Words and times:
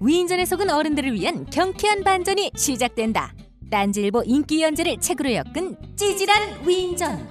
위인전에 0.00 0.44
속은 0.44 0.68
어른들을 0.70 1.14
위한 1.14 1.46
경쾌한 1.46 2.04
반전이 2.04 2.52
시작된다 2.54 3.32
딴지일보 3.70 4.24
인기 4.26 4.62
연재를 4.62 4.98
책으로 5.00 5.32
엮은 5.32 5.76
찌질한 5.96 6.66
위인전 6.66 7.28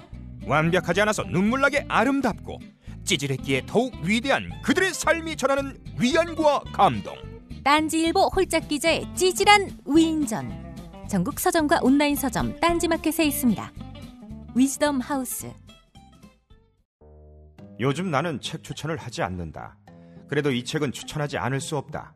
완벽하지 0.48 1.02
않아서 1.02 1.23
눈물나게 1.23 1.86
아름답고 1.88 2.59
찌질했기에 3.04 3.64
더욱 3.68 3.94
위대한 4.04 4.50
그들의 4.64 4.94
삶이 4.94 5.36
전하는 5.36 5.78
위안과 6.00 6.62
감동. 6.73 7.16
딴지일보 7.64 8.30
홀짝 8.36 8.68
기자의 8.68 9.06
찌질한 9.16 9.78
위인전 9.86 10.76
전국 11.08 11.40
서점과 11.40 11.80
온라인 11.84 12.16
서점 12.16 12.59
딴지마켓에 12.59 13.26
있습니다 13.26 13.72
위즈덤 14.56 15.00
하우스 15.00 15.52
요즘 17.80 18.09
나는 18.09 18.40
책 18.40 18.64
추천을 18.64 18.95
하지 18.98 19.22
않는다. 19.22 19.78
그래도 20.30 20.52
이 20.52 20.64
책은 20.64 20.94
추천하지 20.94 21.38
않을 21.38 21.59
수 21.59 21.76
없다. 21.76 22.16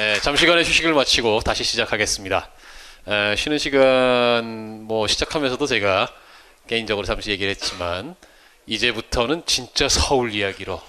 에, 0.00 0.18
잠시간의 0.20 0.64
휴식을 0.64 0.94
마치고 0.94 1.40
다시 1.40 1.62
시작하겠습니다. 1.62 2.48
에, 3.06 3.36
쉬는 3.36 3.58
시간 3.58 4.84
뭐 4.84 5.06
시작하면서도 5.06 5.66
제가 5.66 6.10
개인적으로 6.68 7.06
잠시 7.06 7.30
얘기를 7.30 7.50
했지만 7.50 8.16
이제부터는 8.66 9.42
진짜 9.44 9.90
서울 9.90 10.32
이야기로 10.32 10.80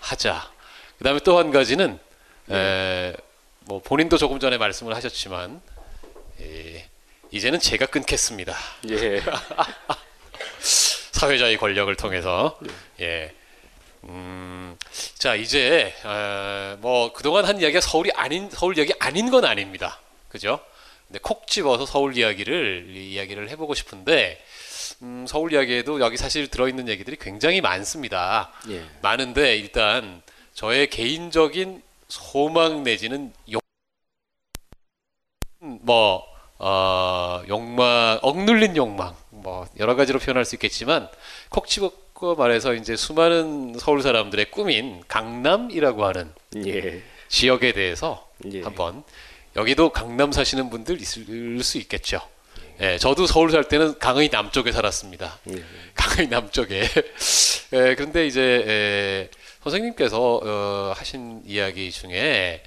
하자. 0.00 0.50
그 0.98 1.04
다음에 1.04 1.20
또 1.20 1.38
한 1.38 1.52
가지는 1.52 2.00
에, 2.50 3.14
뭐 3.60 3.80
본인도 3.80 4.18
조금 4.18 4.40
전에 4.40 4.58
말씀을 4.58 4.92
하셨지만 4.96 5.62
에, 6.40 6.84
이제는 7.30 7.60
제가 7.60 7.86
끊겠습니다. 7.86 8.56
예. 8.90 9.22
사회자의 11.12 11.58
권력을 11.58 11.94
통해서 11.94 12.58
예. 12.98 13.32
음, 14.04 14.76
자 15.14 15.34
이제 15.34 15.94
어, 16.04 16.76
뭐 16.80 17.12
그동안 17.12 17.44
한 17.44 17.60
이야기가 17.60 17.80
서울이 17.80 18.10
아닌 18.12 18.48
서울 18.50 18.78
이야기 18.78 18.92
아닌 18.98 19.30
건 19.30 19.44
아닙니다. 19.44 20.00
그죠? 20.28 20.60
근데 21.06 21.18
콕 21.22 21.46
집어서 21.46 21.86
서울 21.86 22.16
이야기를 22.16 22.94
이야기를 22.94 23.48
해보고 23.50 23.74
싶은데 23.74 24.42
음, 25.02 25.26
서울 25.28 25.52
이야기에도 25.52 26.00
여기 26.00 26.16
사실 26.16 26.48
들어있는 26.48 26.88
얘기들이 26.88 27.16
굉장히 27.20 27.60
많습니다. 27.60 28.52
예. 28.68 28.84
많은데 29.00 29.56
일단 29.56 30.22
저의 30.54 30.90
개인적인 30.90 31.82
소망 32.08 32.82
내지는 32.82 33.32
욕, 33.52 33.62
뭐, 35.60 36.24
어, 36.58 37.42
욕망, 37.48 38.18
억눌린 38.22 38.76
욕망, 38.76 39.14
뭐, 39.30 39.68
여러 39.78 39.94
가지로 39.94 40.18
표현할 40.18 40.44
수 40.44 40.56
있겠지만, 40.56 41.08
콕 41.50 41.68
집어 41.68 41.92
말해서 42.36 42.74
이제 42.74 42.96
수많은 42.96 43.76
서울 43.78 44.02
사람들의 44.02 44.50
꿈인 44.50 45.02
강남이라고 45.08 46.04
하는 46.04 46.32
예. 46.66 47.02
지역에 47.28 47.72
대해서 47.72 48.28
예. 48.52 48.62
한번 48.62 49.04
여기도 49.56 49.90
강남 49.90 50.32
사시는 50.32 50.70
분들 50.70 51.00
있을 51.00 51.62
수 51.62 51.78
있겠죠. 51.78 52.20
예, 52.80 52.96
저도 52.98 53.26
서울 53.26 53.50
살 53.50 53.64
때는 53.64 53.98
강의 53.98 54.28
남쪽에 54.28 54.72
살았습니다. 54.72 55.38
예. 55.50 55.64
강의 55.94 56.28
남쪽에. 56.28 56.82
예, 57.72 57.94
그런데 57.96 58.26
이제 58.26 58.40
에, 58.40 59.30
선생님께서 59.62 60.40
어, 60.42 60.92
하신 60.96 61.42
이야기 61.44 61.90
중에 61.90 62.62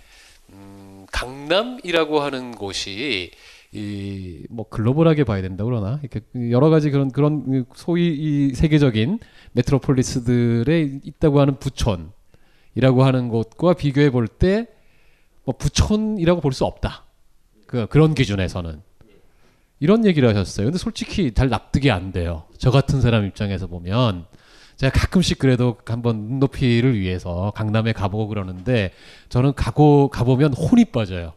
음, 0.50 1.06
강남이라고 1.12 2.20
하는 2.22 2.56
곳이 2.56 3.32
이 3.74 4.46
뭐 4.50 4.68
글로벌하게 4.68 5.24
봐야 5.24 5.42
된다 5.42 5.64
그러나 5.64 6.00
이렇게 6.04 6.20
여러 6.52 6.70
가지 6.70 6.92
그런 6.92 7.10
그런 7.12 7.66
소위 7.74 8.08
이 8.10 8.54
세계적인 8.54 9.20
메트로폴리스들에 9.54 11.00
있다고 11.04 11.40
하는 11.40 11.58
부촌이라고 11.60 13.04
하는 13.04 13.30
곳과 13.30 13.74
비교해 13.76 14.10
볼 14.10 14.28
때 14.28 14.68
뭐 15.44 15.56
부촌이라고 15.58 16.40
볼 16.42 16.52
수 16.54 16.66
없다. 16.66 17.06
그 17.66 17.88
그런 17.88 18.14
기준에서는 18.14 18.82
이런 19.80 20.06
얘기를 20.06 20.28
하셨어요. 20.30 20.68
근데 20.68 20.78
솔직히 20.78 21.34
잘 21.34 21.50
납득이 21.50 21.90
안 21.90 22.12
돼요. 22.12 22.44
저 22.60 22.70
같은 22.70 23.02
사람 23.02 23.26
입장에서 23.26 23.66
보면 23.68 24.26
제가 24.76 24.92
가끔씩 25.00 25.40
그래도 25.40 25.78
한번 25.86 26.18
눈높이를 26.28 27.00
위해서 27.00 27.52
강남에 27.56 27.92
가보고 27.94 28.28
그러는데 28.28 28.92
저는 29.30 29.54
가고 29.56 30.10
가보면 30.10 30.54
혼이 30.54 30.86
빠져요. 30.86 31.34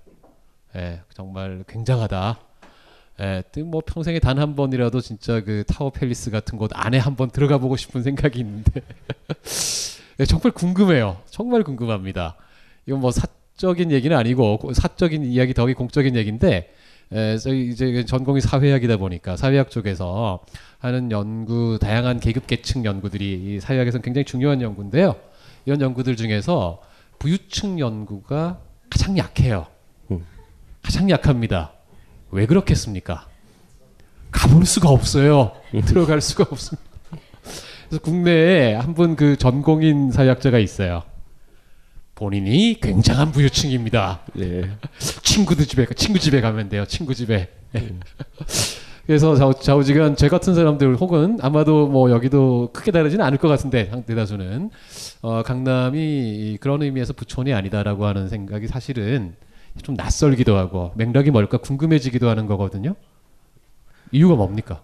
예, 0.77 1.01
정말 1.15 1.65
굉장하다. 1.69 2.39
예, 3.21 3.43
또뭐 3.53 3.83
평생에 3.87 4.19
단 4.19 4.39
한 4.39 4.57
번이라도 4.57 5.01
진짜 5.01 5.41
그 5.43 5.63
타워 5.69 5.91
팰리스 5.91 6.31
같은 6.31 6.59
곳 6.59 6.71
안에 6.75 6.99
한번 6.99 7.31
들어가 7.31 7.59
보고 7.59 7.77
싶은 7.77 8.03
생각이 8.03 8.41
있는데 8.41 8.83
예, 10.21 10.25
정말 10.25 10.53
궁금해요. 10.53 11.19
정말 11.27 11.63
궁금합니다. 11.63 12.37
이건 12.87 13.01
뭐 13.01 13.11
사적인 13.13 13.93
얘기는 13.93 14.17
아니고 14.17 14.59
고- 14.59 14.73
사적인 14.73 15.25
이야기 15.25 15.55
더기 15.55 15.75
공적인 15.75 16.17
얘기인데 16.17 16.73
에, 17.13 17.39
저희 17.39 17.69
이제 17.71 18.05
전공이 18.05 18.41
사회학이다 18.41 18.97
보니까 18.97 19.37
사회학 19.37 19.71
쪽에서 19.71 20.45
하는 20.79 21.11
연구 21.13 21.79
다양한 21.81 22.19
계급 22.19 22.47
계층 22.49 22.85
연구들이 22.85 23.55
이 23.57 23.61
사회학에서는 23.61 24.03
굉장히 24.03 24.25
중요한 24.25 24.61
연구인데요. 24.61 25.15
이런 25.67 25.81
연구들 25.81 26.17
중에서 26.17 26.83
부유층 27.21 27.79
연구가 27.79 28.59
가장 28.91 29.17
약해요. 29.17 29.67
가장 30.85 31.09
약합니다. 31.11 31.73
왜 32.31 32.47
그렇겠습니까? 32.47 33.27
가볼 34.31 34.67
수가 34.67 34.91
없어요. 34.91 35.53
들어갈 35.87 36.21
수가 36.21 36.45
없습니다. 36.51 36.85
그래서 37.89 38.03
국내에 38.03 38.75
한 38.75 38.95
분 38.95 39.17
그 39.17 39.37
전공인 39.37 40.11
사회학자가 40.11 40.59
있어요. 40.59 41.03
본인이 42.15 42.79
굉장한 42.81 43.33
부유층입니다. 43.33 44.21
예. 44.39 44.71
친구들 45.23 45.67
집에 45.67 45.87
친구 45.97 46.19
집에 46.19 46.41
가면 46.41 46.69
돼요. 46.69 46.85
친구 46.87 47.15
집에. 47.15 47.49
예. 47.77 47.89
그래서 49.07 49.35
좌우, 49.61 49.85
제 50.17 50.29
같은 50.29 50.55
사람들 50.55 50.97
혹은 50.97 51.39
아마도 51.43 51.87
뭐 51.89 52.11
여기도 52.11 52.71
크게 52.73 52.91
다르지는 52.91 53.23
않을 53.25 53.37
것 53.39 53.49
같은데 53.49 53.87
상- 53.91 54.03
대다수는 54.05 54.71
어, 55.23 55.43
강남이 55.43 56.57
그런 56.61 56.83
의미에서 56.83 57.13
부촌이 57.13 57.53
아니다라고 57.53 58.07
하는 58.07 58.29
생각이 58.29 58.67
사실은 58.67 59.35
좀 59.83 59.95
낯설기도 59.95 60.57
하고 60.57 60.93
맥락이 60.97 61.31
뭘까 61.31 61.59
궁금해지기도 61.59 62.29
하는 62.29 62.47
거거든요. 62.47 62.95
이유가 64.13 64.35
뭡니까? 64.35 64.83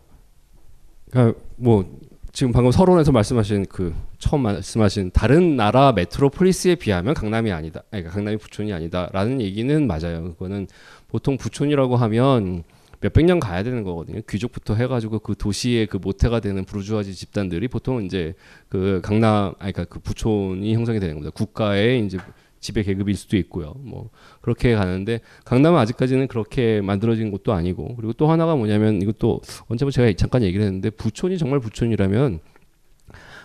그러니까 1.10 1.38
뭐 1.56 1.98
지금 2.32 2.52
방금 2.52 2.70
서론에서 2.70 3.12
말씀하신 3.12 3.66
그 3.66 3.94
처음 4.19 4.42
말씀하신 4.42 5.10
다른 5.12 5.56
나라 5.56 5.92
메트로폴리스에 5.92 6.76
비하면 6.76 7.14
강남이 7.14 7.50
아니다. 7.50 7.81
아니, 7.90 8.02
그러니까 8.02 8.12
강남이 8.12 8.37
부촌이 8.37 8.72
아니다라는 8.72 9.40
얘기는 9.40 9.87
맞아요. 9.87 10.32
그거는 10.32 10.69
보통 11.08 11.37
부촌이라고 11.37 11.96
하면 11.96 12.62
몇백 13.00 13.25
년 13.25 13.40
가야 13.40 13.62
되는 13.62 13.82
거거든요. 13.82 14.20
귀족부터 14.28 14.75
해가지고 14.75 15.20
그 15.20 15.34
도시의 15.34 15.87
그 15.87 15.96
모태가 15.96 16.40
되는 16.40 16.64
부르주아지 16.64 17.14
집단들이 17.14 17.66
보통 17.66 18.04
이제 18.04 18.34
그 18.69 19.00
강남 19.02 19.54
아니 19.58 19.72
그러니까 19.72 19.84
그 19.87 20.00
부촌이 20.00 20.75
형성이 20.75 21.00
되는 21.00 21.14
겁니다. 21.14 21.32
국가의 21.34 22.04
이제 22.04 22.19
지배 22.60 22.82
계급일 22.82 23.16
수도 23.16 23.36
있고요. 23.38 23.74
뭐 23.78 24.10
그렇게 24.42 24.74
가는데 24.74 25.20
강남은 25.44 25.78
아직까지는 25.80 26.28
그렇게 26.28 26.80
만들어진 26.80 27.30
곳도 27.30 27.52
아니고 27.52 27.96
그리고 27.96 28.12
또 28.12 28.30
하나가 28.30 28.54
뭐냐면 28.54 29.00
이것도 29.02 29.40
언제も제가 29.68 30.12
잠깐 30.16 30.42
얘기를 30.42 30.64
했는데 30.64 30.90
부촌이 30.90 31.38
정말 31.38 31.60
부촌이라면 31.60 32.40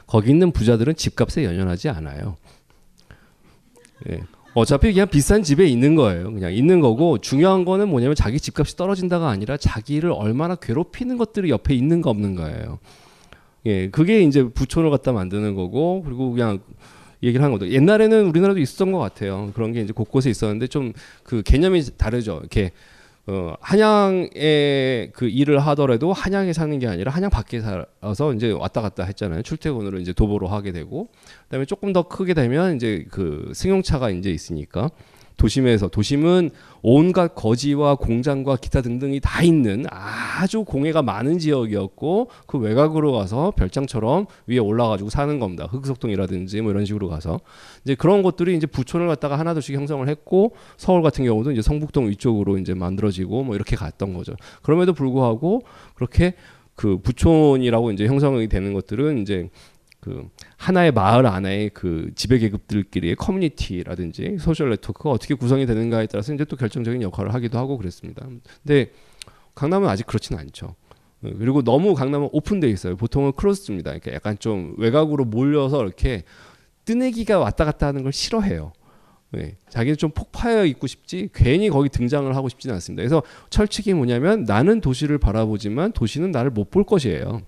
거기 0.05 0.29
있는 0.29 0.51
부자들은 0.51 0.95
집값에 0.95 1.43
연연하지 1.45 1.89
않아요. 1.89 2.35
예. 4.09 4.21
어차피 4.53 4.93
그냥 4.93 5.09
비싼 5.09 5.43
집에 5.43 5.65
있는 5.65 5.95
거예요. 5.95 6.31
그냥 6.31 6.53
있는 6.53 6.79
거고 6.79 7.17
중요한 7.17 7.65
거는 7.65 7.89
뭐냐면 7.89 8.15
자기 8.15 8.39
집값이 8.39 8.77
떨어진다가 8.77 9.29
아니라 9.29 9.57
자기를 9.57 10.11
얼마나 10.11 10.55
괴롭히는 10.55 11.17
것들이 11.17 11.49
옆에 11.49 11.73
있는 11.73 12.01
거 12.01 12.09
없는 12.09 12.35
거예요. 12.35 12.79
예, 13.65 13.89
그게 13.89 14.21
이제 14.21 14.43
부촌을 14.43 14.91
갖다 14.91 15.11
만드는 15.11 15.55
거고 15.55 16.03
그리고 16.03 16.31
그냥 16.31 16.59
얘기를 17.23 17.43
한 17.43 17.51
거죠. 17.51 17.67
옛날에는 17.69 18.25
우리나라도 18.27 18.59
있었던 18.59 18.91
것 18.91 18.99
같아요. 18.99 19.51
그런 19.53 19.71
게 19.71 19.81
이제 19.81 19.93
곳곳에 19.93 20.29
있었는데 20.29 20.67
좀 20.67 20.93
그 21.23 21.41
개념이 21.43 21.83
다르죠. 21.97 22.37
이렇게 22.39 22.71
어, 23.27 23.55
한양에 23.59 25.09
그 25.13 25.27
일을 25.27 25.59
하더라도 25.59 26.13
한양에 26.13 26.53
사는 26.53 26.77
게 26.77 26.87
아니라 26.87 27.11
한양 27.11 27.31
밖에 27.31 27.59
살아서 27.59 28.33
이제 28.35 28.51
왔다 28.51 28.81
갔다 28.81 29.03
했잖아요. 29.03 29.41
출퇴근으로 29.41 29.99
이제 29.99 30.13
도보로 30.13 30.47
하게 30.47 30.71
되고 30.71 31.07
그다음에 31.45 31.65
조금 31.65 31.91
더 31.91 32.03
크게 32.03 32.35
되면 32.35 32.75
이제 32.75 33.05
그 33.09 33.51
승용차가 33.55 34.11
이제 34.11 34.29
있으니까 34.29 34.91
도심에서 35.37 35.89
도심은 35.89 36.49
온갖 36.81 37.35
거지와 37.35 37.95
공장과 37.95 38.57
기타 38.57 38.81
등등이 38.81 39.19
다 39.19 39.43
있는 39.43 39.85
아주 39.89 40.63
공해가 40.63 41.01
많은 41.01 41.39
지역이었고 41.39 42.29
그 42.47 42.57
외곽으로 42.57 43.11
가서 43.11 43.51
별장처럼 43.51 44.27
위에 44.47 44.59
올라가지고 44.59 45.09
사는 45.09 45.39
겁니다. 45.39 45.67
흑석동이라든지 45.69 46.61
뭐 46.61 46.71
이런 46.71 46.85
식으로 46.85 47.09
가서 47.09 47.39
이제 47.83 47.95
그런 47.95 48.23
것들이 48.23 48.55
이제 48.55 48.67
부촌을 48.67 49.07
갖다가 49.07 49.37
하나둘씩 49.39 49.75
형성을 49.75 50.07
했고 50.07 50.55
서울 50.77 51.01
같은 51.01 51.25
경우도 51.25 51.51
이제 51.51 51.61
성북동 51.61 52.09
위쪽으로 52.09 52.57
이제 52.57 52.73
만들어지고 52.73 53.43
뭐 53.43 53.55
이렇게 53.55 53.75
갔던 53.75 54.13
거죠. 54.13 54.35
그럼에도 54.61 54.93
불구하고 54.93 55.63
그렇게 55.95 56.35
그 56.75 56.97
부촌이라고 56.97 57.91
이제 57.91 58.05
형성이 58.05 58.47
되는 58.47 58.73
것들은 58.73 59.19
이제 59.19 59.49
그 59.99 60.27
하나의 60.57 60.91
마을 60.91 61.25
안에 61.25 61.69
그 61.69 62.11
지배 62.15 62.37
계급들끼리의 62.39 63.15
커뮤니티라든지 63.15 64.37
social 64.39 64.69
network가 64.69 65.09
어떻게 65.09 65.33
구성이 65.33 65.65
되는가에 65.65 66.07
따라서 66.07 66.33
이제 66.33 66.45
또 66.45 66.55
결정적인 66.55 67.01
역할을 67.01 67.33
하기도 67.33 67.57
하고 67.57 67.77
그랬습니다. 67.77 68.25
근데 68.63 68.91
강남은 69.53 69.87
아직 69.89 70.07
그렇지는 70.07 70.39
않죠. 70.41 70.75
어, 71.23 71.29
그리고 71.37 71.61
너무 71.61 71.93
강남은 71.93 72.29
오픈돼 72.31 72.69
있어요. 72.69 72.95
보통은 72.95 73.33
close입니다. 73.33 73.91
그러니까 73.91 74.13
약간 74.13 74.37
좀 74.39 74.75
외곽으로 74.77 75.25
몰려서 75.25 75.83
이렇게 75.83 76.23
뜨내기가 76.85 77.39
왔다 77.39 77.65
갔다 77.65 77.87
하는 77.87 78.03
걸 78.03 78.13
싫어해요. 78.13 78.73
네, 79.31 79.57
자기는 79.69 79.97
좀 79.97 80.11
폭파해 80.11 80.67
있고 80.67 80.87
싶지 80.87 81.29
괜히 81.33 81.69
거기 81.69 81.89
등장을 81.89 82.33
하고 82.35 82.47
싶지는 82.47 82.75
않습니다. 82.75 83.01
그래서 83.01 83.23
철칙이 83.49 83.93
뭐냐면 83.93 84.43
나는 84.43 84.79
도시를 84.81 85.17
바라보지만 85.17 85.91
도시는 85.91 86.31
나를 86.31 86.51
못 86.51 86.69
볼 86.69 86.83
것이에요. 86.85 87.41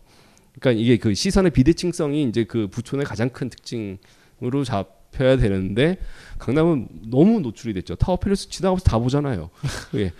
그러니까 0.60 0.82
이게 0.82 0.98
그 0.98 1.14
시선의 1.14 1.52
비대칭성이 1.52 2.24
이제 2.24 2.44
그 2.44 2.68
부촌의 2.68 3.06
가장 3.06 3.30
큰 3.30 3.50
특징으로 3.50 4.64
잡혀야 4.64 5.38
되는데 5.38 5.98
강남은 6.40 6.88
너무 7.10 7.40
노출이 7.40 7.74
됐죠. 7.74 7.96
타워필리스 7.96 8.50
지나가면서 8.50 8.84
다 8.86 9.00
보잖아요. 9.00 9.50
예. 9.96 10.12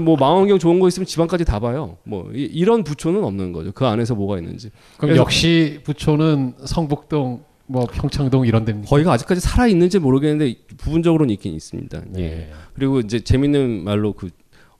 뭐 0.00 0.16
망원경 0.16 0.58
좋은 0.58 0.80
거 0.80 0.88
있으면 0.88 1.06
지방까지 1.06 1.44
다 1.44 1.60
봐요. 1.60 1.98
뭐 2.02 2.32
이, 2.34 2.42
이런 2.42 2.82
부촌은 2.82 3.22
없는 3.22 3.52
거죠. 3.52 3.70
그 3.72 3.86
안에서 3.86 4.16
뭐가 4.16 4.38
있는지. 4.38 4.70
그럼 4.96 5.16
역시 5.16 5.78
부촌은 5.84 6.54
성북동, 6.64 7.44
뭐 7.66 7.86
평창동 7.86 8.46
이런 8.46 8.64
데입니까? 8.64 8.88
거기가 8.88 9.12
아직까지 9.12 9.40
살아 9.40 9.68
있는지 9.68 10.00
모르겠는데 10.00 10.56
부분적으로는 10.76 11.32
있긴 11.34 11.54
있습니다. 11.54 12.02
예. 12.16 12.20
네. 12.20 12.50
그리고 12.74 12.98
이제 12.98 13.20
재밌는 13.20 13.84
말로 13.84 14.12
그 14.12 14.30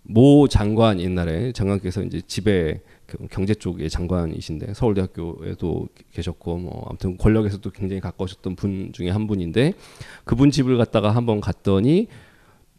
모 0.08 0.47
장관 0.49 1.00
옛날에 1.00 1.53
장관께서 1.53 2.03
이제 2.03 2.20
집에 2.26 2.81
그 2.95 2.95
경제 3.31 3.55
쪽의 3.55 3.88
장관이신데 3.91 4.75
서울대학교에도 4.75 5.88
계셨고 6.12 6.58
뭐 6.58 6.87
아무튼 6.88 7.17
권력에서도 7.17 7.70
굉장히 7.70 8.00
가까우셨던 8.00 8.56
분 8.56 8.91
중에 8.93 9.11
한 9.11 9.26
분인데 9.26 9.75
그분 10.25 10.50
집을 10.50 10.76
갔다가 10.79 11.11
한번 11.11 11.41
갔더니 11.41 12.08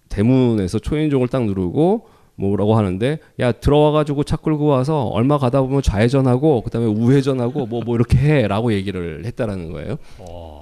대문에서 0.10 0.80
초인종을 0.80 1.28
딱 1.28 1.44
누르고 1.46 2.08
뭐라고 2.36 2.76
하는데 2.78 3.20
야 3.40 3.52
들어와 3.52 3.92
가지고 3.92 4.24
차 4.24 4.36
끌고 4.38 4.66
와서 4.66 5.06
얼마 5.06 5.38
가다 5.40 5.62
보면 5.62 5.82
좌회전하고 5.82 6.62
그다음에 6.62 6.86
우회전하고 6.88 7.66
뭐뭐 7.66 7.96
이렇게 7.96 8.18
해라고 8.18 8.74
얘기를 8.74 9.26
했다라는 9.26 9.72
거예요. 9.72 9.98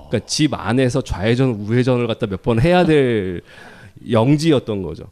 그러니까 0.10 0.20
집 0.26 0.54
안에서 0.54 1.02
좌회전 1.02 1.50
우회전을 1.56 2.08
갖다 2.08 2.28
몇 2.28 2.42
번 2.42 2.62
해야 2.62 2.86
될 2.86 3.42
영지였던 4.10 4.84
거죠. 4.84 5.06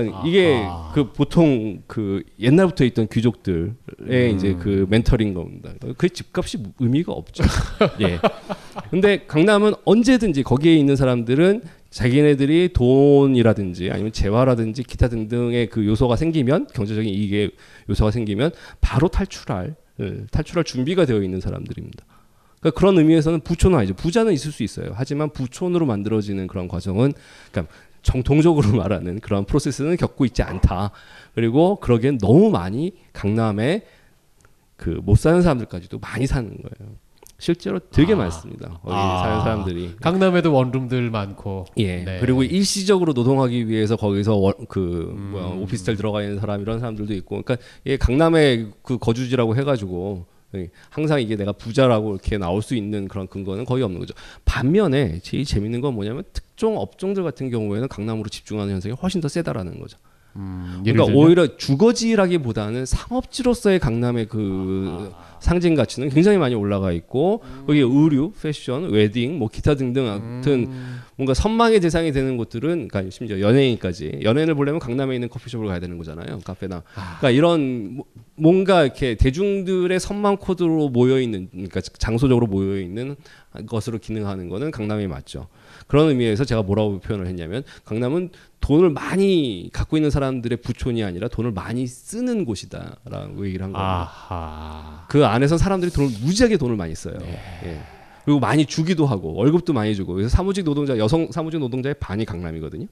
그러니까 0.00 0.22
이게 0.26 0.62
그 0.94 1.12
보통 1.12 1.82
그 1.86 2.22
옛날부터 2.40 2.84
있던 2.84 3.08
귀족들의 3.08 4.34
이제 4.34 4.54
그 4.54 4.86
멘토링 4.88 5.34
겁니다. 5.34 5.72
그 5.96 6.08
집값이 6.08 6.58
의미가 6.78 7.12
없죠. 7.12 7.44
예. 8.00 8.18
근데 8.90 9.24
강남은 9.26 9.74
언제든지 9.84 10.42
거기에 10.42 10.76
있는 10.76 10.96
사람들은 10.96 11.62
자기네들이 11.90 12.70
돈이라든지 12.72 13.90
아니면 13.90 14.12
재화라든지 14.12 14.82
기타 14.82 15.08
등등의 15.08 15.68
그 15.68 15.86
요소가 15.86 16.16
생기면 16.16 16.66
경제적인 16.72 17.12
이익의 17.12 17.50
요소가 17.90 18.10
생기면 18.10 18.50
바로 18.80 19.08
탈출할 19.08 19.76
예, 20.00 20.24
탈출할 20.30 20.64
준비가 20.64 21.04
되어 21.04 21.22
있는 21.22 21.40
사람들입니다. 21.40 22.04
그러니까 22.60 22.78
그런 22.78 22.96
의미에서는 22.96 23.40
부촌은 23.40 23.76
아니죠. 23.76 23.94
부자는 23.94 24.32
있을 24.32 24.52
수 24.52 24.62
있어요. 24.62 24.92
하지만 24.94 25.30
부촌으로 25.30 25.84
만들어지는 25.84 26.46
그런 26.46 26.68
과정은 26.68 27.12
그러니까 27.50 27.74
정통적으로 28.02 28.70
말하는 28.76 29.20
그런 29.20 29.44
프로세스는 29.44 29.96
겪고 29.96 30.24
있지 30.26 30.42
않다. 30.42 30.90
그리고 31.34 31.76
그러기엔 31.76 32.18
너무 32.18 32.50
많이 32.50 32.92
강남에 33.12 33.82
그 34.76 35.00
못 35.02 35.16
사는 35.16 35.40
사람들까지도 35.42 35.98
많이 36.00 36.26
사는 36.26 36.48
거예요. 36.50 36.92
실제로 37.38 37.80
되게 37.80 38.14
많습니다. 38.14 38.78
거기 38.82 38.94
아. 38.94 39.22
사는 39.22 39.40
사람들이. 39.42 39.96
강남에도 40.00 40.52
원룸들 40.52 41.10
많고. 41.10 41.66
예. 41.78 42.04
네. 42.04 42.18
그리고 42.20 42.44
일시적으로 42.44 43.12
노동하기 43.14 43.68
위해서 43.68 43.96
거기서 43.96 44.36
월, 44.36 44.54
그 44.68 45.12
음. 45.16 45.30
뭐야, 45.32 45.46
오피스텔 45.60 45.96
들어가 45.96 46.22
있는 46.22 46.38
사람 46.38 46.60
이런 46.60 46.78
사람들도 46.78 47.12
있고, 47.14 47.42
그러니까 47.42 47.56
이게 47.84 47.96
강남의 47.96 48.70
그 48.82 48.98
거주지라고 48.98 49.56
해가지고 49.56 50.24
예, 50.26 50.31
항상 50.90 51.20
이게 51.20 51.36
내가 51.36 51.52
부자라고 51.52 52.12
이렇게 52.12 52.38
나올 52.38 52.62
수 52.62 52.74
있는 52.74 53.08
그런 53.08 53.26
근거는 53.26 53.64
거의 53.64 53.82
없는 53.82 54.00
거죠. 54.00 54.14
반면에 54.44 55.20
제일 55.20 55.44
재밌는 55.44 55.80
건 55.80 55.94
뭐냐면 55.94 56.24
특정 56.32 56.76
업종들 56.76 57.22
같은 57.22 57.50
경우에는 57.50 57.88
강남으로 57.88 58.28
집중하는 58.28 58.74
현상이 58.74 58.94
훨씬 58.94 59.20
더 59.20 59.28
세다라는 59.28 59.78
거죠. 59.80 59.98
음, 60.36 60.82
그러니까? 60.84 61.04
오히려 61.14 61.56
주거지라기보다는 61.56 62.86
상업지로서의 62.86 63.78
강남의 63.78 64.26
그 64.26 65.12
상징 65.42 65.74
가치는 65.74 66.08
굉장히 66.08 66.38
많이 66.38 66.54
올라가 66.54 66.92
있고 66.92 67.42
거기 67.66 67.80
의류, 67.80 68.32
패션, 68.40 68.90
웨딩, 68.90 69.38
뭐 69.38 69.48
기타 69.48 69.74
등등 69.74 70.06
아무튼 70.08 70.68
뭔가 71.16 71.34
선망의 71.34 71.80
대상이 71.80 72.12
되는 72.12 72.36
곳들은 72.36 72.88
그러니까 72.88 73.10
심지어 73.10 73.40
연예인까지 73.40 74.20
연예인을 74.22 74.54
보려면 74.54 74.78
강남에 74.80 75.14
있는 75.14 75.28
커피숍을 75.28 75.66
가야 75.66 75.78
되는 75.80 75.98
거잖아요. 75.98 76.38
카페나. 76.44 76.82
그러니까 76.94 77.30
이런 77.30 77.96
뭐- 77.96 78.06
뭔가 78.36 78.84
이렇게 78.84 79.14
대중들의 79.16 79.98
선망 80.00 80.36
코드로 80.38 80.88
모여 80.88 81.20
있는 81.20 81.48
그러니까 81.52 81.80
장소적으로 81.80 82.46
모여 82.46 82.80
있는 82.80 83.16
것으로 83.66 83.98
기능하는 83.98 84.48
거는 84.48 84.70
강남이 84.70 85.06
맞죠. 85.06 85.48
그런 85.92 86.08
의미에서 86.08 86.46
제가 86.46 86.62
뭐라고 86.62 87.00
표현을 87.00 87.26
했냐면 87.26 87.64
강남은 87.84 88.30
돈을 88.62 88.88
많이 88.88 89.68
갖고 89.74 89.98
있는 89.98 90.08
사람들의 90.08 90.62
부촌이 90.62 91.04
아니라 91.04 91.28
돈을 91.28 91.50
많이 91.50 91.86
쓰는 91.86 92.46
곳이다라고 92.46 93.44
얘기를 93.44 93.66
한. 93.66 93.76
아하. 93.76 95.04
그 95.10 95.26
안에서 95.26 95.58
사람들이 95.58 95.90
돈을 95.90 96.08
무지하게 96.22 96.56
돈을 96.56 96.76
많이 96.76 96.94
써요. 96.94 97.18
예. 97.20 97.82
그리고 98.24 98.40
많이 98.40 98.64
주기도 98.64 99.04
하고 99.04 99.34
월급도 99.34 99.74
많이 99.74 99.94
주고 99.94 100.14
그래서 100.14 100.30
사무직 100.30 100.64
노동자 100.64 100.96
여성 100.96 101.30
사무직 101.30 101.60
노동자의 101.60 101.94
반이 102.00 102.24
강남이거든요. 102.24 102.86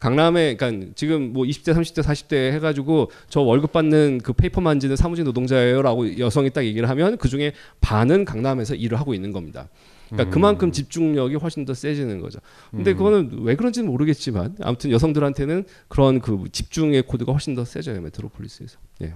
강남에 0.00 0.56
그러니까 0.56 0.90
지금 0.96 1.32
뭐 1.32 1.44
20대, 1.44 1.72
30대, 1.72 2.02
40대 2.02 2.50
해가지고 2.54 3.12
저 3.28 3.42
월급 3.42 3.70
받는 3.70 4.22
그 4.24 4.32
paper 4.32 4.60
만지는 4.60 4.96
사무직 4.96 5.22
노동자예요라고 5.22 6.18
여성이 6.18 6.50
딱 6.50 6.64
얘기를 6.64 6.88
하면 6.88 7.16
그 7.16 7.28
중에 7.28 7.52
반은 7.80 8.24
강남에서 8.24 8.74
일을 8.74 8.98
하고 8.98 9.14
있는 9.14 9.30
겁니다. 9.30 9.68
그러니까 10.12 10.34
그만큼 10.34 10.72
집중력이 10.72 11.36
훨씬 11.36 11.64
더 11.64 11.74
세지는 11.74 12.20
거죠. 12.20 12.38
근데 12.70 12.92
그거는 12.92 13.40
왜 13.42 13.56
그런지는 13.56 13.90
모르겠지만 13.90 14.56
아무튼 14.60 14.90
여성들한테는 14.90 15.64
그런 15.88 16.20
그 16.20 16.44
집중의 16.52 17.02
코드가 17.02 17.32
훨씬 17.32 17.54
더 17.54 17.64
세져요 17.64 18.00
메트로폴리스에서. 18.00 18.78
예. 19.02 19.14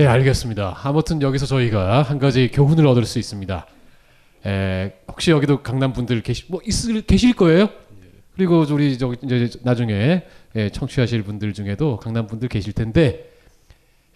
예, 0.00 0.06
알겠습니다. 0.06 0.78
아무튼 0.82 1.22
여기서 1.22 1.46
저희가 1.46 2.02
한 2.02 2.18
가지 2.18 2.48
교훈을 2.52 2.86
얻을 2.86 3.04
수 3.04 3.18
있습니다. 3.18 3.66
에, 4.46 4.92
혹시 5.08 5.30
여기도 5.30 5.62
강남 5.62 5.92
분들 5.92 6.22
계시 6.22 6.44
뭐 6.48 6.60
있을 6.66 7.00
계실 7.02 7.34
거예요? 7.34 7.68
그리고 8.34 8.66
우리 8.70 8.98
저 8.98 9.14
이제 9.22 9.48
나중에 9.62 10.24
예, 10.56 10.68
청취하실 10.68 11.22
분들 11.22 11.54
중에도 11.54 11.96
강남 11.96 12.26
분들 12.26 12.48
계실 12.48 12.72
텐데 12.72 13.35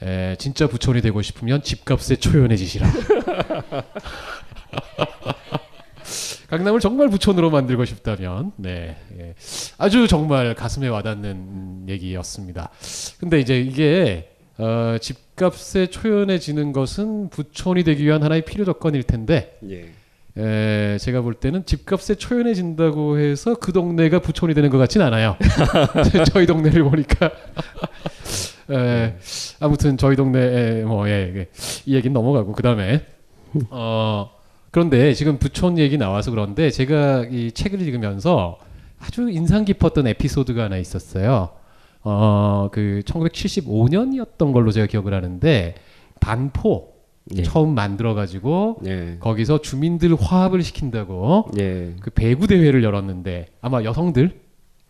에, 0.02 0.36
진짜 0.36 0.66
부촌이 0.66 1.00
되고 1.02 1.20
싶으면 1.22 1.62
집값에 1.62 2.16
초연해지시라. 2.16 2.86
강남을 6.48 6.80
정말 6.80 7.08
부촌으로 7.08 7.50
만들고 7.50 7.84
싶다면 7.84 8.52
네 8.56 8.96
예. 9.16 9.34
아주 9.78 10.08
정말 10.08 10.54
가슴에 10.54 10.88
와닿는 10.88 11.88
얘기였습니다. 11.88 12.70
근데 13.18 13.38
이제 13.38 13.60
이게 13.60 14.32
어, 14.58 14.96
집값에 15.00 15.86
초연해지는 15.86 16.72
것은 16.72 17.30
부촌이 17.30 17.84
되기 17.84 18.04
위한 18.04 18.24
하나의 18.24 18.44
필요 18.44 18.64
조건일 18.64 19.04
텐데 19.04 19.56
예. 19.70 19.90
에, 20.36 20.98
제가 20.98 21.22
볼 21.22 21.34
때는 21.34 21.66
집값에 21.66 22.14
초연해진다고 22.14 23.18
해서 23.18 23.54
그 23.54 23.72
동네가 23.72 24.20
부촌이 24.20 24.54
되는 24.54 24.70
것 24.70 24.78
같진 24.78 25.02
않아요. 25.02 25.36
저희 26.32 26.46
동네를 26.46 26.84
보니까. 26.84 27.30
에, 28.70 29.16
아무튼 29.58 29.96
저희 29.96 30.14
동네 30.16 30.82
뭐 30.84 31.08
예, 31.08 31.32
예. 31.36 31.48
이 31.86 31.94
얘기는 31.96 32.12
넘어가고 32.12 32.52
그 32.52 32.62
다음에 32.62 33.04
어 33.70 34.30
그런데 34.70 35.12
지금 35.14 35.38
부촌 35.38 35.76
얘기 35.78 35.98
나와서 35.98 36.30
그런데 36.30 36.70
제가 36.70 37.26
이 37.30 37.50
책을 37.50 37.80
읽으면서 37.80 38.58
아주 39.00 39.28
인상 39.28 39.64
깊었던 39.64 40.06
에피소드가 40.06 40.64
하나 40.64 40.76
있었어요. 40.76 41.50
어 42.02 42.50
그 42.72 43.02
1975년이었던 43.04 44.52
걸로 44.52 44.70
제가 44.70 44.86
기억을 44.86 45.14
하는데 45.14 45.74
반포 46.20 46.92
예. 47.36 47.42
처음 47.42 47.74
만들어 47.74 48.14
가지고 48.14 48.78
예. 48.86 49.16
거기서 49.20 49.60
주민들 49.60 50.14
화합을 50.14 50.62
시킨다고 50.62 51.50
예. 51.58 51.94
그 52.00 52.10
배구 52.10 52.46
대회를 52.46 52.82
열었는데 52.82 53.46
아마 53.60 53.82
여성들 53.84 54.40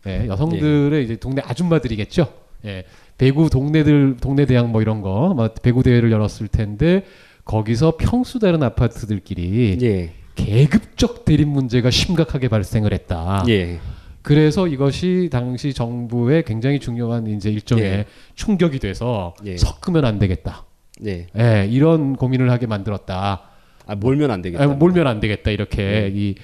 예, 0.07 0.27
여성들의 0.27 1.05
이제 1.05 1.17
동네 1.17 1.43
아줌마들이겠죠. 1.45 2.27
예. 2.65 2.85
배구 3.19 3.51
동네들 3.51 4.17
동네 4.21 4.47
대항 4.47 4.73
뭐 4.73 4.81
이런 4.81 5.03
거 5.03 5.31
아마 5.31 5.49
배구 5.49 5.83
대회를 5.83 6.11
열었을 6.11 6.49
텐데 6.49 7.05
거기서 7.45 7.97
평수 7.99 8.39
다른 8.39 8.63
아파트들끼리 8.63 9.79
예. 9.83 10.13
계급적 10.37 11.25
대립 11.25 11.49
문제가 11.49 11.91
심각하게 11.91 12.49
발생을 12.49 12.95
했다. 12.95 13.45
예. 13.49 13.79
그래서 14.23 14.67
이것이 14.69 15.29
당시 15.33 15.73
정부의 15.73 16.45
굉장히 16.45 16.79
중요한 16.79 17.27
이제 17.27 17.51
일종의 17.51 17.85
예. 17.85 18.05
충격이 18.35 18.79
돼서 18.79 19.35
예. 19.45 19.57
섞으면 19.57 20.05
안 20.05 20.19
되겠다. 20.19 20.65
예. 21.07 21.27
예, 21.39 21.69
이런 21.71 22.17
고민을 22.17 22.51
하게 22.51 22.67
만들었다. 22.67 23.43
아, 23.87 23.95
몰면 23.97 24.31
안 24.31 24.41
되겠다. 24.41 24.63
아, 24.63 24.67
몰면 24.69 25.07
안 25.07 25.19
되겠다 25.21 25.51
이렇게 25.51 26.13
이 26.15 26.35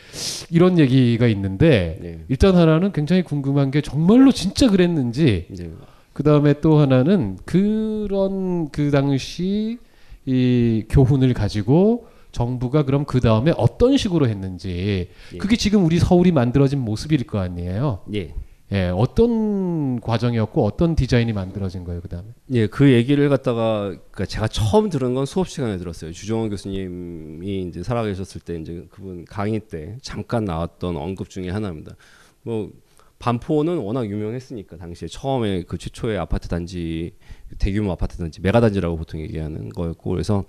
이런 0.51 0.79
얘기가 0.79 1.27
있는데 1.29 1.99
네. 2.01 2.19
일단 2.29 2.57
하나는 2.57 2.93
굉장히 2.93 3.23
궁금한 3.23 3.71
게 3.71 3.81
정말로 3.81 4.33
진짜 4.33 4.69
그랬는지 4.69 5.47
이제 5.53 5.71
그 6.13 6.23
다음에 6.23 6.55
또 6.61 6.79
하나는 6.79 7.39
그런 7.45 8.71
그 8.71 8.91
당시 8.91 9.79
이 10.25 10.85
교훈을 10.89 11.35
가지고 11.35 12.09
정부가 12.33 12.85
그럼 12.85 13.05
그 13.05 13.21
다음에 13.21 13.53
어떤 13.57 13.97
식으로 13.97 14.27
했는지 14.29 15.09
예. 15.35 15.39
그게 15.39 15.57
지금 15.57 15.85
우리 15.85 15.99
서울이 15.99 16.33
만들어진 16.33 16.81
모습일 16.81 17.25
거 17.25 17.39
아니에요. 17.39 18.01
예. 18.15 18.35
예, 18.73 18.89
어떤 18.89 20.01
과정이었고 20.01 20.65
어떤 20.65 20.97
디자인이 20.97 21.33
만들어진 21.33 21.85
거예요 21.85 22.01
그 22.01 22.09
다음에. 22.09 22.29
예, 22.53 22.67
그 22.67 22.93
얘기를 22.93 23.29
갖다가 23.29 23.91
그러니까 23.91 24.27
제가 24.27 24.49
처음 24.49 24.91
들은 24.91 25.15
건 25.15 25.25
수업 25.25 25.49
시간에 25.49 25.77
들었어요. 25.79 26.13
주정원 26.13 26.51
교수님이 26.51 27.63
이제 27.63 27.83
살아계셨을 27.85 28.41
때 28.41 28.57
이제 28.59 28.87
그분 28.91 29.25
강의 29.25 29.61
때 29.61 29.97
잠깐 30.03 30.45
나왔던 30.45 30.97
언급 30.97 31.31
중에 31.31 31.49
하나입니다. 31.49 31.95
뭐 32.43 32.73
반포는 33.21 33.79
워낙 33.79 34.11
유명했으니까 34.11 34.77
당시에 34.77 35.09
처음에 35.09 35.63
그 35.63 35.79
최초의 35.79 36.19
아파트 36.19 36.49
단지 36.49 37.15
대규모 37.59 37.93
아파트 37.93 38.19
단지 38.19 38.41
메가 38.41 38.61
단지라고 38.61 38.97
보통 38.97 39.21
얘기하는 39.21 39.69
거였고 39.69 40.11
그래서 40.11 40.45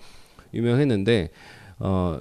유명했는데 0.54 1.30
어. 1.80 2.20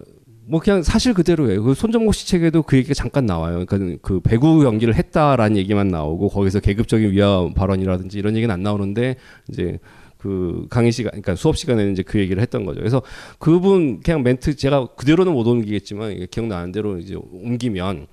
뭐 0.49 0.61
그냥 0.61 0.83
사실 0.83 1.13
그대로예요. 1.13 1.63
그 1.63 1.75
손정목 1.75 2.15
씨 2.15 2.27
책에도 2.29 2.63
그 2.63 2.77
얘기가 2.77 2.95
잠깐 2.95 3.27
나와요. 3.27 3.65
그러니까 3.67 3.99
그 4.01 4.21
배구 4.21 4.61
경기를 4.63 4.95
했다라는 4.95 5.57
얘기만 5.57 5.89
나오고 5.89 6.29
거기서 6.29 6.61
계급적인 6.61 7.11
위화 7.11 7.51
발언이라든지 7.55 8.19
이런 8.19 8.37
얘기는 8.37 8.53
안 8.53 8.63
나오는데 8.63 9.17
이제 9.49 9.79
그 10.19 10.67
강의 10.71 10.93
시간, 10.93 11.11
그러니까 11.11 11.35
수업 11.35 11.57
시간에는 11.57 11.93
이제 11.93 12.03
그 12.03 12.19
얘기를 12.19 12.41
했던 12.41 12.65
거죠. 12.65 12.81
그래서 12.81 13.03
그분 13.39 14.01
그냥 14.01 14.23
멘트 14.23 14.57
제가 14.57 14.87
그대로는 14.97 15.33
못 15.33 15.47
옮기겠지만 15.47 16.27
기억나는 16.31 16.73
대로 16.73 16.99
이제 16.99 17.17
옮기면 17.17 18.07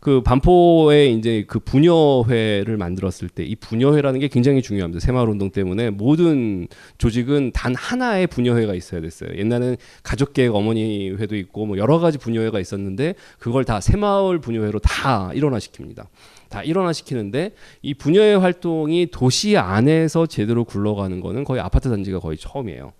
그 0.00 0.20
반포에 0.22 1.08
이제 1.08 1.44
그 1.48 1.58
분여회를 1.58 2.76
만들었을 2.76 3.28
때 3.28 3.48
이 3.48 3.56
분여회라는 3.56 4.20
게 4.20 4.28
굉장히 4.28 4.60
중요합니다. 4.62 5.00
새마을 5.00 5.28
운동 5.28 5.50
때문에 5.50 5.90
모든 5.90 6.68
조직은 6.98 7.52
단 7.52 7.74
하나의 7.74 8.26
분여회가 8.26 8.74
있어야 8.74 9.00
됐어요. 9.00 9.30
옛날에는 9.36 9.76
가족계획 10.02 10.54
어머니 10.54 11.10
회도 11.10 11.34
있고 11.36 11.66
뭐 11.66 11.78
여러 11.78 11.98
가지 11.98 12.18
분여회가 12.18 12.60
있었는데 12.60 13.14
그걸 13.38 13.64
다 13.64 13.80
새마을 13.80 14.38
분여회로 14.40 14.80
다 14.80 15.30
일원화시킵니다. 15.32 16.06
다 16.50 16.62
일원화시키는데 16.62 17.52
이 17.82 17.94
분여회 17.94 18.34
활동이 18.34 19.08
도시 19.10 19.56
안에서 19.56 20.26
제대로 20.26 20.64
굴러가는 20.64 21.20
거는 21.20 21.44
거의 21.44 21.60
아파트 21.60 21.88
단지가 21.88 22.20
거의 22.20 22.36
처음이에요. 22.36 22.92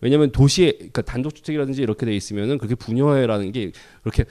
왜냐하면 0.00 0.32
도시에 0.32 0.72
그러니까 0.72 1.02
단독주택이라든지 1.02 1.82
이렇게 1.82 2.04
돼 2.04 2.14
있으면은 2.14 2.58
그렇게 2.58 2.74
분여회라는 2.74 3.52
게 3.52 3.72
그렇게 4.02 4.24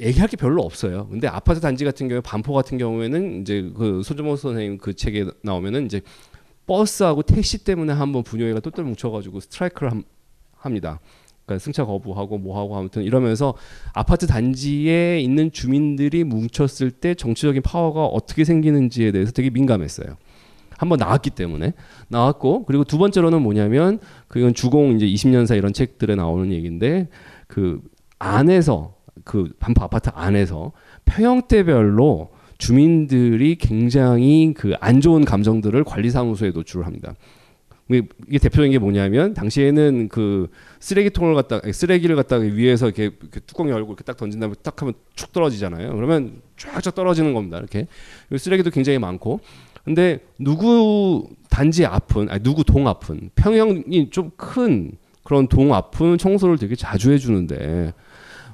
얘기할 0.00 0.28
게 0.28 0.36
별로 0.36 0.62
없어요. 0.62 1.08
근데 1.08 1.28
아파트 1.28 1.60
단지 1.60 1.84
같은 1.84 2.08
경우에 2.08 2.20
반포 2.20 2.52
같은 2.52 2.78
경우에는 2.78 3.42
이제 3.42 3.70
그 3.76 4.02
소주모 4.02 4.36
선생님 4.36 4.78
그 4.78 4.94
책에 4.94 5.26
나오면은 5.42 5.86
이제 5.86 6.00
버스하고 6.66 7.22
택시 7.22 7.64
때문에 7.64 7.92
한번 7.92 8.22
분여회가 8.22 8.60
똘똘 8.60 8.84
뭉쳐가지고 8.84 9.40
스트라이크를 9.40 9.90
함, 9.90 10.04
합니다. 10.56 11.00
그러니까 11.44 11.64
승차 11.64 11.84
거부하고 11.84 12.38
뭐하고 12.38 12.76
아무튼 12.76 13.02
이러면서 13.02 13.54
아파트 13.92 14.26
단지에 14.26 15.20
있는 15.20 15.50
주민들이 15.50 16.22
뭉쳤을 16.22 16.92
때 16.92 17.14
정치적인 17.14 17.62
파워가 17.62 18.06
어떻게 18.06 18.44
생기는지에 18.44 19.10
대해서 19.10 19.32
되게 19.32 19.50
민감했어요. 19.50 20.16
한번 20.78 20.98
나왔기 20.98 21.30
때문에 21.30 21.74
나왔고 22.08 22.64
그리고 22.64 22.84
두 22.84 22.96
번째로는 22.96 23.42
뭐냐면 23.42 23.98
그건 24.28 24.54
주공 24.54 24.96
이제 24.96 25.06
20년사 25.06 25.56
이런 25.58 25.74
책들에 25.74 26.14
나오는 26.14 26.50
얘기인데 26.52 27.08
그 27.48 27.82
안에서 28.18 28.94
그 29.24 29.50
반포 29.58 29.82
아파트 29.84 30.10
안에서 30.14 30.72
평형대별로 31.04 32.30
주민들이 32.58 33.56
굉장히 33.56 34.52
그 34.54 34.74
안 34.80 35.00
좋은 35.00 35.24
감정들을 35.24 35.82
관리사무소에 35.84 36.50
노출을 36.50 36.86
합니다. 36.86 37.14
이게 37.88 38.38
대표적인 38.38 38.70
게 38.70 38.78
뭐냐면 38.78 39.34
당시에는 39.34 40.08
그 40.08 40.48
쓰레기통을 40.78 41.34
갖다 41.34 41.60
쓰레기를 41.72 42.14
갖다가 42.14 42.44
위에서 42.44 42.86
이렇게, 42.86 43.04
이렇게 43.20 43.40
뚜껑 43.40 43.68
열고 43.68 43.88
이렇게 43.88 44.04
딱 44.04 44.16
던진 44.16 44.38
다음에 44.38 44.54
딱 44.62 44.80
하면 44.80 44.94
축 45.14 45.32
떨어지잖아요. 45.32 45.96
그러면 45.96 46.40
쫙쫙 46.56 46.94
떨어지는 46.94 47.34
겁니다. 47.34 47.58
이렇게 47.58 47.88
쓰레기도 48.36 48.70
굉장히 48.70 48.98
많고. 49.00 49.40
근데 49.84 50.20
누구 50.38 51.30
단지 51.48 51.84
앞은 51.84 52.30
아니 52.30 52.42
누구 52.44 52.62
동 52.62 52.86
앞은 52.86 53.30
평형이 53.34 54.10
좀 54.10 54.30
큰 54.36 54.92
그런 55.24 55.48
동 55.48 55.74
앞은 55.74 56.18
청소를 56.18 56.58
되게 56.58 56.76
자주 56.76 57.12
해주는데 57.12 57.92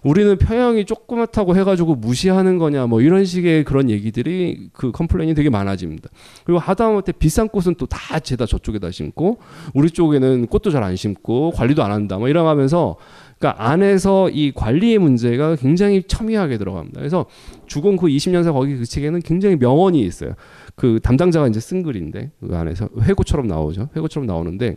우리는 0.06 0.38
평형이 0.38 0.84
조그맣다고 0.84 1.56
해가지고 1.56 1.96
무시하는 1.96 2.58
거냐 2.58 2.86
뭐 2.86 3.00
이런 3.00 3.24
식의 3.24 3.64
그런 3.64 3.90
얘기들이 3.90 4.70
그 4.72 4.92
complain이 4.92 5.34
되게 5.34 5.50
많아집니다. 5.50 6.08
그리고 6.44 6.60
하다못해 6.60 7.12
비싼 7.12 7.48
꽃은 7.48 7.74
또 7.74 7.86
다 7.86 8.20
죄다 8.20 8.46
저쪽에다 8.46 8.90
심고 8.90 9.38
우리 9.74 9.90
쪽에는 9.90 10.46
꽃도 10.46 10.70
잘 10.70 10.82
안 10.84 10.94
심고 10.94 11.50
관리도 11.52 11.82
안 11.82 11.90
한다 11.90 12.18
뭐 12.18 12.28
이러면서 12.28 12.96
그러니까 13.38 13.68
안에서 13.68 14.30
이 14.30 14.52
관리의 14.52 14.98
문제가 14.98 15.56
굉장히 15.56 16.02
첨예하게 16.02 16.56
들어갑니다. 16.58 17.00
그래서 17.00 17.26
주공 17.66 17.96
그 17.96 18.06
20년사 18.06 18.52
거기 18.52 18.76
그 18.76 18.84
책에는 18.86 19.20
굉장히 19.22 19.56
명언이 19.56 20.00
있어요. 20.00 20.34
그 20.76 21.00
담당자가 21.02 21.48
이제 21.48 21.58
쓴 21.58 21.82
글인데 21.82 22.30
그 22.46 22.56
안에서 22.56 22.88
회고처럼 23.00 23.46
나오죠. 23.48 23.88
회고처럼 23.96 24.26
나오는데 24.26 24.76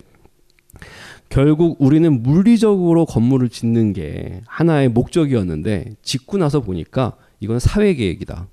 결국 1.30 1.78
우리는 1.80 2.24
물리적으로 2.24 3.06
건물을 3.06 3.50
짓는 3.50 3.94
게 3.94 4.42
하나의 4.48 4.90
목적이었는데 4.90 5.96
짓고 6.02 6.38
나서 6.38 6.60
보니까 6.60 7.16
이건 7.40 7.60
사회 7.60 7.94
계획이다. 7.94 8.48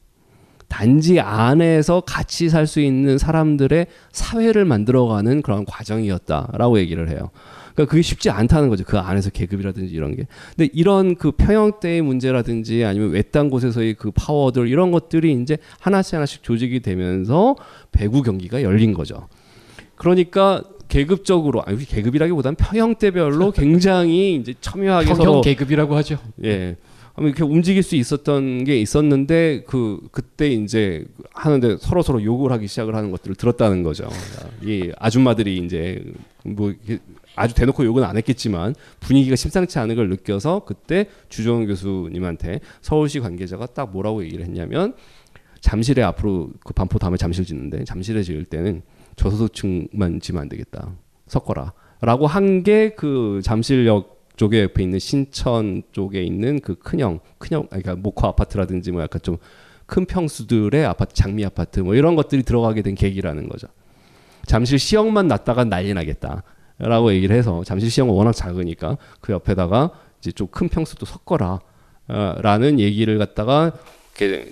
단지 0.68 1.20
안에서 1.20 2.00
같이 2.00 2.48
살 2.48 2.66
수 2.66 2.80
있는 2.80 3.18
사람들의 3.18 3.86
사회를 4.12 4.64
만들어가는 4.64 5.42
그런 5.42 5.64
과정이었다라고 5.64 6.78
얘기를 6.80 7.08
해요. 7.08 7.30
그러니까 7.74 7.90
그게 7.90 8.02
쉽지 8.02 8.30
않다는 8.30 8.68
거죠. 8.68 8.84
그 8.84 8.98
안에서 8.98 9.30
계급이라든지 9.30 9.94
이런 9.94 10.16
게. 10.16 10.26
근데 10.56 10.70
이런 10.74 11.14
그 11.14 11.30
평형대의 11.30 12.02
문제라든지 12.02 12.84
아니면 12.84 13.10
외딴 13.10 13.48
곳에서의 13.48 13.94
그 13.94 14.10
파워들 14.10 14.68
이런 14.68 14.90
것들이 14.90 15.32
이제 15.40 15.58
하나씩 15.78 16.14
하나씩 16.14 16.42
조직이 16.42 16.80
되면서 16.80 17.54
배구 17.92 18.22
경기가 18.22 18.62
열린 18.62 18.92
거죠. 18.92 19.28
그러니까 19.94 20.62
계급적으로 20.88 21.62
아니 21.64 21.84
계급이라기보다는 21.84 22.56
평형대별로 22.56 23.50
굉장히 23.56 24.36
이제 24.36 24.54
첨예하게 24.60 25.06
평형 25.06 25.24
서로 25.24 25.40
계급이라고 25.40 25.96
하죠. 25.96 26.18
예 26.44 26.76
이렇게 27.18 27.42
움직일 27.42 27.82
수 27.82 27.96
있었던 27.96 28.64
게 28.64 28.78
있었는데 28.78 29.64
그 29.66 30.00
그때 30.12 30.48
이제 30.48 31.04
하는데 31.32 31.76
서로 31.78 32.02
서로 32.02 32.22
욕을 32.22 32.52
하기 32.52 32.66
시작을 32.66 32.94
하는 32.94 33.10
것들을 33.10 33.36
들었다는 33.36 33.82
거죠. 33.82 34.08
이 34.62 34.92
아줌마들이 34.98 35.58
이제 35.58 36.04
뭐 36.44 36.74
아주 37.34 37.54
대놓고 37.54 37.84
욕은 37.84 38.04
안 38.04 38.16
했겠지만 38.16 38.74
분위기가 39.00 39.36
심상치 39.36 39.78
않은 39.78 39.94
걸 39.94 40.08
느껴서 40.10 40.62
그때 40.66 41.06
주정원 41.28 41.66
교수님한테 41.66 42.60
서울시 42.80 43.20
관계자가 43.20 43.66
딱 43.66 43.92
뭐라고 43.92 44.22
얘기를 44.24 44.44
했냐면 44.44 44.94
잠실에 45.60 46.02
앞으로 46.02 46.50
그 46.64 46.74
반포 46.74 46.98
다음에 46.98 47.16
잠실 47.16 47.44
짓는데 47.44 47.84
잠실에 47.84 48.22
지을 48.22 48.44
때는 48.44 48.82
저소득층만 49.16 50.20
지면 50.20 50.42
안 50.42 50.48
되겠다. 50.48 50.92
섞어라 51.26 51.72
라고 52.00 52.26
한 52.26 52.62
게 52.62 52.94
그 52.96 53.40
잠실역 53.42 54.14
쪽에 54.36 54.62
옆에 54.62 54.82
있는 54.82 54.98
신천 54.98 55.82
쪽에 55.92 56.22
있는 56.22 56.60
그 56.60 56.74
큰형 56.76 57.20
큰형 57.38 57.68
그러니까 57.68 57.96
목화 57.96 58.28
아파트라든지 58.28 58.92
뭐 58.92 59.02
약간 59.02 59.20
좀 59.22 59.38
큰 59.86 60.04
평수들의 60.04 60.84
아파트 60.84 61.14
장미 61.14 61.44
아파트 61.44 61.78
뭐 61.78 61.94
이런 61.94 62.16
것들이 62.16 62.42
들어가게 62.42 62.82
된 62.82 62.96
계기라는 62.96 63.48
거죠. 63.48 63.68
잠실 64.44 64.80
시역만 64.80 65.28
났다가 65.28 65.62
난리 65.62 65.94
나겠다 65.94 66.42
라고 66.78 67.12
얘기를 67.12 67.36
해서 67.36 67.62
잠실 67.62 67.88
시역은 67.88 68.12
워낙 68.12 68.32
작으니까 68.32 68.98
그 69.20 69.32
옆에다가 69.32 69.92
이제 70.18 70.32
좀 70.32 70.48
큰 70.48 70.68
평수도 70.68 71.06
섞어라. 71.06 71.60
어, 72.08 72.34
라는 72.40 72.80
얘기를 72.80 73.16
갖다가 73.18 73.74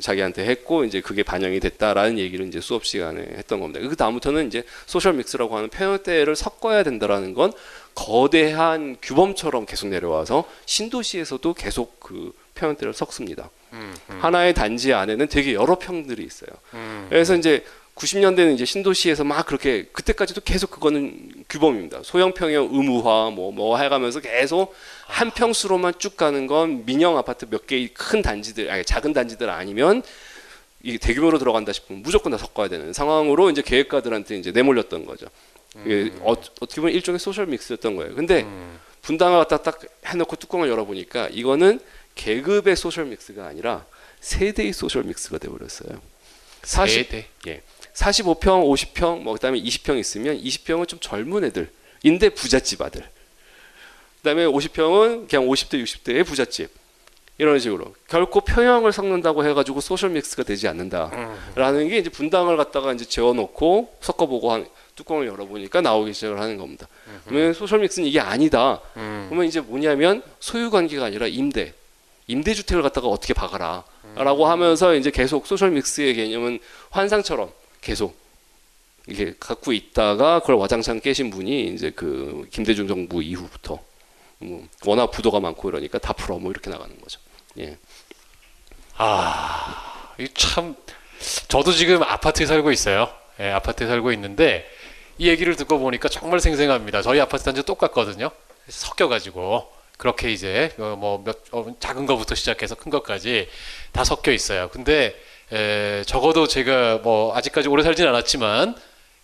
자기한테 0.00 0.44
했고 0.46 0.84
이제 0.84 1.00
그게 1.00 1.22
반영이 1.22 1.60
됐다라는 1.60 2.18
얘기를 2.18 2.46
이제 2.46 2.60
수업 2.60 2.84
시간에 2.84 3.22
했던 3.22 3.60
겁니다. 3.60 3.80
그 3.86 3.96
다음부터는 3.96 4.46
이제 4.46 4.62
소셜 4.86 5.14
믹스라고 5.14 5.56
하는 5.56 5.68
표현대를 5.68 6.36
섞어야 6.36 6.82
된다라는 6.82 7.34
건 7.34 7.52
거대한 7.94 8.96
규범처럼 9.00 9.66
계속 9.66 9.88
내려와서 9.88 10.44
신도시에서도 10.66 11.54
계속 11.54 12.00
그 12.00 12.32
표현대를 12.54 12.92
섞습니다. 12.92 13.50
하나의 14.20 14.54
단지 14.54 14.92
안에는 14.92 15.26
되게 15.28 15.54
여러 15.54 15.78
평들이 15.78 16.22
있어요. 16.24 16.50
그래서 17.08 17.34
이제 17.34 17.64
90년대는 17.94 18.54
이제 18.54 18.64
신도시에서 18.64 19.22
막 19.24 19.46
그렇게 19.46 19.84
그때까지도 19.92 20.40
계속 20.40 20.70
그거는 20.70 21.44
규범입니다. 21.48 22.02
소형평형 22.02 22.70
의무화 22.72 23.30
뭐뭐 23.30 23.78
해가면서 23.78 24.20
계속 24.20 24.74
한 25.06 25.30
평수로만 25.30 25.94
쭉 25.98 26.16
가는 26.16 26.46
건 26.46 26.84
민영 26.84 27.16
아파트 27.16 27.46
몇 27.48 27.66
개의 27.66 27.88
큰 27.94 28.20
단지들 28.20 28.70
아니 28.70 28.84
작은 28.84 29.12
단지들 29.12 29.48
아니면 29.48 30.02
이게 30.82 30.98
대규모로 30.98 31.38
들어간다 31.38 31.72
싶으면 31.72 32.02
무조건 32.02 32.32
다 32.32 32.38
섞어야 32.38 32.68
되는 32.68 32.92
상황으로 32.92 33.50
이제 33.50 33.62
계획가들한테 33.62 34.36
이제 34.36 34.50
내몰렸던 34.50 35.06
거죠. 35.06 35.26
이게 35.84 36.12
어, 36.20 36.32
어떻게 36.32 36.80
보면 36.80 36.94
일종의 36.94 37.18
소셜 37.18 37.46
믹스였던 37.46 37.96
거예요. 37.96 38.14
근데 38.14 38.44
분당을 39.02 39.38
갖다 39.38 39.58
딱 39.58 39.80
해놓고 40.06 40.36
뚜껑을 40.36 40.68
열어보니까 40.68 41.28
이거는 41.30 41.80
계급의 42.16 42.76
social 42.76 43.06
mix가 43.06 43.46
아니라 43.46 43.86
세대의 44.20 44.72
social 44.72 45.04
mix가 45.04 45.38
돼버렸어요. 45.38 46.00
40, 46.62 47.04
세대. 47.04 47.26
예. 47.46 47.62
45평, 47.94 48.40
50평, 48.40 49.22
뭐 49.22 49.34
그다음에 49.34 49.60
20평 49.60 49.98
있으면 49.98 50.38
20평은 50.42 50.88
좀 50.88 50.98
젊은 51.00 51.44
애들인데 51.44 52.30
부잣집 52.30 52.82
아들. 52.82 53.04
그다음에 54.18 54.46
50평은 54.46 55.28
그냥 55.28 55.46
50대, 55.46 55.82
60대의 55.82 56.26
부잣집. 56.26 56.70
이런 57.36 57.58
식으로 57.58 57.92
결코 58.06 58.42
평형을 58.42 58.92
섞는다고 58.92 59.44
해가지고 59.44 59.80
social 59.80 60.10
mix가 60.10 60.44
되지 60.44 60.68
않는다라는 60.68 61.88
게 61.88 61.98
이제 61.98 62.08
분당을 62.08 62.56
갖다가 62.56 62.92
이제 62.92 63.04
지어놓고 63.04 63.96
섞어보고 64.00 64.52
한 64.52 64.68
뚜껑을 64.94 65.26
열어보니까 65.26 65.80
나오기 65.80 66.12
시작을 66.12 66.38
하는 66.38 66.58
겁니다. 66.58 66.86
그러면 67.26 67.52
social 67.52 67.80
mix는 67.80 68.06
이게 68.06 68.20
아니다. 68.20 68.80
그러면 68.94 69.46
이제 69.46 69.60
뭐냐면 69.60 70.22
소유 70.38 70.70
관계가 70.70 71.06
아니라 71.06 71.26
임대, 71.26 71.74
임대 72.28 72.54
주택을 72.54 72.84
갖다가 72.84 73.08
어떻게 73.08 73.34
박아라라고 73.34 74.46
하면서 74.46 74.94
이제 74.94 75.10
계속 75.10 75.48
social 75.48 75.72
mix의 75.72 76.14
개념은 76.14 76.60
환상처럼 76.90 77.50
계속 77.84 78.18
이게 79.06 79.34
갖고 79.38 79.72
있다가 79.72 80.40
그걸 80.40 80.56
와장창 80.56 81.00
깨신 81.00 81.30
분이 81.30 81.68
이제 81.68 81.90
그 81.90 82.48
김대중 82.50 82.88
정부 82.88 83.22
이후부터 83.22 83.78
뭐 84.38 84.66
워낙 84.86 85.10
부도가 85.10 85.40
많고 85.40 85.68
이러니까 85.68 85.98
다 85.98 86.12
풀어 86.14 86.38
뭐 86.38 86.50
이렇게 86.50 86.70
나가는 86.70 86.98
거죠. 87.00 87.20
예. 87.58 87.76
아, 88.96 90.14
이참 90.18 90.74
저도 91.48 91.72
지금 91.72 92.02
아파트에 92.02 92.46
살고 92.46 92.72
있어요. 92.72 93.12
예, 93.40 93.50
아파트에 93.50 93.86
살고 93.86 94.12
있는데 94.12 94.68
이 95.18 95.28
얘기를 95.28 95.54
듣고 95.56 95.78
보니까 95.78 96.08
정말 96.08 96.40
생생합니다. 96.40 97.02
저희 97.02 97.20
아파트 97.20 97.44
단지 97.44 97.62
똑같거든요. 97.62 98.30
섞여가지고 98.68 99.70
그렇게 99.98 100.32
이제 100.32 100.74
뭐몇 100.78 101.44
어, 101.52 101.66
작은 101.78 102.06
거부터 102.06 102.34
시작해서 102.34 102.74
큰 102.74 102.90
것까지 102.90 103.48
다 103.92 104.02
섞여 104.04 104.32
있어요. 104.32 104.68
근데 104.70 105.14
에, 105.52 106.02
적어도 106.06 106.46
제가 106.46 106.98
뭐 107.02 107.36
아직까지 107.36 107.68
오래 107.68 107.82
살진 107.82 108.06
않았지만 108.06 108.74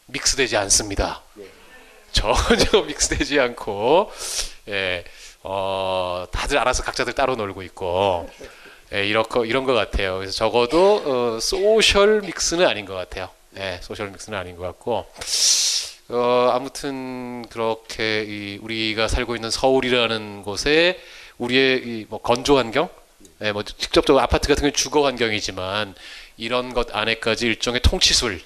믹스되지 0.06 0.56
않습니다. 0.56 1.22
전혀 2.12 2.82
믹스되지 2.86 3.38
않고 3.40 4.10
예, 4.68 5.04
어, 5.42 6.26
다들 6.30 6.58
알아서 6.58 6.82
각자들 6.82 7.12
따로 7.14 7.36
놀고 7.36 7.62
있고 7.62 8.28
예, 8.92 9.06
이런 9.06 9.22
거 9.24 9.44
이런 9.44 9.64
것 9.64 9.72
같아요. 9.74 10.16
그래서 10.18 10.32
적어도 10.32 11.02
어, 11.36 11.40
social 11.40 12.20
mix는 12.22 12.66
아닌 12.66 12.84
것 12.84 12.94
같아요. 12.94 13.28
예, 13.56 13.78
social 13.82 14.08
mix는 14.10 14.38
아닌 14.38 14.56
것 14.56 14.64
같고 14.64 15.06
어, 16.10 16.50
아무튼 16.52 17.46
그렇게 17.48 18.24
이 18.24 18.58
우리가 18.62 19.06
살고 19.08 19.36
있는 19.36 19.50
서울이라는 19.50 20.42
곳에 20.42 20.98
우리의 21.38 21.78
이 21.78 22.06
뭐 22.10 22.20
건조 22.20 22.58
환경, 22.58 22.88
예, 23.42 23.52
뭐 23.52 23.62
직접적으로 23.62 24.22
아파트 24.22 24.48
같은 24.48 24.62
경우 24.62 24.72
주거 24.72 25.04
환경이지만 25.06 25.94
이런 26.36 26.74
것 26.74 26.94
안에까지 26.94 27.46
일종의 27.46 27.80
통치술, 27.82 28.40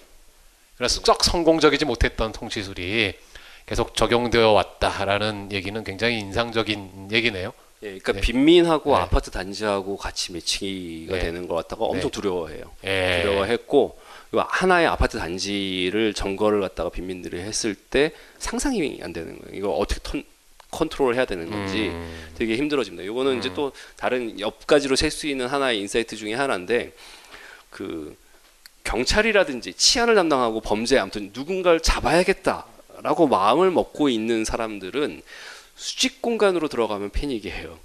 그래서 0.76 1.00
썩 1.04 1.24
성공적이지 1.24 1.84
못했던 1.84 2.32
통치술이 2.32 3.14
계속 3.66 3.96
적용되어 3.96 4.50
왔다라는 4.52 5.50
얘기는 5.52 5.82
굉장히 5.84 6.18
인상적인 6.18 7.08
얘기네요. 7.12 7.52
예, 7.82 7.98
그러니까 7.98 8.12
네. 8.12 8.20
빈민하고 8.20 8.96
네. 8.96 9.02
아파트 9.02 9.30
단지하고 9.30 9.96
같이 9.96 10.32
매치가 10.32 11.16
네. 11.16 11.20
되는 11.20 11.48
것 11.48 11.54
같다가 11.54 11.84
엄청 11.84 12.10
네. 12.10 12.20
두려워해요. 12.20 12.64
예. 12.84 13.20
두려워했고 13.22 13.98
이 14.32 14.36
하나의 14.36 14.86
아파트 14.86 15.18
단지를 15.18 16.14
점거를 16.14 16.60
갖다가 16.60 16.88
빈민들이 16.88 17.40
했을 17.40 17.74
때 17.74 18.12
상상이 18.38 19.00
안 19.02 19.12
되는 19.12 19.38
거예요. 19.38 19.56
이거 19.56 19.70
어떻게 19.70 20.00
턴, 20.02 20.24
컨트롤 20.78 21.14
해야 21.14 21.24
되는 21.24 21.48
건지 21.48 21.88
음. 21.88 22.32
되게 22.36 22.56
힘들어집니다. 22.56 23.04
이거는 23.04 23.38
이제 23.38 23.52
또 23.54 23.72
다른 23.96 24.38
옆가지로 24.40 24.96
샐 24.96 25.10
수 25.10 25.26
있는 25.28 25.46
하나의 25.46 25.78
insight 25.80 26.16
중에 26.16 26.34
하나인데 26.34 26.92
그 27.70 28.16
경찰이라든지 28.82 29.74
치안을 29.74 30.14
담당하고 30.16 30.60
범죄 30.60 30.98
아무튼 30.98 31.30
누군가를 31.32 31.80
잡아야겠다라고 31.80 33.28
마음을 33.28 33.70
먹고 33.70 34.08
있는 34.08 34.44
사람들은 34.44 35.22
수직 35.76 36.20
공간으로 36.20 36.68
들어가면 36.68 37.10
패닉이 37.10 37.50
해요. 37.50 37.78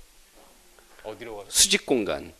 어디로 1.03 1.37
가요? 1.37 1.45
수직 1.49 1.85
공간. 1.85 2.33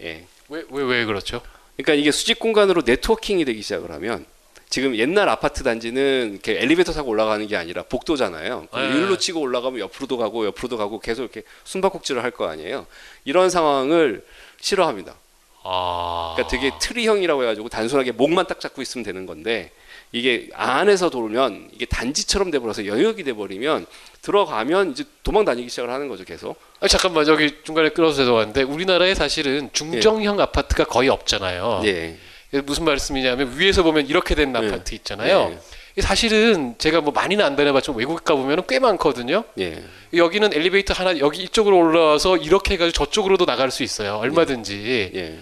예. 0.00 0.26
왜 0.48 0.64
왜 0.70 0.82
왜 0.82 1.04
그렇죠? 1.04 1.40
그러니까 1.76 1.94
이게 1.94 2.10
수직 2.12 2.38
공간으로 2.38 2.82
networking이 2.84 3.44
되기 3.44 3.62
시작을 3.62 3.90
하면 3.92 4.26
지금 4.72 4.96
옛날 4.96 5.28
아파트 5.28 5.62
단지는 5.62 6.30
이렇게 6.32 6.52
엘리베이터 6.58 6.94
타고 6.94 7.10
올라가는 7.10 7.46
게 7.46 7.56
아니라 7.58 7.82
복도잖아요. 7.82 8.68
네. 8.74 8.80
일로 8.88 9.18
치고 9.18 9.38
올라가면 9.38 9.78
옆으로도 9.80 10.16
가고 10.16 10.46
옆으로도 10.46 10.78
가고 10.78 10.98
계속 10.98 11.24
이렇게 11.24 11.42
숨바꼭질을 11.64 12.22
할 12.24 12.30
거 12.30 12.48
아니에요. 12.48 12.86
이런 13.26 13.50
상황을 13.50 14.24
싫어합니다. 14.62 15.14
아. 15.62 16.32
그러니까 16.34 16.50
되게 16.50 16.72
tree형이라고 16.80 17.42
해가지고 17.42 17.68
단순하게 17.68 18.12
목만 18.12 18.46
딱 18.46 18.60
잡고 18.60 18.80
있으면 18.80 19.04
되는 19.04 19.26
건데 19.26 19.70
이게 20.10 20.48
안에서 20.54 21.10
돌면 21.10 21.68
이게 21.74 21.84
단지처럼 21.84 22.50
돼버려서 22.50 22.86
영역이 22.86 23.24
돼버리면 23.24 23.84
들어가면 24.22 24.92
이제 24.92 25.04
도망 25.22 25.44
다니기 25.44 25.68
시작을 25.68 25.90
하는 25.90 26.08
거죠 26.08 26.24
계속. 26.24 26.58
아, 26.80 26.88
잠깐만 26.88 27.28
여기 27.28 27.54
중간에 27.62 27.90
끊어서 27.90 28.16
죄송한데 28.16 28.62
우리나라에 28.62 29.14
사실은 29.14 29.68
중정형 29.74 30.40
아파트가 30.40 30.84
거의 30.84 31.10
없잖아요. 31.10 31.82
예. 31.84 32.16
이게 32.52 32.60
무슨 32.62 32.84
말씀이냐면 32.84 33.54
위에서 33.56 33.82
보면 33.82 34.06
이렇게 34.06 34.34
된 34.34 34.52
네. 34.52 34.58
아파트 34.58 34.94
있잖아요. 34.94 35.56
예. 35.96 36.00
사실은 36.02 36.74
제가 36.78 37.00
뭐 37.00 37.12
많이는 37.12 37.44
안 37.44 37.56
다녀봤지만 37.56 37.98
외국 37.98 38.24
가 38.24 38.34
보면 38.34 38.62
꽤 38.68 38.78
많거든요. 38.78 39.44
예. 39.58 39.82
여기는 40.14 40.52
엘리베이터 40.54 40.94
하나 40.94 41.18
여기 41.18 41.42
이쪽으로 41.42 41.78
올라와서 41.78 42.36
이렇게 42.36 42.74
해가지고 42.74 42.92
저쪽으로도 42.92 43.46
나갈 43.46 43.70
수 43.70 43.82
있어요. 43.82 44.16
얼마든지. 44.16 45.12
예. 45.14 45.38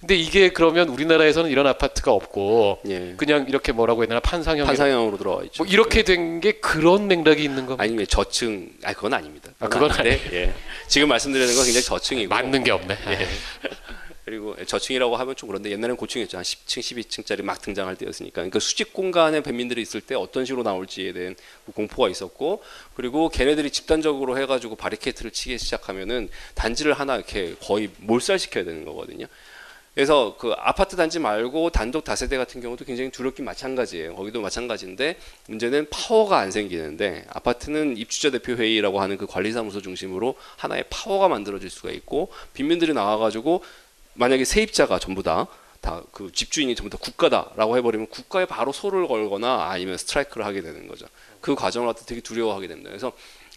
근데 0.00 0.16
이게 0.16 0.48
그러면 0.48 0.88
우리나라에서는 0.88 1.50
이런 1.50 1.66
아파트가 1.66 2.12
없고 2.12 2.78
예. 2.88 3.12
그냥 3.18 3.44
이렇게 3.48 3.72
뭐라고 3.72 4.00
해야 4.02 4.08
되나 4.08 4.20
판상형 4.20 4.66
판상형으로 4.66 5.18
들어와 5.18 5.42
있죠. 5.44 5.62
뭐 5.62 5.70
이렇게 5.70 6.02
된 6.02 6.40
게 6.40 6.52
그런 6.52 7.06
맥락이 7.06 7.42
있는 7.44 7.66
겁니다. 7.66 7.84
아니면 7.84 8.06
저층, 8.08 8.70
아 8.84 8.94
그건 8.94 9.12
아닙니다. 9.12 9.50
아, 9.60 9.68
그건 9.68 9.90
아닌데, 9.90 10.20
예. 10.32 10.54
지금 10.88 11.08
말씀드리는 11.08 11.54
건 11.54 11.64
굉장히 11.64 11.84
저층이고 11.84 12.30
맞는 12.30 12.64
게 12.64 12.70
없네. 12.70 12.96
예. 14.30 14.40
그리고 14.40 14.54
저층이라고 14.64 15.16
하면 15.16 15.34
좀 15.34 15.48
그런데 15.48 15.70
옛날에는 15.70 15.96
고층이었죠. 15.96 16.38
한 16.38 16.44
10층, 16.44 16.80
12층짜리 16.80 17.42
막 17.42 17.60
등장할 17.60 17.96
때였으니까. 17.96 18.34
그러니까 18.36 18.60
수직 18.60 18.92
공간에 18.92 19.42
뱀민들이 19.42 19.82
있을 19.82 20.00
때 20.00 20.14
어떤 20.14 20.44
식으로 20.44 20.62
나올지에 20.62 21.12
대한 21.12 21.36
공포가 21.74 22.08
있었고 22.08 22.62
그리고 22.94 23.28
걔네들이 23.28 23.70
집단적으로 23.70 24.38
해가지고 24.38 24.76
바리케이트를 24.76 25.32
치기 25.32 25.58
시작하면은 25.58 26.28
단지를 26.54 26.94
하나 26.94 27.16
이렇게 27.16 27.54
거의 27.60 27.90
몰살시켜야 27.98 28.64
되는 28.64 28.84
거거든요. 28.84 29.26
그래서 29.94 30.36
그 30.38 30.54
아파트 30.56 30.94
단지 30.96 31.18
말고 31.18 31.70
단독 31.70 32.04
다세대 32.04 32.36
같은 32.36 32.60
경우도 32.60 32.84
굉장히 32.84 33.10
두렵긴 33.10 33.44
마찬가지예요. 33.44 34.14
거기도 34.14 34.40
마찬가지인데 34.40 35.16
문제는 35.48 35.88
파워가 35.90 36.38
안 36.38 36.52
생기는데 36.52 37.24
아파트는 37.28 37.96
입주자 37.96 38.30
대표 38.30 38.52
회의라고 38.52 39.00
하는 39.00 39.16
그 39.16 39.26
관리사무소 39.26 39.82
중심으로 39.82 40.36
하나의 40.56 40.84
파워가 40.90 41.28
만들어질 41.28 41.70
수가 41.70 41.90
있고 41.90 42.30
빈민들이 42.54 42.94
나와가지고 42.94 43.64
만약에 44.20 44.44
세입자가 44.44 44.98
전부 44.98 45.22
다 45.22 45.46
다 45.82 46.02
그 46.12 46.30
집주인이 46.30 46.74
전부 46.74 46.90
다 46.90 46.98
국가다라고 47.00 47.78
해버리면 47.78 48.08
국가에 48.08 48.44
바로 48.44 48.70
소를 48.70 49.08
걸거나 49.08 49.70
아니면 49.70 49.96
스트라이크를 49.96 50.44
하게 50.44 50.60
되는 50.60 50.86
거죠. 50.88 51.06
그 51.40 51.54
과정을 51.54 51.88
갖다 51.88 52.04
되게 52.04 52.20
두려워하게 52.20 52.68
됩니다. 52.68 52.90
그래서 52.90 53.12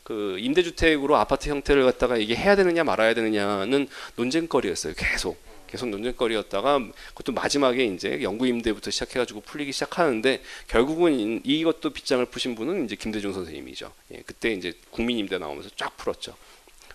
그 0.05 0.37
임대주택으로 0.39 1.17
아파트 1.17 1.49
형태를 1.49 1.83
갖다가 1.83 2.15
이게 2.15 2.33
해야 2.33 2.55
되느냐 2.55 2.85
말아야 2.85 3.13
되느냐는 3.13 3.89
논쟁거리였어요. 4.15 4.93
계속. 4.95 5.37
계속 5.67 5.89
논쟁거리였다가 5.89 6.79
그것도 7.09 7.33
마지막에 7.33 7.83
이제 7.83 8.21
영구 8.21 8.47
임대부터 8.47 8.89
시작해가지고 8.89 9.41
풀리기 9.41 9.73
시작하는데 9.73 10.41
결국은 10.69 11.19
이- 11.19 11.41
이것도 11.43 11.89
빗장을 11.89 12.25
푸신 12.27 12.55
분은 12.55 12.85
이제 12.85 12.95
김대중 12.95 13.33
선생님이죠. 13.33 13.91
예, 14.13 14.23
그때 14.25 14.53
이제 14.53 14.71
국민 14.91 15.17
임대 15.17 15.37
나오면서 15.39 15.71
쫙 15.75 15.97
풀었죠. 15.97 16.35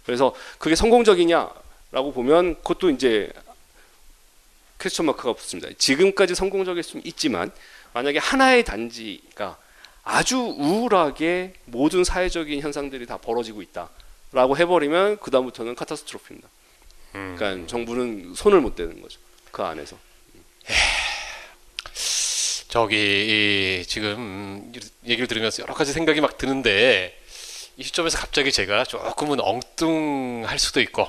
그래서 0.06 0.34
그게 0.58 0.74
성공적이냐라고 0.74 2.12
보면 2.14 2.54
그것도 2.62 2.88
이제 2.90 3.30
퀘스천 4.78 5.06
마크가 5.06 5.32
붙습니다. 5.32 5.68
지금까지 5.76 6.34
성공적일 6.34 6.82
수는 6.82 7.04
있지만 7.06 7.50
만약에 7.92 8.18
하나의 8.18 8.64
단지가 8.64 9.58
아주 10.04 10.38
우울하게 10.38 11.54
모든 11.64 12.04
사회적인 12.04 12.60
현상들이 12.60 13.06
다 13.06 13.18
벌어지고 13.18 13.62
있다라고 13.62 14.56
해버리면 14.56 15.18
그 15.18 15.30
다음부터는 15.30 15.74
카타스트로프입니다. 15.74 16.48
그러니까 17.12 17.66
정부는 17.66 18.34
손을 18.34 18.60
못 18.60 18.76
대는 18.76 19.02
거죠. 19.02 19.18
그 19.50 19.62
안에서. 19.62 19.98
저기 22.68 22.96
이, 23.80 23.86
지금 23.86 24.10
음, 24.12 24.72
얘기를 25.06 25.26
들으면서 25.26 25.62
여러 25.62 25.72
가지 25.72 25.92
생각이 25.92 26.20
막 26.20 26.36
드는데 26.36 27.18
이 27.78 27.82
시점에서 27.82 28.18
갑자기 28.18 28.52
제가 28.52 28.84
조금은 28.84 29.40
엉뚱할 29.40 30.58
수도 30.58 30.80
있고 30.82 31.08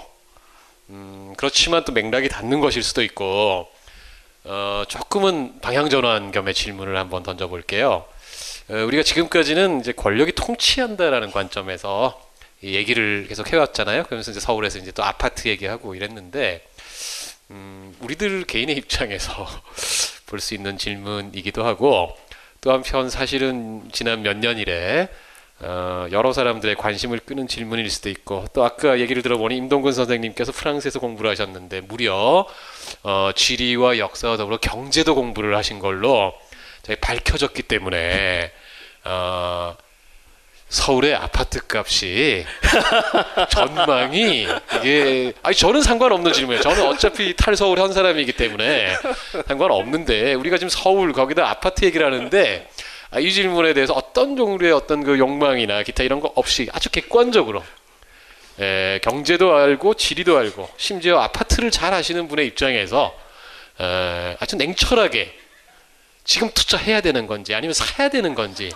음, 0.89 1.33
그렇지만 1.37 1.83
또 1.85 1.91
맥락이 1.91 2.29
닿는 2.29 2.59
것일 2.59 2.83
수도 2.83 3.03
있고 3.03 3.67
어, 4.43 4.83
조금은 4.87 5.59
방향 5.61 5.89
전환 5.89 6.31
겸의 6.31 6.53
질문을 6.53 6.97
한번 6.97 7.23
던져볼게요. 7.23 8.05
어, 8.69 8.73
우리가 8.73 9.03
지금까지는 9.03 9.81
이제 9.81 9.91
권력이 9.91 10.31
통치한다라는 10.33 11.31
관점에서 11.31 12.19
이 12.61 12.75
얘기를 12.75 13.25
계속 13.27 13.51
해왔잖아요. 13.51 14.03
그러면서 14.03 14.31
이제 14.31 14.39
서울에서 14.39 14.79
이제 14.79 14.91
또 14.91 15.03
아파트 15.03 15.47
얘기하고 15.47 15.95
이랬는데 15.95 16.65
음, 17.51 17.95
우리들 18.01 18.43
개인의 18.45 18.75
입장에서 18.77 19.47
볼 20.25 20.39
수 20.39 20.53
있는 20.53 20.77
질문이기도 20.77 21.65
하고 21.65 22.15
또 22.61 22.71
한편 22.71 23.09
사실은 23.09 23.89
지난 23.91 24.21
몇 24.21 24.37
년 24.37 24.57
이래 24.57 25.09
어, 25.61 26.07
여러 26.11 26.31
사람들의 26.31 26.75
관심을 26.75 27.19
끄는 27.19 27.47
질문일 27.47 27.89
수도 27.89 28.09
있고 28.09 28.45
또 28.53 28.63
아까 28.63 28.99
얘기를 28.99 29.21
들어보니 29.21 29.57
임동근 29.57 29.91
선생님께서 29.91 30.51
프랑스에서 30.53 30.99
공부를 30.99 31.29
하셨는데 31.31 31.81
무려 31.81 32.45
어, 33.03 33.31
지리와 33.35 33.97
역사와 33.97 34.37
더불어 34.37 34.57
경제도 34.57 35.15
공부를 35.15 35.57
하신 35.57 35.79
걸로 35.79 36.33
밝혀졌기 37.01 37.63
때문에 37.63 38.51
어, 39.03 39.75
서울의 40.69 41.15
아파트 41.15 41.59
값이 41.67 42.45
전망이 43.49 44.47
이게 44.77 45.33
아니 45.41 45.55
저는 45.55 45.81
상관없는 45.81 46.31
질문이에요. 46.31 46.61
저는 46.61 46.85
어차피 46.85 47.35
탈서울 47.35 47.81
한 47.81 47.91
사람이기 47.91 48.33
때문에 48.33 48.95
상관없는데 49.47 50.35
우리가 50.35 50.57
지금 50.57 50.69
서울 50.69 51.11
거기다 51.11 51.49
아파트 51.49 51.85
얘기를 51.85 52.05
하는데 52.05 52.69
아, 53.11 53.19
이 53.19 53.31
질문에 53.31 53.73
대해서 53.73 53.93
어떤 53.93 54.35
종류의 54.37 54.71
어떤 54.71 55.03
그 55.03 55.17
욕망이나 55.17 55.81
기타 55.83 56.03
이런 56.03 56.19
거 56.19 56.31
없이 56.35 56.67
아주 56.71 56.89
객관적으로 56.89 57.63
에, 58.59 58.99
경제도 59.01 59.55
알고 59.55 59.95
지리도 59.95 60.37
알고 60.37 60.69
심지어 60.77 61.19
아파트를 61.19 61.71
잘 61.71 61.93
아시는 61.93 62.27
분의 62.27 62.45
입장에서 62.47 63.15
에, 63.79 64.37
아주 64.39 64.57
냉철하게 64.57 65.33
지금 66.23 66.51
투자해야 66.53 67.01
되는 67.01 67.25
건지 67.25 67.55
아니면 67.55 67.73
사야 67.73 68.09
되는 68.09 68.35
건지 68.35 68.71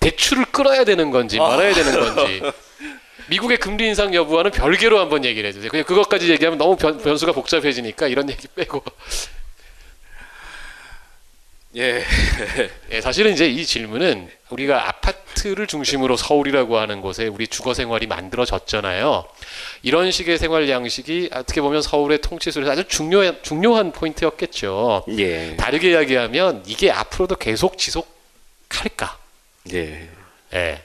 대출을 0.00 0.46
끌어야 0.46 0.84
되는 0.84 1.10
건지 1.10 1.38
말아야 1.38 1.72
되는 1.74 2.14
건지. 2.14 2.42
미국의 3.28 3.58
금리 3.58 3.86
인상 3.86 4.14
여부와는 4.14 4.52
별개로 4.52 4.98
한번 4.98 5.24
얘기를 5.24 5.46
해주세요. 5.48 5.70
그냥 5.70 5.84
그것까지 5.84 6.30
얘기하면 6.30 6.58
너무 6.58 6.76
변, 6.76 6.98
변수가 6.98 7.32
복잡해지니까 7.32 8.06
이런 8.08 8.30
얘기 8.30 8.48
빼고 8.48 8.82
예. 11.76 12.02
예, 12.90 13.00
사실은 13.00 13.32
이제 13.32 13.46
이 13.46 13.64
질문은 13.64 14.30
우리가 14.50 14.88
아파트를 14.88 15.66
중심으로 15.66 16.16
서울이라고 16.16 16.78
하는 16.78 17.02
곳에 17.02 17.26
우리 17.26 17.46
주거 17.46 17.74
생활이 17.74 18.06
만들어졌잖아요. 18.06 19.26
이런 19.82 20.10
식의 20.10 20.38
생활 20.38 20.68
양식이 20.68 21.30
어떻게 21.32 21.60
보면 21.60 21.82
서울의 21.82 22.22
통치술에서 22.22 22.72
아주 22.72 22.84
중요한 22.84 23.38
중요한 23.42 23.92
포인트였겠죠. 23.92 25.04
예. 25.18 25.56
다르게 25.56 25.90
이야기하면 25.90 26.62
이게 26.66 26.90
앞으로도 26.90 27.36
계속 27.36 27.76
지속할까? 27.76 29.18
예. 29.74 30.08
예. 30.54 30.82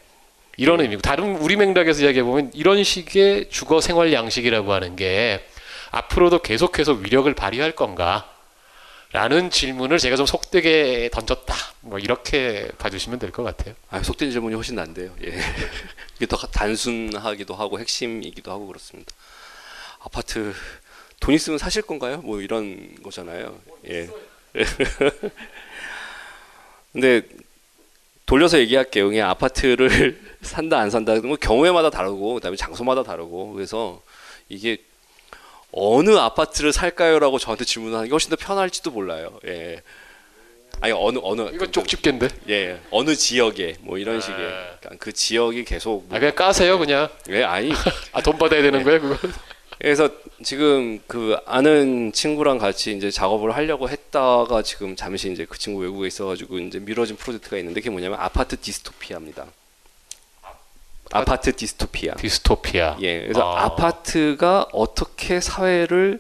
이런 0.58 0.82
의미고 0.82 1.02
다른 1.02 1.38
우리 1.38 1.56
맥락에서 1.56 2.04
이야기해 2.04 2.24
보면 2.24 2.52
이런 2.54 2.84
식의 2.84 3.50
주거 3.50 3.80
생활 3.80 4.12
양식이라고 4.12 4.74
하는 4.74 4.96
게 4.98 5.44
앞으로도 5.92 6.40
계속해서 6.40 6.94
위력을 6.94 7.34
발휘할 7.34 7.72
건가? 7.72 8.33
라는 9.14 9.50
질문을 9.52 10.00
제가 10.00 10.16
좀 10.16 10.26
속되게 10.26 11.10
던졌다. 11.14 11.54
뭐 11.82 12.00
이렇게 12.00 12.70
봐주시면 12.80 13.20
될 13.20 13.32
것 13.32 13.44
같아요. 13.44 13.76
아, 13.90 14.02
속된 14.02 14.32
질문이 14.32 14.56
훨씬 14.56 14.76
난데요. 14.76 15.16
예. 15.24 15.38
이게 16.18 16.26
더 16.26 16.36
단순하기도 16.38 17.54
하고 17.54 17.80
핵심이기도 17.80 18.52
하고 18.52 18.66
그렇습니다. 18.68 19.12
아파트 20.00 20.54
돈 21.20 21.36
있으면 21.36 21.60
사실 21.60 21.84
건가요? 21.84 22.18
뭐 22.24 22.42
이런 22.42 22.96
거잖아요. 23.04 23.56
예. 23.88 24.10
근데 26.92 27.22
돌려서 28.26 28.58
얘기할게요. 28.60 29.10
그냥 29.10 29.30
아파트를 29.30 30.20
산다 30.42 30.80
안 30.80 30.90
산다 30.90 31.14
뭐 31.22 31.36
경우에마다 31.38 31.90
다르고 31.92 32.34
그다음에 32.36 32.58
장소마다 32.58 33.04
다르고 33.04 33.54
그래서 33.54 34.02
이게 34.50 34.78
어느 35.74 36.12
아파트를 36.16 36.72
살까요라고 36.72 37.40
저한테 37.40 37.66
질문하는 37.66 38.06
게 38.06 38.12
훨씬 38.12 38.30
더 38.30 38.36
편할지도 38.36 38.92
몰라요. 38.92 39.40
예. 39.48 39.82
아니 40.82 40.92
어느 40.94 41.20
어느 41.22 41.50
이거 41.54 41.66
쪽집게인데. 41.70 42.28
예 42.50 42.80
어느 42.92 43.16
지역에 43.16 43.76
뭐 43.82 43.98
이런 43.98 44.20
식의 44.22 44.38
네. 44.38 44.50
그러니까 44.80 44.96
그 45.00 45.12
지역이 45.14 45.66
계속 45.66 46.06
아 46.12 46.20
그냥 46.20 46.36
까세요 46.36 46.78
그냥. 46.80 47.10
예 47.30 47.44
아니 47.44 47.72
아 48.12 48.22
돈 48.22 48.38
받아야 48.38 48.62
되는 48.62 48.80
네. 48.80 48.84
거예요 48.86 49.02
그거? 49.02 49.18
그래서 49.80 50.10
지금 50.44 51.00
그 51.08 51.36
아는 51.46 52.12
친구랑 52.14 52.58
같이 52.58 52.96
이제 52.96 53.10
작업을 53.12 53.56
하려고 53.56 53.90
했다가 53.90 54.62
지금 54.62 54.96
잠시 54.96 55.32
이제 55.32 55.46
그 55.50 55.58
친구 55.58 55.82
외국에 55.82 56.08
있어가지고 56.08 56.60
이제 56.60 56.80
미뤄진 56.80 57.16
프로젝트가 57.18 57.58
있는데 57.58 57.80
그게 57.82 57.90
뭐냐면 57.90 58.20
아파트 58.20 58.56
디스토피아입니다. 58.58 59.46
아파트 61.14 61.56
디스토피아. 61.56 62.16
디스토피아. 62.16 62.98
예, 63.02 63.22
그래서 63.22 63.42
아. 63.42 63.66
아파트가 63.66 64.68
어떻게 64.72 65.40
사회를 65.40 66.20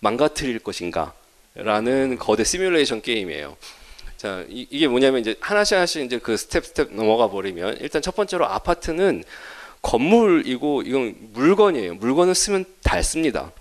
망가뜨릴 0.00 0.58
것인가라는 0.60 2.18
거대 2.18 2.44
시뮬레이션 2.44 3.02
게임이에요. 3.02 3.56
자, 4.16 4.44
이, 4.48 4.66
이게 4.70 4.88
뭐냐면 4.88 5.20
이제 5.20 5.36
하나씩 5.40 5.76
하나씩 5.76 6.04
이제 6.04 6.18
그 6.18 6.36
스텝 6.36 6.66
스텝 6.66 6.94
넘어가 6.94 7.28
버리면 7.28 7.78
일단 7.80 8.02
첫 8.02 8.14
번째로 8.14 8.46
아파트는 8.46 9.24
건물이고 9.82 10.82
이건 10.82 11.14
물건이에요. 11.32 11.94
물건을 11.94 12.34
쓰면 12.34 12.64
닳습니다. 12.82 13.52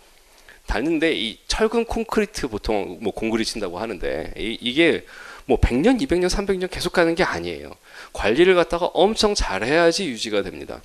닳는데 0.66 1.14
이 1.14 1.40
철근 1.48 1.86
콘크리트 1.86 2.48
보통 2.48 2.98
뭐 3.02 3.14
공구리 3.14 3.46
친다고 3.46 3.80
하는데 3.80 4.34
이, 4.38 4.58
이게 4.60 5.06
뭐 5.46 5.60
100년, 5.60 6.02
200년, 6.02 6.28
300년 6.28 6.70
계속 6.70 6.92
가는 6.92 7.16
게 7.16 7.24
아니에요. 7.24 7.72
관리를 8.14 8.56
갖다가 8.56 8.88
엄청 8.88 9.36
잘해야지 9.36 10.08
유지가 10.08 10.42
됩니다. 10.44 10.82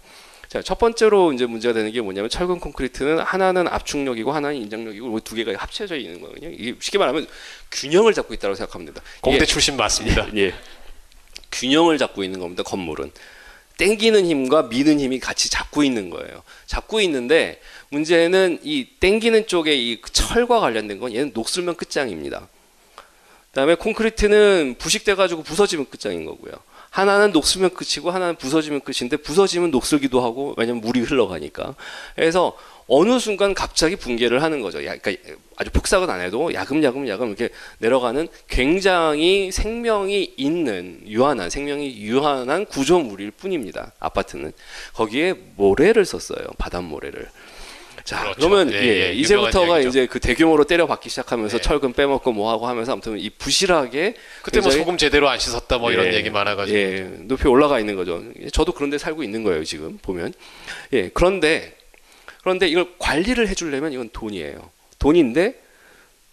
자, 0.52 0.60
첫 0.60 0.78
번째로 0.78 1.32
이제 1.32 1.46
문제가 1.46 1.72
되는 1.72 1.90
게 1.92 2.02
뭐냐면 2.02 2.28
철근 2.28 2.60
콘크리트는 2.60 3.20
하나는 3.20 3.66
압축력이고 3.68 4.32
하나는 4.32 4.56
인장력이고 4.56 5.20
두 5.20 5.34
개가 5.34 5.52
합쳐져 5.56 5.96
있는 5.96 6.20
거거든요. 6.20 6.50
이게 6.50 6.74
쉽게 6.78 6.98
말하면 6.98 7.26
균형을 7.70 8.12
잡고 8.12 8.34
있다고 8.34 8.54
생각하면 8.54 8.84
됩니다. 8.84 9.02
공대 9.22 9.46
출신 9.46 9.78
맞습니다. 9.78 10.28
예. 10.36 10.52
균형을 11.50 11.96
잡고 11.96 12.22
있는 12.22 12.38
겁니다. 12.38 12.62
건물은. 12.62 13.12
땡기는 13.78 14.26
힘과 14.26 14.64
미는 14.64 15.00
힘이 15.00 15.18
같이 15.20 15.48
잡고 15.48 15.82
있는 15.82 16.10
거예요. 16.10 16.42
잡고 16.66 17.00
있는데 17.00 17.58
문제는 17.88 18.60
이 18.62 18.84
땡기는 19.00 19.46
쪽에 19.46 19.74
이 19.74 20.02
철과 20.02 20.60
관련된 20.60 20.98
건 20.98 21.14
얘는 21.14 21.30
녹슬면 21.32 21.76
끝장입니다. 21.76 22.46
그다음에 23.52 23.74
콘크리트는 23.76 24.76
부식돼 24.78 25.14
가지고 25.14 25.42
부서지면 25.42 25.86
끝장인 25.88 26.26
거고요. 26.26 26.52
하나는 26.92 27.32
녹슬면 27.32 27.70
끝이고 27.70 28.10
하나는 28.10 28.36
부서지면 28.36 28.82
끝인데 28.82 29.16
부서지면 29.16 29.70
녹슬기도 29.70 30.20
하고 30.20 30.54
왜냐면 30.58 30.82
물이 30.82 31.00
흘러가니까. 31.00 31.74
그래서 32.14 32.54
어느 32.86 33.18
순간 33.18 33.54
갑자기 33.54 33.96
붕괴를 33.96 34.42
하는 34.42 34.60
거죠. 34.60 34.84
야, 34.84 34.94
그러니까 34.98 35.32
아주 35.56 35.70
폭삭은 35.70 36.10
안 36.10 36.20
해도 36.20 36.52
야금야금 36.52 37.08
야금 37.08 37.28
이렇게 37.28 37.48
내려가는 37.78 38.28
굉장히 38.46 39.50
생명이 39.50 40.34
있는 40.36 41.00
유한한 41.06 41.48
생명이 41.48 41.96
유한한 41.96 42.66
구조물일 42.66 43.30
뿐입니다. 43.30 43.92
아파트는 43.98 44.52
거기에 44.92 45.32
모래를 45.56 46.04
썼어요. 46.04 46.44
바닷모래를. 46.58 47.26
자, 48.04 48.22
그렇죠. 48.22 48.48
그러면 48.48 48.72
예, 48.72 48.78
예, 48.78 49.08
예, 49.08 49.12
이제부터가 49.12 49.64
유명한 49.64 49.88
이제 49.88 50.06
그 50.06 50.18
대규모로 50.18 50.64
때려박기 50.64 51.08
시작하면서 51.08 51.58
네. 51.58 51.62
철근 51.62 51.92
빼먹고 51.92 52.32
뭐 52.32 52.50
하고 52.50 52.66
하면서 52.66 52.92
아무튼 52.92 53.18
이 53.18 53.30
부실하게 53.30 54.14
그때 54.42 54.60
뭐 54.60 54.70
소금 54.70 54.96
제대로 54.96 55.28
안 55.28 55.38
씻었다 55.38 55.78
뭐 55.78 55.92
이런 55.92 56.06
예, 56.06 56.14
얘기 56.14 56.30
많아가지고 56.30 56.78
예, 56.78 57.10
높이 57.20 57.46
올라가 57.48 57.78
있는 57.78 57.94
거죠. 57.96 58.22
저도 58.52 58.72
그런데 58.72 58.98
살고 58.98 59.22
있는 59.22 59.42
거예요 59.44 59.64
지금 59.64 59.98
보면. 60.02 60.32
예, 60.92 61.10
그런데 61.14 61.76
그런데 62.40 62.66
이걸 62.68 62.86
관리를 62.98 63.48
해주려면 63.48 63.92
이건 63.92 64.10
돈이에요. 64.12 64.70
돈인데 64.98 65.60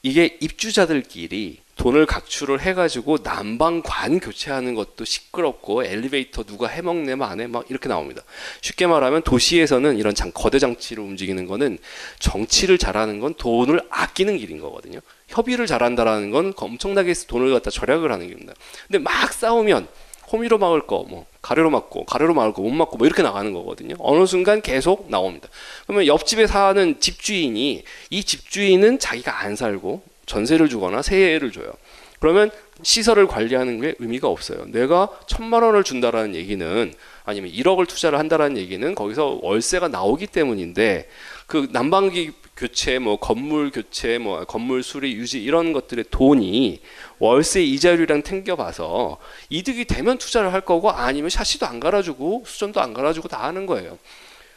이게 0.01 0.38
입주자들끼리 0.39 1.60
돈을 1.79 2.05
각출을 2.05 2.59
해가지고 2.59 3.19
난방관 3.23 4.19
교체하는 4.19 4.75
것도 4.75 5.05
시끄럽고 5.05 5.85
엘리베이터 5.85 6.43
누가 6.43 6.67
해먹네면 6.67 7.27
안해 7.27 7.47
막 7.47 7.65
이렇게 7.69 7.87
나옵니다. 7.87 8.21
쉽게 8.59 8.85
말하면 8.85 9.21
도시에서는 9.21 9.97
이런 9.97 10.13
장, 10.13 10.31
거대 10.33 10.59
장치를 10.59 11.01
움직이는 11.01 11.47
거는 11.47 11.77
정치를 12.19 12.77
잘하는 12.77 13.21
건 13.21 13.33
돈을 13.33 13.81
아끼는 13.89 14.37
길인 14.37 14.59
거거든요. 14.59 14.99
협의를 15.29 15.67
잘한다라는 15.67 16.31
건 16.31 16.53
엄청나게 16.55 17.13
돈을 17.27 17.53
갖다 17.53 17.69
절약을 17.71 18.11
하는 18.11 18.27
길입니다. 18.27 18.53
근데 18.87 18.99
막 18.99 19.31
싸우면 19.31 19.87
호미로 20.33 20.57
막을 20.57 20.85
거, 20.85 21.05
뭐 21.07 21.27
가래로 21.41 21.69
막고 21.69 22.03
가래로 22.03 22.33
막을 22.33 22.51
거 22.51 22.61
못 22.61 22.71
막고 22.71 22.97
뭐 22.97 23.07
이렇게 23.07 23.23
나가는 23.23 23.53
거거든요. 23.53 23.95
어느 23.99 24.25
순간 24.25 24.61
계속 24.61 25.09
나옵니다. 25.09 25.47
그러면 25.87 26.07
옆집에 26.07 26.45
사는 26.45 26.99
집주인이 26.99 27.83
이 28.09 28.23
집주인은 28.23 28.99
자기가 28.99 29.39
안 29.39 29.55
살고 29.55 30.03
전세를 30.29 30.69
주거나 30.69 31.01
세를 31.01 31.51
줘요. 31.51 31.73
그러면 32.19 32.51
시설을 32.83 33.27
관리하는 33.27 33.81
게 33.81 33.95
의미가 33.97 34.27
없어요. 34.27 34.65
내가 34.67 35.09
천만 35.25 35.63
원을 35.63 35.83
준다라는 35.83 36.35
얘기는 36.35 36.93
아니면 37.25 37.51
1억을 37.51 37.87
투자를 37.87 38.19
한다라는 38.19 38.57
얘기는 38.57 38.93
거기서 38.93 39.39
월세가 39.41 39.87
나오기 39.87 40.27
때문인데 40.27 41.09
그 41.47 41.67
난방기 41.71 42.31
교체, 42.55 42.99
뭐 42.99 43.17
건물 43.17 43.71
교체, 43.71 44.17
뭐 44.17 44.43
건물 44.45 44.83
수리 44.83 45.13
유지 45.13 45.41
이런 45.41 45.73
것들의 45.73 46.05
돈이 46.11 46.81
월세 47.17 47.63
이자율이랑 47.63 48.21
탱겨봐서 48.21 49.17
이득이 49.49 49.85
되면 49.85 50.17
투자를 50.17 50.53
할 50.53 50.61
거고 50.61 50.91
아니면 50.91 51.29
샤시도 51.29 51.65
안 51.65 51.79
갈아주고 51.79 52.43
수전도 52.45 52.81
안 52.81 52.93
갈아주고 52.93 53.29
다 53.29 53.45
하는 53.45 53.65
거예요. 53.65 53.97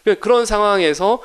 그러니까 0.02 0.22
그런 0.22 0.44
상황에서 0.44 1.22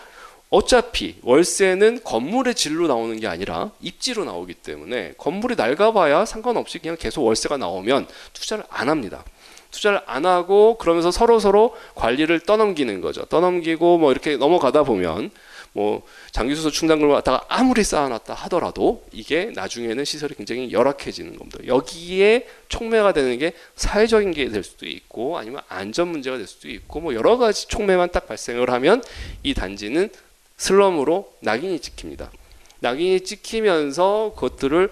어차피 0.50 1.18
월세는 1.24 2.04
건물의 2.04 2.56
질로 2.56 2.88
나오는 2.88 3.20
게 3.20 3.28
아니라 3.28 3.72
입지로 3.82 4.24
나오기 4.24 4.54
때문에 4.56 5.14
건물이 5.18 5.56
낡아봐야 5.56 6.26
상관없이 6.26 6.80
그냥 6.80 6.96
계속 6.98 7.26
월세가 7.26 7.58
나오면 7.58 8.08
투자를 8.34 8.64
안 8.70 8.88
합니다. 8.90 9.26
투자를 9.72 10.00
안 10.06 10.26
하고 10.26 10.78
그러면서 10.78 11.12
서로 11.12 11.40
서로 11.40 11.76
관리를 11.96 12.40
떠넘기는 12.40 13.02
거죠. 13.02 13.26
떠넘기고 13.26 13.98
뭐 13.98 14.12
이렇게 14.12 14.38
넘어가다 14.38 14.84
보면 14.84 15.32
뭐 15.74 16.02
장기수소 16.32 16.72
충당금을 16.72 17.14
갖다가 17.14 17.44
아무리 17.50 17.84
쌓아놨다 17.84 18.34
하더라도 18.34 19.04
이게 19.12 19.52
나중에는 19.54 20.06
시설이 20.06 20.34
굉장히 20.36 20.72
열악해지는 20.72 21.38
겁니다. 21.38 21.60
여기에 21.68 22.48
촉매가 22.70 23.12
되는 23.12 23.38
게 23.38 23.52
사회적인 23.76 24.32
게 24.32 24.48
될 24.48 24.64
수도 24.64 24.88
있고 24.88 25.38
아니면 25.38 25.62
안전 25.68 26.08
문제가 26.08 26.38
될 26.38 26.48
수도 26.48 26.70
있고 26.70 27.02
뭐 27.02 27.14
여러 27.14 27.38
가지 27.38 27.68
촉매만 27.68 28.12
딱 28.12 28.28
발생을 28.28 28.72
하면 28.72 29.04
이 29.44 29.54
단지는 29.54 30.10
슬럼으로 30.58 31.34
낙인이 31.42 31.80
찍힙니다. 31.80 32.32
낙인이 32.80 33.22
찍히면서 33.22 34.34
그것들을 34.36 34.92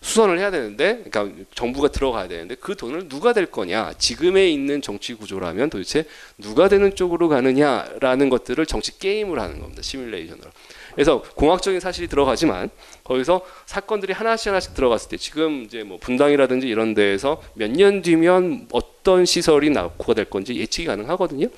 수선을 0.00 0.38
해야 0.38 0.50
되는데, 0.50 1.02
그러니까 1.10 1.44
정부가 1.54 1.88
들어가야 1.88 2.28
되는데 2.28 2.56
그 2.56 2.76
돈을 2.76 3.08
누가 3.08 3.32
될 3.32 3.46
거냐? 3.46 3.94
지금에 3.96 4.50
있는 4.50 4.82
정치 4.82 5.14
구조라면 5.14 5.70
도대체 5.70 6.04
누가 6.36 6.68
되는 6.68 6.94
쪽으로 6.94 7.30
가느냐라는 7.30 8.28
것들을 8.28 8.66
정치 8.66 8.98
게임을 8.98 9.40
하는 9.40 9.60
겁니다. 9.60 9.80
시뮬레이션으로. 9.80 10.50
그래서 10.94 11.22
공학적인 11.22 11.80
사실이 11.80 12.08
들어가지만 12.08 12.68
거기서 13.02 13.40
사건들이 13.64 14.12
하나씩 14.12 14.48
하나씩 14.48 14.74
들어갔을 14.74 15.08
때 15.08 15.16
지금 15.16 15.62
이제 15.64 15.82
뭐 15.82 15.98
분당이라든지 15.98 16.68
이런 16.68 16.92
데에서 16.94 17.42
몇 17.54 17.70
년 17.70 18.02
뒤면 18.02 18.68
어떤 18.72 19.24
시설이 19.24 19.70
낙후가 19.70 20.14
될 20.14 20.26
건지 20.26 20.54
예측이 20.54 20.86
가능하거든요. 20.86 21.48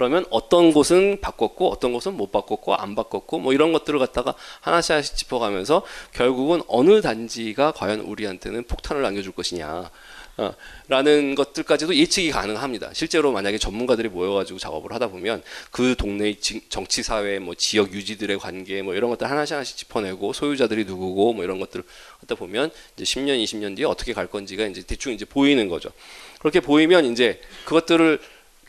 그러면 0.00 0.24
어떤 0.30 0.72
곳은 0.72 1.20
바꿨고 1.20 1.70
어떤 1.70 1.92
곳은 1.92 2.14
못 2.14 2.32
바꿨고 2.32 2.74
안 2.74 2.94
바꿨고 2.94 3.38
뭐 3.38 3.52
이런 3.52 3.70
것들을 3.74 3.98
갖다가 3.98 4.34
하나씩 4.62 4.92
하나씩 4.92 5.14
짚어가면서 5.14 5.82
결국은 6.14 6.62
어느 6.68 7.02
단지가 7.02 7.72
과연 7.72 8.00
우리한테는 8.00 8.64
폭탄을 8.64 9.02
남겨줄 9.02 9.32
것이냐 9.32 9.90
어, 10.38 10.54
라는 10.88 11.34
것들까지도 11.34 11.94
예측이 11.94 12.30
가능합니다. 12.30 12.94
실제로 12.94 13.30
만약에 13.30 13.58
전문가들이 13.58 14.08
모여가지고 14.08 14.58
작업을 14.58 14.90
하다 14.94 15.08
보면 15.08 15.42
그 15.70 15.94
동네의 15.98 16.36
지- 16.40 16.62
정치 16.70 17.02
사회 17.02 17.38
뭐 17.38 17.54
지역 17.54 17.92
유지들의 17.92 18.38
관계 18.38 18.80
뭐 18.80 18.94
이런 18.94 19.10
것들 19.10 19.30
하나씩 19.30 19.52
하나씩 19.52 19.76
짚어내고 19.76 20.32
소유자들이 20.32 20.86
누구고 20.86 21.34
뭐 21.34 21.44
이런 21.44 21.60
것들을 21.60 21.84
하다 22.20 22.36
보면 22.36 22.70
이제 22.96 23.04
10년 23.04 23.42
20년 23.44 23.76
뒤에 23.76 23.84
어떻게 23.84 24.14
갈 24.14 24.28
건지가 24.28 24.64
이제 24.64 24.82
대충 24.82 25.12
이제 25.12 25.26
보이는 25.26 25.68
거죠. 25.68 25.90
그렇게 26.38 26.60
보이면 26.60 27.04
이제 27.12 27.38
그것들을 27.66 28.18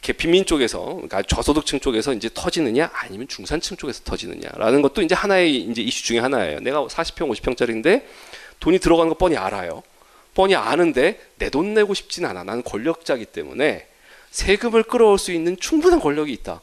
이렇게 0.01 0.13
빈민 0.13 0.45
쪽에서 0.45 0.83
그러니까 0.83 1.21
저소득층 1.21 1.79
쪽에서 1.79 2.13
이제 2.13 2.27
터지느냐 2.33 2.89
아니면 2.91 3.27
중산층 3.27 3.77
쪽에서 3.77 4.03
터지느냐라는 4.03 4.81
것도 4.81 5.03
이제 5.03 5.13
하나의 5.13 5.57
이제 5.57 5.81
이슈 5.83 6.03
중에 6.05 6.17
하나예요. 6.19 6.59
내가 6.59 6.83
40평 6.85 7.29
50평짜리인데 7.29 8.03
돈이 8.59 8.79
들어가는 8.79 9.09
거 9.09 9.17
뻔히 9.17 9.37
알아요. 9.37 9.83
뻔히 10.33 10.55
아는데 10.55 11.19
내 11.37 11.49
돈 11.51 11.75
내고 11.75 11.93
싶진 11.93 12.25
않아. 12.25 12.43
나는 12.43 12.63
권력자기 12.63 13.25
때문에 13.25 13.87
세금을 14.31 14.83
끌어올 14.83 15.19
수 15.19 15.31
있는 15.31 15.55
충분한 15.59 15.99
권력이 15.99 16.33
있다. 16.33 16.61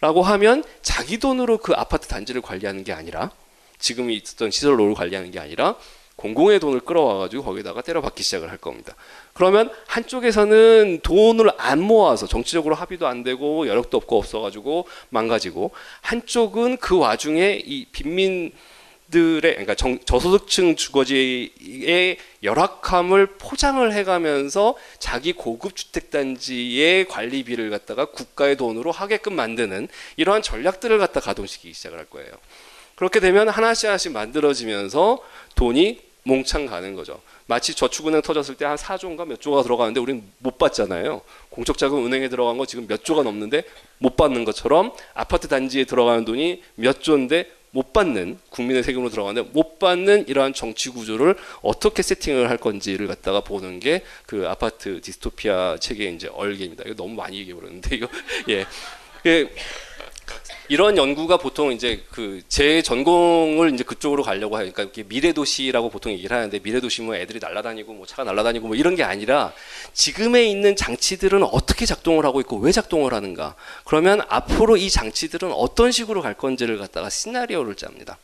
라고 0.00 0.22
하면 0.22 0.62
자기 0.80 1.18
돈으로 1.18 1.58
그 1.58 1.74
아파트 1.74 2.06
단지를 2.08 2.40
관리하는 2.40 2.84
게 2.84 2.92
아니라 2.92 3.32
지금 3.78 4.10
있었던 4.10 4.50
시설로를 4.50 4.94
관리하는 4.94 5.30
게 5.30 5.40
아니라 5.40 5.74
공공의 6.18 6.58
돈을 6.58 6.80
끌어와가지고 6.80 7.44
거기다가 7.44 7.80
때려박기 7.80 8.24
시작을 8.24 8.50
할 8.50 8.58
겁니다. 8.58 8.96
그러면 9.34 9.70
한쪽에서는 9.86 10.98
돈을 11.04 11.52
안 11.58 11.80
모아서 11.80 12.26
정치적으로 12.26 12.74
합의도 12.74 13.06
안 13.06 13.22
되고 13.22 13.68
여력도 13.68 13.96
없고 13.96 14.18
없어가지고 14.18 14.88
망가지고 15.10 15.70
한쪽은 16.00 16.78
그 16.78 16.98
와중에 16.98 17.62
이 17.64 17.86
빈민 17.92 18.50
들의 19.12 19.40
그러니까 19.52 19.76
정- 19.76 20.00
저소득층 20.04 20.74
주거지의 20.76 22.18
열악함을 22.42 23.26
포장을 23.38 23.90
해가면서 23.92 24.74
자기 24.98 25.32
고급 25.32 25.76
주택 25.76 26.10
단지의 26.10 27.06
관리비를 27.06 27.70
갖다가 27.70 28.06
국가의 28.06 28.56
돈으로 28.56 28.90
하게끔 28.90 29.34
만드는 29.34 29.86
이러한 30.16 30.42
전략들을 30.42 30.98
갖다 30.98 31.20
가동시키기 31.20 31.72
시작을 31.74 31.96
할 31.96 32.06
거예요. 32.06 32.28
그렇게 32.96 33.20
되면 33.20 33.48
하나씩 33.48 33.86
하나씩 33.86 34.10
만들어지면서 34.12 35.20
돈이 35.54 36.07
몽창 36.28 36.66
가는 36.66 36.94
거죠. 36.94 37.20
마치 37.46 37.74
저축은행 37.74 38.20
터졌을 38.22 38.54
때 38.54 38.64
한 38.66 38.76
4조인가 38.76 39.26
몇 39.26 39.40
조가 39.40 39.62
들어가는데 39.62 39.98
우리는 39.98 40.22
못 40.38 40.58
받잖아요. 40.58 41.22
공적 41.48 41.78
자금 41.78 42.04
은행에 42.04 42.28
들어간 42.28 42.58
거 42.58 42.66
지금 42.66 42.86
몇 42.86 43.02
조가 43.02 43.22
넘는데 43.22 43.62
못 43.98 44.16
받는 44.16 44.44
것처럼 44.44 44.92
아파트 45.14 45.48
단지에 45.48 45.84
들어가는 45.84 46.24
돈이 46.26 46.62
몇 46.74 47.02
조인데 47.02 47.50
못 47.70 47.92
받는 47.92 48.38
국민의 48.50 48.82
세금으로 48.82 49.10
들어가는데 49.10 49.50
못 49.52 49.78
받는 49.78 50.28
이러한 50.28 50.52
정치 50.54 50.90
구조를 50.90 51.36
어떻게 51.62 52.02
세팅을 52.02 52.48
할 52.50 52.56
건지를 52.58 53.06
갖다가 53.06 53.40
보는 53.40 53.80
게 53.80 54.02
그 54.26 54.46
아파트 54.48 55.00
디스토피아 55.00 55.78
책의 55.80 56.14
이제 56.14 56.28
얼개입니다. 56.28 56.84
이거 56.86 56.94
너무 56.94 57.14
많이 57.14 57.38
얘기해 57.38 57.54
버렸는데 57.54 57.96
이거 57.96 58.08
예. 58.50 58.66
그 59.22 59.48
이런 60.68 60.96
연구가 60.96 61.38
보통 61.38 61.72
이제 61.72 62.04
그 62.10 62.42
제 62.58 62.82
전공을 62.82 63.72
이제 63.72 63.84
그쪽으로 63.84 64.24
가려고 64.24 64.56
하니까 64.56 64.74
그러니까 64.74 64.82
이렇게 64.82 65.08
미래 65.08 65.32
도시라고 65.32 65.90
보통 65.90 66.10
얘기를 66.12 66.36
하는데 66.36 66.58
미래 66.58 66.80
도시 66.80 67.02
뭐 67.02 67.14
애들이 67.14 67.38
날아다니고 67.38 67.94
뭐 67.94 68.04
차가 68.04 68.24
날아다니고 68.24 68.66
뭐 68.66 68.76
이런 68.76 68.96
게 68.96 69.04
아니라 69.04 69.52
지금에 69.92 70.44
있는 70.44 70.74
장치들은 70.74 71.44
어떻게 71.44 71.86
작동을 71.86 72.24
하고 72.24 72.40
있고 72.40 72.56
왜 72.56 72.72
작동을 72.72 73.14
하는가? 73.14 73.54
그러면 73.84 74.22
앞으로 74.28 74.76
이 74.76 74.90
장치들은 74.90 75.52
어떤 75.52 75.92
식으로 75.92 76.20
갈 76.20 76.34
건지를 76.34 76.78
갖다가 76.78 77.10
시나리오를 77.10 77.76
짭니다. 77.76 78.18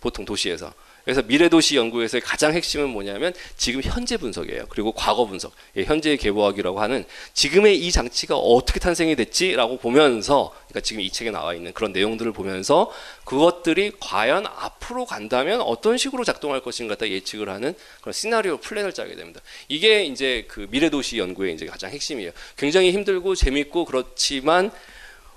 보통 0.00 0.24
도시에서. 0.24 0.72
그래서 1.04 1.22
미래도시 1.22 1.76
연구에서의 1.76 2.20
가장 2.20 2.52
핵심은 2.52 2.88
뭐냐면 2.88 3.32
지금 3.56 3.80
현재 3.82 4.16
분석이에요. 4.16 4.66
그리고 4.68 4.92
과거 4.92 5.26
분석, 5.26 5.52
예, 5.76 5.84
현재의 5.84 6.16
계보학이라고 6.16 6.80
하는 6.80 7.04
지금의 7.34 7.78
이 7.78 7.90
장치가 7.90 8.36
어떻게 8.36 8.78
탄생이 8.78 9.16
됐지라고 9.16 9.78
보면서, 9.78 10.52
그러니까 10.68 10.80
지금 10.80 11.02
이 11.02 11.10
책에 11.10 11.30
나와 11.30 11.54
있는 11.54 11.72
그런 11.72 11.92
내용들을 11.92 12.32
보면서 12.32 12.90
그것들이 13.24 13.92
과연 14.00 14.46
앞으로 14.46 15.04
간다면 15.04 15.60
어떤 15.60 15.98
식으로 15.98 16.24
작동할 16.24 16.60
것인가 16.60 16.94
다 16.94 17.08
예측을 17.08 17.48
하는 17.48 17.74
그런 18.00 18.12
시나리오 18.12 18.58
플랜을 18.58 18.92
짜게 18.92 19.16
됩니다. 19.16 19.40
이게 19.68 20.04
이제 20.04 20.46
그 20.48 20.66
미래도시 20.70 21.18
연구의 21.18 21.54
이제 21.54 21.66
가장 21.66 21.90
핵심이에요. 21.90 22.30
굉장히 22.56 22.92
힘들고 22.92 23.34
재밌고 23.34 23.84
그렇지만 23.84 24.70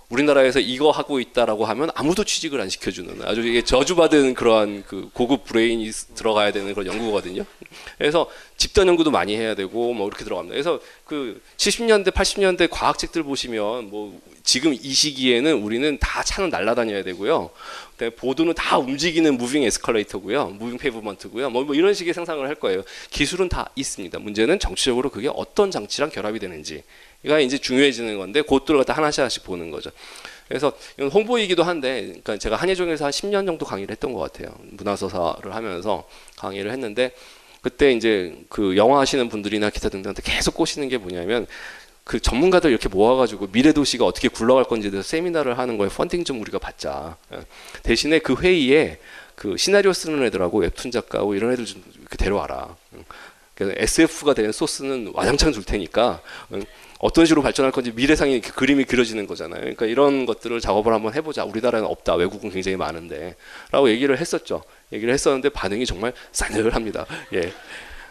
우리나라에서 0.10 0.60
이거 0.60 0.92
하고 0.92 1.20
있다라고 1.20 1.66
하면 1.66 1.90
아무도 1.96 2.24
취직을 2.24 2.62
안 2.62 2.70
시켜주는 2.70 3.22
아주 3.24 3.42
이게 3.42 3.64
저주받은 3.64 4.36
그러한 4.36 4.84
그 4.88 5.10
고급 5.14 5.46
브레인이 5.46 5.90
들어가야 6.16 6.52
되는 6.52 6.74
그런 6.74 6.88
연구거든요. 6.88 7.44
그래서 7.98 8.30
집단 8.58 8.88
연구도 8.88 9.10
많이 9.12 9.36
해야 9.36 9.56
되고 9.56 9.94
뭐 9.94 10.08
이렇게 10.08 10.24
들어갑니다. 10.24 10.54
그래서 10.54 10.80
그 11.06 11.42
70년대, 11.58 12.12
80년대 12.12 12.70
과학책들 12.70 13.24
보시면 13.24 13.90
뭐 13.90 14.20
지금 14.44 14.74
이 14.74 14.94
시기에는 14.94 15.56
우리는 15.56 15.98
다 16.00 16.24
차는 16.24 16.50
날아다녀야 16.52 17.04
되고요. 17.04 17.50
보도는 18.18 18.54
다 18.54 18.78
움직이는 18.78 19.38
moving 19.38 19.64
에스컬레이터고요, 19.64 20.48
moving 20.60 20.78
pavement고요. 20.78 21.50
뭐, 21.50 21.64
뭐 21.64 21.74
이런 21.74 21.94
식의 21.94 22.14
상상을 22.14 22.46
할 22.48 22.56
거예요. 22.56 22.84
기술은 23.10 23.50
다 23.50 23.70
있습니다. 23.76 24.20
문제는 24.20 24.60
정치적으로 24.60 25.10
그게 25.10 25.30
어떤 25.34 25.72
장치랑 25.72 26.12
결합이 26.12 26.40
되는지. 26.40 26.84
가 27.26 27.40
이제 27.40 27.58
중요해지는 27.58 28.18
건데 28.18 28.42
그것들을 28.42 28.78
갖다 28.80 28.94
하나씩 28.94 29.20
하나씩 29.20 29.44
보는 29.44 29.72
거죠. 29.72 29.92
그래서 30.48 30.74
이건 30.98 31.10
홍보이기도 31.10 31.64
한데, 31.64 32.02
그러니까 32.02 32.38
제가 32.38 32.56
한예종에서 32.56 33.06
한 33.06 33.12
10년 33.12 33.46
정도 33.46 33.66
강의를 33.66 33.92
했던 33.92 34.14
것 34.14 34.20
같아요. 34.20 34.56
문화서사를 34.72 35.56
하면서 35.56 36.08
강의를 36.38 36.72
했는데 36.72 37.14
그때 37.62 37.92
이제 37.92 38.38
그 38.48 38.78
영화 38.78 39.00
하시는 39.00 39.28
분들이나 39.28 39.72
기타 39.72 39.90
등등한테 39.90 40.22
계속 40.24 40.54
꼬시는 40.54 40.88
게 40.88 41.00
뭐냐면 41.00 41.48
그 42.04 42.20
전문가들 42.20 42.70
이렇게 42.70 42.88
모아가지고 42.88 43.48
미래 43.48 43.74
도시가 43.74 44.06
어떻게 44.06 44.28
굴러갈 44.28 44.66
건지에 44.66 44.92
대해서 44.92 45.08
세미나를 45.10 45.58
하는 45.58 45.80
거에 45.80 45.90
펀딩 45.90 46.24
좀 46.24 46.40
우리가 46.42 46.60
받자. 46.60 47.18
예. 47.34 47.40
대신에 47.82 48.20
그 48.20 48.36
회의에 48.36 49.00
그 49.34 49.58
시나리오 49.58 49.92
쓰는 49.92 50.24
애들하고 50.26 50.60
웹툰 50.60 50.92
작가하고 50.92 51.34
이런 51.34 51.52
애들 51.54 51.66
좀 51.66 51.84
데려와라. 52.20 52.76
그래서 53.56 53.74
SF가 53.78 54.36
되는 54.36 54.52
소스는 54.52 55.12
와장창 55.16 55.52
줄 55.52 55.64
테니까 55.64 56.22
응? 56.54 56.64
어떤 57.06 57.26
식으로 57.26 57.44
발전할 57.44 57.72
건지 57.72 57.92
미래상의 57.94 58.42
그림이 58.42 58.86
그려지는 58.86 59.28
거잖아요. 59.28 59.60
그러니까 59.62 59.86
이런 59.86 60.26
것들을 60.26 60.60
작업을 60.60 60.92
한번 60.92 61.14
해보자. 61.14 61.44
우리나라는 61.44 61.86
없다. 61.88 62.16
외국은 62.16 62.50
굉장히 62.50 62.78
많은데. 62.78 63.36
라고 63.72 63.90
얘기를 63.92 64.18
했었죠. 64.18 64.64
얘기를 64.92 65.14
했었는데 65.14 65.50
반응이 65.50 65.86
정말 65.86 66.14
싸늘합니다. 66.32 67.06
예. 67.34 67.54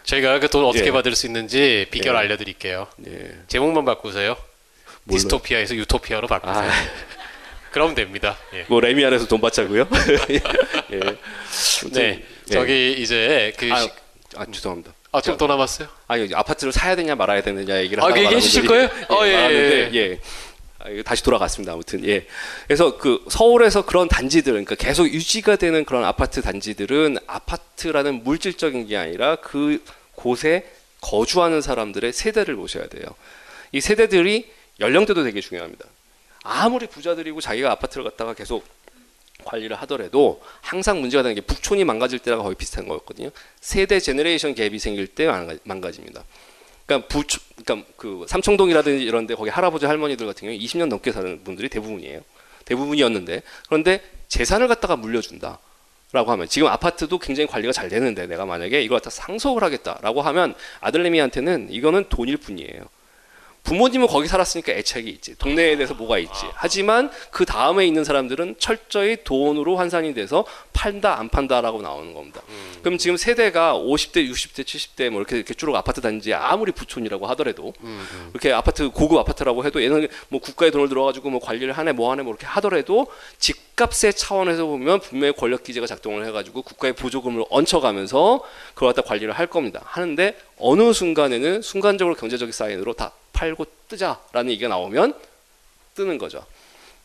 저희가 0.05 0.39
그 0.39 0.47
돈 0.47 0.63
어떻게 0.63 0.85
예. 0.87 0.91
받을 0.91 1.13
수 1.13 1.25
있는지 1.25 1.87
비결 1.91 2.15
예. 2.15 2.19
알려드릴게요. 2.19 2.87
예. 3.07 3.35
제목만 3.47 3.83
바꾸세요. 3.83 4.37
뭘로? 5.03 5.17
디스토피아에서 5.17 5.75
유토피아로 5.75 6.27
바꾸세요. 6.27 6.63
아, 6.63 6.71
그럼 7.71 7.95
됩니다. 7.95 8.37
예. 8.53 8.65
뭐 8.69 8.79
레미 8.79 9.03
안에서 9.03 9.27
돈 9.27 9.41
받자고요? 9.41 9.89
예. 10.91 10.99
네, 11.91 12.23
예. 12.49 12.53
저기 12.53 12.93
이제 12.97 13.51
그 13.57 13.69
아, 13.73 13.79
시- 13.81 13.89
아 14.37 14.45
죄송합니다. 14.49 14.93
아, 15.17 15.21
좀더 15.21 15.47
남았어요? 15.47 15.87
아니 16.07 16.33
아파트를 16.33 16.73
사야 16.73 16.95
되냐 16.95 17.15
말아야 17.15 17.41
되느냐 17.41 17.79
얘기를 17.79 18.03
아, 18.03 18.09
얘기해 18.09 18.41
주실 18.41 18.65
거예요? 18.65 18.89
어, 19.09 19.25
예, 19.25 19.33
말았는데, 19.33 19.89
예. 19.93 20.19
아, 20.79 20.89
이거 20.89 21.03
다시 21.03 21.23
돌아갔습니다. 21.23 21.71
아무튼 21.71 22.05
예. 22.05 22.27
그래서 22.67 22.97
그 22.97 23.23
서울에서 23.29 23.85
그런 23.85 24.09
단지들, 24.09 24.51
그러니까 24.51 24.75
계속 24.75 25.07
유지가 25.07 25.55
되는 25.55 25.85
그런 25.85 26.03
아파트 26.03 26.41
단지들은 26.41 27.17
아파트라는 27.27 28.23
물질적인 28.23 28.87
게 28.87 28.97
아니라 28.97 29.37
그 29.37 29.81
곳에 30.15 30.69
거주하는 31.01 31.61
사람들의 31.61 32.11
세대를 32.11 32.55
보셔야 32.55 32.87
돼요. 32.87 33.05
이 33.71 33.79
세대들이 33.79 34.51
연령대도 34.79 35.23
되게 35.23 35.39
중요합니다. 35.39 35.85
아무리 36.43 36.87
부자들이고 36.87 37.41
자기가 37.41 37.71
아파트를 37.71 38.03
갖다가 38.03 38.33
계속 38.33 38.65
관리를 39.45 39.75
하더라도 39.81 40.41
항상 40.61 40.99
문제가 40.99 41.23
되는 41.23 41.35
게 41.35 41.41
북촌이 41.41 41.83
망가질 41.85 42.19
때랑 42.19 42.41
거의 42.41 42.55
비슷한 42.55 42.87
거였거든요. 42.87 43.29
세대 43.61 43.99
generation 43.99 44.55
gap이 44.55 44.79
생길 44.79 45.07
때 45.07 45.27
망가- 45.27 45.57
망가집니다. 45.63 46.23
그러니까 46.85 47.07
부 47.07 47.23
그러니까 47.63 47.89
그 47.95 48.25
삼청동이라든지 48.27 49.03
이런데 49.03 49.33
거기 49.35 49.49
할아버지 49.49 49.85
할머니들 49.85 50.25
같은 50.25 50.41
경우에 50.41 50.57
20년 50.57 50.87
넘게 50.87 51.11
사는 51.11 51.43
분들이 51.43 51.69
대부분이에요. 51.69 52.21
대부분이었는데 52.65 53.41
그런데 53.67 54.01
재산을 54.27 54.67
갖다가 54.67 54.95
물려준다. 54.95 55.59
라고 56.11 56.31
하면 56.31 56.47
지금 56.47 56.67
아파트도 56.69 57.17
굉장히 57.19 57.47
관리가 57.47 57.73
잘 57.73 57.89
되는데 57.89 58.25
내가 58.25 58.45
만약에 58.45 58.81
이걸 58.81 58.99
갖다 58.99 59.09
상속을 59.09 59.63
하겠다라고 59.63 60.21
하면 60.21 60.55
아들내미한테는 60.79 61.67
이거는 61.71 62.05
돈일 62.09 62.37
뿐이에요. 62.37 62.85
부모님은 63.65 64.07
거기 64.07 64.27
살았으니까 64.27 64.71
애착이 64.73 65.09
있지. 65.09 65.37
동네에 65.37 65.75
대해서 65.75 65.93
뭐가 65.95 66.19
있지. 66.19 66.45
하지만 66.53 67.11
그 67.31 67.45
다음에 67.45 67.85
있는 67.85 68.03
사람들은 68.03 68.55
철저히 68.59 69.17
돈으로 69.23 69.75
환산이 69.75 70.13
돼서 70.13 70.45
판다 70.71 71.19
안 71.19 71.29
판다라고 71.29 71.81
나오는 71.81 72.13
겁니다. 72.13 72.41
그럼 72.81 72.97
지금 72.97 73.17
세대가 73.17 73.73
50대, 73.73 74.29
60대, 74.29 74.63
70대 74.63 75.09
뭐 75.09 75.19
이렇게 75.19 75.37
이렇게 75.37 75.53
쭉 75.55 75.75
아파트 75.75 75.99
단지 75.99 76.33
아무리 76.33 76.71
부촌이라고 76.71 77.25
하더라도 77.27 77.73
이렇게 78.31 78.53
아파트 78.53 78.89
고급 78.89 79.17
아파트라고 79.17 79.65
해도 79.65 79.83
얘는 79.83 80.07
뭐 80.29 80.39
국가의 80.39 80.71
돈을 80.71 80.87
들어가지고 80.87 81.31
뭐 81.31 81.39
관리를 81.39 81.73
하네 81.73 81.93
뭐 81.93 82.11
하네 82.11 82.21
뭐 82.21 82.33
이렇게 82.33 82.45
하더라도 82.45 83.07
집값의 83.39 84.13
차원에서 84.13 84.65
보면 84.65 84.99
분명히 84.99 85.33
권력 85.33 85.63
기제가 85.63 85.87
작동을 85.87 86.25
해가지고 86.27 86.61
국가의 86.61 86.93
보조금을 86.93 87.45
얹혀가면서 87.49 88.43
그걸 88.75 88.93
갖다 88.93 89.01
관리를 89.01 89.33
할 89.33 89.47
겁니다. 89.47 89.81
하는데 89.85 90.37
어느 90.59 90.93
순간에는 90.93 91.63
순간적으로 91.63 92.15
경제적인 92.15 92.51
사인으로 92.51 92.93
다 92.93 93.11
팔고 93.35 93.65
뜨자라는 93.89 94.49
얘기가 94.51 94.69
나오면 94.69 95.13
뜨는 95.93 96.17
거죠. 96.17 96.43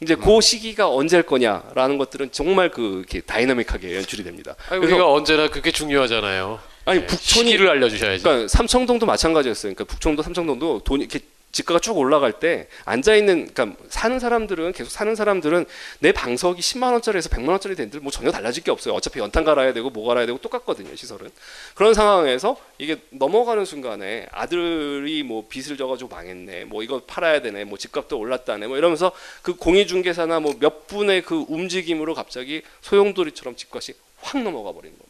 이제 0.02 0.14
그 0.14 0.40
시기가 0.40 0.88
언제일 0.88 1.24
거냐라는 1.24 1.98
것들은 1.98 2.32
정말 2.32 2.70
그 2.70 3.00
이렇게 3.00 3.20
다이나믹하게 3.20 3.96
연출이 3.96 4.24
됩니다. 4.24 4.56
아니, 4.70 4.82
우리가 4.84 5.12
언제나 5.12 5.50
그게 5.50 5.70
중요하잖아요. 5.70 6.58
아니 6.86 7.02
예, 7.02 7.06
북촌이 7.06 7.50
시기를 7.50 7.68
알려주셔야지. 7.68 8.22
그러니까 8.22 8.48
삼청동도 8.48 9.04
마찬가지였어요. 9.04 9.74
그러니까 9.74 9.84
북촌도 9.84 10.22
삼청동도 10.22 10.80
돈이 10.84 11.04
이렇게 11.04 11.20
집가가 11.52 11.80
쭉 11.80 11.98
올라갈 11.98 12.32
때 12.32 12.68
앉아 12.84 13.16
있는 13.16 13.48
그러니까 13.52 13.76
사는 13.88 14.18
사람들은 14.18 14.72
계속 14.72 14.90
사는 14.90 15.12
사람들은 15.14 15.66
내 15.98 16.12
방석이 16.12 16.60
10만 16.60 16.92
원짜리에서 16.92 17.28
100만 17.28 17.48
원짜리 17.48 17.74
된들 17.74 17.98
뭐 18.00 18.12
전혀 18.12 18.30
달라질 18.30 18.62
게 18.62 18.70
없어요. 18.70 18.94
어차피 18.94 19.18
연탄 19.18 19.42
갈아야 19.44 19.72
되고 19.72 19.90
뭐 19.90 20.06
갈아야 20.06 20.26
되고 20.26 20.38
똑같거든요, 20.38 20.94
시설은. 20.94 21.30
그런 21.74 21.94
상황에서 21.94 22.56
이게 22.78 22.98
넘어가는 23.10 23.64
순간에 23.64 24.26
아들이 24.30 25.24
뭐 25.24 25.46
빚을 25.48 25.76
져 25.76 25.88
가지고 25.88 26.14
망했네. 26.14 26.66
뭐 26.66 26.84
이거 26.84 27.00
팔아야 27.04 27.42
되네. 27.42 27.64
뭐 27.64 27.76
집값도 27.76 28.16
올랐다네. 28.16 28.68
뭐 28.68 28.76
이러면서 28.78 29.10
그 29.42 29.56
공인 29.56 29.88
중개사나 29.88 30.38
뭐 30.38 30.60
몇 30.60 30.86
분의 30.86 31.22
그 31.22 31.46
움직임으로 31.48 32.14
갑자기 32.14 32.62
소용돌이처럼 32.82 33.56
집값이 33.56 33.94
확 34.20 34.42
넘어가 34.42 34.72
버리는 34.72 34.96
겁니다. 34.96 35.09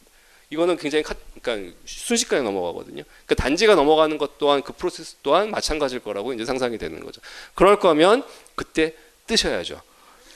이거는 0.51 0.77
굉장히 0.77 1.01
카, 1.03 1.15
그러니까 1.41 1.73
순식간에 1.85 2.43
넘어가거든요. 2.43 3.03
그 3.25 3.35
단지가 3.35 3.73
넘어가는 3.75 4.17
것 4.17 4.37
또한 4.37 4.61
그 4.61 4.73
프로세스 4.73 5.17
또한 5.23 5.49
마찬가지일 5.49 6.01
거라고 6.01 6.33
이제 6.33 6.45
상상이 6.45 6.77
되는 6.77 6.99
거죠. 6.99 7.21
그럴 7.55 7.79
거면 7.79 8.23
그때 8.55 8.93
뜨셔야죠. 9.27 9.81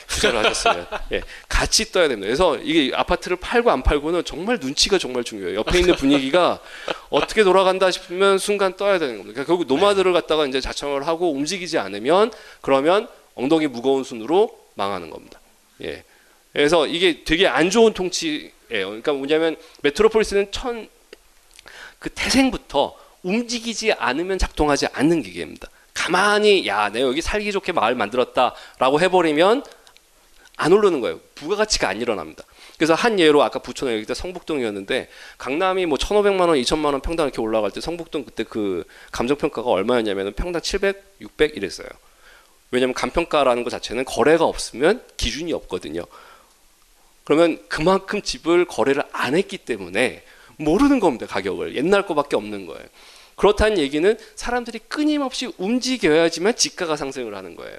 투자를 0.08 0.46
하셨으면 0.46 0.88
예, 1.12 1.22
같이 1.50 1.92
떠야 1.92 2.08
됩니다. 2.08 2.28
그래서 2.28 2.58
이게 2.58 2.96
아파트를 2.96 3.38
팔고 3.38 3.72
안 3.72 3.84
팔고는 3.84 4.24
정말 4.24 4.58
눈치가 4.62 4.98
정말 4.98 5.24
중요해요. 5.24 5.58
옆에 5.60 5.80
있는 5.80 5.96
분위기가 5.96 6.60
어떻게 7.10 7.44
돌아간다 7.44 7.92
싶으면 7.92 8.38
순간 8.38 8.78
떠야 8.78 9.00
되는 9.00 9.18
겁니다. 9.18 9.34
그러니까 9.34 9.48
결국 9.48 9.68
노마드를 9.68 10.14
갖다가 10.14 10.46
이제 10.46 10.62
자청을 10.62 11.08
하고 11.08 11.32
움직이지 11.34 11.78
않으면 11.78 12.32
그러면 12.62 13.10
엉덩이 13.34 13.68
무거운 13.68 14.04
순으로 14.04 14.58
망하는 14.76 15.10
겁니다. 15.10 15.42
예. 15.84 16.04
그래서 16.54 16.88
이게 16.88 17.26
되게 17.26 17.48
안 17.48 17.70
좋은 17.70 17.92
통치예요. 17.94 18.55
그러니까 18.68 19.14
뭐냐면 19.14 19.56
메트로폴리스는 19.82 20.52
천 20.52 20.90
그 22.06 22.10
태생부터 22.12 22.96
움직이지 23.24 23.94
않으면 23.94 24.38
작동하지 24.38 24.86
않는 24.94 25.24
기계입니다. 25.24 25.70
가만히 25.96 26.68
야, 26.68 26.90
내가 26.90 27.08
여기 27.08 27.20
살기 27.20 27.52
좋게 27.52 27.72
마을 27.72 27.96
만들었다라고 27.96 29.02
해버리면 29.02 29.64
안 30.58 30.72
오르는 30.72 31.02
거예요. 31.02 31.20
부가가치가 31.34 31.90
안 31.90 32.00
일어납니다. 32.00 32.44
그래서 32.78 32.94
한 32.94 33.20
예로 33.20 33.42
아까 33.42 33.58
부천에 33.58 33.96
여기 33.96 34.06
때 34.06 34.14
성북동이었는데 34.14 35.10
강남이 35.40 35.88
뭐 35.88 35.98
1,500만 35.98 36.42
원, 36.42 36.62
2천만 36.62 36.92
원 36.92 37.02
평당 37.02 37.26
이렇게 37.26 37.42
올라갈 37.42 37.72
때 37.72 37.82
성북동 37.82 38.26
그때 38.26 38.44
그 38.44 38.84
감정 39.12 39.38
평가가 39.38 39.68
얼마였냐면은 39.68 40.34
평당 40.34 40.62
700, 40.62 41.18
600 41.22 41.58
이랬어요. 41.58 41.88
왜냐하면 42.70 42.94
감평가라는 42.94 43.64
것 43.64 43.72
자체는 43.72 44.06
거래가 44.06 44.46
없으면 44.46 45.04
기준이 45.18 45.54
없거든요. 45.54 46.04
그러면 47.26 47.60
그만큼 47.68 48.22
집을 48.22 48.66
거래를 48.66 49.04
안 49.12 49.36
했기 49.36 49.58
때문에 49.58 50.24
모르는 50.58 51.02
겁니다 51.02 51.26
가격을 51.26 51.76
옛날 51.76 52.06
거밖에 52.06 52.38
없는 52.38 52.66
거예요. 52.66 52.86
그렇다는 53.36 53.78
얘기는 53.78 54.18
사람들이 54.36 54.80
끊임없이 54.88 55.52
움직여야지만 55.58 56.56
지가가 56.56 56.96
상승을 56.96 57.36
하는 57.36 57.56
거예요. 57.58 57.78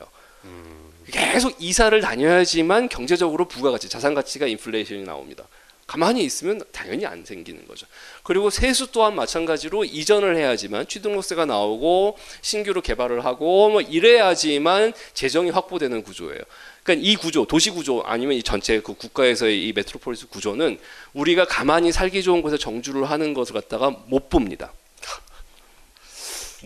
계속 1.11 1.57
이사를 1.59 1.99
다녀야지만 2.01 2.88
경제적으로 2.88 3.47
부가가치, 3.47 3.88
자산 3.88 4.14
가치가 4.14 4.47
인플레이션이 4.47 5.05
나옵니다. 5.05 5.44
가만히 5.86 6.24
있으면 6.24 6.61
당연히 6.72 7.07
안 7.07 7.24
생기는 7.24 7.64
거죠. 7.68 7.86
그리고 8.24 8.51
세수 8.51 8.90
또한 8.90 9.14
마찬가지로 9.14 9.84
이전을 9.84 10.36
해야지만 10.36 10.88
취등록세가 10.88 11.47
나오고 11.47 12.18
신규로 12.42 12.80
개발을 12.80 13.24
하고 13.24 13.70
뭐 13.70 13.80
이래야지만 13.80 14.92
재정이 15.14 15.51
확보되는 15.51 16.03
구조예요. 16.03 16.42
그러니까 16.87 17.07
이 17.07 17.16
구조, 17.16 17.45
도시 17.45 17.70
구조 17.70 18.01
아니면 18.03 18.37
이 18.37 18.43
전체 18.45 18.80
그 18.80 18.95
국가에서의 18.95 19.66
이 19.66 19.72
메트로폴리스 19.72 20.28
구조는 20.28 20.78
우리가 21.14 21.45
가만히 21.45 21.91
살기 21.91 22.22
좋은 22.22 22.43
곳에 22.43 22.57
정주를 22.57 23.11
하는 23.11 23.34
것을 23.34 23.55
갖다가 23.55 23.91
못 23.91 24.30
봅니다. 24.30 24.72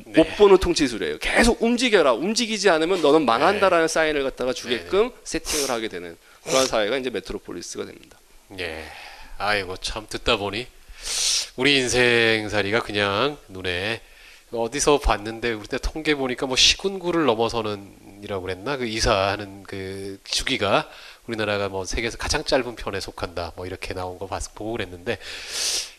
못 0.05 0.37
보는 0.37 0.59
통치술이에요. 0.59 1.19
계속 1.19 1.63
움직여라. 1.63 2.13
움직이지 2.13 2.69
않으면 2.69 3.01
너는 3.01 3.25
망한다라는 3.25 3.89
사인을 3.89 4.23
갖다가 4.23 4.53
주게끔 4.53 5.11
세팅을 5.25 5.71
하게 5.71 5.89
되는 5.89 6.17
그런 6.45 6.67
사회가 6.67 6.99
이제 6.99 7.09
메트로폴리스가 7.09 7.87
됩니다. 7.87 8.19
예. 8.59 8.85
아이고 9.39 9.79
참 9.79 10.07
듣다 10.09 10.37
보니 10.37 10.67
우리 11.57 11.77
인생살이가 11.79 12.81
그냥 12.81 13.39
눈에 13.49 14.03
어디서 14.53 14.99
봤는데 14.99 15.53
우리 15.53 15.67
때 15.67 15.79
통계 15.79 16.15
보니까 16.15 16.47
뭐 16.47 16.57
시군구를 16.57 17.25
넘어서는 17.25 18.10
이라고 18.23 18.43
그랬나? 18.43 18.77
그 18.77 18.87
이사하는 18.87 19.63
그 19.65 20.19
주기가 20.25 20.89
우리나라가 21.27 21.69
뭐 21.69 21.85
세계에서 21.85 22.19
가장 22.19 22.45
짧은 22.45 22.77
편에 22.77 23.01
속한다. 23.01 23.53
뭐 23.57 23.67
이렇게 23.67 23.95
나온 23.95 24.19
거 24.19 24.27
봤, 24.27 24.43
보고 24.55 24.73
그랬는데 24.73 25.19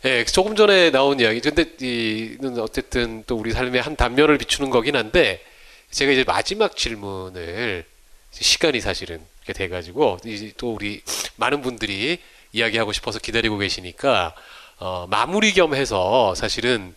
예 0.05 0.25
조금 0.25 0.55
전에 0.55 0.91
나온 0.91 1.19
이야기. 1.19 1.39
근데 1.39 1.65
이는 1.79 2.59
어쨌든 2.59 3.23
또 3.27 3.37
우리 3.37 3.51
삶의 3.51 3.81
한 3.81 3.95
단면을 3.95 4.37
비추는 4.37 4.69
거긴 4.69 4.95
한데 4.95 5.43
제가 5.91 6.11
이제 6.11 6.23
마지막 6.25 6.75
질문을 6.75 7.85
시간이 8.31 8.81
사실은 8.81 9.21
이렇게 9.39 9.53
돼가지고 9.53 10.19
또 10.57 10.73
우리 10.73 11.01
많은 11.35 11.61
분들이 11.61 12.19
이야기하고 12.53 12.91
싶어서 12.93 13.19
기다리고 13.19 13.57
계시니까 13.57 14.33
어, 14.79 15.05
마무리 15.09 15.53
겸 15.53 15.75
해서 15.75 16.33
사실은 16.35 16.95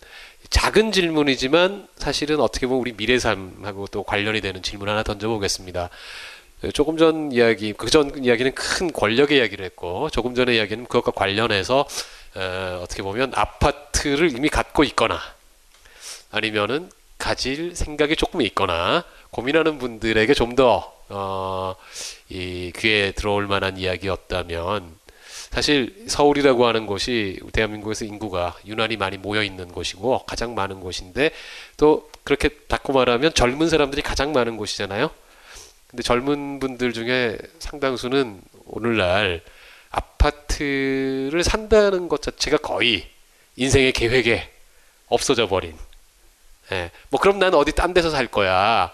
작은 0.55 0.93
질문이지만 0.93 1.85
사실은 1.97 2.39
어떻게 2.39 2.65
보면 2.65 2.79
우리 2.79 2.93
미래 2.93 3.19
삶하고 3.19 3.87
또 3.87 4.03
관련이 4.03 4.39
되는 4.39 4.63
질문 4.63 4.87
하나 4.87 5.03
던져보겠습니다. 5.03 5.89
조금 6.73 6.95
전 6.95 7.33
이야기, 7.33 7.73
그 7.73 7.89
전 7.89 8.23
이야기는 8.23 8.55
큰 8.55 8.93
권력의 8.93 9.37
이야기를 9.37 9.65
했고, 9.65 10.09
조금 10.11 10.33
전의 10.33 10.55
이야기는 10.55 10.85
그것과 10.85 11.11
관련해서, 11.11 11.85
어, 12.35 12.79
어떻게 12.81 13.03
보면 13.03 13.33
아파트를 13.35 14.31
이미 14.31 14.47
갖고 14.47 14.85
있거나, 14.85 15.19
아니면은 16.31 16.89
가질 17.17 17.75
생각이 17.75 18.15
조금 18.15 18.41
있거나, 18.43 19.03
고민하는 19.31 19.77
분들에게 19.77 20.33
좀 20.33 20.55
더, 20.55 20.93
어, 21.09 21.75
이 22.29 22.71
귀에 22.77 23.11
들어올 23.11 23.45
만한 23.47 23.77
이야기였다면, 23.77 24.94
사실 25.55 25.95
서울이라고 26.09 26.67
하는 26.67 26.85
곳이 26.85 27.39
대한민국에서 27.53 28.03
인구가 28.03 28.57
유난히 28.65 28.97
많이 28.97 29.15
모여 29.17 29.41
있는 29.41 29.69
곳이고 29.69 30.25
가장 30.25 30.53
많은 30.53 30.81
곳인데 30.81 31.31
또 31.77 32.11
그렇게 32.25 32.49
닫고 32.49 32.91
말하면 32.91 33.33
젊은 33.33 33.69
사람들이 33.69 34.01
가장 34.01 34.33
많은 34.33 34.57
곳이잖아요. 34.57 35.09
근데 35.87 36.03
젊은 36.03 36.59
분들 36.59 36.91
중에 36.91 37.37
상당수는 37.59 38.41
오늘날 38.65 39.41
아파트를 39.91 41.41
산다는 41.41 42.09
것 42.09 42.21
자체가 42.21 42.57
거의 42.57 43.07
인생의 43.55 43.93
계획에 43.93 44.51
없어져 45.07 45.47
버린. 45.47 45.73
예. 46.73 46.91
뭐 47.07 47.21
그럼 47.21 47.39
난 47.39 47.53
어디 47.53 47.71
딴 47.71 47.93
데서 47.93 48.09
살 48.09 48.27
거야. 48.27 48.91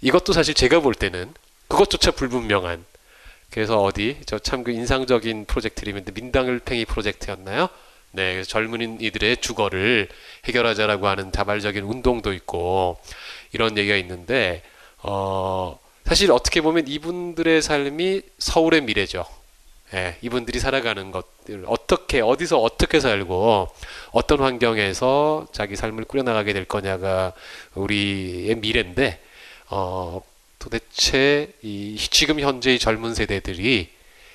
이것도 0.00 0.32
사실 0.32 0.54
제가 0.54 0.80
볼 0.80 0.94
때는 0.94 1.34
그것조차 1.68 2.12
불분명한 2.12 2.86
그래서 3.50 3.80
어디 3.82 4.18
저 4.26 4.38
참 4.38 4.62
그 4.64 4.70
인상적인 4.72 5.46
프로젝트이면 5.46 6.04
민당을팽이 6.14 6.84
프로젝트였나요? 6.84 7.68
네, 8.12 8.32
그래서 8.34 8.48
젊은이들의 8.50 9.38
주거를 9.38 10.08
해결하자라고 10.46 11.06
하는 11.08 11.32
자발적인 11.32 11.84
운동도 11.84 12.32
있고 12.32 12.98
이런 13.52 13.76
얘기가 13.78 13.96
있는데 13.96 14.62
어 15.02 15.78
사실 16.04 16.32
어떻게 16.32 16.60
보면 16.60 16.88
이분들의 16.88 17.62
삶이 17.62 18.22
서울의 18.38 18.82
미래죠. 18.82 19.24
예, 19.94 20.16
이분들이 20.22 20.58
살아가는 20.58 21.10
것들 21.10 21.64
어떻게 21.66 22.20
어디서 22.20 22.58
어떻게 22.60 23.00
살고 23.00 23.68
어떤 24.12 24.40
환경에서 24.40 25.46
자기 25.52 25.76
삶을 25.76 26.04
꾸려나가게 26.04 26.52
될 26.52 26.64
거냐가 26.66 27.32
우리의 27.74 28.54
미래인데 28.56 29.20
어 29.70 30.20
도대체 30.58 31.52
이 31.62 31.96
지금 32.10 32.40
현재의 32.40 32.78
젊은 32.78 33.14
세대들이 33.14 33.90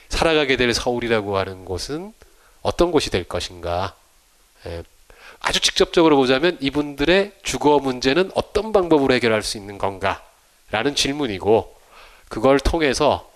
살아가게 0.10 0.58
될 0.58 0.74
서울이라고 0.74 1.38
하는 1.38 1.66
곳은 1.66 2.14
어떤 2.62 2.92
곳이 2.92 3.10
될 3.10 3.24
것인가? 3.24 3.96
예, 4.66 4.84
아주 5.40 5.60
직접적으로 5.60 6.16
보자면 6.16 6.58
이분들의 6.62 7.34
주거 7.44 7.80
문제는 7.80 8.32
어떤 8.34 8.72
방법으로 8.72 9.14
해결할 9.14 9.44
수 9.44 9.58
있는 9.58 9.78
건가? 9.78 10.26
라는 10.72 10.96
질문이고, 10.96 11.78
그걸 12.30 12.60
통해서 12.60 13.30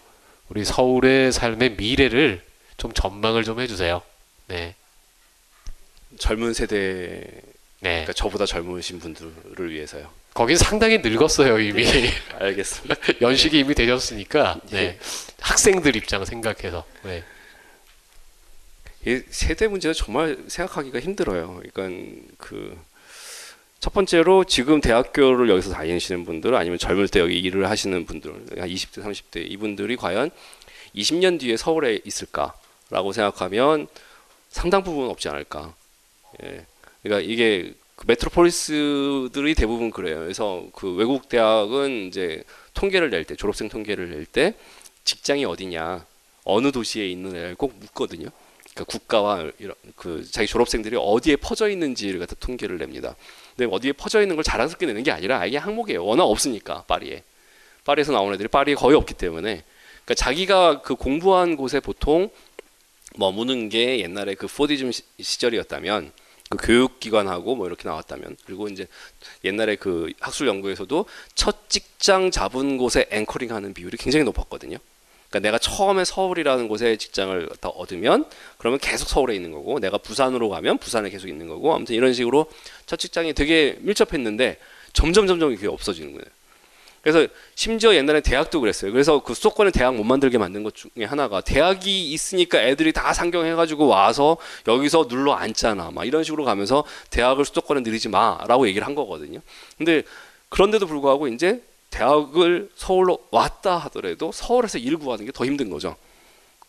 우리 0.49 0.63
서울의 0.63 1.33
삶의 1.33 1.71
미래를 1.71 2.43
좀 2.77 2.93
전망을 2.93 3.43
좀 3.43 3.59
해주세요. 3.59 4.01
네. 4.47 4.75
젊은 6.17 6.53
세대, 6.53 6.77
네. 7.81 7.89
그러니까 7.89 8.13
저보다 8.13 8.45
젊으신 8.45 8.99
분들을 8.99 9.71
위해서요. 9.71 10.09
거긴 10.37 10.55
상당히 10.55 10.99
늙었어요, 10.99 11.59
이미. 11.59 11.85
알겠습니다. 12.39 12.95
연식이 13.21 13.59
이미 13.59 13.73
되셨으니까, 13.73 14.59
네. 14.69 14.99
학생들 15.39 15.95
입장 15.95 16.23
생각해서. 16.25 16.85
네. 17.03 17.23
이 19.05 19.21
세대 19.29 19.67
문제는 19.67 19.93
정말 19.93 20.37
생각하기가 20.47 20.99
힘들어요. 20.99 21.61
그러니까 21.73 22.25
그 22.37 22.77
첫 23.79 23.93
번째로 23.93 24.43
지금 24.43 24.81
대학교를 24.81 25.49
여기서 25.49 25.71
다니시는 25.71 26.25
분들 26.25 26.55
아니면 26.55 26.79
젊을 26.79 27.07
때 27.07 27.19
여기 27.19 27.39
일을 27.39 27.69
하시는 27.69 28.05
분들 28.05 28.31
한 28.59 28.67
20대 28.67 29.03
30대 29.03 29.49
이분들이 29.49 29.95
과연 29.95 30.31
20년 30.95 31.39
뒤에 31.39 31.57
서울에 31.57 31.99
있을까라고 32.03 33.13
생각하면 33.13 33.87
상당 34.49 34.83
부분 34.83 35.09
없지 35.09 35.29
않을까. 35.29 35.73
예. 36.43 36.65
그러니까 37.03 37.31
이게 37.31 37.73
그 37.97 38.05
메트로폴리스들이 38.07 39.55
대부분 39.55 39.89
그래요. 39.89 40.19
그래서 40.19 40.67
그 40.73 40.93
외국 40.93 41.27
대학은 41.27 42.07
이제 42.07 42.43
통계를 42.75 43.09
낼 43.09 43.25
때 43.25 43.35
졸업생 43.35 43.69
통계를 43.69 44.11
낼 44.11 44.25
때 44.25 44.53
직장이 45.03 45.45
어디냐 45.45 46.05
어느 46.43 46.71
도시에 46.71 47.07
있는 47.07 47.35
애를 47.35 47.55
꼭 47.55 47.73
묻거든요. 47.79 48.29
그러니까 48.73 48.83
국가와 48.85 49.49
이런 49.57 49.73
그 49.95 50.23
자기 50.29 50.47
졸업생들이 50.47 50.95
어디에 50.99 51.37
퍼져 51.37 51.69
있는지를 51.69 52.19
갖다 52.19 52.35
통계를 52.39 52.77
냅니다. 52.77 53.15
근데 53.55 53.73
어디에 53.73 53.93
퍼져 53.93 54.21
있는 54.21 54.35
걸 54.35 54.43
자랑스럽게 54.43 54.85
내는 54.85 55.01
게 55.01 55.11
아니라 55.11 55.43
이게 55.47 55.57
항목이에요. 55.57 56.05
워낙 56.05 56.25
없으니까 56.25 56.83
파리에 56.83 57.23
파리에서 57.83 58.11
나온 58.11 58.31
애들이 58.31 58.47
파리에 58.47 58.75
거의 58.75 58.95
없기 58.95 59.15
때문에 59.15 59.63
그러니까 60.05 60.13
자기가 60.13 60.81
그 60.83 60.93
공부한 60.93 61.57
곳에 61.57 61.79
보통 61.79 62.29
머무는 63.15 63.69
게 63.69 63.99
옛날에 64.01 64.35
그 64.35 64.45
포디즘 64.45 64.91
시절이었다면 65.19 66.11
그 66.49 66.65
교육기관하고 66.65 67.55
뭐 67.55 67.67
이렇게 67.67 67.87
나왔다면 67.87 68.37
그리고 68.45 68.67
이제 68.67 68.87
옛날에 69.43 69.75
그 69.75 70.11
학술 70.19 70.47
연구에서도 70.47 71.05
첫 71.35 71.69
직장 71.69 72.31
잡은 72.31 72.77
곳에 72.77 73.07
앵커링하는 73.11 73.73
비율이 73.73 73.97
굉장히 73.97 74.23
높았거든요. 74.25 74.77
그러니까 75.29 75.39
내가 75.47 75.57
처음에 75.57 76.05
서울이라는 76.05 76.69
곳에 76.69 76.95
직장을 76.95 77.49
다 77.59 77.69
얻으면 77.69 78.25
그러면 78.57 78.79
계속 78.79 79.09
서울에 79.09 79.35
있는 79.35 79.51
거고 79.51 79.79
내가 79.79 79.97
부산으로 79.97 80.47
가면 80.49 80.77
부산에 80.77 81.09
계속 81.09 81.27
있는 81.27 81.47
거고 81.47 81.75
아무튼 81.75 81.95
이런 81.95 82.13
식으로 82.13 82.49
첫 82.85 82.97
직장이 82.97 83.33
되게 83.33 83.77
밀접했는데 83.81 84.57
점점 84.93 85.27
점점 85.27 85.53
그게 85.53 85.67
없어지는 85.67 86.13
거예요. 86.13 86.36
그래서 87.07 87.25
심지어 87.55 87.95
옛날에 87.95 88.19
대학도 88.19 88.59
그랬어요. 88.59 88.91
그래서 88.91 89.23
그 89.23 89.33
수도권에 89.33 89.71
대학 89.71 89.95
못 89.95 90.03
만들게 90.03 90.37
만든 90.37 90.61
것 90.63 90.75
중에 90.75 91.05
하나가 91.05 91.39
대학이 91.39 92.11
있으니까 92.11 92.61
애들이 92.61 92.91
다 92.91 93.13
상경해가지고 93.13 93.87
와서 93.87 94.35
여기서 94.67 95.07
눌러 95.07 95.31
앉잖아. 95.31 95.91
막 95.91 96.03
이런 96.03 96.25
식으로 96.25 96.43
가면서 96.43 96.83
대학을 97.09 97.45
수도권에 97.45 97.79
늘리지 97.79 98.09
마라고 98.09 98.67
얘기를 98.67 98.85
한 98.85 98.93
거거든요. 98.93 99.39
근데 99.77 100.03
그런데도 100.49 100.85
불구하고 100.85 101.29
이제 101.29 101.63
대학을 101.91 102.71
서울로 102.75 103.25
왔다 103.31 103.77
하더라도 103.77 104.33
서울에서 104.33 104.77
일 104.77 104.97
구하는 104.97 105.25
게 105.25 105.31
더 105.31 105.45
힘든 105.45 105.69
거죠. 105.69 105.95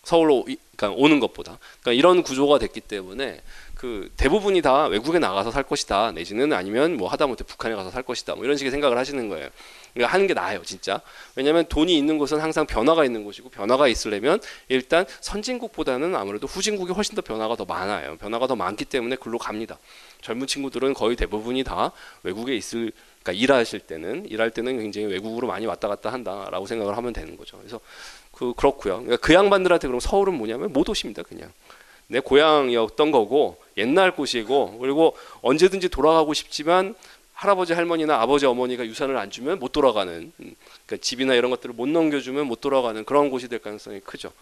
서울로 0.05 0.47
그러니까 0.77 1.03
오는 1.03 1.19
것보다. 1.19 1.59
그러니까 1.81 1.99
이런 1.99 2.23
구조가 2.23 2.61
됐기 2.61 2.83
때문에 2.83 3.41
그 3.75 4.09
대부분이 4.17 4.63
다 4.63 4.87
외국에 4.87 5.19
나가서 5.19 5.51
살 5.51 5.65
것이다 5.65 6.13
내지는 6.13 6.53
아니면 6.53 6.97
뭐 6.97 7.09
하다못해 7.09 7.43
북한에 7.45 7.75
가서 7.75 7.91
살 7.91 8.05
것이다 8.05 8.37
뭐 8.37 8.45
이런 8.45 8.57
식의 8.57 8.71
생각을 8.71 8.97
하시는 8.99 9.29
거예요. 9.29 9.49
그러니까 9.95 10.13
하는 10.13 10.27
게 10.27 10.35
나아요 10.35 10.63
진짜. 10.63 11.01
왜냐하면 11.37 11.67
돈이 11.67 11.97
있는 11.97 12.19
곳은 12.19 12.41
항상 12.41 12.67
변화가 12.67 13.05
있는 13.05 13.25
곳이고 13.25 13.49
변화가 13.51 13.89
있으려면 13.89 14.41
일단 14.69 15.07
선진국보다는 15.21 16.15
아무래도 16.15 16.47
후진국이 16.47 16.93
훨씬 16.93 17.15
더 17.15 17.23
변화가 17.23 17.57
더 17.57 17.65
많아요. 17.65 18.17
변화가 18.19 18.47
더 18.47 18.57
많기 18.57 18.85
때문에 18.85 19.17
글로 19.17 19.39
갑니다. 19.39 19.79
젊은 20.21 20.47
친구들은 20.47 20.95
거의 20.95 21.17
대부분이 21.17 21.65
다 21.65 21.93
외국에 22.23 22.57
있을 22.57 22.93
그러니까 23.23 23.33
일하실 23.33 23.81
때는 23.81 24.27
일할 24.29 24.51
때는 24.51 24.79
굉장히 24.79 25.07
외국으로 25.07 25.47
많이 25.47 25.67
왔다 25.67 25.89
갔다 25.89 26.13
한다라고 26.13 26.67
생각을 26.67 26.97
하면 26.97 27.13
되는 27.13 27.37
거죠. 27.37 27.59
그래서 27.59 27.81
그 28.33 28.55
그렇고요. 28.55 28.99
그러니까 28.99 29.17
그 29.19 29.35
양반들한테 29.35 29.87
그럼 29.89 30.01
서울은 30.01 30.35
뭐냐면 30.35 30.73
못 30.73 30.89
오십니다. 30.89 31.23
그냥 31.23 31.53
내 32.07 32.21
고향이었던 32.21 33.11
거고 33.11 33.59
옛날 33.77 34.15
곳이고 34.15 34.79
그리고 34.79 35.17
언제든지 35.43 35.91
돌아가고 35.91 36.33
싶지만 36.33 36.95
할아버지 37.39 37.73
할머니나 37.73 38.21
아버지 38.21 38.47
어머니가 38.47 38.85
유산을 38.85 39.17
안 39.17 39.31
주면 39.31 39.61
못 39.61 39.71
돌아가는 39.71 40.33
음, 40.41 40.55
그러니까 40.87 40.97
집이나 41.01 41.35
이런 41.35 41.53
것들을 41.53 41.73
못 41.73 41.89
넘겨주면 41.89 42.49
못 42.49 42.61
돌아가는 42.61 43.05
그런 43.05 43.31
곳이 43.31 43.47
될 43.47 43.61
가능성이 43.61 44.01
크죠. 44.01 44.33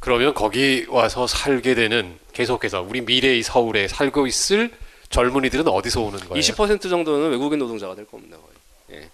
그러면 0.00 0.34
거기 0.34 0.84
와서 0.88 1.28
살게 1.28 1.76
되는 1.76 2.18
계속해서 2.32 2.82
우리 2.82 3.00
미래의 3.00 3.44
서울에 3.44 3.86
살고 3.86 4.26
있을 4.26 4.72
젊은이들은 5.10 5.68
어디서 5.68 6.00
오는 6.00 6.18
거예요? 6.18 6.34
20% 6.34 6.90
정도는 6.90 7.30
외국인 7.30 7.60
노동자가 7.60 7.94
될 7.94 8.06
겁니다. 8.06 8.38
거의. 8.38 9.00
예. 9.00 9.10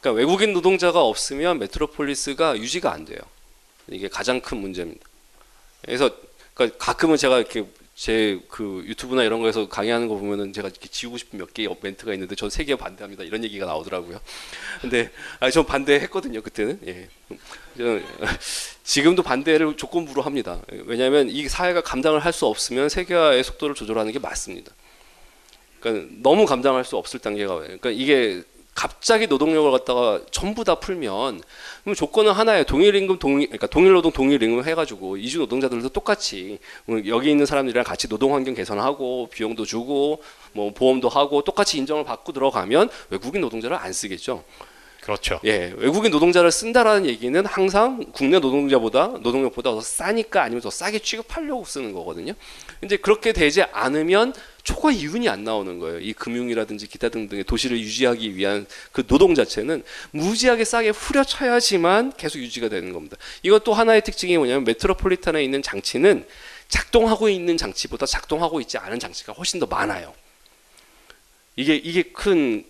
그러니까 0.00 0.20
외국인 0.20 0.52
노동자가 0.52 1.02
없으면 1.02 1.58
메트로폴리스가 1.58 2.58
유지가 2.58 2.92
안 2.92 3.04
돼요. 3.04 3.18
이게 3.88 4.06
가장 4.06 4.40
큰 4.40 4.58
문제입니다. 4.58 5.04
그래서 5.84 6.08
그러니까 6.54 6.78
가끔은 6.78 7.16
제가 7.16 7.38
이렇게 7.38 7.66
제 7.94 8.40
그 8.48 8.82
유튜브나 8.86 9.22
이런 9.22 9.40
거에서 9.40 9.68
강의하는 9.68 10.08
거 10.08 10.16
보면은 10.16 10.52
제가 10.52 10.68
이렇게 10.68 10.88
지우고 10.88 11.16
싶은 11.16 11.38
몇 11.38 11.54
개의 11.54 11.68
멘트가 11.80 12.12
있는데 12.14 12.34
전 12.34 12.48
세 12.48 12.64
개 12.64 12.74
반대합니다. 12.76 13.22
이런 13.22 13.44
얘기가 13.44 13.66
나오더라고요. 13.66 14.20
근데 14.80 15.10
아, 15.38 15.48
전 15.50 15.64
반대했거든요. 15.64 16.42
그때는. 16.42 16.80
예. 16.86 17.08
저는 17.76 18.04
지금도 18.82 19.22
반대를 19.22 19.76
조건부로 19.76 20.22
합니다. 20.22 20.60
왜냐하면 20.86 21.28
이 21.28 21.48
사회가 21.48 21.82
감당을 21.82 22.20
할 22.20 22.32
수 22.32 22.46
없으면 22.46 22.88
세계화의 22.88 23.44
속도를 23.44 23.76
조절하는 23.76 24.10
게 24.12 24.18
맞습니다. 24.18 24.72
그러니까 25.78 26.12
너무 26.20 26.46
감당할 26.46 26.84
수 26.84 26.96
없을 26.96 27.20
단계가 27.20 27.54
와요. 27.54 27.64
그러니까 27.64 27.90
이게 27.90 28.42
갑자기 28.74 29.28
노동력을 29.28 29.70
갖다가 29.70 30.20
전부 30.30 30.64
다 30.64 30.74
풀면 30.74 31.40
그럼 31.82 31.94
조건은 31.94 32.32
하나예요. 32.32 32.64
동일 32.64 32.94
임금 32.96 33.18
동일 33.18 33.46
그러니까 33.46 33.68
동일 33.68 33.92
노동 33.92 34.10
동일 34.10 34.42
임금 34.42 34.64
해가지고 34.64 35.16
이주 35.16 35.38
노동자들도 35.38 35.90
똑같이 35.90 36.58
뭐 36.84 37.00
여기 37.06 37.30
있는 37.30 37.46
사람들이랑 37.46 37.84
같이 37.84 38.08
노동 38.08 38.34
환경 38.34 38.54
개선하고 38.54 39.28
비용도 39.32 39.64
주고 39.64 40.22
뭐 40.52 40.72
보험도 40.72 41.08
하고 41.08 41.42
똑같이 41.42 41.78
인정을 41.78 42.04
받고 42.04 42.32
들어가면 42.32 42.88
외국인 43.10 43.40
노동자를 43.42 43.76
안 43.76 43.92
쓰겠죠. 43.92 44.44
그렇죠. 45.04 45.38
예, 45.44 45.74
외국인 45.76 46.10
노동자를 46.10 46.50
쓴다라는 46.50 47.04
얘기는 47.04 47.44
항상 47.44 48.02
국내 48.12 48.38
노동자보다 48.38 49.08
노동력보다 49.20 49.70
더 49.70 49.82
싸니까 49.82 50.42
아니면 50.42 50.62
더 50.62 50.70
싸게 50.70 51.00
취급하려고 51.00 51.66
쓰는 51.66 51.92
거거든요. 51.92 52.32
근데 52.80 52.96
그렇게 52.96 53.34
되지 53.34 53.64
않으면 53.64 54.32
초과 54.62 54.90
이윤이 54.90 55.28
안 55.28 55.44
나오는 55.44 55.78
거예요. 55.78 56.00
이 56.00 56.14
금융이라든지 56.14 56.86
기타 56.86 57.10
등등의 57.10 57.44
도시를 57.44 57.78
유지하기 57.80 58.34
위한 58.34 58.64
그 58.92 59.06
노동 59.06 59.34
자체는 59.34 59.84
무지하게 60.12 60.64
싸게 60.64 60.88
후려쳐야지만 60.88 62.14
계속 62.16 62.38
유지가 62.38 62.70
되는 62.70 62.94
겁니다. 62.94 63.18
이것도 63.42 63.74
하나의 63.74 64.00
특징이 64.00 64.38
뭐냐면 64.38 64.64
메트로폴리탄에 64.64 65.44
있는 65.44 65.60
장치는 65.60 66.24
작동하고 66.68 67.28
있는 67.28 67.58
장치보다 67.58 68.06
작동하고 68.06 68.58
있지 68.62 68.78
않은 68.78 68.98
장치가 68.98 69.34
훨씬 69.34 69.60
더 69.60 69.66
많아요. 69.66 70.14
이게 71.56 71.76
이게 71.76 72.04
큰 72.04 72.64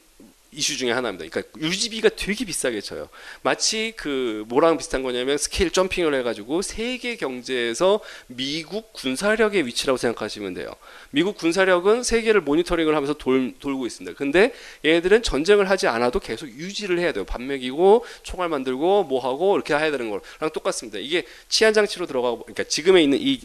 이슈 0.55 0.77
중에 0.77 0.93
하나입니다. 0.93 1.29
그러니까 1.29 1.59
유지비가 1.61 2.11
되게 2.11 2.45
비싸게 2.45 2.81
쳐요. 2.81 3.09
마치 3.43 3.93
그 3.97 4.45
뭐랑 4.49 4.79
비슷한 4.79 5.03
거냐면 5.03 5.37
scale 5.37 5.71
jumping을 5.71 6.15
해가지고 6.15 6.63
세계 6.63 7.17
경제에서 7.17 8.01
미국 8.27 8.93
군사력의 8.93 9.67
위치라고 9.67 9.97
생각하시면 9.97 10.55
돼요. 10.55 10.71
미국 11.11 11.37
군사력은 11.37 12.03
세계를 12.03 12.41
모니터링을 12.43 12.95
하면서 12.95 13.15
돌, 13.15 13.55
돌고 13.59 13.87
있습니다. 13.87 14.17
근데 14.17 14.55
얘네들은 14.85 15.23
전쟁을 15.23 15.69
하지 15.69 15.89
않아도 15.89 16.21
계속 16.21 16.49
유지를 16.49 16.99
해야 16.99 17.13
돼요. 17.13 17.25
밥 17.25 17.43
먹이고 17.43 18.05
총알 18.23 18.49
만들고 18.49 19.05
뭐 19.05 19.21
하고 19.21 19.57
이렇게 19.57 19.75
해야 19.75 19.91
되는 19.91 20.11
거랑 20.11 20.53
똑같습니다. 20.53 20.99
이게 20.99 21.25
치안 21.49 21.73
장치로 21.73 22.07
들어가고 22.07 22.43
그러니까 22.45 22.65
지금에 22.65 23.03
있는 23.03 23.19
이 23.21 23.41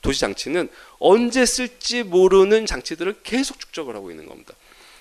도시 0.00 0.20
장치는 0.20 0.68
언제 0.98 1.46
쓸지 1.46 2.02
모르는 2.02 2.66
장치들을 2.66 3.16
계속 3.22 3.58
축적을 3.58 3.96
하고 3.96 4.10
있는 4.10 4.26
겁니다. 4.26 4.54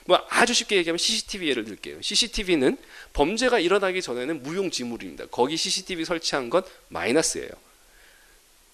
뭐 0.06 0.22
아주 0.30 0.54
쉽게 0.54 0.78
얘기하면 0.78 0.98
CCTV 0.98 1.50
예를 1.50 1.66
들게요. 1.66 2.02
CCTV는 2.02 2.78
범죄가 3.14 3.60
일어나기 3.60 4.02
전에는 4.02 4.44
무용지물입니다. 4.44 5.28
거기 5.32 5.56
CCTV 5.58 6.06
설치한 6.06 6.50
건 6.50 6.64
마이너스예요. 6.90 7.50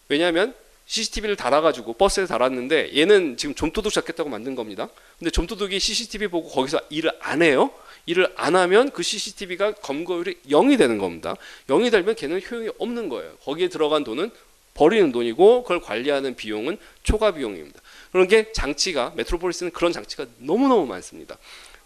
왜냐하면 0.07 0.55
CCTV를 0.87 1.35
달아가지고 1.35 1.93
버스에 1.93 2.25
달았는데 2.25 2.97
얘는 2.97 3.37
지금 3.37 3.53
좀도둑 3.53 3.93
잡겠다고 3.93 4.29
만든 4.29 4.55
겁니다. 4.55 4.89
근데 5.19 5.29
좀도둑이 5.29 5.79
CCTV 5.79 6.27
보고 6.29 6.49
거기서 6.49 6.81
일을 6.89 7.11
안 7.21 7.43
해요. 7.43 7.71
일을 8.07 8.33
안 8.35 8.55
하면 8.55 8.89
그 8.89 9.03
CCTV가 9.03 9.73
검거율이 9.73 10.39
0이 10.49 10.79
되는 10.79 10.97
겁니다. 10.97 11.35
0이 11.67 11.91
되면 11.91 12.15
걔는 12.15 12.41
효용이 12.41 12.69
없는 12.79 13.07
거예요. 13.07 13.35
거기에 13.43 13.67
들어간 13.67 14.03
돈은 14.03 14.31
버리는 14.73 15.11
돈이고 15.11 15.61
그걸 15.61 15.79
관리하는 15.79 16.35
비용은 16.35 16.79
초과 17.03 17.33
비용입니다. 17.33 17.79
그런 18.11 18.27
게 18.27 18.51
장치가 18.51 19.13
메트로폴리스는 19.15 19.71
그런 19.71 19.91
장치가 19.91 20.25
너무너무 20.37 20.85
많습니다. 20.85 21.37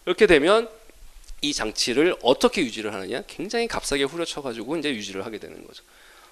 이렇게 0.06 0.28
되면 0.28 0.70
이 1.42 1.54
장치를 1.54 2.16
어떻게 2.22 2.62
유지를 2.62 2.94
하느냐? 2.94 3.24
굉장히 3.28 3.68
값싸게 3.68 4.04
후려쳐 4.04 4.42
가지고 4.42 4.78
이제 4.78 4.90
유지를 4.90 5.26
하게 5.26 5.40
되는 5.40 5.66
거죠. 5.68 5.84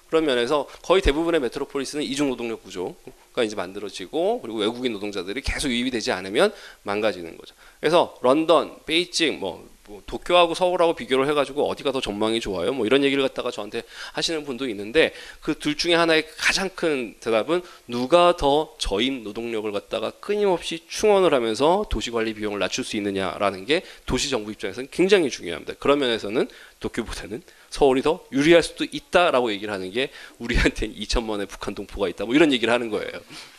그런 0.08 0.26
면에서 0.26 0.66
거의 0.82 1.00
대부분의 1.00 1.40
메트로폴리스는 1.40 2.04
이중 2.04 2.28
노동력 2.28 2.62
구조가 2.62 3.42
이제 3.44 3.56
만들어지고 3.56 4.42
그리고 4.42 4.58
외국인 4.58 4.92
노동자들이 4.92 5.40
계속 5.40 5.70
유입이 5.70 5.90
되지 5.90 6.12
않으면 6.12 6.52
망가지는 6.82 7.38
거죠. 7.38 7.54
그래서 7.80 8.18
런던, 8.20 8.84
베이징, 8.84 9.40
뭐, 9.40 9.66
뭐 9.92 10.02
도쿄하고 10.06 10.54
서울하고 10.54 10.94
비교를 10.94 11.28
해가지고 11.28 11.68
어디가 11.68 11.92
더 11.92 12.00
전망이 12.00 12.40
좋아요? 12.40 12.72
뭐 12.72 12.86
이런 12.86 13.04
얘기를 13.04 13.22
갖다가 13.22 13.50
저한테 13.50 13.82
하시는 14.12 14.44
분도 14.44 14.68
있는데 14.68 15.12
그 15.40 15.62
둘 15.62 15.76
중에 15.76 15.94
하나의 15.94 16.26
가장 16.38 16.68
큰 16.74 17.14
대답은 17.20 17.62
누가 17.86 18.36
더 18.36 18.74
저임 18.78 19.22
노동력을 19.22 19.70
갖다가 19.70 20.10
끊임없이 20.10 20.84
충원을 20.88 21.34
하면서 21.34 21.86
도시관리 21.88 22.34
비용을 22.34 22.58
낮출 22.58 22.84
수 22.84 22.96
있느냐라는 22.96 23.64
게 23.64 23.82
도시 24.06 24.28
정부 24.28 24.50
입장에서는 24.50 24.88
굉장히 24.90 25.30
중요합니다. 25.30 25.74
그런 25.78 26.00
면에서는 26.00 26.48
도쿄보다는 26.80 27.42
서울이 27.70 28.02
더 28.02 28.24
유리할 28.32 28.62
수도 28.62 28.84
있다라고 28.90 29.52
얘기를 29.52 29.72
하는 29.72 29.92
게 29.92 30.10
우리한테 30.38 30.88
2천만 30.92 31.30
원의 31.30 31.46
북한 31.46 31.74
동포가 31.74 32.08
있다 32.08 32.24
뭐 32.24 32.34
이런 32.34 32.52
얘기를 32.52 32.72
하는 32.74 32.88
거예요. 32.90 33.12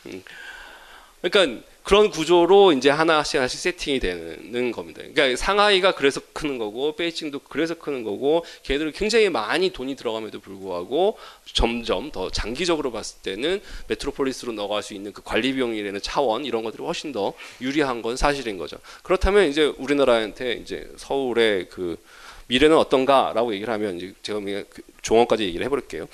음. 0.07 0.23
그러니까 1.21 1.63
그런 1.83 2.09
구조로 2.09 2.71
이제 2.71 2.89
하나씩 2.89 3.37
하나씩 3.37 3.59
세팅이 3.59 3.99
되는 3.99 4.71
겁니다. 4.71 5.01
그러니까 5.13 5.35
상하이가 5.35 5.93
그래서 5.95 6.21
크는 6.31 6.57
거고 6.57 6.95
베이징도 6.95 7.39
그래서 7.39 7.75
크는 7.75 8.03
거고 8.03 8.45
걔들은 8.63 8.93
굉장히 8.93 9.29
많이 9.29 9.69
돈이 9.69 9.95
들어감에도 9.95 10.39
불구하고 10.39 11.17
점점 11.45 12.11
더 12.11 12.29
장기적으로 12.29 12.91
봤을 12.91 13.17
때는 13.21 13.61
메트로폴리스로 13.87 14.53
넘어갈 14.53 14.81
수 14.81 14.93
있는 14.93 15.11
그 15.11 15.21
관리 15.23 15.53
비용이라는 15.53 16.01
차원 16.01 16.45
이런 16.45 16.63
것들이 16.63 16.83
훨씬 16.83 17.11
더 17.11 17.33
유리한 17.59 18.01
건 18.01 18.15
사실인 18.15 18.57
거죠. 18.57 18.77
그렇다면 19.03 19.49
이제 19.49 19.65
우리나라한테 19.77 20.53
이제 20.53 20.89
서울의 20.95 21.67
그 21.69 21.97
미래는 22.47 22.77
어떤가라고 22.77 23.53
얘기를 23.53 23.73
하면 23.73 24.15
제가 24.21 24.39
그냥 24.39 24.65
그 24.71 25.39
얘기를 25.39 25.65
해볼게요. 25.65 26.07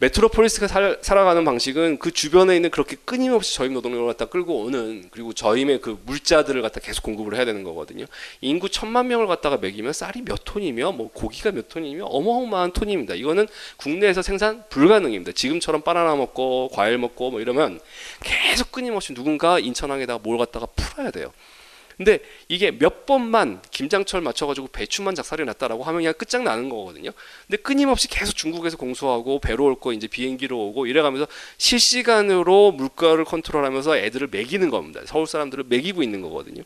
메트로폴리스가 0.00 0.66
살, 0.66 0.98
살아가는 1.00 1.44
방식은 1.44 1.98
그 1.98 2.10
주변에 2.10 2.56
있는 2.56 2.70
그렇게 2.70 2.96
끊임없이 3.04 3.54
저임 3.54 3.74
노동력을 3.74 4.06
갖다 4.06 4.24
끌고 4.24 4.62
오는 4.62 5.08
그리고 5.10 5.32
저임의 5.32 5.80
그 5.80 5.98
물자들을 6.06 6.60
갖다 6.60 6.80
계속 6.80 7.02
공급을 7.02 7.36
해야 7.36 7.44
되는 7.44 7.62
거거든요. 7.62 8.06
인구 8.40 8.68
천만 8.68 9.06
명을 9.08 9.26
갖다가 9.26 9.58
먹이면 9.58 9.92
쌀이 9.92 10.22
몇 10.24 10.40
톤이며 10.44 10.92
뭐 10.92 11.10
고기가 11.12 11.52
몇 11.52 11.68
톤이며 11.68 12.04
어마어마한 12.06 12.72
톤입니다. 12.72 13.14
이거는 13.14 13.46
국내에서 13.76 14.22
생산 14.22 14.64
불가능입니다. 14.70 15.32
지금처럼 15.32 15.82
바나나 15.82 16.16
먹고 16.16 16.70
과일 16.72 16.98
먹고 16.98 17.30
뭐 17.30 17.40
이러면 17.40 17.78
계속 18.22 18.72
끊임없이 18.72 19.14
누군가 19.14 19.58
인천항에다가 19.58 20.20
뭘 20.22 20.38
갖다가 20.38 20.66
풀어야 20.66 21.10
돼요. 21.10 21.32
근데 21.96 22.20
이게 22.48 22.70
몇 22.70 23.06
번만 23.06 23.60
김장철 23.70 24.20
맞춰가지고 24.20 24.68
배추만 24.68 25.14
작살이 25.14 25.44
났다라고 25.44 25.84
하면 25.84 26.00
그냥 26.00 26.14
끝장나는 26.14 26.68
거거든요. 26.68 27.10
근데 27.46 27.62
끊임없이 27.62 28.08
계속 28.08 28.34
중국에서 28.36 28.76
공수하고 28.76 29.40
배로 29.40 29.64
올 29.66 29.74
거 29.74 29.92
이제 29.92 30.06
비행기로 30.06 30.58
오고 30.68 30.86
이래가면서 30.86 31.26
실시간으로 31.58 32.72
물가를 32.72 33.24
컨트롤하면서 33.24 33.96
애들을 33.98 34.28
먹이는 34.28 34.70
겁니다. 34.70 35.00
서울 35.06 35.26
사람들을 35.26 35.64
먹이고 35.68 36.02
있는 36.02 36.20
거거든요. 36.22 36.62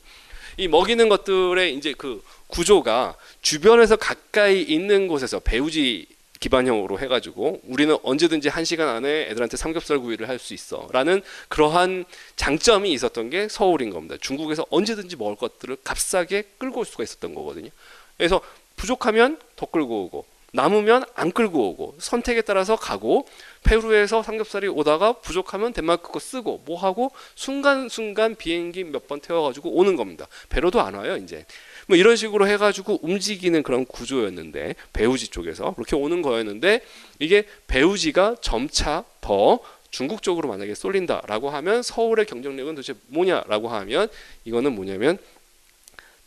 이 0.58 0.68
먹이는 0.68 1.08
것들의 1.08 1.74
이제 1.74 1.94
그 1.96 2.22
구조가 2.48 3.16
주변에서 3.42 3.96
가까이 3.96 4.62
있는 4.62 5.06
곳에서 5.08 5.40
배우지 5.40 6.06
기반형으로 6.40 6.98
해가지고 6.98 7.60
우리는 7.64 7.96
언제든지 8.02 8.48
한 8.48 8.64
시간 8.64 8.88
안에 8.88 9.28
애들한테 9.30 9.56
삼겹살 9.56 9.98
구이를 9.98 10.28
할 10.28 10.38
수 10.38 10.52
있어라는 10.54 11.22
그러한 11.48 12.04
장점이 12.36 12.92
있었던 12.92 13.30
게 13.30 13.48
서울인 13.48 13.90
겁니다. 13.90 14.16
중국에서 14.20 14.66
언제든지 14.70 15.16
먹을 15.16 15.34
것들을 15.36 15.78
값싸게 15.82 16.44
끌고 16.58 16.80
올 16.80 16.84
수가 16.86 17.02
있었던 17.04 17.34
거거든요. 17.34 17.70
그래서 18.18 18.40
부족하면 18.76 19.38
더 19.56 19.66
끌고 19.66 20.04
오고 20.04 20.26
남으면 20.52 21.04
안 21.14 21.32
끌고 21.32 21.70
오고 21.70 21.96
선택에 21.98 22.40
따라서 22.42 22.76
가고 22.76 23.26
페루에서 23.64 24.22
삼겹살이 24.22 24.68
오다가 24.68 25.14
부족하면 25.14 25.72
덴마크 25.72 26.12
거 26.12 26.18
쓰고 26.18 26.62
뭐 26.64 26.78
하고 26.78 27.10
순간순간 27.34 28.36
비행기 28.36 28.84
몇 28.84 29.06
번 29.06 29.20
태워가지고 29.20 29.70
오는 29.70 29.96
겁니다. 29.96 30.26
배로도 30.48 30.80
안 30.80 30.94
와요 30.94 31.16
이제. 31.16 31.44
뭐 31.86 31.96
이런 31.96 32.16
식으로 32.16 32.48
해가지고 32.48 33.00
움직이는 33.02 33.62
그런 33.62 33.84
구조였는데 33.84 34.74
배후지 34.92 35.28
쪽에서 35.28 35.72
그렇게 35.74 35.96
오는 35.96 36.20
거였는데 36.20 36.82
이게 37.18 37.46
배후지가 37.68 38.36
점차 38.40 39.04
더 39.20 39.60
중국 39.90 40.22
쪽으로 40.22 40.48
만약에 40.48 40.74
쏠린다라고 40.74 41.50
하면 41.50 41.82
서울의 41.82 42.26
경쟁력은 42.26 42.74
도대체 42.74 42.94
뭐냐라고 43.06 43.68
하면 43.68 44.08
이거는 44.44 44.74
뭐냐면 44.74 45.18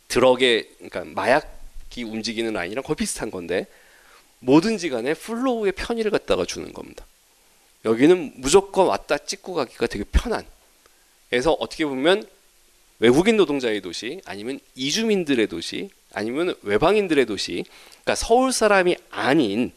drug의 0.08 0.68
그러니까 0.78 1.04
마약이 1.04 2.02
움직이는 2.04 2.52
라인이랑 2.52 2.82
거의 2.82 2.96
비슷한 2.96 3.30
건데 3.30 3.66
뭐든지 4.40 4.88
간에 4.88 5.14
flow의 5.14 5.72
편의를 5.72 6.10
갖다가 6.10 6.44
주는 6.44 6.72
겁니다. 6.72 7.06
여기는 7.84 8.32
무조건 8.36 8.86
왔다 8.86 9.18
찍고 9.18 9.54
가기가 9.54 9.86
되게 9.86 10.04
편한. 10.10 10.44
그래서 11.28 11.52
어떻게 11.52 11.86
보면 11.86 12.26
외국인 13.00 13.36
노동자의 13.36 13.80
도시 13.80 14.20
아니면 14.26 14.60
이주민들의 14.74 15.46
도시 15.48 15.88
아니면 16.12 16.54
외방인들의 16.62 17.26
도시 17.26 17.64
그러니까 17.90 18.14
서울 18.14 18.52
사람이 18.52 18.96
아닌 19.10 19.72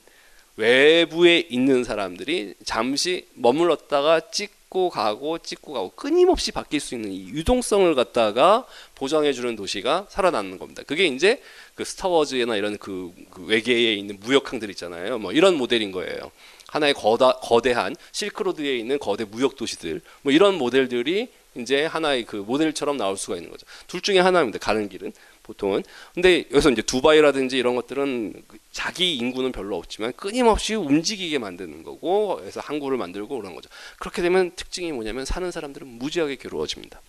외부에 0.57 1.39
있는 1.49 1.84
사람들이 1.84 2.53
잠시 2.63 3.26
머물렀다가 3.34 4.30
찍고 4.30 4.89
가고 4.89 5.39
찍고 5.39 5.74
가고 5.74 5.91
끊임없이 5.95 6.51
바뀔 6.51 6.80
수 6.80 6.95
있는 6.95 7.11
이 7.11 7.30
유동성을 7.30 7.95
갖다가 7.95 8.65
보장해 8.95 9.34
주는 9.34 9.55
도시가 9.55 10.07
살아남는 10.09 10.59
겁니다. 10.59 10.84
그게 10.86 11.07
이제 11.07 11.41
그 11.76 11.84
스타워즈나 11.84 12.55
이런 12.55 12.78
그, 12.78 13.11
그 13.32 13.45
외계에 13.45 13.93
있는 13.93 14.19
무역항들 14.19 14.69
있잖아요. 14.71 15.17
뭐 15.17 15.32
이런 15.32 15.55
모델인 15.55 15.91
거예요. 15.91 16.32
하나의 16.67 16.93
거다, 16.93 17.34
거대한 17.38 17.95
실크로드에 18.11 18.78
있는 18.78 18.99
거대 18.99 19.26
무역 19.26 19.55
도시들 19.55 20.01
뭐 20.21 20.32
이런 20.34 20.55
모델들이 20.55 21.30
이제 21.56 21.86
하나의 21.86 22.26
그 22.26 22.38
모델처럼 22.38 22.97
나올 22.97 23.18
수가 23.18 23.36
있는 23.36 23.51
거죠. 23.51 23.66
둘 23.88 24.01
중에 24.01 24.20
하나입니다. 24.20 24.60
가는 24.60 24.89
길은 24.89 25.14
보통은. 25.43 25.84
근데 26.14 26.45
여기서 26.51 26.72
이제 26.72 26.82
두바이라든지 26.82 27.58
이런 27.58 27.76
것들은 27.76 28.43
그 28.47 28.58
자기 28.72 29.16
인구는 29.16 29.51
별로 29.51 29.78
없지만 29.78 30.14
끊임없이 30.14 30.74
움직이게 30.76 31.38
만드는 31.38 31.84
거고 31.84 32.38
그래서 32.38 32.60
항구를 32.62 32.97
만들고 32.97 33.38
그런 33.38 33.54
거죠. 33.54 33.70
그렇게 33.99 34.22
되면 34.22 34.51
특징이 34.56 34.91
뭐냐면 34.91 35.26
사는 35.26 35.49
사람들은 35.51 35.88
무지하게 35.88 36.38
괴로워집니다. 36.38 37.01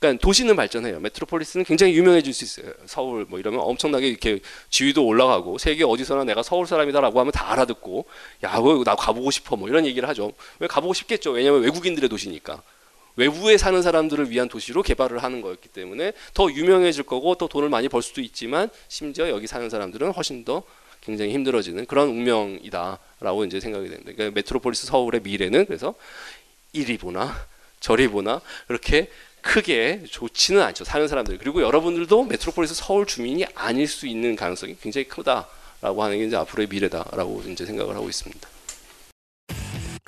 그러니까 0.00 0.22
도시는 0.22 0.56
발전해요. 0.56 0.98
메트로폴리스는 1.00 1.64
굉장히 1.66 1.94
유명해질 1.94 2.32
수 2.32 2.44
있어요. 2.44 2.72
서울 2.86 3.26
뭐 3.28 3.38
이러면 3.38 3.60
엄청나게 3.60 4.08
이렇게 4.08 4.40
지위도 4.70 5.04
올라가고 5.04 5.58
세계 5.58 5.84
어디서나 5.84 6.24
내가 6.24 6.42
서울 6.42 6.66
사람이다라고 6.66 7.20
하면 7.20 7.32
다 7.32 7.52
알아듣고 7.52 8.06
야, 8.44 8.56
그거 8.56 8.82
나 8.82 8.94
가보고 8.96 9.30
싶어 9.30 9.56
뭐 9.56 9.68
이런 9.68 9.84
얘기를 9.84 10.08
하죠. 10.08 10.32
왜 10.58 10.66
가보고 10.66 10.94
싶겠죠. 10.94 11.32
왜냐하면 11.32 11.62
외국인들의 11.62 12.08
도시니까. 12.08 12.62
외부에 13.16 13.56
사는 13.58 13.80
사람들을 13.82 14.30
위한 14.30 14.48
도시로 14.48 14.82
개발을 14.82 15.22
하는 15.22 15.40
거였기 15.40 15.68
때문에 15.68 16.12
더 16.34 16.50
유명해질 16.50 17.04
거고 17.04 17.34
또 17.34 17.48
돈을 17.48 17.68
많이 17.68 17.88
벌 17.88 18.02
수도 18.02 18.20
있지만 18.20 18.70
심지어 18.88 19.28
여기 19.28 19.46
사는 19.46 19.68
사람들은 19.68 20.12
훨씬 20.12 20.44
더 20.44 20.62
굉장히 21.00 21.32
힘들어지는 21.32 21.86
그런 21.86 22.08
운명이다라고 22.08 23.44
이제 23.46 23.60
생각이 23.60 23.88
됩니다. 23.88 24.12
그러니까 24.14 24.34
메트로폴리스 24.34 24.86
서울의 24.86 25.22
미래는 25.22 25.66
그래서 25.66 25.94
이리 26.72 26.98
보나 26.98 27.46
저리 27.80 28.08
보나 28.08 28.40
그렇게 28.66 29.10
크게 29.40 30.02
좋지는 30.08 30.60
않죠. 30.60 30.84
사는 30.84 31.08
사람들. 31.08 31.38
그리고 31.38 31.62
여러분들도 31.62 32.24
메트로폴리스 32.24 32.74
서울 32.74 33.06
주민이 33.06 33.46
아닐 33.54 33.88
수 33.88 34.06
있는 34.06 34.36
가능성이 34.36 34.76
굉장히 34.80 35.08
크다라고 35.08 36.02
하는 36.02 36.18
게 36.18 36.24
이제 36.24 36.36
앞으로의 36.36 36.68
미래다라고 36.68 37.44
이제 37.48 37.64
생각을 37.64 37.96
하고 37.96 38.08
있습니다. 38.08 38.49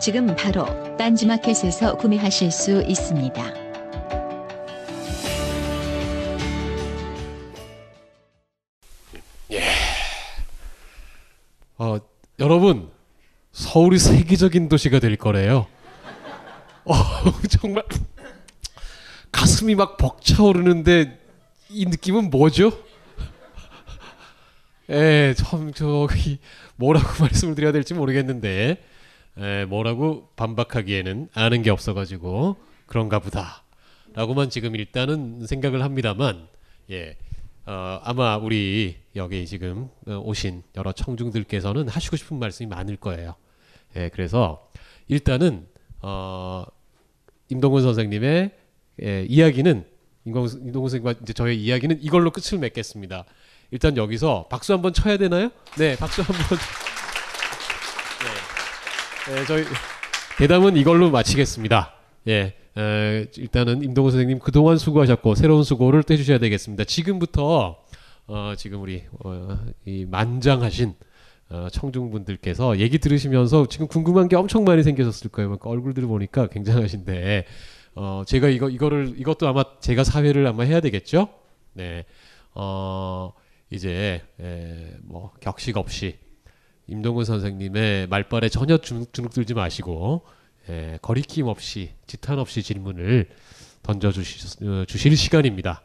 지금 0.00 0.34
바로 0.36 0.64
딴지마켓에서 0.96 1.96
구매하실 1.96 2.52
수 2.52 2.82
있습니다. 2.82 3.42
어, 11.78 11.98
여러분 12.38 12.90
서울이 13.52 13.98
세계적인 13.98 14.68
도시가 14.68 15.00
될 15.00 15.16
거래요. 15.16 15.66
어, 16.84 16.94
정말 17.50 17.84
가슴이 19.32 19.74
막 19.74 19.96
벅차오르는데 19.96 21.18
이 21.70 21.86
느낌은 21.86 22.30
뭐죠? 22.30 22.72
예, 24.90 25.34
참 25.36 25.72
저기 25.74 26.38
뭐라고 26.76 27.08
말씀을 27.24 27.54
드려야 27.56 27.72
될지 27.72 27.94
모르겠는데 27.94 28.82
예, 29.40 29.64
뭐라고 29.66 30.28
반박하기에는 30.36 31.28
아는 31.32 31.62
게 31.62 31.70
없어가지고 31.70 32.56
그런가 32.86 33.20
보다라고만 33.20 34.50
지금 34.50 34.74
일단은 34.74 35.46
생각을 35.46 35.82
합니다만 35.82 36.48
예, 36.90 37.16
어, 37.66 38.00
아마 38.02 38.36
우리 38.36 38.96
여기 39.14 39.46
지금 39.46 39.88
어, 40.06 40.16
오신 40.24 40.62
여러 40.76 40.92
청중들께서는 40.92 41.88
하시고 41.88 42.16
싶은 42.16 42.38
말씀이 42.38 42.68
많을 42.68 42.96
거예요. 42.96 43.36
예, 43.96 44.08
그래서 44.08 44.70
일단은 45.06 45.66
어, 46.00 46.64
임동근 47.48 47.82
선생님의 47.82 48.50
예, 49.02 49.24
이야기는 49.28 49.84
임동근, 50.24 50.72
선생님과 50.72 51.14
이제 51.22 51.32
저의 51.32 51.62
이야기는 51.62 52.02
이걸로 52.02 52.30
끝을 52.30 52.58
맺겠습니다. 52.58 53.24
일단 53.70 53.96
여기서 53.96 54.48
박수 54.50 54.72
한번 54.72 54.92
쳐야 54.92 55.16
되나요? 55.16 55.50
네, 55.76 55.94
박수 55.96 56.22
한번. 56.22 56.58
네, 59.28 59.34
네 59.34 59.44
저희 59.46 59.64
대담은 60.38 60.76
이걸로 60.76 61.10
마치겠습니다. 61.10 61.92
예, 62.28 62.54
에, 62.78 63.26
일단은 63.36 63.82
임동훈 63.82 64.10
선생님 64.10 64.38
그동안 64.38 64.78
수고하셨고 64.78 65.34
새로운 65.34 65.64
수고를 65.64 66.02
또 66.02 66.14
해주셔야 66.14 66.38
되겠습니다. 66.38 66.84
지금부터 66.84 67.76
어, 68.26 68.52
지금 68.56 68.80
우리 68.80 69.04
어, 69.22 69.58
이 69.84 70.06
만장하신 70.06 70.94
어, 71.50 71.68
청중분들께서 71.70 72.78
얘기 72.78 72.98
들으시면서 72.98 73.66
지금 73.66 73.86
궁금한 73.86 74.28
게 74.28 74.36
엄청 74.36 74.64
많이 74.64 74.82
생기셨을 74.82 75.30
거예요. 75.30 75.48
그러니까 75.48 75.68
얼굴들을 75.68 76.08
보니까 76.08 76.46
굉장하신데 76.46 77.44
어, 77.96 78.22
제가 78.26 78.48
이거 78.48 78.70
이거를 78.70 79.14
이것도 79.18 79.46
아마 79.46 79.64
제가 79.80 80.04
사회를 80.04 80.46
아마 80.46 80.62
해야 80.62 80.80
되겠죠. 80.80 81.28
네, 81.74 82.06
어, 82.54 83.34
이제 83.70 84.22
에, 84.40 84.96
뭐 85.02 85.32
격식 85.40 85.76
없이 85.76 86.16
임동근 86.88 87.24
선생님의 87.24 88.06
말발에 88.08 88.48
전혀 88.48 88.78
주눅, 88.78 89.12
주눅 89.12 89.30
들지 89.30 89.54
마시고 89.54 90.22
에, 90.68 90.98
거리낌 91.02 91.46
없이 91.46 91.90
지탄 92.06 92.38
없이 92.38 92.62
질문을 92.62 93.28
던져 93.82 94.08
어, 94.08 94.84
주실 94.86 95.16
시간입니다. 95.16 95.82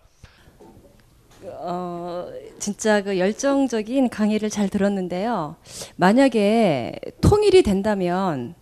어, 1.46 2.30
진짜 2.58 3.02
그 3.02 3.20
열정적인 3.20 4.10
강의를 4.10 4.50
잘 4.50 4.70
들었는데요. 4.70 5.58
만약에 5.98 7.00
통일이 7.22 7.64
된다면 7.64 8.56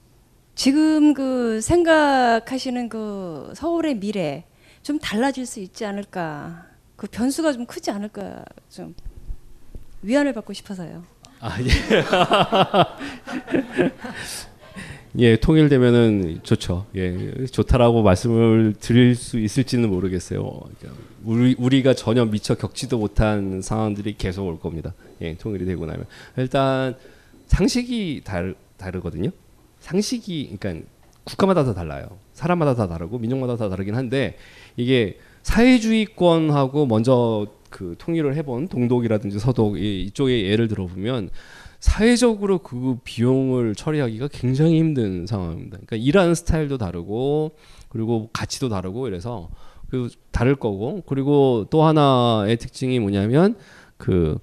지금 0.56 1.14
그 1.14 1.62
생각하시는 1.62 2.90
그 2.90 3.54
서울의 3.56 4.00
미래 4.00 4.46
좀 4.82 4.98
달라질 4.98 5.46
수 5.46 5.60
있지 5.60 5.86
않을까. 5.86 6.66
그 6.96 7.08
변수가 7.08 7.54
좀 7.54 7.66
크지 7.66 7.92
않을까. 7.92 8.44
좀 8.70 8.96
위안을 10.02 10.34
받고 10.34 10.54
싶어서요. 10.54 11.04
아 11.42 11.58
예. 11.62 11.68
예, 15.18 15.36
통일되면은 15.36 16.40
좋죠. 16.44 16.86
예, 16.96 17.46
좋다라고 17.48 18.04
말씀을 18.04 18.76
드릴 18.80 19.16
수 19.16 19.40
있을지는 19.40 19.90
모르겠어요. 19.90 20.62
그러니까 20.80 21.02
우리 21.26 21.56
우리가 21.58 21.96
전혀 21.96 22.24
미처 22.26 22.56
겪지도 22.56 23.00
못한 23.00 23.62
상황들이 23.62 24.16
계속 24.18 24.48
올 24.48 24.58
겁니다. 24.60 24.94
예, 25.22 25.36
통일이 25.36 25.66
되고 25.66 25.86
나면 25.86 26.06
일단 26.38 26.96
상식이 27.48 28.22
다르, 28.24 28.54
다르거든요. 28.78 29.32
상식이 29.82 30.56
그러니까 30.58 30.88
국가마다 31.24 31.66
다 31.66 31.74
달라요. 31.74 32.08
사람마다 32.34 32.76
다 32.76 32.88
다르고 32.88 33.20
민족마다 33.20 33.58
다 33.58 33.68
다르긴 33.68 33.96
한데 33.96 34.38
이게 34.78 35.18
사회주의권하고 35.44 36.86
먼저 36.86 37.48
그 37.72 37.96
통일을 37.98 38.36
해본 38.36 38.68
동독이라든지 38.68 39.40
서독 39.40 39.80
이- 39.80 40.04
이쪽의 40.04 40.46
예를 40.46 40.68
들어보면 40.68 41.30
사회적으로 41.80 42.60
그 42.60 42.98
비용을 43.04 43.74
처리하기가 43.74 44.28
굉장히 44.32 44.78
힘든 44.78 45.26
상황입니다. 45.26 45.78
그러니까 45.78 45.96
일하는 45.96 46.36
스타일도 46.36 46.78
다르고 46.78 47.54
그리고 47.90 48.30
가치도 48.32 48.70
다르고 48.70 49.08
이래서 49.08 49.50
그 49.90 50.10
다를 50.30 50.56
거고 50.56 51.02
그리고 51.08 51.66
또 51.72 51.84
하나의 51.84 52.58
특징이 52.58 53.00
뭐냐면 53.00 53.56
그 53.98 54.38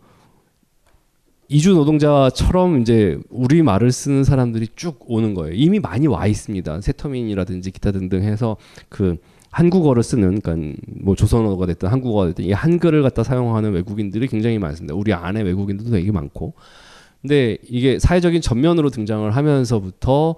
이주 1.48 1.72
노동자처럼 1.74 2.80
이제 2.82 3.18
우리 3.30 3.62
말을 3.62 3.90
쓰는 3.90 4.22
사람들이 4.24 4.68
쭉 4.76 4.98
오는 5.06 5.32
거예요. 5.32 5.54
이미 5.54 5.78
많이 5.78 6.06
와 6.06 6.26
있습니다. 6.26 6.80
세터민이라든지 6.82 7.70
기타 7.70 7.90
등등 7.92 8.22
해서 8.22 8.56
그 8.90 9.16
한국어를 9.50 10.02
쓰는 10.02 10.40
그러니까 10.40 10.78
뭐 10.86 11.14
조선어가 11.14 11.66
됐든 11.66 11.88
한국어가 11.88 12.26
됐든 12.26 12.44
이 12.44 12.52
한글을 12.52 13.02
갖다 13.02 13.22
사용하는 13.22 13.72
외국인들이 13.72 14.26
굉장히 14.28 14.58
많습니다. 14.58 14.94
우리 14.94 15.12
안에 15.12 15.42
외국인들도 15.42 15.90
되게 15.90 16.12
많고. 16.12 16.54
근데 17.22 17.58
이게 17.68 17.98
사회적인 17.98 18.40
전면으로 18.40 18.90
등장을 18.90 19.28
하면서부터 19.30 20.36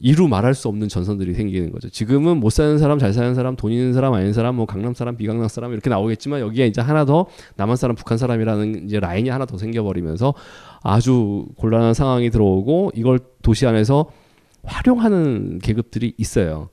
이루 0.00 0.26
말할 0.26 0.54
수 0.54 0.68
없는 0.68 0.88
전선들이 0.88 1.34
생기는 1.34 1.70
거죠. 1.70 1.88
지금은 1.88 2.38
못 2.38 2.50
사는 2.50 2.78
사람, 2.78 2.98
잘 2.98 3.12
사는 3.12 3.34
사람, 3.34 3.54
돈 3.54 3.70
있는 3.70 3.92
사람, 3.92 4.12
아닌 4.12 4.32
사람, 4.32 4.56
뭐 4.56 4.66
강남 4.66 4.92
사람, 4.92 5.16
비강남 5.16 5.46
사람 5.48 5.72
이렇게 5.72 5.88
나오겠지만 5.88 6.40
여기에 6.40 6.66
이제 6.66 6.80
하나 6.80 7.04
더 7.04 7.26
남한 7.56 7.76
사람, 7.76 7.94
북한 7.94 8.18
사람이라는 8.18 8.86
이제 8.86 8.98
라인이 8.98 9.28
하나 9.28 9.46
더 9.46 9.56
생겨버리면서 9.56 10.34
아주 10.82 11.46
곤란한 11.56 11.94
상황이 11.94 12.28
들어오고 12.30 12.92
이걸 12.94 13.20
도시 13.42 13.66
안에서 13.66 14.10
활용하는 14.64 15.60
계급들이 15.62 16.14
있어요. 16.18 16.70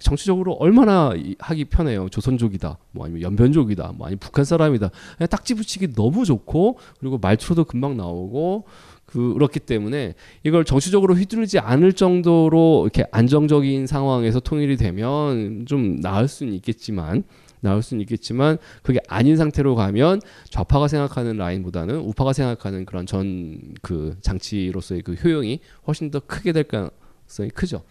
정치적으로 0.00 0.54
얼마나 0.54 1.12
이- 1.16 1.36
하기 1.38 1.66
편해요. 1.66 2.08
조선족이다, 2.08 2.78
뭐 2.92 3.04
아니면 3.04 3.22
연변족이다, 3.22 3.92
뭐 3.96 4.06
아니면 4.06 4.18
북한 4.18 4.44
사람이다. 4.44 4.90
딱지 5.30 5.54
붙이기 5.54 5.92
너무 5.94 6.24
좋고 6.24 6.78
그리고 6.98 7.18
말투로도 7.18 7.64
금방 7.64 7.96
나오고 7.96 8.64
그렇기 9.06 9.60
때문에 9.60 10.14
이걸 10.44 10.64
정치적으로 10.64 11.14
휘두르지 11.14 11.58
않을 11.58 11.92
정도로 11.94 12.82
이렇게 12.84 13.04
안정적인 13.10 13.86
상황에서 13.86 14.38
통일이 14.40 14.76
되면 14.76 15.66
좀 15.66 16.00
나을 16.00 16.28
수는 16.28 16.52
있겠지만 16.54 17.24
나올 17.62 17.82
수는 17.82 18.00
있겠지만 18.02 18.56
그게 18.82 19.00
아닌 19.08 19.36
상태로 19.36 19.74
가면 19.74 20.20
좌파가 20.48 20.88
생각하는 20.88 21.36
라인보다는 21.36 21.96
우파가 21.96 22.32
생각하는 22.32 22.84
그런 22.86 23.04
전 23.06 23.74
그 23.82 24.16
장치로서의 24.22 25.02
그 25.02 25.14
효용이 25.14 25.60
훨씬 25.86 26.10
더 26.10 26.20
크게 26.20 26.52
될 26.52 26.64
가능성이 26.64 27.50
크죠. 27.52 27.82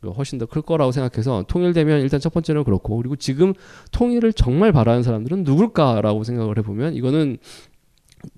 그 0.00 0.10
훨씬 0.10 0.38
더 0.38 0.46
클 0.46 0.62
거라고 0.62 0.92
생각해서 0.92 1.44
통일되면 1.46 2.00
일단 2.00 2.20
첫 2.20 2.32
번째는 2.32 2.64
그렇고 2.64 2.96
그리고 2.96 3.16
지금 3.16 3.52
통일을 3.92 4.32
정말 4.32 4.72
바라는 4.72 5.02
사람들은 5.02 5.44
누굴까라고 5.44 6.24
생각을 6.24 6.56
해보면 6.58 6.94
이거는 6.94 7.36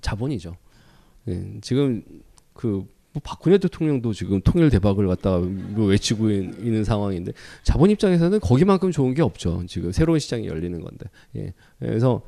자본이죠. 0.00 0.56
예, 1.28 1.44
지금 1.60 2.02
그뭐 2.54 2.86
박근혜 3.22 3.58
대통령도 3.58 4.12
지금 4.12 4.40
통일 4.40 4.70
대박을 4.70 5.06
갖다가 5.06 5.38
뭐 5.38 5.86
외치고 5.86 6.30
있- 6.30 6.58
있는 6.58 6.82
상황인데 6.84 7.32
자본 7.62 7.90
입장에서는 7.90 8.40
거기만큼 8.40 8.90
좋은 8.90 9.14
게 9.14 9.22
없죠. 9.22 9.62
지금 9.68 9.92
새로운 9.92 10.18
시장이 10.18 10.46
열리는 10.46 10.80
건데. 10.80 11.06
예. 11.36 11.52
그래서 11.78 12.22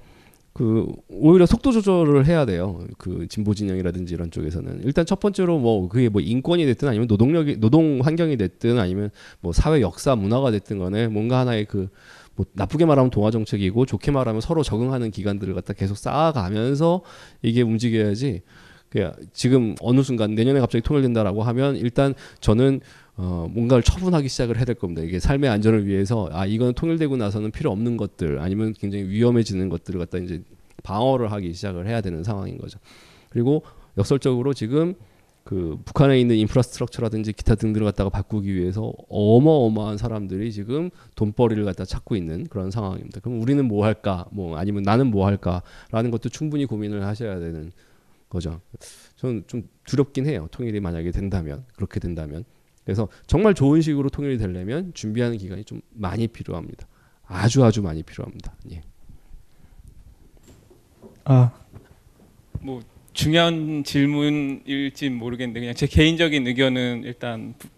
그 0.54 0.86
오히려 1.08 1.46
속도 1.46 1.72
조절을 1.72 2.26
해야 2.26 2.46
돼요. 2.46 2.80
그 2.96 3.26
진보 3.28 3.54
진영이라든지 3.54 4.14
이런 4.14 4.30
쪽에서는 4.30 4.82
일단 4.84 5.04
첫 5.04 5.20
번째로 5.20 5.58
뭐 5.58 5.88
그게 5.88 6.08
뭐 6.08 6.22
인권이 6.22 6.64
됐든 6.64 6.88
아니면 6.88 7.08
노동력이 7.08 7.58
노동 7.58 8.00
환경이 8.02 8.36
됐든 8.36 8.78
아니면 8.78 9.10
뭐 9.40 9.52
사회 9.52 9.80
역사 9.80 10.14
문화가 10.14 10.52
됐든 10.52 10.78
간에 10.78 11.08
뭔가 11.08 11.40
하나의 11.40 11.66
그 11.66 11.88
뭐 12.36 12.46
나쁘게 12.52 12.84
말하면 12.84 13.10
동화 13.10 13.30
정책이고 13.30 13.86
좋게 13.86 14.10
말하면 14.10 14.40
서로 14.40 14.62
적응하는 14.62 15.10
기간들을 15.10 15.54
갖다 15.54 15.72
계속 15.72 15.96
쌓아가면서 15.96 17.02
이게 17.42 17.62
움직여야지. 17.62 18.42
그 18.88 19.10
지금 19.32 19.74
어느 19.80 20.02
순간 20.02 20.34
내년에 20.34 20.60
갑자기 20.60 20.82
통일된다라고 20.82 21.42
하면 21.42 21.76
일단 21.76 22.14
저는 22.40 22.80
어 23.16 23.48
뭔가를 23.52 23.82
처분하기 23.82 24.28
시작을 24.28 24.56
해야 24.56 24.64
될 24.64 24.74
겁니다. 24.74 25.02
이게 25.02 25.20
삶의 25.20 25.48
안전을 25.48 25.86
위해서 25.86 26.28
아 26.32 26.46
이건 26.46 26.74
통일되고 26.74 27.16
나서는 27.16 27.52
필요 27.52 27.70
없는 27.70 27.96
것들 27.96 28.40
아니면 28.40 28.72
굉장히 28.72 29.04
위험해지는 29.04 29.68
것들을 29.68 30.00
갖다 30.00 30.18
이제 30.18 30.42
방어를 30.82 31.30
하기 31.32 31.52
시작을 31.54 31.86
해야 31.86 32.00
되는 32.00 32.24
상황인 32.24 32.58
거죠. 32.58 32.78
그리고 33.30 33.62
역설적으로 33.96 34.52
지금 34.52 34.94
그 35.44 35.78
북한에 35.84 36.18
있는 36.18 36.36
인프라스트럭처라든지 36.36 37.34
기타 37.34 37.54
등등을 37.54 37.84
갖다가 37.84 38.08
바꾸기 38.08 38.54
위해서 38.54 38.92
어마어마한 39.10 39.98
사람들이 39.98 40.50
지금 40.50 40.90
돈벌이를 41.16 41.64
갖다 41.66 41.84
찾고 41.84 42.16
있는 42.16 42.46
그런 42.46 42.70
상황입니다. 42.70 43.20
그럼 43.20 43.42
우리는 43.42 43.62
뭐 43.64 43.84
할까? 43.84 44.24
뭐 44.32 44.56
아니면 44.56 44.82
나는 44.82 45.08
뭐 45.08 45.26
할까?라는 45.26 46.10
것도 46.10 46.30
충분히 46.30 46.64
고민을 46.64 47.04
하셔야 47.04 47.38
되는 47.38 47.72
거죠. 48.30 48.60
저는 49.16 49.44
좀 49.46 49.68
두렵긴 49.86 50.26
해요. 50.26 50.48
통일이 50.50 50.80
만약에 50.80 51.10
된다면 51.10 51.64
그렇게 51.76 52.00
된다면 52.00 52.44
그래서 52.84 53.08
정말 53.26 53.54
좋은 53.54 53.80
식으로 53.80 54.10
통일이 54.10 54.36
되려면 54.38 54.92
준비하는 54.94 55.38
기간이 55.38 55.64
좀 55.64 55.80
많이 55.90 56.28
필요합니다. 56.28 56.86
아주 57.26 57.64
아주 57.64 57.80
많이 57.82 58.02
필요합니다. 58.02 58.54
예. 58.72 58.82
아, 61.24 61.52
뭐 62.60 62.82
중요한 63.12 63.84
질문일지 63.84 65.08
모르겠는데 65.10 65.60
그냥 65.60 65.74
제 65.74 65.86
개인적인 65.86 66.46
의견은 66.46 67.02
일단 67.04 67.54
부- 67.58 67.68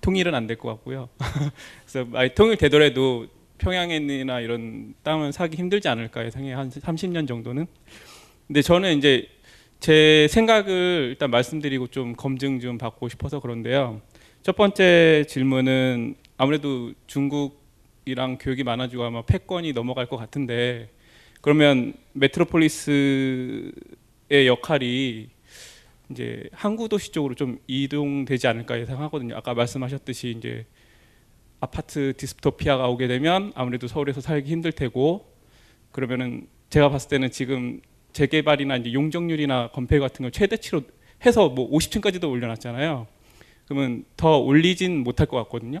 통일은 0.00 0.34
안 0.34 0.46
될 0.46 0.56
것 0.58 0.68
같고요. 0.68 1.08
그래서 1.84 2.08
만약 2.08 2.34
통일되더라도 2.34 3.26
평양이나 3.58 4.40
이런 4.40 4.94
땅은 5.02 5.32
사기 5.32 5.56
힘들지 5.56 5.88
않을까 5.88 6.24
예상해 6.24 6.52
한 6.52 6.70
30년 6.70 7.26
정도는. 7.26 7.66
근데 8.46 8.62
저는 8.62 8.96
이제 8.98 9.26
제 9.86 10.26
생각을 10.30 11.06
일단 11.10 11.30
말씀드리고 11.30 11.86
좀 11.86 12.16
검증 12.16 12.58
좀 12.58 12.76
받고 12.76 13.08
싶어서 13.08 13.38
그런데요. 13.38 14.00
첫 14.42 14.56
번째 14.56 15.24
질문은 15.28 16.16
아무래도 16.36 16.92
중국이랑 17.06 18.38
교육이 18.40 18.64
많아지고 18.64 19.04
아마 19.04 19.22
패권이 19.22 19.74
넘어갈 19.74 20.06
것 20.08 20.16
같은데 20.16 20.90
그러면 21.40 21.94
메트로폴리스의 22.14 23.72
역할이 24.48 25.28
이제 26.10 26.42
항구 26.50 26.88
도시 26.88 27.12
쪽으로 27.12 27.36
좀 27.36 27.60
이동되지 27.68 28.48
않을까 28.48 28.80
예상하거든요. 28.80 29.36
아까 29.36 29.54
말씀하셨듯이 29.54 30.34
이제 30.36 30.66
아파트 31.60 32.12
디스토피아가 32.16 32.88
오게 32.88 33.06
되면 33.06 33.52
아무래도 33.54 33.86
서울에서 33.86 34.20
살기 34.20 34.50
힘들 34.50 34.72
테고 34.72 35.32
그러면은 35.92 36.48
제가 36.70 36.88
봤을 36.88 37.08
때는 37.08 37.30
지금 37.30 37.80
재개발이나 38.16 38.76
이제 38.76 38.92
용적률이나 38.94 39.68
건폐 39.68 39.98
같은 39.98 40.22
걸 40.22 40.32
최대치로 40.32 40.80
해서 41.24 41.50
뭐 41.50 41.70
50층까지도 41.70 42.30
올려놨잖아요. 42.30 43.06
그러면 43.66 44.04
더 44.16 44.38
올리진 44.38 45.04
못할 45.04 45.26
것 45.26 45.36
같거든요. 45.44 45.80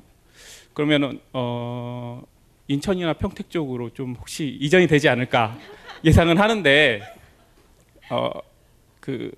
그러면은 0.74 1.18
어 1.32 2.22
인천이나 2.68 3.14
평택 3.14 3.48
쪽으로 3.48 3.90
좀 3.90 4.14
혹시 4.18 4.58
이전이 4.60 4.86
되지 4.86 5.08
않을까 5.08 5.58
예상은 6.04 6.36
하는데 6.36 7.00
어그 8.10 9.32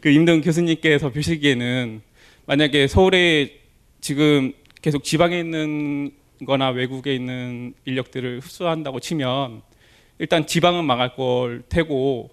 그 0.00 0.08
임동 0.10 0.40
교수님께서 0.40 1.10
보시기에는 1.10 2.02
만약에 2.46 2.88
서울에 2.88 3.60
지금 4.00 4.52
계속 4.82 5.04
지방에 5.04 5.38
있는 5.38 6.10
거나 6.44 6.70
외국에 6.70 7.14
있는 7.14 7.74
인력들을 7.84 8.40
흡수한다고 8.40 8.98
치면 8.98 9.62
일단 10.20 10.46
지방은 10.46 10.84
망할 10.84 11.14
걸 11.14 11.62
테고 11.70 12.28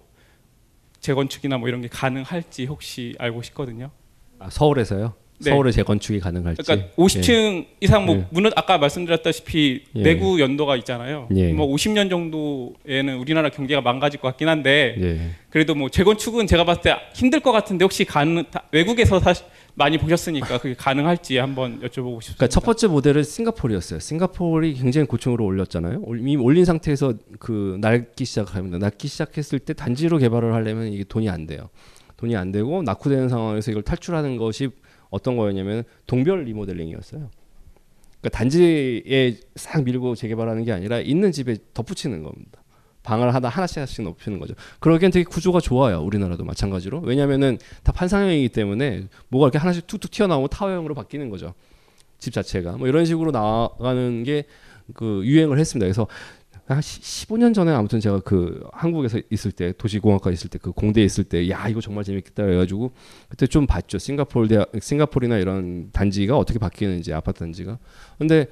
재건축이나 1.00 1.56
뭐 1.56 1.68
이런 1.68 1.80
게 1.80 1.88
가능할지 1.88 2.66
혹시 2.66 3.14
알고 3.18 3.40
싶거든요. 3.42 3.90
아, 4.38 4.50
서울에서요? 4.50 5.14
네. 5.40 5.50
서울의 5.50 5.72
재건축이 5.72 6.20
가능할지. 6.20 6.62
그러니까 6.62 6.88
50층 6.96 7.64
이상 7.80 8.04
뭐 8.04 8.16
예. 8.16 8.26
무너 8.30 8.50
아까 8.56 8.76
말씀드렸다시피 8.76 9.84
예. 9.94 10.02
내구 10.02 10.38
연도가 10.40 10.76
있잖아요. 10.76 11.28
예. 11.34 11.52
뭐 11.52 11.66
50년 11.68 12.10
정도에는 12.10 13.16
우리나라 13.16 13.48
경제가 13.48 13.80
망가질 13.80 14.20
것 14.20 14.28
같긴 14.28 14.48
한데 14.48 14.96
예. 15.00 15.30
그래도 15.48 15.74
뭐 15.74 15.88
재건축은 15.88 16.46
제가 16.46 16.64
봤을 16.64 16.82
때 16.82 16.94
힘들 17.14 17.40
것 17.40 17.52
같은데 17.52 17.84
혹시 17.84 18.04
가능 18.04 18.44
다- 18.50 18.64
외국에서 18.70 19.18
사실 19.20 19.46
많이 19.78 19.96
보셨으니까 19.96 20.58
그게 20.58 20.74
가능할지 20.74 21.38
한번 21.38 21.78
여쭤보고 21.80 22.20
싶습니다. 22.20 22.36
그러니까 22.36 22.48
첫 22.48 22.60
번째 22.64 22.88
모델은 22.88 23.22
싱가포르였어요. 23.22 24.00
싱가포르이 24.00 24.74
굉장히 24.74 25.06
고층으로 25.06 25.44
올렸잖아요. 25.44 26.00
올- 26.02 26.18
이미 26.18 26.36
올린 26.36 26.64
상태에서 26.64 27.14
그 27.38 27.78
낡기 27.80 28.24
시작합니다. 28.24 28.78
낡기 28.78 29.06
시작했을 29.08 29.60
때 29.60 29.72
단지로 29.72 30.18
개발을 30.18 30.52
하려면 30.52 30.88
이게 30.92 31.04
돈이 31.04 31.30
안 31.30 31.46
돼요. 31.46 31.70
돈이 32.16 32.36
안 32.36 32.50
되고 32.50 32.82
낙후되는 32.82 33.28
상황에서 33.28 33.70
이걸 33.70 33.82
탈출하는 33.84 34.36
것이 34.36 34.68
어떤 35.10 35.36
거였냐면 35.36 35.84
동별 36.06 36.42
리모델링이었어요. 36.44 37.30
그러니까 38.20 38.36
단지에 38.36 39.36
싹 39.54 39.84
밀고 39.84 40.16
재개발하는 40.16 40.64
게 40.64 40.72
아니라 40.72 40.98
있는 41.00 41.30
집에 41.30 41.56
덧붙이는 41.72 42.24
겁니다. 42.24 42.62
방을 43.08 43.34
하나 43.34 43.48
하나씩 43.48 43.78
하나씩 43.78 44.04
높이는 44.04 44.38
거죠. 44.38 44.54
그러기엔 44.80 45.10
되게 45.10 45.24
구조가 45.24 45.60
좋아요. 45.60 46.00
우리나라도 46.02 46.44
마찬가지로. 46.44 47.00
왜냐면은 47.00 47.58
다 47.82 47.92
판상형이기 47.92 48.50
때문에 48.50 49.04
뭐가 49.28 49.46
이렇게 49.46 49.58
하나씩 49.58 49.86
툭툭 49.86 50.10
튀어나오고 50.10 50.48
타워형으로 50.48 50.94
바뀌는 50.94 51.30
거죠. 51.30 51.54
집 52.18 52.32
자체가 52.32 52.72
뭐 52.72 52.88
이런 52.88 53.04
식으로 53.04 53.30
나가는 53.30 54.22
게 54.24 54.44
그 54.94 55.22
유행을 55.24 55.58
했습니다. 55.58 55.84
그래서 55.84 56.06
한 56.66 56.80
15년 56.80 57.54
전에 57.54 57.72
아무튼 57.72 57.98
제가 57.98 58.20
그 58.20 58.62
한국에서 58.72 59.20
있을 59.30 59.52
때 59.52 59.72
도시공학과 59.78 60.30
있을 60.30 60.50
때 60.50 60.58
그 60.58 60.72
공대에 60.72 61.02
있을 61.02 61.24
때 61.24 61.48
야 61.48 61.66
이거 61.68 61.80
정말 61.80 62.04
재밌겠다 62.04 62.44
그래가지고 62.44 62.92
그때 63.28 63.46
좀 63.46 63.66
봤죠 63.66 63.96
대학 64.48 64.70
싱가포르나 64.78 65.38
이런 65.38 65.90
단지가 65.92 66.36
어떻게 66.36 66.58
바뀌는지 66.58 67.14
아파트 67.14 67.38
단지가 67.38 67.78
근데 68.18 68.48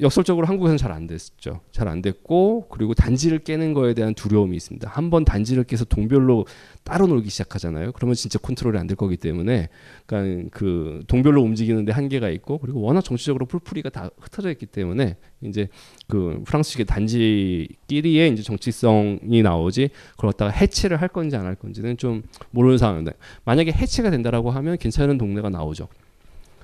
역설적으로 0.00 0.46
한국에서는 0.48 0.78
잘 0.78 0.90
안 0.92 1.06
됐죠. 1.06 1.60
잘 1.70 1.86
안 1.88 2.02
됐고 2.02 2.66
그리고 2.70 2.92
단지를 2.94 3.38
깨는 3.38 3.72
거에 3.72 3.94
대한 3.94 4.14
두려움이 4.14 4.56
있습니다. 4.56 4.88
한번 4.90 5.24
단지를 5.24 5.62
깨서 5.64 5.84
동별로 5.84 6.44
따로 6.82 7.06
놀기 7.06 7.30
시작하잖아요. 7.30 7.92
그러면 7.92 8.14
진짜 8.14 8.38
컨트롤이 8.38 8.76
안 8.78 8.86
될 8.88 8.96
거기 8.96 9.16
때문에 9.16 9.68
그러니까 10.06 10.48
그 10.52 11.02
동별로 11.06 11.42
움직이는데 11.42 11.92
한계가 11.92 12.30
있고 12.30 12.58
그리고 12.58 12.80
워낙 12.80 13.02
정치적으로 13.02 13.46
뿔뿔이가 13.46 13.90
다 13.90 14.10
흩어져 14.18 14.50
있기 14.50 14.66
때문에 14.66 15.16
이제 15.42 15.68
그 16.08 16.42
프랑스식의 16.44 16.86
단지끼리의 16.86 18.32
이제 18.32 18.42
정치성이 18.42 19.42
나오지 19.42 19.90
그걸 20.12 20.30
갖다가 20.32 20.50
해체를 20.50 21.00
할 21.00 21.08
건지 21.08 21.36
안 21.36 21.46
할 21.46 21.54
건지는 21.54 21.96
좀 21.96 22.24
모르는 22.50 22.76
상황인데 22.78 23.12
만약에 23.44 23.70
해체가 23.70 24.10
된다라고 24.10 24.50
하면 24.50 24.78
괜찮은 24.78 25.16
동네가 25.16 25.48
나오죠. 25.48 25.86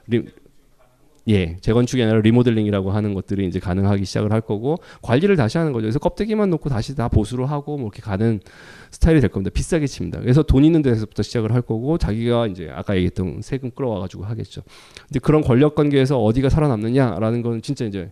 리, 0.09 0.25
예, 1.29 1.57
재건축이 1.61 2.03
아니라 2.03 2.21
리모델링이라고 2.21 2.91
하는 2.91 3.15
것들이 3.15 3.47
이제 3.47 3.61
가능하기 3.61 4.05
시작을 4.05 4.33
할 4.33 4.41
거고 4.41 4.77
관리를 5.03 5.37
다시 5.37 5.57
하는 5.59 5.73
거죠. 5.73 5.83
그래서 5.83 5.99
껍데기만 5.99 6.51
놓고 6.51 6.69
다시 6.69 6.97
다 6.97 7.09
보수를 7.09 7.51
하고 7.51 7.77
뭐 7.77 7.87
이렇게 7.87 8.03
가는 8.03 8.41
스타일이 8.91 9.21
될 9.21 9.31
겁니다. 9.31 9.51
비싸게 9.55 9.87
칩니다. 9.87 10.21
그래서 10.21 10.43
돈 10.43 10.65
있는 10.65 10.83
데서부터 10.83 11.23
시작을 11.23 11.53
할 11.53 11.63
거고 11.63 11.97
자기가 11.97 12.49
이제 12.49 12.71
아까 12.75 12.97
얘기했던 12.97 13.41
세금 13.43 13.71
끌어와 13.71 14.01
가지고 14.01 14.25
하겠죠. 14.25 14.63
근데 15.07 15.21
그런 15.21 15.43
권력 15.43 15.75
관계에서 15.75 16.21
어디가 16.21 16.49
살아남느냐라는 16.49 17.43
건 17.43 17.63
진짜 17.63 17.85
이제 17.85 18.11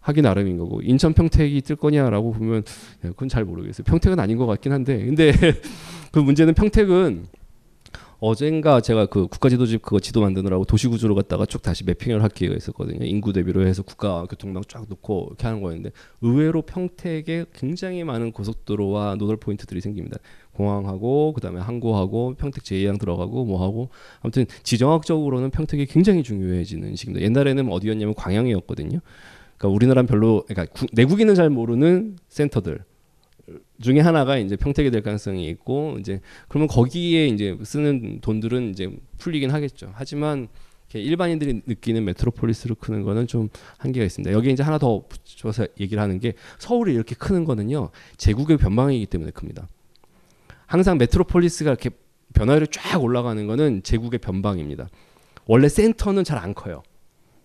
하기 0.00 0.20
나름인 0.20 0.58
거고 0.58 0.80
인천 0.82 1.12
평택이 1.12 1.60
뜰 1.62 1.76
거냐라고 1.76 2.32
보면 2.32 2.64
예, 3.04 3.08
그건 3.08 3.28
잘 3.28 3.44
모르겠어요. 3.44 3.84
평택은 3.84 4.18
아닌 4.18 4.36
것 4.36 4.46
같긴 4.46 4.72
한데 4.72 4.98
근데 5.04 5.32
그 6.10 6.18
문제는 6.18 6.54
평택은 6.54 7.26
어젠가 8.24 8.80
제가 8.80 9.06
그 9.06 9.26
국가지도집 9.26 9.82
그거 9.82 9.98
지도 9.98 10.20
만드느라고 10.20 10.64
도시구조를 10.64 11.16
갖다가 11.16 11.44
쭉 11.44 11.60
다시 11.60 11.82
매핑을 11.82 12.22
할 12.22 12.28
기회가 12.28 12.54
있었거든요. 12.54 13.04
인구 13.04 13.32
대비로 13.32 13.66
해서 13.66 13.82
국가 13.82 14.24
교통망 14.26 14.62
쫙 14.68 14.86
놓고 14.88 15.26
이렇게 15.30 15.44
하는 15.48 15.60
거였는데 15.60 15.90
의외로 16.20 16.62
평택에 16.62 17.46
굉장히 17.52 18.04
많은 18.04 18.30
고속도로와 18.30 19.16
노덜 19.16 19.38
포인트들이 19.38 19.80
생깁니다. 19.80 20.18
공항하고 20.52 21.32
그다음에 21.32 21.58
항구하고 21.58 22.36
평택 22.38 22.62
제2항 22.62 23.00
들어가고 23.00 23.44
뭐 23.44 23.60
하고 23.60 23.88
아무튼 24.20 24.46
지정학적으로는 24.62 25.50
평택이 25.50 25.86
굉장히 25.86 26.22
중요해지는 26.22 26.94
시기입니다. 26.94 27.24
옛날에는 27.24 27.72
어디였냐면 27.72 28.14
광양이었거든요. 28.14 29.00
그러니까 29.58 29.74
우리나라는 29.74 30.06
별로 30.06 30.44
그러니까 30.46 30.72
구, 30.72 30.86
내국인은 30.92 31.34
잘 31.34 31.50
모르는 31.50 32.18
센터들 32.28 32.84
중에 33.82 34.00
하나가 34.00 34.38
이제 34.38 34.56
평택이 34.56 34.90
될 34.90 35.02
가능성이 35.02 35.48
있고 35.50 35.96
이제 36.00 36.20
그러면 36.48 36.68
거기에 36.68 37.26
이제 37.26 37.58
쓰는 37.62 38.20
돈들은 38.20 38.70
이제 38.70 38.90
풀리긴 39.18 39.50
하겠죠. 39.50 39.92
하지만 39.94 40.48
일반인들이 40.94 41.62
느끼는 41.66 42.04
메트로폴리스로 42.04 42.74
크는 42.74 43.02
거는 43.02 43.26
좀 43.26 43.48
한계가 43.78 44.04
있습니다. 44.04 44.32
여기 44.32 44.52
이제 44.52 44.62
하나 44.62 44.78
더 44.78 45.02
붙여서 45.08 45.66
얘기를 45.80 46.02
하는 46.02 46.20
게 46.20 46.34
서울이 46.58 46.92
이렇게 46.94 47.14
크는 47.14 47.44
거는요 47.44 47.90
제국의 48.16 48.58
변방이기 48.58 49.06
때문에 49.06 49.30
큽니다. 49.30 49.66
항상 50.66 50.98
메트로폴리스가 50.98 51.70
이렇게 51.70 51.90
변화율이 52.34 52.66
쫙 52.70 53.02
올라가는 53.02 53.46
거는 53.46 53.82
제국의 53.82 54.18
변방입니다. 54.18 54.88
원래 55.46 55.68
센터는 55.68 56.24
잘 56.24 56.38
안 56.38 56.54
커요. 56.54 56.82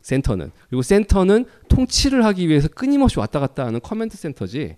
센터는 0.02 0.52
그리고 0.70 0.82
센터는 0.82 1.46
통치를 1.68 2.24
하기 2.26 2.48
위해서 2.48 2.68
끊임없이 2.70 3.20
왔다 3.20 3.40
갔다 3.40 3.66
하는 3.66 3.82
command 3.82 4.16
center지 4.16 4.78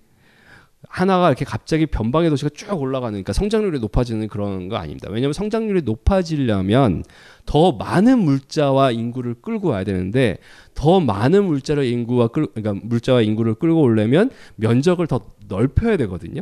하나가 0.89 1.27
이렇게 1.29 1.45
갑자기 1.45 1.85
변방의 1.85 2.31
도시가 2.31 2.49
쭉 2.55 2.81
올라가는 2.81 3.11
그러니까 3.11 3.31
성장률이 3.31 3.79
높아지는 3.79 4.27
그런 4.27 4.69
거 4.69 4.75
아닙니다. 4.75 5.07
왜냐하면 5.11 5.33
성장률이 5.33 5.83
높아지려면 5.83 7.03
더 7.45 7.71
많은 7.73 8.17
물자와 8.19 8.91
인구를 8.91 9.35
끌고 9.35 9.69
와야 9.69 9.83
되는데 9.83 10.39
더 10.73 10.99
많은 10.99 11.45
물자를 11.45 11.85
인구와 11.85 12.29
끌 12.29 12.47
그러니까 12.47 12.85
물자와 12.85 13.21
인구를 13.21 13.53
끌고 13.53 13.79
오려면 13.79 14.31
면적을 14.55 15.05
더 15.05 15.21
넓혀야 15.47 15.95
되거든요. 15.97 16.41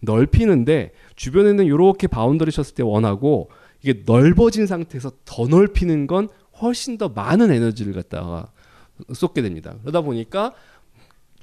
넓히는데 0.00 0.92
주변에는 1.16 1.64
이렇게 1.64 2.06
boundary 2.06 2.52
쳤을 2.52 2.74
때 2.74 2.82
원하고 2.82 3.50
이게 3.82 4.02
넓어진 4.04 4.66
상태에서 4.66 5.12
더 5.24 5.46
넓히는 5.46 6.06
건 6.06 6.28
훨씬 6.60 6.98
더 6.98 7.08
많은 7.08 7.50
에너지를 7.50 7.94
갖다가 7.94 8.52
쏟게 9.14 9.40
됩니다. 9.40 9.76
그러다 9.80 10.02
보니까 10.02 10.52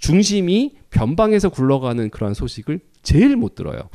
중심이 0.06 0.76
변방에서 0.91 1.49
굴러가는 1.49 2.12
그러한 2.12 2.36
소식을 2.36 2.80
제일 3.01 3.36
못 3.36 3.56
들어요. 3.56 3.89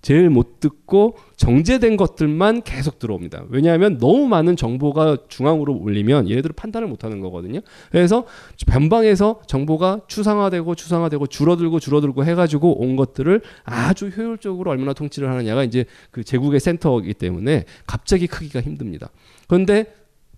제일 0.00 0.30
못 0.30 0.60
듣고 0.60 1.18
정제된 1.36 1.98
것들만 1.98 2.62
계속 2.62 2.98
들어옵니다. 2.98 3.44
왜냐하면 3.50 3.98
너무 3.98 4.26
많은 4.28 4.56
정보가 4.56 5.18
중앙으로 5.28 5.76
올리면 5.76 6.30
얘네들은 6.30 6.54
판단을 6.56 6.88
못 6.88 7.04
하는 7.04 7.20
거거든요. 7.20 7.60
그래서 7.90 8.24
변방에서 8.66 9.42
정보가 9.46 10.02
추상화되고 10.06 10.74
추상화되고 10.74 11.26
줄어들고 11.26 11.80
줄어들고 11.80 12.24
해가지고 12.24 12.80
온 12.80 12.96
것들을 12.96 13.42
아주 13.64 14.08
효율적으로 14.08 14.70
얼마나 14.70 14.94
통치를 14.94 15.28
하느냐가 15.28 15.64
이제 15.64 15.84
그 16.10 16.24
제국의 16.24 16.60
센터이기 16.60 17.12
때문에 17.12 17.66
갑자기 17.86 18.26
크기가 18.26 18.62
힘듭니다. 18.62 19.10
그런데 19.48 19.92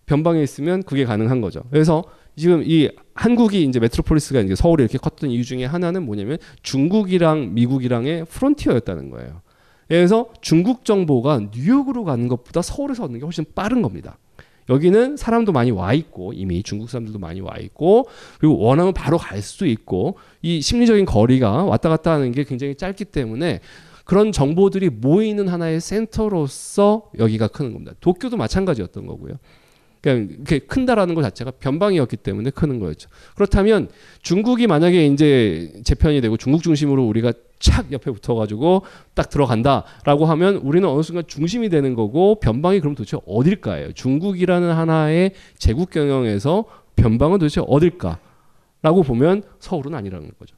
변방에 0.07 0.43
있으면 0.43 0.83
그게 0.83 1.05
가능한 1.05 1.41
거죠. 1.41 1.63
그래서 1.71 2.03
지금 2.35 2.65
이 2.65 2.91
한국이 3.21 3.65
이제 3.65 3.79
메트로폴리스가 3.79 4.41
이제 4.41 4.55
서울이 4.55 4.83
이렇게 4.83 4.97
컸던 4.97 5.31
이유 5.31 5.45
중에 5.45 5.67
하나는 5.67 6.07
뭐냐면 6.07 6.39
중국이랑 6.63 7.53
미국이랑의 7.53 8.25
프론티어였다는 8.25 9.11
거예요. 9.11 9.43
그래서 9.89 10.31
중국 10.41 10.87
정보가 10.87 11.49
뉴욕으로 11.55 12.05
가는 12.05 12.29
것보다 12.29 12.63
서울에서 12.63 13.05
얻는 13.05 13.19
게 13.19 13.25
훨씬 13.27 13.45
빠른 13.55 13.83
겁니다. 13.83 14.17
여기는 14.71 15.19
사람도 15.19 15.53
많이 15.53 15.71
와 15.71 15.93
있고 15.93 16.33
이미 16.33 16.63
중국 16.63 16.89
사람들도 16.89 17.19
많이 17.19 17.43
와 17.43 17.59
있고 17.59 18.09
그리고 18.39 18.57
원하면 18.57 18.95
바로 18.95 19.19
갈 19.19 19.43
수도 19.43 19.67
있고 19.67 20.17
이 20.41 20.63
심리적인 20.63 21.05
거리가 21.05 21.65
왔다 21.65 21.91
갔다 21.91 22.13
하는 22.13 22.33
게 22.33 22.45
굉장히 22.45 22.75
짧기 22.75 23.05
때문에 23.05 23.61
그런 24.07 24.33
정보들이 24.33 24.89
모이는 24.89 25.47
하나의 25.47 25.83
센터로서 25.83 27.11
여기가 27.19 27.49
크는 27.49 27.75
겁니다. 27.75 27.93
도쿄도 28.01 28.39
마찬가지였던 28.39 29.07
거고요. 29.07 29.35
그러니까 30.01 30.35
이렇게 30.35 30.59
큰다라는 30.61 31.15
것 31.15 31.23
자체가 31.23 31.53
변방이었기 31.53 32.17
때문에 32.17 32.51
크는 32.51 32.79
거였죠. 32.79 33.09
그렇다면 33.35 33.89
중국이 34.23 34.67
만약에 34.67 35.07
이제 35.07 35.73
재편이 35.85 36.21
되고 36.21 36.37
중국 36.37 36.63
중심으로 36.63 37.07
우리가 37.07 37.33
착 37.59 37.93
옆에 37.93 38.11
붙어가지고 38.11 38.83
딱 39.15 39.29
들어간다라고 39.29 40.25
하면 40.25 40.57
우리는 40.57 40.89
어느 40.89 41.03
순간 41.03 41.25
중심이 41.27 41.69
되는 41.69 41.95
거고 41.95 42.41
변방이 42.41 42.81
그럼 42.81 42.95
도대체 42.95 43.19
어딜까요? 43.27 43.93
중국이라는 43.93 44.71
하나의 44.71 45.33
제국 45.59 45.91
경영에서 45.91 46.65
변방은 46.97 47.39
도대체 47.39 47.61
어딜까?라고 47.67 49.03
보면 49.03 49.43
서울은 49.59 49.95
아니라는 49.95 50.31
거죠. 50.39 50.57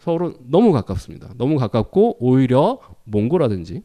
서울은 0.00 0.34
너무 0.48 0.72
가깝습니다. 0.72 1.32
너무 1.36 1.56
가깝고 1.58 2.16
오히려 2.18 2.80
몽고라든지 3.04 3.82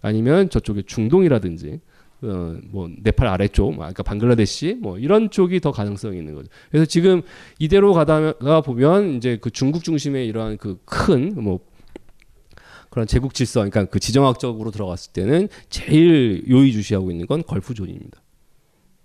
아니면 0.00 0.50
저쪽에 0.50 0.82
중동이라든지 0.82 1.80
어, 2.22 2.56
뭐 2.70 2.88
네팔 3.02 3.26
아래쪽, 3.26 3.76
그러니까 3.76 4.02
방글라데시 4.02 4.78
뭐 4.80 4.98
이런 4.98 5.30
쪽이 5.30 5.60
더 5.60 5.72
가능성이 5.72 6.18
있는 6.18 6.34
거죠. 6.34 6.48
그래서 6.70 6.86
지금 6.86 7.22
이대로 7.58 7.92
가다가 7.92 8.60
보면 8.60 9.16
이제 9.16 9.38
그 9.40 9.50
중국 9.50 9.84
중심의 9.84 10.26
이러한 10.28 10.56
그 10.58 10.78
큰 10.84 11.34
뭐 11.42 11.60
그런 12.90 13.06
제국 13.06 13.32
질서, 13.32 13.60
그러니까 13.60 13.86
그 13.86 13.98
지정학적으로 13.98 14.70
들어갔을 14.70 15.12
때는 15.14 15.48
제일 15.70 16.44
요의주시하고 16.46 17.10
있는 17.10 17.26
건 17.26 17.42
걸프존입니다. 17.42 18.20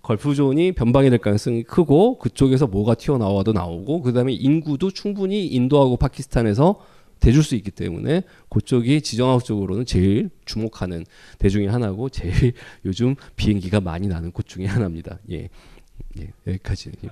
걸프존이 0.01 0.73
변방이 0.73 1.09
될 1.09 1.19
가능성이 1.19 1.63
크고 1.63 2.17
그쪽에서 2.19 2.67
뭐가 2.67 2.95
튀어나와도 2.95 3.53
나오고 3.53 4.01
그다음에 4.01 4.33
인구도 4.33 4.91
충분히 4.91 5.47
인도하고 5.47 5.95
파키스탄에서 5.97 6.79
대줄 7.19 7.43
수 7.43 7.55
있기 7.55 7.71
때문에 7.71 8.23
그쪽이 8.49 9.01
지정학적으로는 9.01 9.85
제일 9.85 10.29
주목하는 10.45 11.05
대 11.39 11.49
중에 11.49 11.67
하나고 11.67 12.09
제일 12.09 12.53
요즘 12.85 13.15
비행기가 13.35 13.81
많이 13.81 14.07
나는 14.07 14.31
곳 14.31 14.47
중에 14.47 14.65
하나입니다. 14.65 15.19
예, 15.31 15.49
예 16.19 16.31
여기까지. 16.47 16.91
예. 17.03 17.09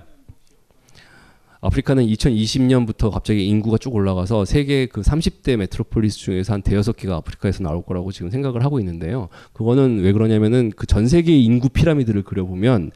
아프리카는 1.60 2.06
2020년부터 2.06 3.10
갑자기 3.10 3.46
인구가 3.48 3.78
쭉 3.78 3.94
올라가서 3.94 4.44
세계 4.44 4.86
그 4.86 5.00
30대 5.00 5.56
메트로폴리스 5.56 6.18
중에서 6.18 6.52
한 6.52 6.62
대여섯 6.62 6.96
개가 6.96 7.16
아프리카에서 7.16 7.62
나올 7.62 7.82
거라고 7.82 8.12
지금 8.12 8.30
생각을 8.30 8.62
하고 8.62 8.78
있는데요. 8.78 9.28
그거는 9.52 10.00
왜 10.00 10.12
그러냐면은 10.12 10.70
그 10.70 10.86
전 10.86 11.08
세계 11.08 11.36
인구 11.36 11.68
피라미드를 11.68 12.22
그려보면 12.22 12.90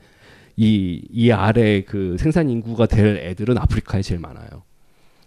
이, 0.56 1.02
이 1.10 1.30
아래 1.32 1.82
그 1.82 2.16
생산 2.18 2.48
인구가 2.48 2.86
될 2.86 3.16
애들은 3.18 3.58
아프리카에 3.58 4.02
제일 4.02 4.20
많아요. 4.20 4.62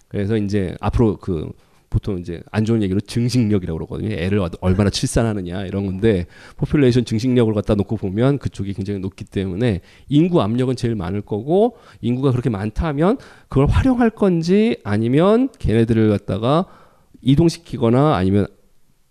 그래서 0.07 0.37
이제 0.37 0.75
앞으로 0.79 1.17
그 1.17 1.51
보통 1.93 2.17
이제 2.17 2.41
안 2.51 2.65
좋은 2.65 2.81
얘기로 2.81 2.99
증식력이라고 3.01 3.77
그러거든요. 3.77 4.15
애를 4.15 4.41
얼마나 4.61 4.89
출산하느냐 4.89 5.67
이런 5.67 5.85
건데 5.85 6.25
population 6.57 7.05
증식력을 7.05 7.53
갖다 7.53 7.75
놓고 7.75 7.97
보면 7.97 8.39
그쪽이 8.39 8.73
굉장히 8.73 8.99
높기 8.99 9.25
때문에 9.25 9.81
인구 10.09 10.41
압력은 10.41 10.75
제일 10.75 10.95
많을 10.95 11.21
거고 11.21 11.77
인구가 12.01 12.31
그렇게 12.31 12.49
많다면 12.49 13.19
그걸 13.47 13.67
활용할 13.67 14.09
건지 14.09 14.77
아니면 14.83 15.49
걔네들을 15.59 16.09
갖다가 16.09 16.65
이동시키거나 17.21 18.15
아니면 18.15 18.47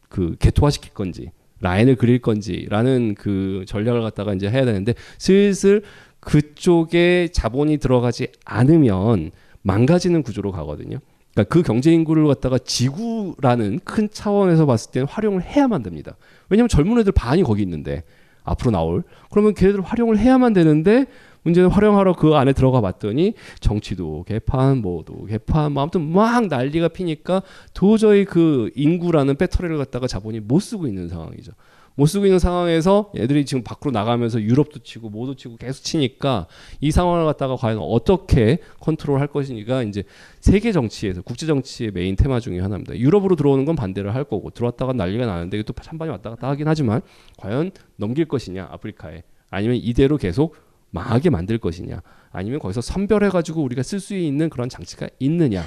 그 0.09 0.35
게토화시킬 0.41 0.93
건지 0.93 1.31
라인을 1.61 1.95
그릴 1.95 2.19
건지라는 2.19 3.15
그 3.15 3.65
전략을 3.69 4.03
갖다가 4.03 4.35
이제 4.35 4.51
해야 4.51 4.65
되는데 4.65 4.95
슬슬 5.19 5.85
그쪽에 6.19 7.29
자본이 7.33 7.79
들어가지 7.79 8.27
않으면 8.45 9.31
망가지는 9.63 10.25
구조로 10.25 10.51
가거든요. 10.51 10.99
그러니까 11.35 11.53
그 11.53 11.63
경제 11.63 11.93
인구를 11.93 12.27
갖다가 12.27 12.59
지구라는 12.59 13.81
큰 13.85 14.09
차원에서 14.11 14.67
봤을 14.67 14.91
때는 14.93 15.09
활용을 15.09 15.43
해야만 15.43 15.83
됩니다. 15.83 16.17
왜냐하면 16.49 16.69
젊은 16.69 16.99
애들 16.99 17.13
반이 17.13 17.43
거기 17.43 17.63
있는데 17.63 18.05
앞으로 18.45 18.71
나올 18.71 19.03
그러면 19.31 19.55
걔네들 19.55 19.81
활용을 19.83 20.19
해야만 20.19 20.53
되는데 20.53 21.07
문제는 21.43 21.71
활용하러 21.71 22.15
그 22.15 22.35
안에 22.35 22.53
들어가 22.53 22.81
봤더니 22.81 23.35
정치도 23.61 24.25
개판, 24.29 24.79
뭐도 24.79 25.25
개판, 25.27 25.73
뭐 25.73 25.83
아무튼 25.83 26.13
막 26.13 26.47
난리가 26.47 26.89
피니까 26.89 27.43
도저히 27.75 28.25
그 28.25 28.71
인구라는 28.77 29.37
배터리를 29.37 29.77
갖다가 29.79 30.07
자본이 30.07 30.41
못 30.41 30.61
쓰고 30.61 30.87
있는 30.87 31.09
상황이죠. 31.09 31.53
못 31.95 32.07
쓰고 32.07 32.27
있는 32.27 32.39
상황에서 32.39 33.13
애들이 33.17 33.45
지금 33.45 33.63
밖으로 33.63 33.91
나가면서 33.91 34.41
유럽도 34.41 34.81
치고 34.81 35.11
뭐도 35.11 35.35
치고 35.35 35.57
계속 35.57 35.83
치니까 35.83 36.47
이 36.81 36.91
상황을 36.91 37.25
갖다가 37.27 37.57
과연 37.57 37.79
어떻게 37.79 38.59
컨트롤할 38.81 39.29
것이니까 39.29 39.83
이제 39.83 40.05
세계 40.41 40.73
정치에서 40.73 41.23
국제 41.23 41.47
정치의 41.47 41.93
메인 41.93 42.17
테마 42.17 42.41
중에 42.41 42.61
하나입니다. 42.61 42.97
유럽으로 42.97 43.37
들어오는 43.37 43.65
건 43.65 43.77
반대를 43.77 44.15
할 44.15 44.25
거고 44.25 44.51
들어왔다가 44.51 44.93
난리가 44.95 45.27
나는데 45.27 45.63
또 45.63 45.73
찬반이 45.75 46.11
왔다 46.11 46.31
갔다 46.31 46.49
하긴 46.49 46.69
하지만 46.69 47.03
과연 47.39 47.73
넘길 47.97 48.25
것이냐 48.25 48.69
아프리카에 48.71 49.23
아니면 49.51 49.77
이대로 49.77 50.17
계속 50.17 50.57
망하게 50.91 51.31
만들 51.31 51.59
것이냐 51.59 52.03
아니면 52.31 52.59
거기서 52.59 52.81
선별해 52.81 53.29
가지고 53.29 53.63
우리가 53.63 53.83
쓸 53.83 54.01
수 54.01 54.15
있는 54.15 54.49
그런 54.49 54.69
장치가 54.69 55.09
있느냐 55.19 55.65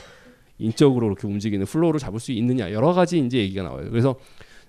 인적으로 0.58 1.08
이렇게 1.08 1.28
움직이는 1.28 1.66
flow를 1.66 2.00
잡을 2.00 2.20
수 2.20 2.32
있느냐 2.32 2.72
여러 2.72 2.94
가지 2.94 3.20
이제 3.20 3.38
얘기가 3.40 3.64
나와요. 3.64 3.90
그래서 3.90 4.16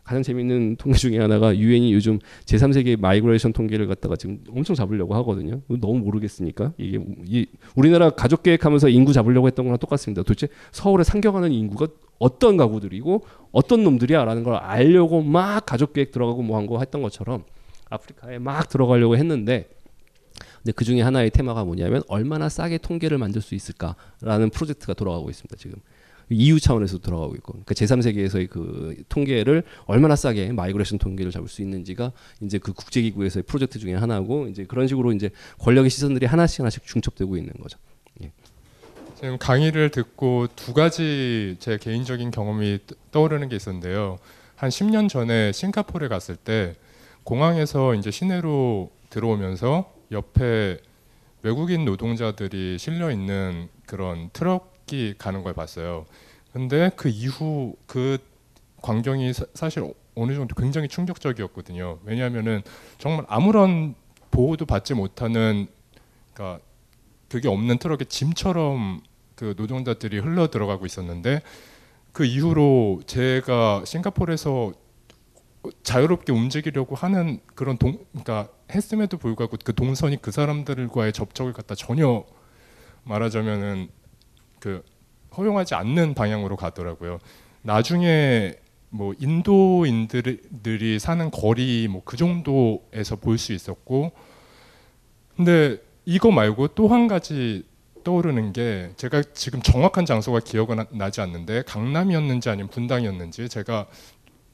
가장 0.06 0.22
재밌는 0.22 0.76
통계 0.76 0.96
중에 0.96 1.18
하나가 1.18 1.56
유엔이 1.56 1.92
요즘 1.92 2.20
제3세계 2.44 2.98
migration 3.00 3.52
통계를 3.52 3.88
갖다가 3.88 4.14
지금 4.14 4.38
엄청 4.50 4.76
잡으려고 4.76 5.16
하거든요. 5.16 5.62
너무 5.68 5.98
모르겠으니까 5.98 6.72
이게 6.78 7.04
이 7.24 7.46
우리나라 7.74 8.10
가족 8.10 8.44
계획하면서 8.44 8.88
인구 8.90 9.12
잡으려고 9.12 9.48
했던 9.48 9.64
거랑 9.64 9.78
똑같습니다. 9.78 10.22
도대체 10.22 10.46
서울에 10.70 11.02
상경하는 11.02 11.50
인구가 11.50 11.88
어떤 12.20 12.56
가구들이고 12.56 13.24
어떤 13.50 13.82
놈들이야라는 13.82 14.44
걸 14.44 14.54
알려고 14.54 15.22
막 15.22 15.66
가족 15.66 15.92
계획 15.92 16.12
들어가고 16.12 16.42
뭐 16.42 16.56
한 16.56 16.66
거 16.68 16.78
했던 16.78 17.02
것처럼 17.02 17.42
아프리카에 17.90 18.38
막 18.38 18.68
들어가려고 18.68 19.16
했는데 19.16 19.68
근데 20.58 20.72
그 20.72 20.84
중에 20.84 21.00
하나의 21.02 21.30
테마가 21.30 21.64
뭐냐면 21.64 22.02
얼마나 22.06 22.48
싸게 22.48 22.78
통계를 22.78 23.18
만들 23.18 23.42
수 23.42 23.56
있을까라는 23.56 24.50
프로젝트가 24.50 24.94
돌아가고 24.94 25.30
있습니다. 25.30 25.56
지금 25.56 25.78
EU 26.30 26.58
차원에서 26.58 26.98
돌아가고 26.98 27.34
있고, 27.36 27.52
그러니까 27.52 27.74
제3세계에서의 27.74 28.50
그 28.50 29.02
통계를 29.08 29.62
얼마나 29.86 30.16
싸게 30.16 30.52
migration 30.52 30.98
통계를 30.98 31.30
잡을 31.32 31.48
수 31.48 31.62
있는지가 31.62 32.12
이제 32.42 32.58
그 32.58 32.72
국제기구에서의 32.72 33.44
프로젝트 33.44 33.78
중에 33.78 33.94
하나고, 33.94 34.48
이제 34.48 34.64
그런 34.64 34.88
식으로 34.88 35.12
이제 35.12 35.30
권력의 35.58 35.90
시선들이 35.90 36.26
하나씩 36.26 36.60
하나씩 36.60 36.84
중첩되고 36.84 37.36
있는 37.36 37.52
거죠. 37.60 37.78
예. 38.22 38.32
지금 39.14 39.38
강의를 39.38 39.90
듣고 39.90 40.48
두 40.56 40.74
가지 40.74 41.56
제 41.58 41.78
개인적인 41.78 42.30
경험이 42.30 42.80
떠오르는 43.12 43.48
게 43.48 43.56
있었는데요. 43.56 44.18
한 44.56 44.70
10년 44.70 45.08
전에 45.08 45.52
싱가포르에 45.52 46.08
갔을 46.08 46.36
때 46.36 46.74
공항에서 47.24 47.94
이제 47.94 48.10
시내로 48.10 48.90
들어오면서 49.10 49.92
옆에 50.12 50.78
외국인 51.42 51.84
노동자들이 51.84 52.78
실려 52.78 53.10
있는 53.10 53.68
그런 53.86 54.30
트럭 54.32 54.75
이 54.92 55.14
가는 55.18 55.42
걸 55.42 55.52
봤어요. 55.52 56.06
근데 56.52 56.90
그 56.96 57.08
이후 57.08 57.74
그 57.86 58.18
광경이 58.82 59.32
사, 59.32 59.44
사실 59.54 59.92
어느 60.14 60.34
정도 60.34 60.54
굉장히 60.54 60.88
충격적이었거든요. 60.88 61.98
왜냐하면은 62.04 62.62
정말 62.98 63.26
아무런 63.28 63.94
보호도 64.30 64.64
받지 64.66 64.94
못하는 64.94 65.66
그러니까 66.32 66.62
그게 67.28 67.48
없는 67.48 67.78
트럭에 67.78 68.04
짐처럼 68.08 69.02
그 69.34 69.54
노동자들이 69.56 70.18
흘러 70.18 70.48
들어가고 70.48 70.86
있었는데 70.86 71.42
그 72.12 72.24
이후로 72.24 73.02
제가 73.06 73.82
싱가포르에서 73.84 74.72
자유롭게 75.82 76.32
움직이려고 76.32 76.94
하는 76.94 77.40
그런 77.54 77.76
동, 77.76 77.98
그러니까 78.12 78.48
했음에도 78.70 79.18
불구하고 79.18 79.56
그 79.64 79.74
동선이 79.74 80.22
그 80.22 80.30
사람들과의 80.30 81.12
접촉을 81.12 81.52
갖다 81.52 81.74
전혀 81.74 82.24
말하자면은 83.04 83.88
그 84.60 84.82
허용하지 85.36 85.74
않는 85.74 86.14
방향으로 86.14 86.56
가더라고요. 86.56 87.18
나중에 87.62 88.54
뭐 88.90 89.14
인도인들이 89.18 90.98
사는 90.98 91.30
거리 91.30 91.88
뭐 91.88 92.02
그 92.04 92.16
정도에서 92.16 93.16
볼 93.16 93.38
수 93.38 93.52
있었고, 93.52 94.12
근데 95.36 95.78
이거 96.04 96.30
말고 96.30 96.68
또 96.68 96.88
한 96.88 97.08
가지 97.08 97.64
떠오르는 98.04 98.52
게 98.52 98.92
제가 98.96 99.22
지금 99.34 99.60
정확한 99.60 100.06
장소가 100.06 100.40
기억은 100.40 100.84
나지 100.92 101.20
않는데 101.20 101.62
강남이었는지 101.62 102.48
아니면 102.48 102.70
분당이었는지 102.70 103.48
제가 103.48 103.86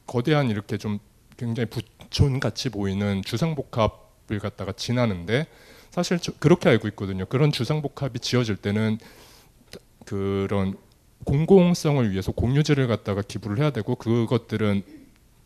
거대한 0.07 0.49
이렇게 0.49 0.77
좀 0.77 0.99
굉장히 1.37 1.69
부촌 1.69 2.39
같이 2.39 2.69
보이는 2.69 3.21
주상복합을 3.23 4.39
갖다가 4.41 4.71
지나는데 4.71 5.45
사실 5.91 6.17
그렇게 6.39 6.69
알고 6.69 6.87
있거든요. 6.89 7.25
그런 7.25 7.51
주상복합이 7.51 8.19
지어질 8.19 8.55
때는 8.55 8.97
그런 10.05 10.75
공공성을 11.25 12.11
위해서 12.11 12.31
공유지를 12.31 12.87
갖다가 12.87 13.21
기부를 13.21 13.59
해야 13.59 13.69
되고 13.71 13.95
그것들은 13.95 14.83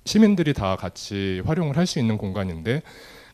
시민들이 0.05 0.53
다 0.53 0.75
같이 0.75 1.41
활용을 1.45 1.77
할 1.77 1.85
수 1.85 1.99
있는 1.99 2.17
공간인데 2.17 2.81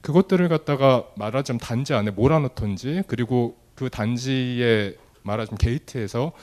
그것들을 0.02 0.50
갖다가 0.50 1.06
말하자면 1.16 1.60
단지 1.60 1.94
안에 1.94 2.12
몰아넣던지 2.12 3.04
그리고 3.08 3.56
그 3.76 3.90
단지에 3.90 4.96
말하자면 5.24 5.58
게이트에서 5.58 6.34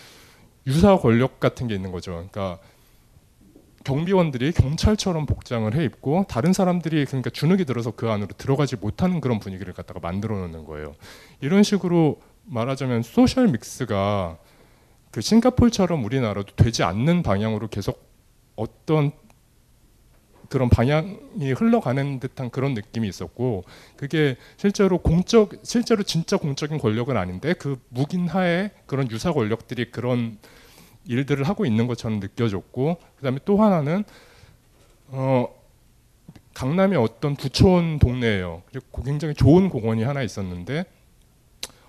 유사 0.66 0.96
권력 0.96 1.40
같은 1.40 1.66
게 1.68 1.74
있는 1.74 1.92
거죠. 1.92 2.12
그러니까 2.12 2.58
경비원들이 3.84 4.52
경찰처럼 4.52 5.26
복장을 5.26 5.74
해 5.74 5.84
입고 5.84 6.26
다른 6.28 6.52
사람들이 6.52 7.04
그러니까 7.06 7.30
주눅이 7.30 7.64
들어서 7.64 7.90
그 7.90 8.10
안으로 8.10 8.28
들어가지 8.36 8.76
못하는 8.76 9.20
그런 9.20 9.40
분위기를 9.40 9.72
갖다가 9.72 10.00
만들어 10.00 10.38
놓는 10.38 10.64
거예요. 10.64 10.94
이런 11.40 11.62
식으로 11.62 12.20
말하자면 12.44 13.02
소셜 13.02 13.48
믹스가 13.48 14.38
그 15.10 15.20
싱가폴처럼 15.20 16.04
우리나라도 16.04 16.54
되지 16.54 16.82
않는 16.82 17.22
방향으로 17.22 17.68
계속 17.68 18.08
어떤 18.56 19.12
그런 20.48 20.68
방향이 20.68 21.52
흘러가는 21.56 22.18
듯한 22.18 22.50
그런 22.50 22.74
느낌이 22.74 23.08
있었고 23.08 23.64
그게 23.96 24.36
실제로 24.56 24.98
공적 24.98 25.52
실제로 25.62 26.02
진짜 26.02 26.36
공적인 26.36 26.78
권력은 26.78 27.16
아닌데 27.16 27.54
그 27.54 27.80
묵인하에 27.90 28.70
그런 28.86 29.08
유사 29.10 29.32
권력들이 29.32 29.92
그런 29.92 30.38
일들을 31.06 31.44
하고 31.44 31.64
있는 31.64 31.86
것처럼 31.86 32.18
느껴졌고 32.18 32.98
그다음에 33.16 33.38
또 33.44 33.62
하나는 33.62 34.04
어 35.08 35.48
강남의 36.54 36.98
어떤 36.98 37.36
부촌 37.36 37.98
동네예요. 38.00 38.62
그리고 38.66 39.02
굉장히 39.02 39.34
좋은 39.34 39.68
공원이 39.68 40.02
하나 40.02 40.22
있었는데 40.22 40.84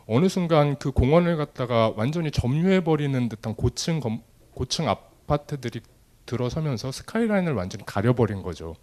어느 0.07 0.27
순간 0.27 0.77
그 0.77 0.91
공원을 0.91 1.37
갖다가 1.37 1.93
완전히 1.95 2.31
점유해 2.31 2.83
버리는 2.83 3.29
듯한 3.29 3.55
고층 3.55 3.99
검, 3.99 4.21
고층 4.53 4.89
아파트들이 4.89 5.81
들어서면서 6.25 6.91
스카이라인을 6.91 7.53
완전히 7.53 7.85
가려버린 7.85 8.41
거죠. 8.41 8.75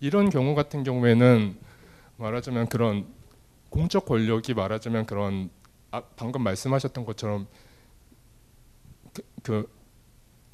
이런 0.00 0.30
경우 0.30 0.54
같은 0.54 0.82
경우에는 0.82 1.56
말하자면 2.16 2.68
그런 2.68 3.06
공적 3.70 4.06
권력이 4.06 4.54
말하자면 4.54 5.06
그런 5.06 5.50
아, 5.90 6.02
방금 6.16 6.42
말씀하셨던 6.42 7.04
것처럼 7.04 7.46
그, 9.12 9.22
그 9.42 9.81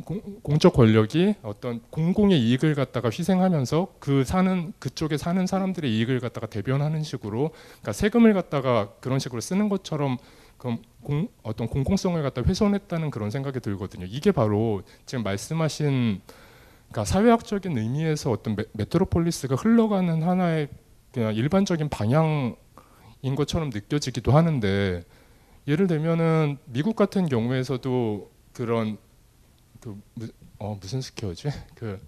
공, 0.04 0.58
적 0.58 0.72
권력이 0.72 1.34
어떤 1.42 1.80
공공의 1.90 2.40
이익을 2.40 2.74
갖다가 2.74 3.10
희생하면서 3.10 3.94
그 3.98 4.24
사는 4.24 4.72
그쪽에 4.78 5.16
사는 5.16 5.46
사람들의 5.46 5.92
이익을 5.92 6.20
갖다가 6.20 6.46
대변하는 6.46 7.02
식으로 7.02 7.50
그러니까 7.50 7.92
세금을 7.92 8.32
갖다가 8.32 8.92
그런 9.00 9.18
식으로 9.18 9.40
쓰는 9.40 9.68
것처럼 9.68 10.16
그럼 10.56 10.78
공, 11.02 11.28
어떤 11.42 11.68
공공성을 11.68 12.20
갖다 12.22 12.42
훼손했다는 12.42 13.10
그런 13.10 13.30
생각이 13.30 13.60
들거든요. 13.60 14.06
이게 14.08 14.32
바로 14.32 14.82
지금 15.06 15.24
말씀하신 15.24 16.20
그러니까 16.88 17.04
사회학적인 17.04 17.76
의미에서 17.76 18.30
어떤 18.30 18.56
메, 18.56 18.64
메트로폴리스가 18.72 19.56
흘러가는 19.56 20.22
하나의 20.22 20.68
그냥 21.12 21.34
일반적인 21.34 21.88
방향인 21.88 22.56
것처럼 23.36 23.70
느껴지기도 23.70 24.32
하는데 24.32 25.02
예를 25.66 25.86
들면은 25.86 26.58
미국 26.64 26.96
같은 26.96 27.26
경우에서도 27.26 28.30
그런 28.52 28.98
그 29.80 30.38
어 30.58 30.76
무슨 30.80 31.00
스퀘어지? 31.00 31.48
그 31.74 32.00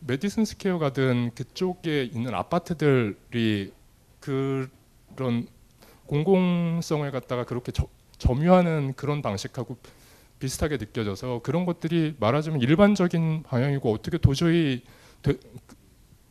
메디슨 0.00 0.44
스퀘어 0.44 0.78
가든 0.78 1.32
그쪽에 1.34 2.04
있는 2.04 2.34
아파트들이 2.34 3.72
그런 4.20 5.48
공공성을 6.06 7.10
갖다가 7.10 7.44
그렇게 7.44 7.72
저, 7.72 7.88
점유하는 8.18 8.94
그런 8.94 9.22
방식하고 9.22 9.76
비슷하게 10.38 10.76
느껴져서 10.76 11.40
그런 11.42 11.66
것들이 11.66 12.14
말하자면 12.20 12.60
일반적인 12.60 13.42
방향이고 13.42 13.92
어떻게 13.92 14.18
도저히 14.18 14.82
되, 15.22 15.34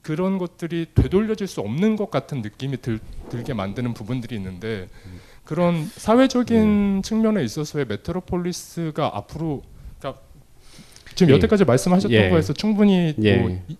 그런 0.01 0.37
것들이 0.37 0.87
되돌려질 0.95 1.47
수 1.47 1.59
없는 1.59 1.97
것 1.97 2.09
같은 2.09 2.41
느낌이 2.41 2.77
들, 2.81 2.99
들게 3.29 3.53
만드는 3.53 3.93
부분들이 3.93 4.35
있는데 4.37 4.87
그런 5.43 5.85
사회적인 5.85 7.01
측면에 7.03 7.43
있어서의 7.43 7.85
메트로폴리스가 7.87 9.17
앞으로 9.17 9.63
지금 11.17 11.31
예. 11.31 11.35
여태까지 11.37 11.65
말씀하셨던 11.65 12.11
예. 12.11 12.29
거에서 12.29 12.53
충분히 12.53 13.13
예. 13.23 13.37
뭐 13.37 13.49
이- 13.67 13.75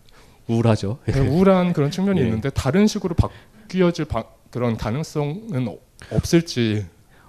우울하죠. 0.47 0.97
네, 1.05 1.19
우울한 1.19 1.71
그런 1.73 1.91
측면이 1.91 2.19
예. 2.19 2.25
있는데 2.25 2.49
다른 2.49 2.87
식으로 2.87 3.15
바뀌어질 3.15 4.05
바, 4.05 4.23
그런 4.49 4.75
가능성은 4.75 5.67
어- 5.67 5.77
없을지 6.11 6.85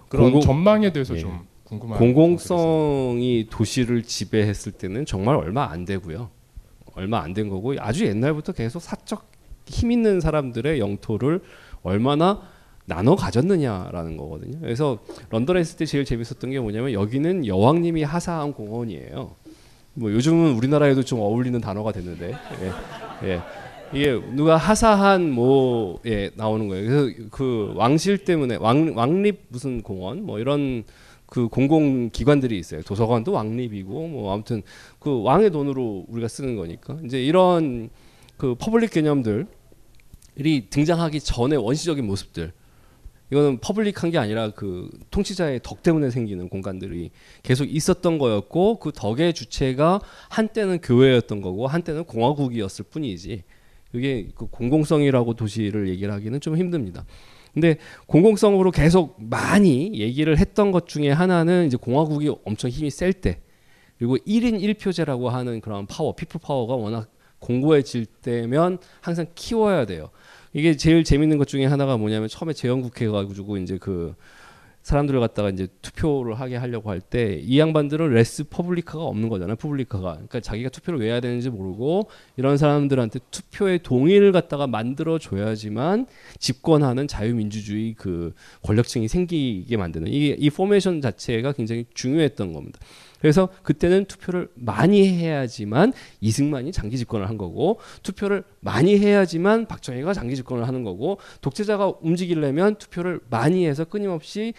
그런 0.08 0.32
공공- 0.32 0.40
전망에 0.40 0.92
대해서 0.92 1.14
예. 1.14 1.18
좀 1.20 1.46
궁금한 1.64 1.98
공공성이 1.98 3.48
도시를 3.50 4.02
지배했을 4.02 4.72
때는 4.72 5.04
정말 5.04 5.36
얼마 5.36 5.70
안 5.70 5.84
되고요. 5.84 6.30
얼마 6.94 7.20
안 7.20 7.34
된 7.34 7.48
거고 7.50 7.74
아주 7.78 8.06
옛날부터 8.06 8.52
계속 8.52 8.80
사적 8.80 9.30
힘 9.66 9.92
있는 9.92 10.20
사람들의 10.20 10.80
영토를 10.80 11.42
얼마나 11.82 12.40
나눠 12.86 13.14
가졌느냐라는 13.16 14.16
거거든요. 14.16 14.58
그래서 14.60 14.98
런던에 15.28 15.60
있을 15.60 15.76
때 15.76 15.84
제일 15.84 16.06
재밌었던 16.06 16.50
게 16.50 16.58
뭐냐면 16.58 16.92
여기는 16.94 17.46
여왕님이 17.46 18.02
하사한 18.04 18.54
공원이에요. 18.54 19.36
뭐 19.98 20.12
요즘은 20.12 20.54
우리나라에도 20.54 21.02
좀 21.02 21.18
어울리는 21.20 21.60
단어가 21.60 21.92
됐는데 21.92 22.34
예, 23.22 23.28
예. 23.28 23.42
이게 23.92 24.20
누가 24.32 24.56
하사한 24.56 25.30
뭐 25.30 26.00
예, 26.06 26.30
나오는 26.34 26.68
거예요. 26.68 26.88
그래서 26.88 27.28
그 27.30 27.72
왕실 27.74 28.18
때문에 28.18 28.56
왕 28.56 28.96
왕립 28.96 29.46
무슨 29.48 29.82
공원 29.82 30.24
뭐 30.24 30.38
이런 30.38 30.84
그 31.26 31.48
공공 31.48 32.10
기관들이 32.10 32.58
있어요. 32.58 32.82
도서관도 32.82 33.32
왕립이고 33.32 34.08
뭐 34.08 34.32
아무튼 34.32 34.62
그 34.98 35.22
왕의 35.22 35.50
돈으로 35.50 36.06
우리가 36.08 36.28
쓰는 36.28 36.56
거니까 36.56 36.98
이제 37.04 37.22
이런 37.22 37.90
그 38.36 38.54
public 38.54 38.90
개념들이 38.92 39.46
등장하기 40.70 41.20
전에 41.20 41.56
원시적인 41.56 42.06
모습들 42.06 42.52
이거는 43.30 43.58
public한 43.58 44.10
게 44.10 44.18
아니라 44.18 44.50
그 44.50 44.88
통치자의 45.10 45.60
덕 45.62 45.82
때문에 45.82 46.10
생기는 46.10 46.48
공간들이 46.48 47.10
계속 47.42 47.64
있었던 47.64 48.18
거였고 48.18 48.78
그 48.78 48.92
덕의 48.92 49.34
주체가 49.34 50.00
한때는 50.30 50.80
교회였던 50.80 51.42
거고 51.42 51.66
한때는 51.66 52.04
공화국이었을 52.04 52.86
뿐이지 52.90 53.42
그게 53.92 54.28
그 54.34 54.46
공공성이라고 54.46 55.34
도시를 55.34 55.88
얘기를 55.88 56.12
하기는 56.12 56.40
좀 56.40 56.56
힘듭니다. 56.56 57.04
근데 57.52 57.78
공공성으로 58.06 58.70
계속 58.70 59.16
많이 59.18 59.92
얘기를 59.94 60.38
했던 60.38 60.70
것 60.70 60.86
중에 60.86 61.10
하나는 61.10 61.66
이제 61.66 61.76
공화국이 61.76 62.30
엄청 62.44 62.70
힘이 62.70 62.90
셀 62.90 63.12
때 63.12 63.40
그리고 63.98 64.16
1인 64.18 64.60
1표제라고 64.62 65.26
하는 65.26 65.60
그런 65.60 65.86
파워, 65.86 66.14
people 66.14 66.40
power가 66.40 66.74
워낙 66.74 67.10
공고해질 67.40 68.06
때면 68.06 68.78
항상 69.00 69.26
키워야 69.34 69.86
돼요. 69.86 70.10
이게 70.52 70.76
제일 70.76 71.04
재밌는 71.04 71.38
것 71.38 71.46
중에 71.46 71.66
하나가 71.66 71.96
뭐냐면 71.96 72.28
처음에 72.28 72.52
제헌국회 72.52 73.08
가지고 73.08 73.56
이제 73.58 73.78
그 73.78 74.14
사람들을 74.82 75.20
갖다가 75.20 75.50
이제 75.50 75.66
투표를 75.82 76.40
하게 76.40 76.56
하려고 76.56 76.88
할 76.88 77.00
때 77.00 77.40
이 77.44 77.58
양반들은 77.58 78.10
res 78.14 78.44
publica가 78.44 79.04
없는 79.04 79.28
거잖아요. 79.28 79.56
publica가. 79.56 80.12
그러니까 80.14 80.40
자기가 80.40 80.70
투표를 80.70 81.00
왜 81.00 81.08
해야 81.08 81.20
되는지 81.20 81.50
모르고 81.50 82.08
이런 82.38 82.56
사람들한테 82.56 83.18
투표의 83.30 83.80
동의를 83.82 84.32
갖다가 84.32 84.66
만들어 84.66 85.18
줘야지만 85.18 86.06
집권하는 86.38 87.06
자유민주주의 87.06 87.94
그 87.98 88.32
권력층이 88.62 89.08
생기게 89.08 89.76
만드는 89.76 90.08
이게 90.08 90.36
이 90.38 90.48
formation 90.48 91.02
자체가 91.02 91.52
굉장히 91.52 91.84
중요했던 91.92 92.54
겁니다. 92.54 92.78
그래서 93.20 93.48
그때는 93.62 94.04
투표를 94.04 94.48
많이 94.54 95.06
해야지만 95.08 95.92
이승만이 96.20 96.72
장기 96.72 96.96
집권을 96.98 97.28
한 97.28 97.36
거고 97.36 97.78
투표를 98.02 98.44
많이 98.60 98.98
해야지만 98.98 99.66
박정희가 99.66 100.14
장기 100.14 100.36
집권을 100.36 100.66
하는 100.66 100.84
거고 100.84 101.18
독재자가 101.40 101.94
움직이려면 102.00 102.76
투표를 102.76 103.20
많이 103.30 103.66
해서 103.66 103.84
끊임없이 103.84 104.54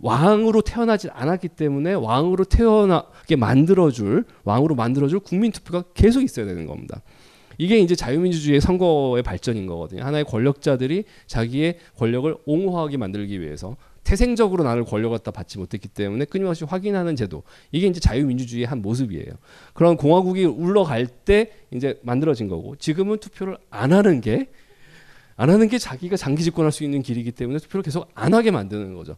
왕으로 0.00 0.62
태어나지 0.62 1.08
않았기 1.10 1.48
때문에 1.48 1.94
왕으로 1.94 2.44
태어나게 2.44 3.36
만들어줄 3.36 4.24
왕으로 4.44 4.74
만들어줄 4.76 5.20
국민 5.20 5.50
투표가 5.50 5.84
계속 5.94 6.22
있어야 6.22 6.46
되는 6.46 6.66
겁니다. 6.66 7.02
이게 7.60 7.78
이제 7.78 7.96
자유민주주의의 7.96 8.60
선거의 8.60 9.24
발전인 9.24 9.66
거거든요. 9.66 10.04
하나의 10.04 10.24
권력자들이 10.24 11.04
자기의 11.26 11.78
권력을 11.96 12.32
옹호하게 12.46 12.96
만들기 12.96 13.40
위해서 13.40 13.76
태생적으로 14.08 14.64
나를 14.64 14.84
권력을 14.84 15.16
갖다 15.16 15.30
받지 15.30 15.58
못했기 15.58 15.88
때문에 15.88 16.24
끊임없이 16.24 16.64
확인하는 16.64 17.14
제도. 17.16 17.42
이게 17.72 17.86
이제 17.86 18.00
자유민주주의의 18.00 18.66
한 18.66 18.80
모습이에요. 18.80 19.32
그런 19.74 19.96
공화국이 19.96 20.44
울러갈 20.44 21.06
때 21.06 21.52
이제 21.70 21.98
만들어진 22.02 22.48
거고 22.48 22.76
지금은 22.76 23.18
투표를 23.18 23.58
안 23.70 23.92
하는 23.92 24.20
게 24.20 24.48
안 25.38 25.50
하는 25.50 25.68
게 25.68 25.78
자기가 25.78 26.16
장기 26.16 26.42
집권할 26.42 26.72
수 26.72 26.82
있는 26.82 27.00
길이기 27.00 27.30
때문에 27.30 27.60
투표를 27.60 27.84
계속 27.84 28.10
안 28.14 28.34
하게 28.34 28.50
만드는 28.50 28.94
거죠. 28.94 29.16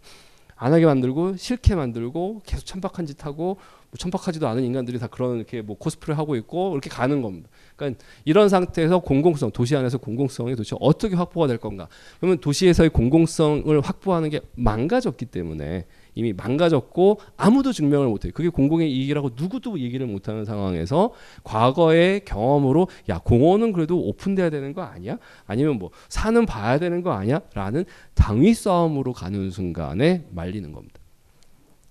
안 0.54 0.74
하게 0.74 0.84
만들고 0.84 1.38
싫게 1.38 1.74
만들고 1.74 2.42
계속 2.44 2.66
천박한 2.66 3.06
짓 3.06 3.24
하고 3.24 3.56
뭐 3.90 3.98
천박하지도 3.98 4.46
않은 4.46 4.62
인간들이 4.62 4.98
다 4.98 5.08
그런 5.08 5.36
이렇게 5.36 5.62
뭐 5.62 5.76
코스프레 5.76 6.14
하고 6.14 6.36
있고 6.36 6.72
이렇게 6.72 6.88
가는 6.88 7.22
겁니다. 7.22 7.48
그러니까 7.74 8.02
이런 8.24 8.48
상태에서 8.48 9.00
공공성 9.00 9.50
도시 9.50 9.74
안에서 9.76 9.98
공공성이 9.98 10.52
도대체 10.52 10.76
어떻게 10.80 11.16
확보가 11.16 11.48
될 11.48 11.58
건가? 11.58 11.88
그러면 12.18 12.38
도시에서의 12.38 12.90
공공성을 12.90 13.80
확보하는 13.80 14.30
게 14.30 14.40
망가졌기 14.54 15.26
때문에 15.26 15.86
이미 16.14 16.32
망가졌고 16.32 17.20
아무도 17.36 17.72
증명을 17.72 18.08
못해요. 18.08 18.32
그게 18.34 18.48
공공의 18.48 18.92
이익이라고 18.92 19.30
누구도 19.36 19.78
얘기를 19.80 20.06
못하는 20.06 20.44
상황에서 20.44 21.12
과거의 21.42 22.24
경험으로 22.24 22.88
야 23.08 23.18
공원은 23.18 23.72
그래도 23.72 23.98
오픈돼야 23.98 24.50
되는 24.50 24.72
거 24.72 24.82
아니야? 24.82 25.18
아니면 25.46 25.78
뭐 25.78 25.90
산은 26.08 26.46
봐야 26.46 26.78
되는 26.78 27.02
거 27.02 27.10
아니야? 27.12 27.40
라는 27.54 27.84
당위 28.14 28.54
싸움으로 28.54 29.12
가는 29.12 29.50
순간에 29.50 30.26
말리는 30.30 30.72
겁니다. 30.72 31.00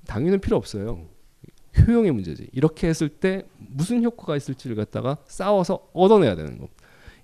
당위는 0.07 0.39
필요 0.39 0.55
없어요. 0.55 1.18
효용의 1.77 2.11
문제지. 2.11 2.49
이렇게 2.51 2.87
했을 2.87 3.09
때 3.09 3.45
무슨 3.57 4.03
효과가 4.03 4.35
있을지를 4.35 4.75
갖다가 4.75 5.17
싸워서 5.25 5.87
얻어내야 5.93 6.35
되는 6.35 6.57
겁니다. 6.57 6.78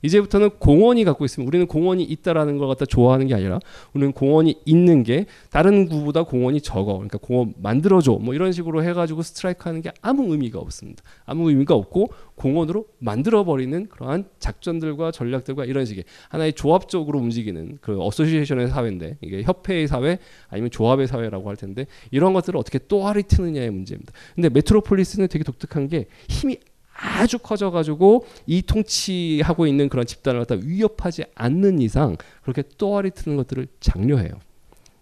이제부터는 0.05 0.51
공원이 0.59 1.03
갖고 1.03 1.25
있으면 1.25 1.47
우리는 1.47 1.65
공원이 1.67 2.03
있다라는 2.03 2.57
걸 2.57 2.67
갖다 2.67 2.85
좋아하는 2.85 3.27
게 3.27 3.33
아니라 3.33 3.59
우리는 3.93 4.13
공원이 4.13 4.61
있는 4.65 5.03
게 5.03 5.25
다른 5.49 5.87
구보다 5.87 6.23
공원이 6.23 6.61
적어. 6.61 6.93
그러니까 6.93 7.17
공원 7.17 7.53
만들어줘. 7.57 8.13
뭐 8.21 8.33
이런 8.33 8.51
식으로 8.51 8.83
해가지고 8.83 9.21
스트라이크 9.21 9.63
하는 9.67 9.81
게 9.81 9.91
아무 10.01 10.31
의미가 10.31 10.59
없습니다. 10.59 11.03
아무 11.25 11.49
의미가 11.49 11.73
없고 11.73 12.09
공원으로 12.35 12.85
만들어버리는 12.99 13.87
그러한 13.87 14.25
작전들과 14.39 15.11
전략들과 15.11 15.65
이런 15.65 15.85
식의 15.85 16.03
하나의 16.29 16.53
조합적으로 16.53 17.19
움직이는 17.19 17.77
그 17.81 18.01
어소시에이션의 18.01 18.67
사회인데 18.69 19.17
이게 19.21 19.43
협회의 19.43 19.87
사회 19.87 20.19
아니면 20.49 20.69
조합의 20.69 21.07
사회라고 21.07 21.49
할 21.49 21.55
텐데 21.55 21.87
이런 22.11 22.33
것들을 22.33 22.57
어떻게 22.59 22.79
또아리 22.79 23.23
트느냐의 23.23 23.71
문제입니다. 23.71 24.13
근데 24.35 24.49
메트로폴리스는 24.49 25.27
되게 25.27 25.43
독특한 25.43 25.87
게 25.87 26.07
힘이 26.29 26.57
아주 26.97 27.39
커져가지고 27.39 28.25
이 28.47 28.61
통치하고 28.61 29.67
있는 29.67 29.89
그런 29.89 30.05
집단을 30.05 30.39
갖다 30.45 30.55
위협하지 30.63 31.25
않는 31.35 31.79
이상 31.81 32.15
그렇게 32.41 32.63
또아리 32.77 33.11
트는 33.11 33.37
것들을 33.37 33.67
장려해요. 33.79 34.31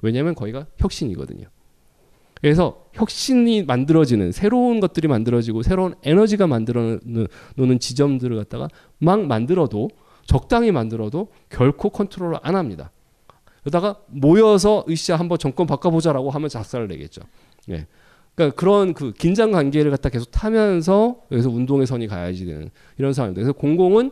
왜냐하면 0.01 0.35
거기가 0.35 0.65
혁신이거든요. 0.77 1.47
그래서 2.41 2.87
혁신이 2.93 3.63
만들어지는 3.63 4.33
새로운 4.33 4.81
것들이 4.81 5.07
만들어지고 5.07 5.63
새로운 5.63 5.95
에너지가 6.03 6.45
만들어 6.45 6.99
놓는 7.55 7.79
지점들을 7.79 8.35
갖다가 8.35 8.67
막 8.97 9.25
만들어도 9.25 9.89
적당히 10.25 10.71
만들어도 10.71 11.29
결코 11.49 11.89
컨트롤을 11.89 12.39
안 12.41 12.55
합니다. 12.55 12.91
그러다가 13.61 13.95
모여서 14.07 14.83
으쌰 14.89 15.15
한번 15.15 15.37
정권 15.37 15.67
바꿔보자라고 15.67 16.31
하면 16.31 16.49
작살을 16.49 16.89
내겠죠. 16.89 17.21
예. 17.69 17.87
그러니까 18.35 18.55
그런 18.55 18.93
그 18.93 19.13
긴장 19.13 19.51
관계를 19.51 19.91
갖다 19.91 20.09
계속 20.09 20.31
타면서 20.31 21.21
여기서 21.31 21.49
운동의 21.49 21.85
선이 21.85 22.07
가야지 22.07 22.45
되는 22.45 22.69
이런 22.97 23.13
상황입니다. 23.13 23.41
그래서 23.41 23.53
공공은 23.53 24.11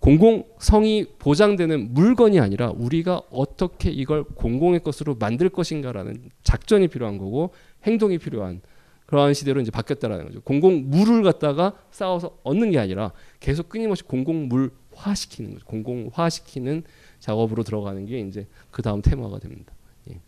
공공성이 0.00 1.06
보장되는 1.18 1.94
물건이 1.94 2.38
아니라 2.38 2.70
우리가 2.76 3.22
어떻게 3.30 3.90
이걸 3.90 4.24
공공의 4.24 4.80
것으로 4.80 5.14
만들 5.14 5.48
것인가라는 5.48 6.30
작전이 6.42 6.88
필요한 6.88 7.16
거고 7.16 7.54
행동이 7.84 8.18
필요한 8.18 8.60
그러한 9.06 9.32
시대로 9.32 9.62
이제 9.62 9.70
바뀌었다라는 9.70 10.26
거죠. 10.26 10.40
공공물을 10.42 11.22
갖다가 11.22 11.72
싸워서 11.90 12.36
얻는 12.42 12.70
게 12.70 12.78
아니라 12.78 13.12
계속 13.40 13.70
끊임없이 13.70 14.02
공공물화 14.02 15.14
시키는 15.14 15.54
거죠. 15.54 15.64
공공화 15.66 16.28
시키는 16.28 16.82
작업으로 17.20 17.62
들어가는 17.62 18.04
게 18.04 18.20
이제 18.20 18.46
그 18.70 18.82
다음 18.82 19.00
테마가 19.00 19.38
됩니다. 19.38 19.72
예. 20.10 20.20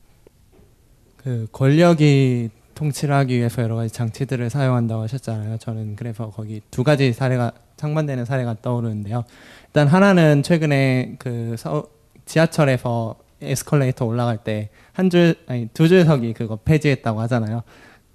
그 1.18 1.46
권력이 1.52 2.50
통치를 2.76 3.12
하기 3.16 3.36
위해서 3.36 3.62
여러 3.62 3.74
가지 3.74 3.92
장치들을 3.92 4.48
사용한다고 4.50 5.02
하셨잖아요. 5.02 5.58
저는 5.58 5.96
그래서 5.96 6.30
거기 6.30 6.60
두 6.70 6.84
가지 6.84 7.12
사례가 7.12 7.50
상반되는 7.76 8.24
사례가 8.24 8.56
떠오르는데요. 8.62 9.24
일단 9.66 9.88
하나는 9.88 10.44
최근에 10.44 11.16
그 11.18 11.56
서, 11.58 11.88
지하철에서 12.26 13.16
에스컬레이터 13.42 14.04
올라갈 14.06 14.38
때 14.38 14.70
한 14.92 15.10
줄 15.10 15.34
아니 15.46 15.68
두 15.74 15.88
줄석이 15.88 16.32
그거 16.32 16.56
폐지했다고 16.56 17.20
하잖아요. 17.22 17.62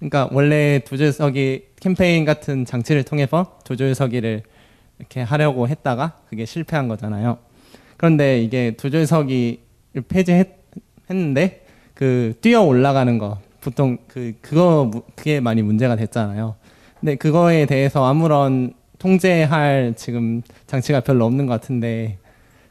그러니까 0.00 0.28
원래 0.32 0.80
두 0.84 0.96
줄석이 0.98 1.66
캠페인 1.78 2.24
같은 2.24 2.64
장치를 2.64 3.04
통해서 3.04 3.58
두 3.64 3.76
줄서기를 3.76 4.42
이렇게 4.98 5.20
하려고 5.22 5.68
했다가 5.68 6.18
그게 6.28 6.44
실패한 6.44 6.88
거잖아요. 6.88 7.38
그런데 7.96 8.42
이게 8.42 8.72
두 8.76 8.90
줄서기 8.90 9.60
폐지했는데 10.08 11.64
그 11.94 12.34
뛰어 12.40 12.62
올라가는 12.62 13.16
거 13.18 13.38
보통 13.62 13.98
그 14.08 14.34
그거 14.40 14.84
무- 14.92 15.02
그게 15.14 15.40
많이 15.40 15.62
문제가 15.62 15.96
됐잖아요. 15.96 16.56
근데 17.00 17.14
그거에 17.14 17.64
대해서 17.66 18.04
아무런 18.04 18.74
통제할 18.98 19.94
지금 19.96 20.42
장치가 20.66 21.00
별로 21.00 21.24
없는 21.24 21.46
것 21.46 21.52
같은데 21.60 22.18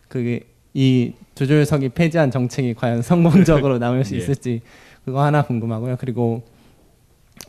그게 0.08 0.42
이 0.74 1.14
두줄석이 1.36 1.90
폐지한 1.90 2.30
정책이 2.32 2.74
과연 2.76 3.02
성공적으로 3.04 3.80
나올 3.80 4.04
수 4.06 4.16
예. 4.16 4.20
있을지 4.20 4.62
그거 5.06 5.24
하나 5.24 5.42
궁금하고요. 5.44 5.98
그리고 6.00 6.44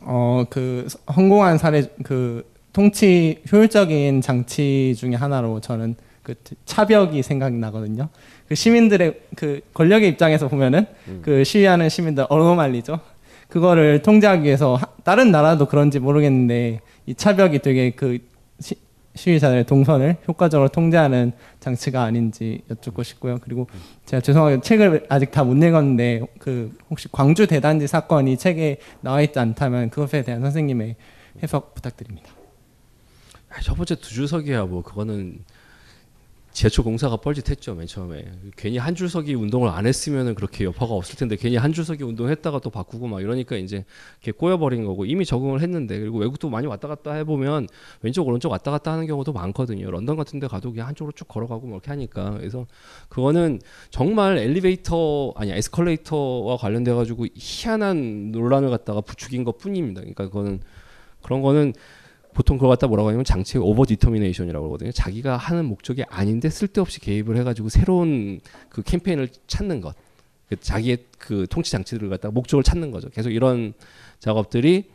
어 0.01 0.45
그 0.49 0.87
성공한 1.13 1.57
사례 1.57 1.83
그 2.03 2.49
통치 2.73 3.41
효율적인 3.51 4.21
장치 4.21 4.95
중에 4.97 5.15
하나로 5.15 5.59
저는 5.61 5.95
그 6.23 6.33
차벽이 6.65 7.21
생각나거든요. 7.21 8.09
그 8.47 8.55
시민들의 8.55 9.19
그 9.35 9.61
권력의 9.73 10.09
입장에서 10.09 10.47
보면은 10.47 10.85
그 11.21 11.43
시위하는 11.43 11.89
시민들 11.89 12.25
얼어말리죠. 12.29 12.99
그거를 13.57 14.01
통제하기 14.01 14.43
위해서 14.45 14.73
하- 14.75 14.87
다른 15.03 15.29
나라도 15.31 15.67
그런지 15.67 15.99
모르겠는데 15.99 16.81
이 17.05 17.13
차벽이 17.13 17.59
되게 17.59 17.91
그 17.91 18.17
시, 18.59 18.73
시위자들의 19.13 19.65
동선을 19.67 20.17
효과적으로 20.27 20.69
통제하는 20.69 21.33
장치가 21.59 22.01
아닌지 22.01 22.63
여쭙고 22.71 23.03
싶고요. 23.03 23.37
그리고 23.43 23.67
제가 24.07 24.21
죄송하게 24.21 24.61
책을 24.61 25.05
아직 25.07 25.29
다 25.29 25.43
못 25.43 25.53
읽었는데 25.63 26.21
그 26.39 26.75
혹시 26.89 27.07
광주 27.11 27.45
대단지 27.45 27.85
사건이 27.85 28.37
책에 28.37 28.77
나와 29.01 29.21
있지 29.21 29.37
않다면 29.37 29.91
그것에 29.91 30.23
대한 30.23 30.41
선생님의 30.41 30.95
해석 31.43 31.75
부탁드립니다. 31.75 32.29
아, 33.51 33.61
첫 33.61 33.75
번째 33.75 33.93
두 33.97 34.09
줄서기야 34.15 34.63
뭐 34.65 34.81
그거는 34.81 35.37
지하철 36.53 36.85
공사가 36.85 37.17
뻘짓했죠 37.17 37.73
맨 37.73 37.87
처음에. 37.87 38.23
괜히 38.55 38.77
한 38.77 38.93
줄서기 38.93 39.33
운동을 39.33 39.69
안 39.69 39.87
했으면은 39.87 40.35
그렇게 40.35 40.65
여파가 40.65 40.93
없을 40.93 41.17
텐데 41.17 41.35
괜히 41.35 41.57
한 41.57 41.73
줄서기 41.73 42.03
운동했다가 42.03 42.59
또 42.59 42.69
바꾸고 42.69 43.07
막 43.07 43.21
이러니까 43.21 43.55
이제 43.55 43.85
이렇게 44.21 44.31
꼬여버린 44.37 44.85
거고 44.85 45.05
이미 45.05 45.25
적응을 45.25 45.61
했는데 45.61 45.99
그리고 45.99 46.19
외국도 46.19 46.49
많이 46.49 46.67
왔다 46.67 46.87
갔다 46.87 47.13
해보면 47.13 47.67
왼쪽 48.01 48.27
오른쪽 48.27 48.51
왔다 48.51 48.69
갔다 48.69 48.93
하는 48.93 49.07
경우도 49.07 49.33
많거든요. 49.33 49.89
런던 49.89 50.15
같은데 50.15 50.45
가도 50.45 50.71
그냥 50.71 50.87
한쪽으로 50.89 51.11
쭉 51.13 51.27
걸어가고 51.27 51.65
뭐 51.65 51.77
이렇게 51.77 51.89
하니까. 51.89 52.37
그래서 52.37 52.67
그거는 53.09 53.59
정말 53.89 54.37
엘리베이터 54.37 55.33
아니 55.35 55.51
에스컬레이터와 55.51 56.57
관련돼 56.57 56.93
가지고 56.93 57.25
희한한 57.33 58.31
논란을 58.31 58.69
갖다가 58.69 59.01
부추긴 59.01 59.43
것 59.43 59.57
뿐입니다. 59.57 60.01
그러니까 60.01 60.25
그거는 60.25 60.59
그런 61.23 61.41
거는 61.41 61.73
보통 62.33 62.57
그걸 62.57 62.69
갖다 62.69 62.87
뭐라고 62.87 63.09
하냐면 63.09 63.25
장치의 63.25 63.63
overdetermination이라고 63.63 64.65
그러거든요. 64.65 64.91
자기가 64.91 65.37
하는 65.37 65.65
목적이 65.65 66.03
아닌데 66.09 66.49
쓸데없이 66.49 66.99
개입을 66.99 67.37
해가지고 67.37 67.69
새로운 67.69 68.39
그 68.69 68.81
캠페인을 68.81 69.29
찾는 69.47 69.81
것. 69.81 69.95
그 70.49 70.59
자기의 70.59 71.05
그 71.17 71.47
통치 71.49 71.71
장치들을 71.71 72.09
갖다가 72.09 72.31
목적을 72.31 72.63
찾는 72.63 72.91
거죠. 72.91 73.09
계속 73.09 73.29
이런 73.29 73.73
작업들이 74.19 74.89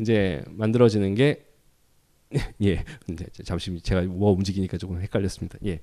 이제 0.00 0.42
만들어지는 0.50 1.14
게 1.14 1.44
예. 2.62 2.84
근데 3.06 3.26
잠시 3.44 3.78
제가 3.80 4.02
뭐 4.02 4.32
움직이니까 4.32 4.78
조금 4.78 5.00
헷갈렸습니다. 5.00 5.58
예. 5.66 5.80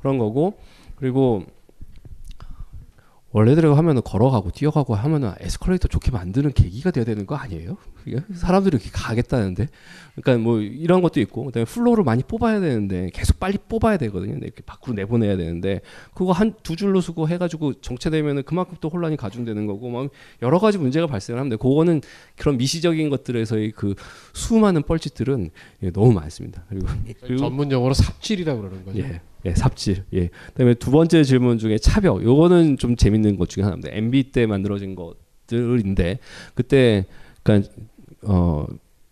그런 0.00 0.18
거고 0.18 0.58
그리고 0.96 1.44
원래대로 3.32 3.74
하면은 3.74 4.02
걸어가고 4.02 4.50
뛰어가고 4.50 4.94
하면은 4.94 5.32
에스컬레이터 5.40 5.88
좋게 5.88 6.10
만드는 6.10 6.52
계기가 6.52 6.90
돼야 6.90 7.04
되는 7.04 7.24
거 7.26 7.34
아니에요? 7.34 7.78
사람들이 8.34 8.76
이렇게 8.76 8.90
가겠다는데, 8.92 9.68
그러니까 10.16 10.44
뭐 10.44 10.60
이런 10.60 11.00
것도 11.00 11.20
있고, 11.20 11.46
그다음에 11.46 11.64
flow를 11.64 12.04
많이 12.04 12.22
뽑아야 12.22 12.60
되는데 12.60 13.10
계속 13.14 13.40
빨리 13.40 13.56
뽑아야 13.56 13.96
되거든요. 13.96 14.36
이렇게 14.36 14.62
밖으로 14.62 14.94
내보내야 14.94 15.36
되는데 15.36 15.80
그거 16.14 16.32
한 16.32 16.52
두 16.62 16.76
줄로 16.76 17.00
쓰고 17.00 17.28
해가지고 17.28 17.80
정체되면은 17.80 18.42
그만큼 18.44 18.76
또 18.80 18.88
혼란이 18.88 19.16
가중되는 19.16 19.66
거고, 19.66 19.88
막 19.90 20.10
여러 20.42 20.58
가지 20.58 20.76
문제가 20.78 21.06
발생하는데 21.06 21.56
그거는 21.56 22.02
그런 22.36 22.58
미시적인 22.58 23.08
것들에서의 23.08 23.72
그 23.72 23.94
수많은 24.34 24.82
뻘짓들은 24.82 25.50
예, 25.84 25.90
너무 25.90 26.12
많습니다. 26.12 26.64
그리고, 26.68 26.86
그리고 27.22 27.38
전문 27.38 27.72
용어로 27.72 27.94
삽질이라고 27.94 28.60
그러는 28.60 28.84
거죠. 28.84 28.98
예, 28.98 29.20
예, 29.44 29.54
삽질. 29.54 30.04
예. 30.14 30.28
그다음에 30.48 30.74
두 30.74 30.90
번째 30.90 31.24
질문 31.24 31.58
중에 31.58 31.78
차벽. 31.78 32.22
요거는 32.22 32.78
좀 32.78 32.96
재밌는 32.96 33.36
것 33.36 33.48
중에 33.48 33.64
하나입니다. 33.64 33.90
MB 33.92 34.32
때 34.32 34.46
만들어진 34.46 34.94
것들인데 34.94 36.18
그때 36.54 37.06
그러니까 37.42 37.70
어 38.22 38.66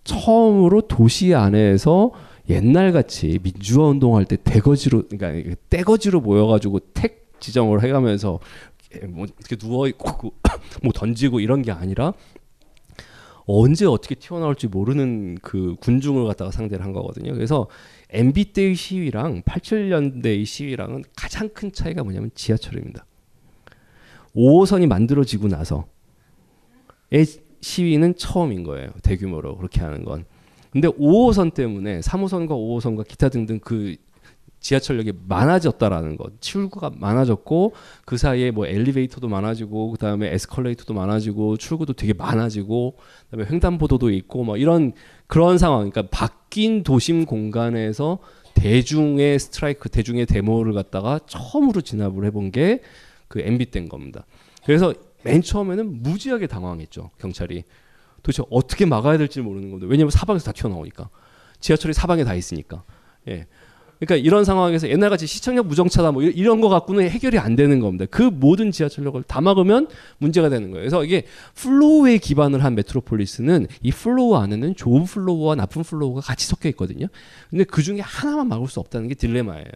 처음으로 0.04 0.82
도시 0.82 1.34
안에서 1.34 2.12
옛날 2.48 2.92
같이 2.92 3.38
민주화 3.42 3.88
운동할 3.88 4.24
때 4.24 4.36
대거지로 4.36 5.04
그러니까 5.08 5.56
떼거지로 5.68 6.20
모여가지고 6.20 6.80
택 6.94 7.32
지정을 7.40 7.82
해가면서 7.82 8.38
뭐 9.08 9.26
이렇게 9.26 9.56
누워 9.56 9.88
있고 9.88 10.32
뭐 10.82 10.92
던지고 10.92 11.40
이런 11.40 11.62
게 11.62 11.72
아니라 11.72 12.12
언제 13.46 13.86
어떻게 13.86 14.14
튀어나올지 14.14 14.68
모르는 14.68 15.38
그 15.42 15.76
군중을 15.80 16.26
갖다가 16.26 16.50
상대를 16.50 16.84
한 16.84 16.92
거거든요. 16.92 17.32
그래서 17.34 17.66
MB 18.12 18.52
때의 18.52 18.74
시위랑 18.74 19.42
87년대의 19.42 20.44
시위랑은 20.44 21.04
가장 21.16 21.48
큰 21.48 21.72
차이가 21.72 22.02
뭐냐면 22.02 22.30
지하철입니다. 22.34 23.06
5호선이 24.34 24.86
만들어지고 24.86 25.48
나서의 25.48 25.84
시위는 27.60 28.16
처음인 28.16 28.62
거예요. 28.64 28.90
대규모로 29.02 29.56
그렇게 29.56 29.80
하는 29.80 30.04
건. 30.04 30.24
근데 30.70 30.88
5호선 30.88 31.52
때문에 31.54 32.00
3호선과 32.00 32.50
5호선과 32.50 33.06
기타 33.06 33.28
등등 33.28 33.58
그 33.60 33.96
지하철역이 34.60 35.12
많아졌다라는 35.26 36.16
것, 36.16 36.40
출구가 36.40 36.92
많아졌고 36.96 37.74
그 38.04 38.16
사이에 38.16 38.50
뭐 38.50 38.66
엘리베이터도 38.66 39.28
많아지고 39.28 39.90
그다음에 39.92 40.32
에스컬레이터도 40.34 40.94
많아지고 40.94 41.56
출구도 41.56 41.94
되게 41.94 42.12
많아지고 42.12 42.96
그다음에 43.30 43.50
횡단보도도 43.50 44.10
있고 44.10 44.44
뭐 44.44 44.56
이런 44.56 44.92
그런 45.26 45.58
상황, 45.58 45.90
그러니까 45.90 46.02
바뀐 46.10 46.82
도심 46.82 47.24
공간에서 47.24 48.18
대중의 48.54 49.38
스트라이크, 49.38 49.88
대중의 49.88 50.26
데모를 50.26 50.74
갖다가 50.74 51.18
처음으로 51.26 51.80
진압을 51.80 52.24
해본 52.26 52.50
게 52.52 52.80
그 53.30 53.38
MB 53.40 53.66
때인 53.66 53.88
겁니다. 53.88 54.26
그래서 54.66 54.92
맨 55.22 55.40
처음에는 55.40 56.02
무지하게 56.02 56.48
당황했죠 56.48 57.10
경찰이. 57.18 57.62
도대체 58.22 58.42
어떻게 58.50 58.84
막아야 58.84 59.16
될지 59.16 59.40
모르는 59.40 59.70
겁니다. 59.70 59.88
왜냐하면 59.88 60.10
사방에서 60.10 60.46
다 60.46 60.52
튀어나오니까 60.52 61.08
지하철이 61.60 61.94
사방에 61.94 62.24
다 62.24 62.34
있으니까. 62.34 62.82
예. 63.28 63.46
그러니까 64.00 64.16
이런 64.26 64.44
상황에서 64.46 64.88
옛날같이 64.88 65.26
시청역 65.26 65.66
무정차다 65.66 66.10
뭐 66.12 66.22
이- 66.22 66.32
이런 66.34 66.60
거 66.62 66.70
갖고는 66.70 67.08
해결이 67.08 67.38
안 67.38 67.54
되는 67.54 67.80
겁니다. 67.80 68.06
그 68.10 68.22
모든 68.22 68.70
지하철역을 68.70 69.24
다 69.24 69.42
막으면 69.42 69.88
문제가 70.18 70.48
되는 70.48 70.70
거예요. 70.70 70.80
그래서 70.82 71.04
이게 71.04 71.24
flow에 71.54 72.16
기반을 72.16 72.64
한 72.64 72.74
메트로폴리스는 72.76 73.66
이 73.82 73.90
flow 73.90 74.36
안에는 74.36 74.74
좋은 74.74 75.04
flow와 75.04 75.54
나쁜 75.56 75.82
flow가 75.82 76.22
같이 76.22 76.46
섞여 76.46 76.70
있거든요. 76.70 77.08
근데 77.50 77.64
그 77.64 77.82
중에 77.82 78.00
하나만 78.00 78.48
막을 78.48 78.68
수 78.68 78.80
없다는 78.80 79.08
게 79.08 79.14
딜레마예요. 79.14 79.66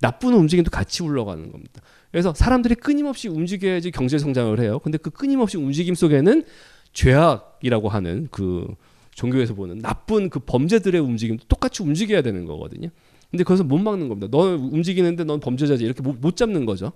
나쁜 0.00 0.34
움직임도 0.34 0.70
같이 0.72 1.04
흘러가는 1.04 1.50
겁니다. 1.52 1.80
그래서 2.10 2.34
사람들이 2.34 2.74
끊임없이 2.74 3.28
움직여야지 3.28 3.92
경제 3.92 4.18
성장을 4.18 4.58
해요. 4.60 4.80
근데 4.80 4.98
그 4.98 5.10
끊임없이 5.10 5.56
움직임 5.58 5.94
속에는 5.94 6.42
죄악이라고 6.92 7.88
하는 7.88 8.28
그 8.30 8.66
종교에서 9.14 9.54
보는 9.54 9.78
나쁜 9.78 10.28
그 10.28 10.40
범죄들의 10.40 11.00
움직임도 11.00 11.44
똑같이 11.48 11.82
움직여야 11.84 12.22
되는 12.22 12.44
거거든요. 12.46 12.88
근데 13.34 13.42
그것을 13.42 13.64
못 13.64 13.78
막는 13.78 14.08
겁니다. 14.08 14.28
너 14.30 14.54
움직이는데 14.54 15.24
넌 15.24 15.40
범죄자지 15.40 15.84
이렇게 15.84 16.02
못, 16.02 16.20
못 16.20 16.36
잡는 16.36 16.66
거죠. 16.66 16.92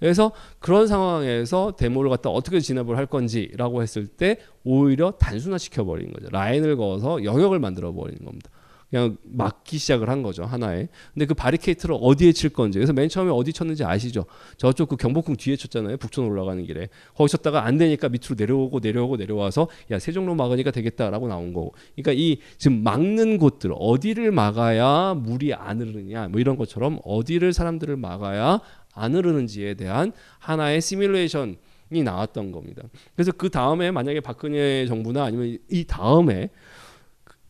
그래서 0.00 0.32
그런 0.58 0.86
상황에서 0.86 1.76
데모를 1.76 2.08
갖다 2.08 2.30
어떻게 2.30 2.60
진압을 2.60 2.96
할 2.96 3.04
건지라고 3.04 3.82
했을 3.82 4.06
때 4.06 4.38
오히려 4.64 5.10
단순화 5.10 5.58
시켜 5.58 5.84
버리는 5.84 6.10
거죠. 6.10 6.28
라인을 6.30 6.76
그어서 6.78 7.22
영역을 7.22 7.58
만들어 7.58 7.92
버리는 7.92 8.24
겁니다. 8.24 8.48
그냥 8.92 9.16
막기 9.22 9.78
시작을 9.78 10.10
한 10.10 10.22
거죠 10.22 10.44
하나에. 10.44 10.86
근데 11.14 11.24
그 11.24 11.32
바리케이트를 11.32 11.96
어디에 11.98 12.32
칠 12.32 12.50
건지. 12.50 12.78
그래서 12.78 12.92
맨 12.92 13.08
처음에 13.08 13.30
어디 13.30 13.50
쳤는지 13.50 13.84
아시죠? 13.84 14.26
저쪽 14.58 14.90
그 14.90 14.96
경복궁 14.96 15.36
뒤에 15.36 15.56
쳤잖아요. 15.56 15.96
북촌 15.96 16.26
올라가는 16.26 16.62
길에. 16.62 16.90
거기 17.14 17.30
쳤다가 17.30 17.64
안 17.64 17.78
되니까 17.78 18.10
밑으로 18.10 18.34
내려오고 18.36 18.80
내려오고 18.80 19.16
내려와서 19.16 19.68
야 19.90 19.98
세종로 19.98 20.34
막으니까 20.34 20.72
되겠다라고 20.72 21.26
나온 21.26 21.54
거고. 21.54 21.72
그러니까 21.94 22.12
이 22.12 22.36
지금 22.58 22.82
막는 22.82 23.38
곳들 23.38 23.72
어디를 23.74 24.30
막아야 24.30 25.14
물이 25.14 25.54
안 25.54 25.80
흐르느냐 25.80 26.28
뭐 26.28 26.38
이런 26.38 26.58
것처럼 26.58 26.98
어디를 27.02 27.54
사람들을 27.54 27.96
막아야 27.96 28.60
안 28.92 29.14
흐르는지에 29.14 29.72
대한 29.72 30.12
하나의 30.38 30.82
시뮬레이션 30.82 31.56
나왔던 31.88 32.52
겁니다. 32.52 32.82
그래서 33.14 33.32
그 33.32 33.50
다음에 33.50 33.90
만약에 33.90 34.20
박근혜 34.20 34.86
정부나 34.86 35.24
아니면 35.24 35.58
이 35.70 35.84
다음에 35.84 36.50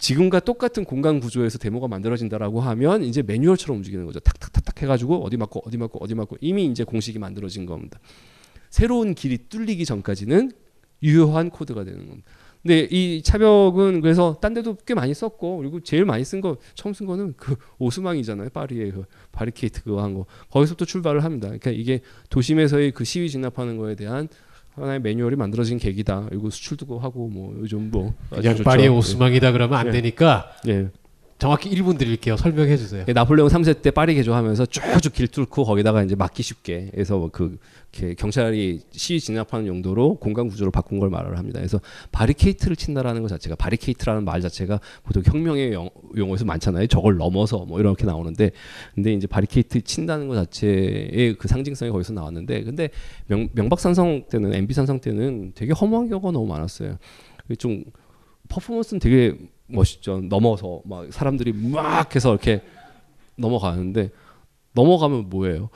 지금과 0.03 0.41
똑같은 0.41 0.85
공간 0.85 1.20
구조에서 1.20 1.59
데모가 1.59 1.87
만들어진다라고 1.87 2.61
하면 2.61 3.05
이제 3.05 3.23
매뉴얼처럼 3.23 3.77
움직이는 3.77 4.05
거죠. 4.05 4.19
탁탁탁탁 4.19 4.83
해가지고 4.83 5.24
어디 5.24 5.37
맞고 5.37 5.62
어디 5.65 5.77
맞고 5.77 6.03
어디 6.03 6.16
맞고 6.16 6.39
이미 6.41 6.65
이제 6.66 6.83
공식이 6.83 7.20
만들어진 7.20 7.66
겁니다. 7.66 8.01
새로운 8.69 9.15
길이 9.15 9.39
뚫리기 9.49 9.85
전까지는 9.85 10.51
유효한 11.05 11.51
코드가 11.51 11.85
되는 11.85 12.09
겁니다. 12.09 12.29
근데 12.62 12.89
이 12.91 13.23
차벽은 13.23 14.01
그래서 14.01 14.39
딴 14.41 14.55
데도 14.55 14.77
꽤 14.87 14.95
많이 14.95 15.15
썼고 15.15 15.59
그리고 15.59 15.79
제일 15.81 16.05
많이 16.05 16.24
쓴 16.24 16.41
거 16.41 16.57
처음 16.74 16.95
쓴 16.95 17.07
거는 17.07 17.35
그 17.37 17.55
오스망이잖아요 17.79 18.49
파리의 18.51 18.91
그 18.91 19.05
바리케이트 19.31 19.85
그거 19.85 20.03
한 20.03 20.15
거 20.15 20.27
거기서부터 20.51 20.85
출발을 20.85 21.23
합니다. 21.23 21.47
그러니까 21.47 21.70
이게 21.70 22.01
도심에서의 22.29 22.91
그 22.91 23.05
시위 23.05 23.31
진압하는 23.31 23.77
거에 23.77 23.95
대한 23.95 24.29
하나의 24.74 25.01
매뉴얼이 25.01 25.36
만들어진 25.36 25.78
계기다. 25.78 26.27
그리고 26.28 26.51
수출도 26.51 26.99
하고 26.99 27.28
뭐 27.28 27.55
요즘 27.59 27.90
뭐 27.90 28.15
그냥 28.31 28.57
파리의 28.57 28.89
오스망이다 28.89 29.53
그러면 29.53 29.78
안 29.78 29.89
예. 29.89 29.90
되니까 29.90 30.51
예. 30.69 30.89
정확히 31.43 31.70
1분 31.70 31.98
드릴게요. 31.98 32.36
설명해 32.36 32.77
주세요. 32.77 33.05
예, 33.09 33.12
나폴레옹 33.12 33.48
3세 33.48 33.82
때 33.82 33.90
파리 33.90 34.14
개조하면서 34.14 34.66
쭉쭉 34.66 35.12
길 35.12 35.27
뚫고 35.27 35.64
거기다가 35.64 36.05
이제 36.05 36.14
막기 36.14 36.40
쉽게 36.40 36.93
해서 36.97 37.19
뭐그 37.19 37.59
이렇게 37.93 38.14
경찰이 38.14 38.82
시위 38.93 39.19
진압하는 39.19 39.66
용도로 39.66 40.19
공간 40.20 40.47
구조를 40.47 40.70
바꾼 40.70 41.01
걸 41.01 41.10
말을 41.10 41.39
합니다. 41.39 41.59
그래서 41.59 41.81
바리케이트를 42.12 42.77
친다라는 42.77 43.23
것 43.23 43.28
자체가 43.28 43.56
바리케이트라는 43.56 44.24
말 44.24 44.40
자체가 44.40 44.78
보통 45.02 45.24
혁명의 45.27 45.73
영, 45.73 45.90
용어에서 46.16 46.44
많잖아요. 46.44 46.86
저걸 46.86 47.16
넘어서 47.16 47.64
뭐 47.64 47.81
이렇게 47.81 48.06
나오는데 48.06 48.52
근데 48.94 49.12
이제 49.12 49.27
바리케이트 49.27 49.81
친다는 49.81 50.28
것 50.28 50.36
자체의 50.36 51.35
그 51.40 51.48
상징성이 51.48 51.90
거기서 51.90 52.12
나왔는데 52.12 52.62
근데 52.62 52.89
명, 53.27 53.48
명박산성 53.52 54.27
때는 54.31 54.55
MB 54.55 54.74
산성 54.74 55.01
때는 55.01 55.51
되게 55.56 55.73
허무한 55.73 56.09
경우가 56.09 56.31
너무 56.31 56.47
많았어요. 56.47 56.98
좀 57.59 57.82
퍼포먼스는 58.48 59.01
되게 59.01 59.36
멋있죠. 59.67 60.21
넘어서 60.21 60.83
막 60.85 61.13
사람들이 61.13 61.53
막 61.53 62.15
해서 62.15 62.31
이렇게 62.31 62.63
넘어가는데 63.37 64.11
넘어가면 64.73 65.29
뭐예요? 65.29 65.71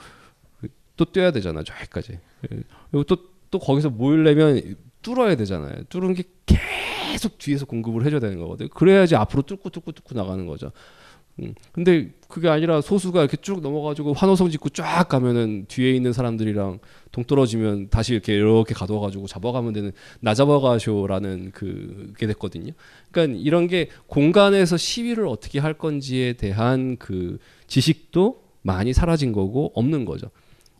또 0.95 1.05
뛰어야 1.05 1.31
되잖아요. 1.31 1.63
저기까지. 1.63 2.13
예. 2.13 2.63
그리고 2.91 3.03
또, 3.03 3.17
또 3.51 3.59
거기서 3.59 3.89
모이려면 3.89 4.75
뚫어야 5.01 5.35
되잖아요. 5.35 5.83
뚫은 5.89 6.13
게 6.15 6.23
계속 6.45 7.37
뒤에서 7.37 7.65
공급을 7.65 8.05
해줘야 8.05 8.19
되는 8.19 8.39
거거든요. 8.39 8.69
그래야지 8.69 9.15
앞으로 9.15 9.43
뚫고 9.43 9.69
뚫고 9.69 9.91
뚫고 9.91 10.15
나가는 10.15 10.45
거죠. 10.45 10.71
음. 11.39 11.53
근데 11.71 12.09
그게 12.27 12.49
아니라 12.49 12.81
소수가 12.81 13.19
이렇게 13.21 13.37
쭉 13.37 13.61
넘어가지고 13.61 14.13
환호성 14.13 14.49
짓고 14.49 14.69
쫙 14.69 15.07
가면은 15.07 15.65
뒤에 15.67 15.91
있는 15.91 16.11
사람들이랑 16.13 16.79
동떨어지면 17.11 17.89
다시 17.89 18.13
이렇게 18.13 18.33
이렇게 18.33 18.73
가둬가지고 18.73 19.27
잡아가면 19.27 19.73
되는 19.73 19.91
나 20.19 20.33
잡아가쇼라는 20.33 21.51
그게 21.51 22.27
됐거든요. 22.27 22.73
그러니까 23.11 23.39
이런 23.41 23.67
게 23.67 23.89
공간에서 24.07 24.77
시위를 24.77 25.27
어떻게 25.27 25.59
할 25.59 25.73
건지에 25.73 26.33
대한 26.33 26.97
그 26.97 27.37
지식도 27.67 28.43
많이 28.61 28.91
사라진 28.93 29.31
거고 29.31 29.71
없는 29.75 30.05
거죠. 30.05 30.29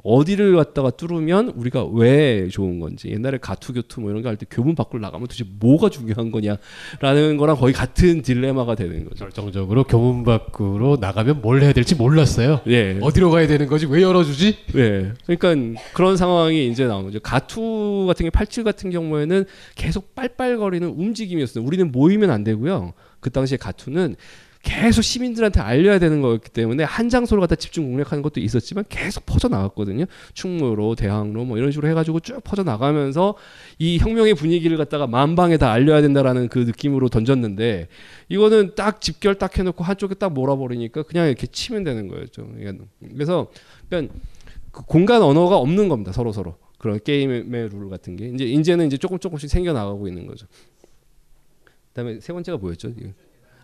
어디를 0.03 0.55
갖다가 0.55 0.89
뚫으면 0.91 1.49
우리가 1.55 1.85
왜 1.85 2.47
좋은 2.49 2.79
건지 2.79 3.09
옛날에 3.09 3.37
가투교투 3.39 3.99
뭐 3.99 4.11
이런 4.11 4.21
거 4.21 4.29
할 4.29 4.37
때 4.37 4.45
교문 4.49 4.75
밖으로 4.75 4.99
나가면 5.01 5.27
도대체 5.27 5.43
뭐가 5.59 5.89
중요한 5.89 6.31
거냐라는 6.31 7.37
거랑 7.37 7.57
거의 7.57 7.73
같은 7.73 8.21
딜레마가 8.21 8.75
되는 8.75 9.03
거죠. 9.03 9.25
결정적으로 9.25 9.83
교문 9.83 10.23
밖으로 10.23 10.97
나가면 11.01 11.41
뭘 11.41 11.61
해야 11.61 11.73
될지 11.73 11.95
몰랐어요. 11.95 12.61
예. 12.67 12.99
어디로 13.01 13.31
가야 13.31 13.47
되는 13.47 13.67
거지? 13.67 13.85
왜 13.87 14.01
열어주지? 14.03 14.57
예. 14.75 15.13
그러니까 15.25 15.81
그런 15.93 16.15
상황이 16.15 16.67
이제 16.69 16.85
나오는 16.85 17.05
거죠. 17.05 17.19
가투 17.19 18.05
같은 18.07 18.29
게87 18.29 18.63
같은 18.63 18.91
경우에는 18.91 19.45
계속 19.75 20.13
빨빨거리는 20.15 20.87
움직임이었어요. 20.87 21.65
우리는 21.65 21.91
모이면 21.91 22.29
안 22.29 22.43
되고요. 22.43 22.93
그 23.19 23.31
당시에 23.31 23.57
가투는 23.57 24.15
계속 24.63 25.01
시민들한테 25.01 25.59
알려야 25.59 25.99
되는 25.99 26.21
거였기 26.21 26.49
때문에 26.49 26.83
한 26.83 27.09
장소를 27.09 27.41
갖다 27.41 27.55
집중 27.55 27.85
공략하는 27.85 28.21
것도 28.21 28.39
있었지만 28.39 28.85
계속 28.89 29.25
퍼져 29.25 29.47
나갔거든요. 29.47 30.05
충무로, 30.33 30.95
대학로 30.95 31.45
뭐 31.45 31.57
이런 31.57 31.71
식으로 31.71 31.87
해가지고 31.89 32.19
쭉 32.19 32.43
퍼져 32.43 32.63
나가면서 32.63 33.35
이 33.79 33.97
혁명의 33.97 34.33
분위기를 34.33 34.77
갖다가 34.77 35.07
만방에 35.07 35.57
다 35.57 35.71
알려야 35.71 36.01
된다라는 36.01 36.49
그 36.49 36.59
느낌으로 36.59 37.09
던졌는데 37.09 37.87
이거는 38.29 38.75
딱 38.75 39.01
집결 39.01 39.35
딱 39.35 39.57
해놓고 39.57 39.83
한쪽에 39.83 40.15
딱 40.15 40.33
몰아버리니까 40.33 41.03
그냥 41.03 41.27
이렇게 41.27 41.47
치면 41.47 41.83
되는 41.83 42.07
거였죠. 42.07 42.47
그래서 43.13 43.47
그러니까 43.89 44.13
그 44.71 44.83
공간 44.83 45.21
언어가 45.21 45.57
없는 45.57 45.89
겁니다. 45.89 46.11
서로 46.11 46.31
서로 46.31 46.57
그런 46.77 46.99
게임의 47.03 47.69
룰 47.69 47.89
같은 47.89 48.15
게 48.15 48.27
이제 48.29 48.45
이제는 48.45 48.87
이제 48.87 48.97
조금 48.97 49.17
조금씩 49.19 49.49
생겨 49.49 49.73
나가고 49.73 50.07
있는 50.07 50.27
거죠. 50.27 50.45
그다음에 51.89 52.19
세 52.19 52.33
번째가 52.33 52.57
뭐였죠? 52.59 52.93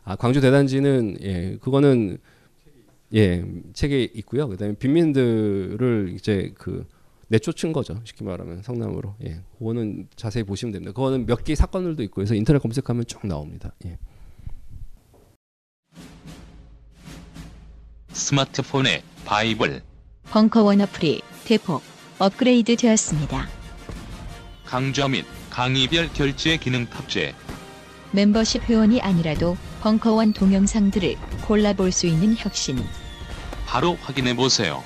아 0.06 0.16
광주 0.16 0.42
대단지는 0.42 1.18
예 1.22 1.58
그거는 1.62 2.18
예 3.14 3.46
책에 3.74 4.04
있고요. 4.16 4.48
그다음에 4.50 4.76
빈민들을 4.76 6.14
이제 6.16 6.52
그 6.58 6.86
내쫓은 7.30 7.74
거죠. 7.74 8.00
쉽게 8.04 8.24
말하면 8.26 8.62
성남으로. 8.62 9.16
예, 9.26 9.40
그거는 9.58 10.08
자세히 10.16 10.44
보시면 10.44 10.72
됩니다. 10.74 10.92
그거는 10.92 11.26
몇 11.26 11.44
개 11.44 11.56
사건들도 11.56 12.04
있고 12.04 12.22
해서 12.22 12.36
인터넷 12.36 12.60
검색하면 12.60 13.06
쭉 13.08 13.26
나옵니다. 13.26 13.74
예. 13.86 13.98
스마트폰의 18.12 19.02
바이블 19.26 19.82
벙커원 20.26 20.82
어플이 20.82 21.22
대폭 21.46 21.82
업그레이드 22.20 22.76
되었습니다. 22.76 23.48
강좌 24.66 25.08
및 25.08 25.26
강의별 25.50 26.10
결제 26.14 26.58
기능 26.58 26.86
탑재 26.86 27.34
멤버십 28.12 28.64
회원이 28.70 29.02
아니라도 29.02 29.58
벙커원 29.84 30.32
동영상들을 30.32 31.18
골라볼 31.46 31.92
수 31.92 32.08
있는 32.08 32.36
혁신. 32.38 32.78
바로 33.68 33.96
확인해 33.96 34.34
보세요. 34.34 34.82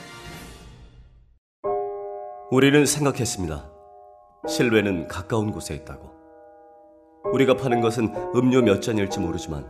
우리는 2.49 2.83
생각했습니다. 2.83 3.69
실외는 4.47 5.07
가까운 5.07 5.51
곳에 5.51 5.75
있다고. 5.75 6.09
우리가 7.31 7.57
파는 7.57 7.81
것은 7.81 8.11
음료 8.33 8.63
몇 8.63 8.81
잔일지 8.81 9.19
모르지만 9.19 9.67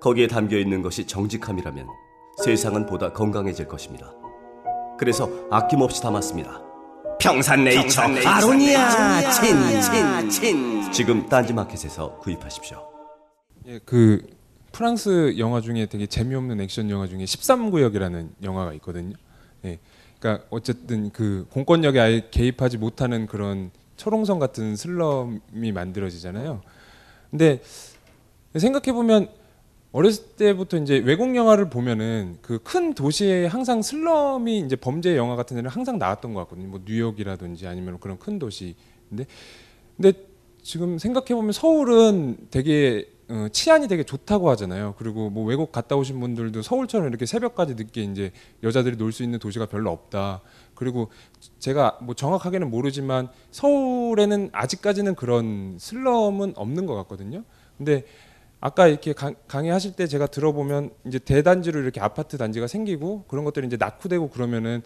거기에 0.00 0.26
담겨 0.26 0.56
있는 0.56 0.82
것이 0.82 1.06
정직함이라면 1.06 1.86
세상은 2.44 2.86
보다 2.86 3.12
건강해질 3.12 3.68
것입니다. 3.68 4.12
그래서 4.98 5.30
아낌없이 5.52 6.02
담았습니다. 6.02 6.60
평산네이처 7.20 7.82
평산네이처 7.82 8.28
아로니아 8.28 9.30
친, 9.30 10.28
친, 10.28 10.90
지금 10.90 11.28
딴지마켓에서 11.28 12.18
구입하십시오. 12.18 12.90
예, 13.66 13.78
그 13.84 14.39
프랑스 14.72 15.36
영화 15.38 15.60
중에 15.60 15.86
되게 15.86 16.06
재미없는 16.06 16.60
액션 16.60 16.90
영화 16.90 17.06
중에 17.06 17.24
13구역이라는 17.24 18.28
영화가 18.42 18.72
있거든요. 18.74 19.16
예. 19.64 19.78
그러니까 20.18 20.44
어쨌든 20.50 21.10
그 21.10 21.46
공권력에 21.50 21.98
아예 21.98 22.28
개입하지 22.30 22.78
못하는 22.78 23.26
그런 23.26 23.70
초롱성 23.96 24.38
같은 24.38 24.76
슬럼이 24.76 25.72
만들어지잖아요. 25.72 26.62
근데 27.30 27.60
생각해 28.56 28.92
보면 28.92 29.28
어렸을 29.92 30.24
때부터 30.36 30.76
이제 30.78 30.98
외국 30.98 31.34
영화를 31.34 31.68
보면은 31.68 32.38
그 32.42 32.58
큰 32.62 32.94
도시에 32.94 33.46
항상 33.46 33.82
슬럼이 33.82 34.60
이제 34.60 34.76
범죄 34.76 35.16
영화 35.16 35.34
같은 35.36 35.56
데는 35.56 35.70
항상 35.70 35.98
나왔던 35.98 36.32
것 36.34 36.40
같거든요. 36.40 36.68
뭐 36.68 36.80
뉴욕이라든지 36.84 37.66
아니면 37.66 37.98
그런 37.98 38.18
큰 38.18 38.38
도시. 38.38 38.76
근데 39.08 39.26
근데 39.96 40.12
지금 40.62 40.98
생각해 40.98 41.34
보면 41.34 41.52
서울은 41.52 42.36
되게 42.50 43.09
어, 43.30 43.46
치안이 43.52 43.86
되게 43.86 44.02
좋다고 44.02 44.50
하잖아요. 44.50 44.94
그리고 44.98 45.30
뭐 45.30 45.44
외국 45.44 45.70
갔다 45.70 45.94
오신 45.94 46.18
분들도 46.18 46.62
서울처럼 46.62 47.06
이렇게 47.08 47.26
새벽까지 47.26 47.76
늦게 47.76 48.02
이제 48.02 48.32
여자들이 48.64 48.96
놀 48.96 49.12
수 49.12 49.22
있는 49.22 49.38
도시가 49.38 49.66
별로 49.66 49.90
없다. 49.90 50.40
그리고 50.74 51.10
제가 51.58 51.98
뭐 52.02 52.14
정확하게는 52.14 52.70
모르지만 52.70 53.28
서울에는 53.52 54.50
아직까지는 54.52 55.14
그런 55.14 55.76
슬럼은 55.78 56.54
없는 56.56 56.86
것 56.86 56.94
같거든요. 56.96 57.44
근데 57.78 58.04
아까 58.60 58.86
이렇게 58.88 59.12
강, 59.12 59.34
강의하실 59.48 59.92
때 59.92 60.06
제가 60.06 60.26
들어보면 60.26 60.90
이제 61.06 61.18
대단지로 61.18 61.80
이렇게 61.80 62.00
아파트 62.00 62.36
단지가 62.36 62.66
생기고 62.66 63.24
그런 63.28 63.44
것들이 63.44 63.66
이제 63.66 63.76
낙후되고 63.76 64.30
그러면은 64.30 64.82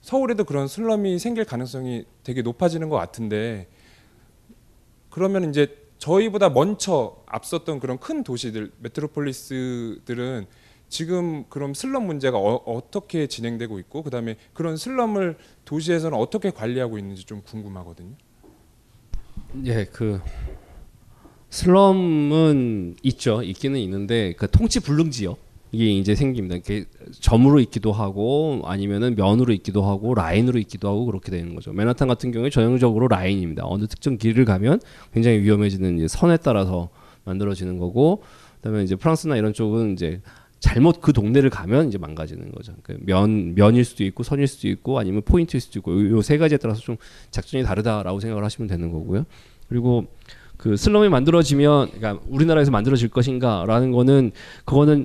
서울에도 0.00 0.44
그런 0.44 0.66
슬럼이 0.68 1.18
생길 1.18 1.44
가능성이 1.44 2.04
되게 2.24 2.42
높아지는 2.42 2.88
것 2.88 2.96
같은데 2.96 3.68
그러면 5.10 5.48
이제 5.50 5.85
저희보다 5.98 6.50
먼저 6.50 7.16
앞섰던 7.26 7.80
그런 7.80 7.98
큰 7.98 8.22
도시들 8.22 8.72
메트로폴리스들은 8.80 10.46
지금 10.88 11.44
그럼 11.48 11.74
슬럼 11.74 12.06
문제가 12.06 12.38
어, 12.38 12.82
떻게 12.90 13.26
진행되고 13.26 13.78
있고 13.80 14.02
그다음에 14.02 14.36
그런 14.52 14.76
슬럼을 14.76 15.36
도시에서는 15.64 16.16
어떻게 16.16 16.50
관리하고 16.50 16.98
있는지 16.98 17.24
좀 17.24 17.42
궁금하거든요. 17.42 18.14
예, 19.64 19.84
그 19.84 20.20
슬럼은 21.50 22.96
있죠. 23.02 23.42
있기는 23.42 23.78
있는데 23.80 24.34
그 24.34 24.50
통치 24.50 24.80
불능 24.80 25.10
지역 25.10 25.38
이게 25.72 25.90
이제 25.90 26.14
생깁니다. 26.14 26.56
이게 26.56 26.84
점으로 27.20 27.60
있기도 27.60 27.92
하고 27.92 28.62
아니면은 28.64 29.14
면으로 29.14 29.52
있기도 29.54 29.84
하고 29.84 30.14
라인으로 30.14 30.58
있기도 30.60 30.88
하고 30.88 31.06
그렇게 31.06 31.30
되는 31.30 31.54
거죠. 31.54 31.72
맨하탄 31.72 32.08
같은 32.08 32.30
경우에 32.30 32.50
전형적으로 32.50 33.08
라인입니다. 33.08 33.64
어느 33.66 33.86
특정 33.86 34.16
길을 34.16 34.44
가면 34.44 34.80
굉장히 35.12 35.40
위험해지는 35.40 35.98
이제 35.98 36.08
선에 36.08 36.36
따라서 36.38 36.88
만들어지는 37.24 37.78
거고 37.78 38.22
그다음에 38.56 38.84
이제 38.84 38.94
프랑스나 38.96 39.36
이런 39.36 39.52
쪽은 39.52 39.94
이제 39.94 40.20
잘못 40.60 41.00
그 41.00 41.12
동네를 41.12 41.50
가면 41.50 41.88
이제 41.88 41.98
망가지는 41.98 42.50
거죠. 42.52 42.72
그면 42.82 43.54
면일 43.54 43.84
수도 43.84 44.04
있고 44.04 44.22
선일 44.22 44.46
수도 44.46 44.68
있고 44.68 44.98
아니면 44.98 45.22
포인트일 45.24 45.60
수도 45.60 45.80
있고 45.80 46.08
요 46.10 46.22
세 46.22 46.38
가지에 46.38 46.58
따라서 46.58 46.80
좀 46.80 46.96
작전이 47.30 47.62
다르다라고 47.64 48.20
생각을 48.20 48.42
하시면 48.44 48.68
되는 48.68 48.90
거고요. 48.90 49.26
그리고 49.68 50.06
그 50.56 50.76
슬럼이 50.76 51.10
만들어지면 51.10 51.90
그러니까 51.92 52.24
우리나라에서 52.28 52.70
만들어질 52.70 53.10
것인가라는 53.10 53.90
거는 53.92 54.32
그거는 54.64 55.04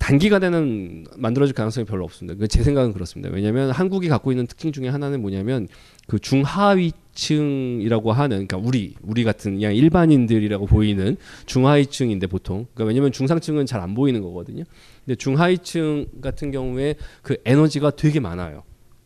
단기간에는 0.00 1.04
만들어질 1.18 1.54
가능성이 1.54 1.84
별로 1.84 2.04
없습니다. 2.04 2.36
그제 2.38 2.62
생각은 2.62 2.92
그렇습니다. 2.94 3.32
왜냐하면 3.32 3.70
한국이 3.70 4.08
갖고 4.08 4.32
있는 4.32 4.46
특징 4.46 4.72
중에 4.72 4.88
하나는 4.88 5.20
뭐냐면 5.20 5.68
그 6.08 6.18
중하위층이라고 6.18 8.10
하는 8.10 8.46
그러니까 8.46 8.56
우리 8.56 8.94
우리 9.02 9.24
같은 9.24 9.56
그냥 9.56 9.74
일반인들이라고 9.74 10.66
보이는 10.66 11.16
중하위층인데 11.44 12.26
보통 12.28 12.66
그러니까 12.74 12.88
왜냐하면 12.88 13.12
중상층은 13.12 13.66
잘 13.66 13.80
안 13.80 13.94
보이는 13.94 14.20
거거든요. 14.22 14.64
근데 15.04 15.16
중하위층 15.16 16.06
같은 16.20 16.50
경우에 16.50 16.96
그 17.22 17.36
에너지가 17.44 17.90
되게 17.90 18.20
많아요. 18.20 18.62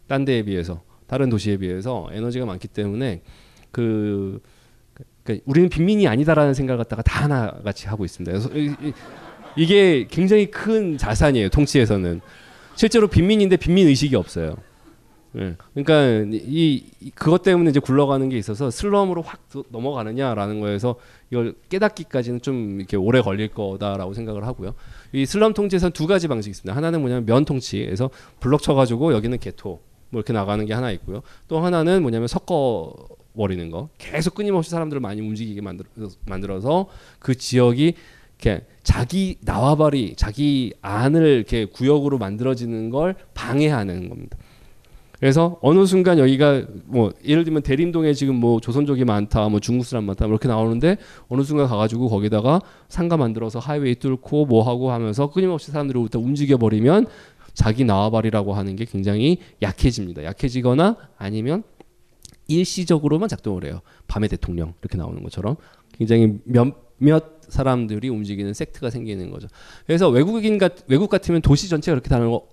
딴 0.06 0.24
데에 0.24 0.42
비해서 0.44 0.82
다른 1.06 1.28
도시에 1.28 1.56
비해서 1.56 2.08
에너지가 2.12 2.46
많기 2.46 2.68
때문에 2.68 3.22
그 3.72 4.40
그러니까 5.24 5.44
우리는 5.46 5.68
빈민이 5.68 6.06
아니다라는 6.06 6.54
생각을 6.54 6.78
갖다가 6.78 7.02
다 7.02 7.24
하나 7.24 7.50
같이 7.64 7.88
하고 7.88 8.04
있습니다. 8.04 8.30
그래서 8.30 8.48
이게 9.56 10.06
굉장히 10.10 10.50
큰 10.50 10.96
자산이에요. 10.98 11.48
통치에서는 11.48 12.20
실제로 12.74 13.06
빈민인데 13.08 13.56
빈민 13.56 13.86
의식이 13.88 14.16
없어요. 14.16 14.56
예. 15.36 15.56
그러니까 15.74 16.28
이, 16.32 16.84
이 17.00 17.10
그것 17.10 17.42
때문에 17.42 17.70
이제 17.70 17.80
굴러가는 17.80 18.28
게 18.28 18.38
있어서 18.38 18.70
슬럼으로 18.70 19.22
확 19.22 19.48
도- 19.48 19.64
넘어가느냐라는 19.68 20.60
거에서 20.60 20.94
이걸 21.30 21.54
깨닫기까지는 21.68 22.40
좀 22.40 22.78
이렇게 22.78 22.96
오래 22.96 23.20
걸릴 23.20 23.48
거다라고 23.48 24.14
생각을 24.14 24.46
하고요. 24.46 24.74
이 25.12 25.26
슬럼 25.26 25.52
통치에서는 25.52 25.92
두 25.92 26.06
가지 26.06 26.28
방식이 26.28 26.50
있습니다. 26.52 26.76
하나는 26.76 27.00
뭐냐면 27.00 27.26
면 27.26 27.44
통치에서 27.44 28.10
블럭 28.38 28.62
쳐가지고 28.62 29.12
여기는 29.12 29.38
개토 29.38 29.80
뭐 30.10 30.20
이렇게 30.20 30.32
나가는 30.32 30.64
게 30.66 30.72
하나 30.72 30.92
있고요. 30.92 31.22
또 31.48 31.58
하나는 31.58 32.02
뭐냐면 32.02 32.28
섞어 32.28 32.94
버리는 33.36 33.68
거. 33.72 33.88
계속 33.98 34.34
끊임없이 34.36 34.70
사람들을 34.70 35.00
많이 35.00 35.20
움직이게 35.20 35.60
만들어, 35.60 35.88
만들어서 36.26 36.86
그 37.18 37.34
지역이 37.34 37.94
이렇게 38.38 38.64
자기 38.82 39.36
나와바리 39.42 40.14
자기 40.16 40.72
안을 40.82 41.26
이렇게 41.26 41.64
구역으로 41.64 42.18
만들어지는 42.18 42.90
걸 42.90 43.14
방해하는 43.34 44.08
겁니다. 44.08 44.36
그래서 45.18 45.58
어느 45.62 45.86
순간 45.86 46.18
여기가 46.18 46.66
뭐 46.84 47.12
예를 47.24 47.44
들면 47.44 47.62
대림동에 47.62 48.12
지금 48.12 48.34
뭐 48.34 48.60
조선족이 48.60 49.04
많다, 49.04 49.48
뭐 49.48 49.58
중국 49.58 49.84
사람 49.84 50.04
많다, 50.04 50.26
뭐 50.26 50.34
이렇게 50.34 50.48
나오는데 50.48 50.98
어느 51.28 51.42
순간 51.42 51.66
가가지고 51.66 52.10
거기다가 52.10 52.60
상가 52.88 53.16
만들어서 53.16 53.58
하이웨이 53.58 53.94
뚫고 53.94 54.44
뭐 54.46 54.68
하고 54.68 54.90
하면서 54.90 55.30
끊임없이 55.30 55.70
사람들을 55.70 56.02
일단 56.02 56.20
움직여 56.20 56.58
버리면 56.58 57.06
자기 57.54 57.84
나와바리라고 57.84 58.52
하는 58.52 58.76
게 58.76 58.84
굉장히 58.84 59.38
약해집니다. 59.62 60.24
약해지거나 60.24 60.96
아니면 61.16 61.62
일시적으로만 62.48 63.28
작동을 63.28 63.64
해요. 63.64 63.80
밤의 64.08 64.28
대통령 64.28 64.74
이렇게 64.82 64.98
나오는 64.98 65.22
것처럼 65.22 65.56
굉장히 65.92 66.38
몇몇 66.44 67.33
사람들이 67.48 68.08
움직이는 68.08 68.54
섹트가 68.54 68.90
생기는 68.90 69.30
거죠. 69.30 69.48
그래서 69.86 70.08
외국인 70.08 70.58
같 70.58 70.72
외국 70.88 71.10
같으면 71.10 71.42
도시 71.42 71.68
전체가 71.68 71.94
그렇게 71.94 72.08
다는 72.08 72.30
거 72.30 72.46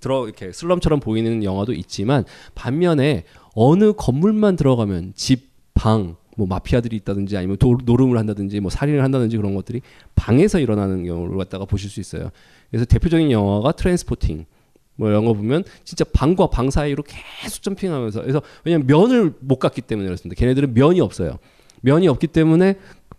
들어 0.00 0.26
이렇게 0.26 0.52
슬럼처럼 0.52 1.00
보이는 1.00 1.42
영화도 1.42 1.72
있지만 1.72 2.24
반면에 2.54 3.24
어느 3.54 3.92
건물만 3.92 4.56
들어가면 4.56 5.12
집, 5.14 5.50
방, 5.74 6.16
뭐 6.36 6.46
마피아들이 6.46 6.96
있다든지 6.96 7.36
아니면 7.36 7.56
도, 7.56 7.78
노름을 7.84 8.16
한다든지 8.16 8.60
뭐 8.60 8.70
살인을 8.70 9.02
한다든지 9.02 9.36
그런 9.36 9.54
것들이 9.54 9.82
방에서 10.14 10.60
일어나는 10.60 11.04
경우를 11.04 11.36
갖다가 11.36 11.64
보실 11.64 11.90
수 11.90 11.98
있어요. 11.98 12.30
그래서 12.70 12.84
대표적인 12.84 13.30
영화가 13.32 13.72
트랜스포팅 13.72 14.46
뭐 14.94 15.08
이런 15.08 15.24
거 15.24 15.32
보면 15.32 15.64
진짜 15.84 16.04
방과 16.12 16.48
방 16.48 16.70
사이로 16.70 17.02
계속 17.04 17.62
점핑하면서 17.62 18.20
그래서 18.22 18.42
왜냐면 18.64 18.86
면을 18.86 19.34
못 19.40 19.58
갔기 19.58 19.82
때문에 19.82 20.06
그렇습니다. 20.06 20.38
걔네들은 20.38 20.74
면이 20.74 21.00
없어요. 21.00 21.38
면이 21.80 22.08
없기 22.08 22.28
때문에 22.28 22.76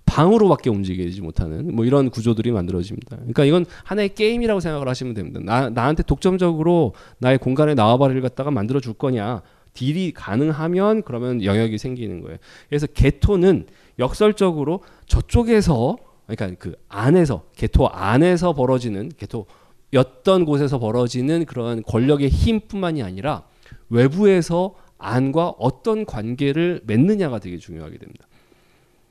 방으로밖에 0.09 0.71
움직이지 0.71 1.21
못하는 1.21 1.75
뭐 1.75 1.85
이런 1.85 2.09
구조들이 2.09 2.51
만들어집니다. 2.51 3.15
그러니까 3.17 3.45
이건 3.45 3.65
하나의 3.83 4.15
게임이라고 4.15 4.59
생각을 4.59 4.87
하시면 4.87 5.13
됩니다. 5.13 5.39
나, 5.43 5.69
나한테 5.69 6.01
독점적으로 6.01 6.93
나의 7.19 7.37
공간에 7.37 7.75
나와바리를 7.75 8.19
갖다가 8.21 8.49
만들어 8.49 8.79
줄 8.79 8.93
거냐. 8.93 9.43
딜이 9.73 10.13
가능하면 10.13 11.03
그러면 11.03 11.43
영역이 11.43 11.77
생기는 11.77 12.21
거예요. 12.21 12.37
그래서 12.69 12.87
개토는 12.87 13.67
역설적으로 13.99 14.81
저쪽에서 15.05 15.97
그러니까 16.25 16.57
그 16.59 16.75
안에서 16.89 17.43
개토 17.55 17.87
안에서 17.87 18.53
벌어지는 18.53 19.11
개토였던 19.15 20.45
곳에서 20.45 20.79
벌어지는 20.79 21.45
그런 21.45 21.83
권력의 21.83 22.29
힘뿐만이 22.29 23.03
아니라 23.03 23.43
외부에서 23.89 24.73
안과 24.97 25.49
어떤 25.59 26.05
관계를 26.05 26.81
맺느냐가 26.85 27.39
되게 27.39 27.57
중요하게 27.57 27.99
됩니다. 27.99 28.27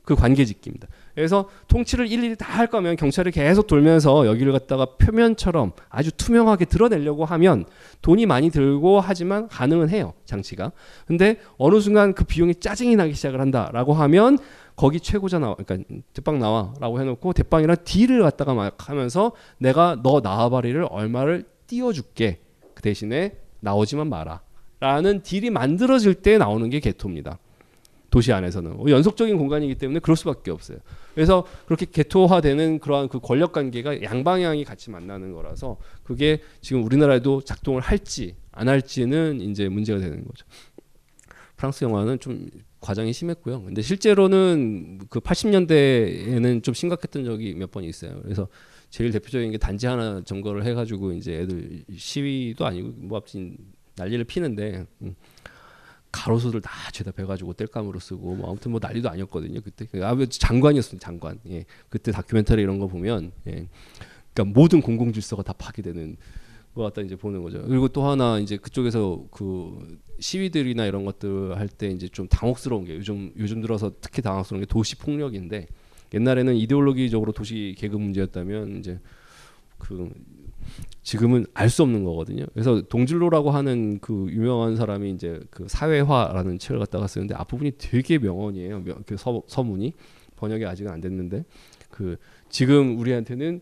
그 0.09 0.15
관계 0.15 0.47
짓기입니다. 0.47 0.89
그래서 1.15 1.51
통치를 1.69 2.11
일일이 2.11 2.35
다 2.35 2.49
할 2.59 2.67
거면 2.67 2.97
경찰이 2.97 3.31
계속 3.31 3.67
돌면서 3.67 4.27
여기를 4.27 4.53
갖다가 4.53 4.87
표면처럼 4.97 5.73
아주 5.91 6.11
투명하게 6.11 6.65
드러내려고 6.65 7.27
하면 7.27 7.67
돈이 8.01 8.25
많이 8.25 8.49
들고 8.51 9.01
하지만 9.01 9.49
가능은 9.49 9.91
해요 9.91 10.15
장치가. 10.25 10.73
근데 11.07 11.37
어느 11.59 11.79
순간 11.81 12.15
그 12.15 12.25
비용이 12.25 12.55
짜증이 12.55 12.97
나기 12.97 13.13
시작을 13.13 13.39
한다라고 13.39 13.93
하면 13.93 14.39
거기 14.77 14.99
최고자 14.99 15.39
나와, 15.39 15.57
그러니까 15.57 15.89
대빵 16.15 16.39
나와라고 16.39 17.01
해놓고 17.01 17.35
대빵이랑 17.35 17.77
딜을 17.85 18.23
갖다가 18.23 18.55
막 18.55 18.89
하면서 18.89 19.33
내가 19.59 20.01
너 20.03 20.21
나와바리를 20.21 20.87
얼마를 20.91 21.45
띄워줄게 21.67 22.41
그 22.75 22.83
대신에 22.83 23.37
나오지만 23.61 24.09
마라 24.09 24.41
라는 24.81 25.23
딜이 25.23 25.51
만들어질 25.51 26.15
때 26.15 26.39
나오는 26.39 26.71
게 26.71 26.81
개토입니다. 26.81 27.39
도시 28.19 28.33
안에서는 28.33 28.73
어, 28.81 28.85
연속적인 28.89 29.39
공간이기 29.39 29.77
때문에 29.77 30.01
그럴 30.01 30.17
수밖에 30.17 30.51
없어요. 30.51 30.79
그래서 31.15 31.47
그렇게 31.67 31.87
개토화되는 31.87 32.81
그러한 32.81 33.09
그 33.09 33.21
권력 33.21 33.53
관계가 33.53 34.03
양방향이 34.03 34.65
같이 34.65 34.91
만나는 34.91 35.33
거라서 35.33 35.77
그게 36.03 36.41
지금 36.61 36.83
우리나라에도 36.83 37.41
작동을 37.43 37.81
할지 37.81 38.35
안 38.51 38.69
할지는 38.69 39.41
이제 39.41 39.69
문제가 39.69 40.01
되는 40.01 40.25
거죠. 40.25 40.45
프랑스 41.57 41.85
영화는 41.85 42.19
좀 42.19 42.49
과장이 42.81 43.13
심했고요. 43.13 43.63
근데 43.63 43.83
실제로는 43.83 44.99
그 45.09 45.21
80년대에는 45.21 46.63
좀 46.65 46.75
심각했던 46.75 47.25
적이 47.25 47.55
몇 47.55 47.71
번 47.71 47.85
있어요. 47.85 48.19
그래서 48.23 48.49
제일 48.91 49.13
대표적인 49.13 49.53
게 49.53 49.59
단지 49.59 49.87
하나 49.87 50.23
점거를 50.25 50.65
해가지고 50.65 51.13
이제 51.13 51.35
애들 51.41 51.85
시위도 51.97 52.67
아니고 52.67 52.89
뭐 52.97 53.19
아무튼 53.19 53.57
난리를 53.97 54.25
피는데 54.25 54.87
음. 55.03 55.15
가로수들 56.19 56.61
다 56.61 56.71
죄다 56.93 57.13
베가지고 57.13 57.53
땔감으로 57.55 58.01
쓰고 58.01 58.35
뭐 58.35 58.51
아무튼 58.51 58.73
뭐 58.73 58.81
난리도 58.83 59.09
아니었거든요 59.09 59.61
그때. 59.61 59.87
아 60.03 60.17
장관이었습니다 60.29 61.05
장관. 61.05 61.39
예. 61.49 61.65
그때 61.89 62.11
다큐멘터리 62.13 62.61
이런 62.63 62.79
거 62.79 62.89
보면 62.89 63.31
예. 63.47 63.69
그러니까 64.35 64.59
모든 64.59 64.81
공공 64.81 65.13
질서가 65.13 65.43
다 65.43 65.53
파괴되는 65.53 66.17
거 66.75 66.83
갖다 66.83 67.03
이제 67.03 67.15
보는 67.17 67.43
거죠. 67.43 67.63
그리고 67.67 67.89
또 67.89 68.07
하나 68.09 68.39
이제 68.39 68.57
그쪽에서 68.57 69.25
그 69.31 69.99
시위들이나 70.21 70.87
이런 70.87 71.05
것들 71.05 71.57
할 71.57 71.69
때 71.69 71.89
이제 71.89 72.09
좀 72.09 72.27
당혹스러운 72.29 72.85
게 72.85 72.97
요즘 72.97 73.33
요즘 73.39 73.61
들어서 73.61 73.93
특히 74.01 74.21
당혹스러운 74.21 74.61
게 74.63 74.67
도시 74.67 74.97
폭력인데 74.97 75.67
옛날에는 76.15 76.57
이데올로기적으로 76.57 77.33
도시 77.33 77.75
계급 77.79 78.01
문제였다면 78.01 78.79
이제 78.79 78.99
그 79.79 80.11
지금은 81.03 81.47
알 81.55 81.71
수 81.71 81.83
없는 81.83 82.05
거거든요. 82.05 82.45
그래서 82.53 82.83
동질로라고 82.83 83.51
하는 83.51 83.99
그 84.01 84.27
유명한 84.31 84.77
사람이 84.77 85.11
이제 85.13 85.41
그 85.51 85.67
사회화라는 85.69 86.59
책을 86.59 86.79
갖다가 86.81 87.07
쓰는데 87.07 87.35
앞부분이 87.35 87.73
되게 87.79 88.19
명언이에요. 88.19 88.81
명- 88.81 89.03
그 89.07 89.17
서, 89.17 89.43
서문이 89.47 89.93
번역이 90.37 90.65
아직은 90.67 90.91
안 90.93 91.01
됐는데 91.01 91.45
그 91.91 92.17
지금 92.51 92.99
우리한테는 92.99 93.61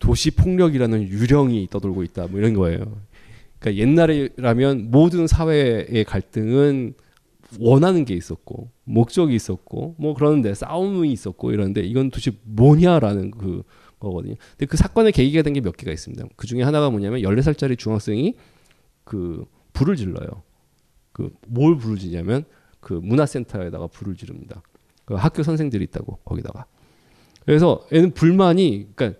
도시 0.00 0.30
폭력이라는 0.30 1.02
유령이 1.08 1.68
떠돌고 1.70 2.02
있다. 2.04 2.26
뭐 2.28 2.40
이런 2.40 2.54
거예요. 2.54 2.78
그러니까 3.58 3.82
옛날이라면 3.82 4.90
모든 4.90 5.26
사회의 5.26 6.04
갈등은 6.04 6.94
원하는 7.58 8.04
게 8.04 8.14
있었고 8.14 8.70
목적이 8.84 9.34
있었고 9.34 9.96
뭐 9.98 10.14
그러는데 10.14 10.54
싸움이 10.54 11.12
있었고 11.12 11.52
이런데 11.52 11.82
이건 11.82 12.10
도대체 12.10 12.30
뭐냐라는 12.44 13.32
그 13.32 13.62
거거든요. 14.00 14.34
근데 14.50 14.66
그 14.66 14.76
사건의 14.76 15.12
계기가 15.12 15.42
된 15.42 15.52
게 15.52 15.60
몇 15.60 15.76
개가 15.76 15.92
있습니다. 15.92 16.24
그 16.36 16.46
중에 16.46 16.62
하나가 16.62 16.90
뭐냐면 16.90 17.20
14살짜리 17.20 17.78
중학생이 17.78 18.34
그 19.04 19.44
불을 19.72 19.96
질러요. 19.96 20.42
그 21.12 21.30
뭘 21.46 21.76
불을 21.76 21.98
지냐면 21.98 22.44
그 22.80 22.94
문화센터에다가 22.94 23.86
불을 23.88 24.16
지릅니다. 24.16 24.62
그 25.04 25.14
학교 25.14 25.42
선생들이 25.42 25.84
있다고 25.84 26.18
거기다가. 26.24 26.64
그래서 27.44 27.84
애는 27.92 28.12
불만이 28.12 28.88
그러니까 28.94 29.18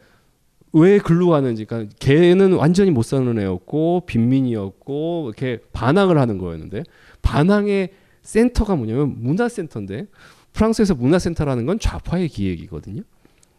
왜 0.72 0.98
글로 0.98 1.28
가는지, 1.28 1.64
그러니까 1.64 1.92
걔는 1.98 2.52
완전히 2.52 2.90
못 2.92 3.02
사는 3.02 3.38
애였고 3.38 4.04
빈민이었고 4.06 5.24
이렇게 5.26 5.58
반항을 5.72 6.16
하는 6.18 6.38
거였는데 6.38 6.84
반항의 7.22 7.92
센터가 8.22 8.76
뭐냐면 8.76 9.16
문화센터인데 9.20 10.06
프랑스에서 10.52 10.94
문화센터라는 10.94 11.66
건 11.66 11.78
좌파의 11.80 12.28
기획이거든요. 12.28 13.02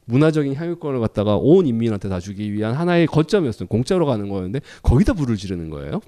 문화적인 0.06 0.56
향유권을 0.56 0.99
갖다가 0.99 1.38
온 1.38 1.65
인민한테 1.68 2.10
다 2.10 2.19
주기 2.19 2.52
위한 2.53 2.73
하나의 2.73 3.07
거점이었어요. 3.07 3.68
공짜로 3.68 4.06
가는 4.06 4.28
거였는데 4.30 4.61
거기다 4.84 5.14
불을 5.14 5.38
지르는 5.38 5.69
거예요. 5.69 6.02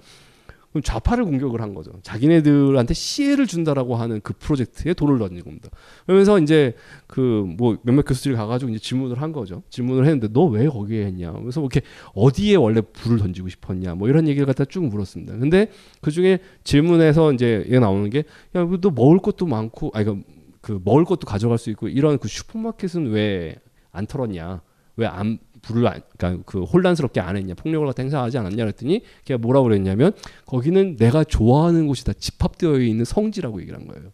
그럼 0.71 0.81
좌파를 0.81 1.23
공격을 1.25 1.61
한 1.61 1.75
거죠. 1.75 1.91
자기네들한테 2.01 2.95
시혜를 2.95 3.45
준다라고 3.45 3.95
하는 3.95 4.21
그 4.21 4.33
프로젝트에 4.33 4.95
돈을 4.95 5.19
던진 5.19 5.43
겁니다. 5.43 5.69
그러면서 6.07 6.39
이제 6.39 6.73
그 7.05 7.45
뭐 7.57 7.77
몇몇 7.83 8.01
교수들이 8.01 8.33
가가지고 8.35 8.71
이제 8.71 8.79
질문을 8.79 9.21
한 9.21 9.31
거죠. 9.33 9.61
질문을 9.69 10.05
했는데 10.05 10.29
너 10.33 10.47
왜 10.47 10.67
거기에 10.67 11.05
했냐. 11.05 11.31
그래서 11.33 11.59
뭐 11.59 11.69
이렇게 11.71 11.85
어디에 12.15 12.55
원래 12.55 12.81
불을 12.81 13.19
던지고 13.19 13.49
싶었냐. 13.49 13.93
뭐 13.93 14.09
이런 14.09 14.27
얘기를 14.27 14.47
갖다 14.47 14.65
쭉 14.65 14.83
물었습니다. 14.87 15.37
근데 15.37 15.69
그 16.01 16.09
중에 16.09 16.39
질문에서 16.63 17.33
이제 17.33 17.67
얘 17.69 17.77
나오는 17.77 18.09
게 18.09 18.23
야, 18.55 18.65
너 18.81 18.89
먹을 18.89 19.19
것도 19.19 19.45
많고, 19.45 19.91
아니 19.93 20.05
그, 20.05 20.23
그 20.61 20.81
먹을 20.83 21.05
것도 21.05 21.27
가져갈 21.27 21.59
수 21.59 21.69
있고 21.69 21.87
이런 21.87 22.17
그 22.17 22.27
슈퍼마켓은 22.27 23.11
왜 23.11 23.57
안 23.93 24.05
털었냐. 24.05 24.61
왜 24.97 25.07
안 25.07 25.39
불을 25.63 25.87
안, 25.87 26.01
그러니까 26.17 26.43
그 26.45 26.63
혼란스럽게 26.63 27.19
안 27.19 27.35
했냐 27.37 27.55
폭력을 27.55 27.87
갖다 27.87 28.03
행사하지 28.03 28.37
않았냐 28.37 28.57
그랬더니 28.57 29.01
걔가 29.25 29.37
뭐라고 29.39 29.63
그랬냐면 29.63 30.11
거기는 30.45 30.97
내가 30.97 31.23
좋아하는 31.23 31.87
곳이 31.87 32.03
다 32.05 32.11
집합되어 32.13 32.77
있는 32.79 33.05
성지라고 33.05 33.61
얘기를 33.61 33.79
한 33.79 33.87
거예요. 33.87 34.11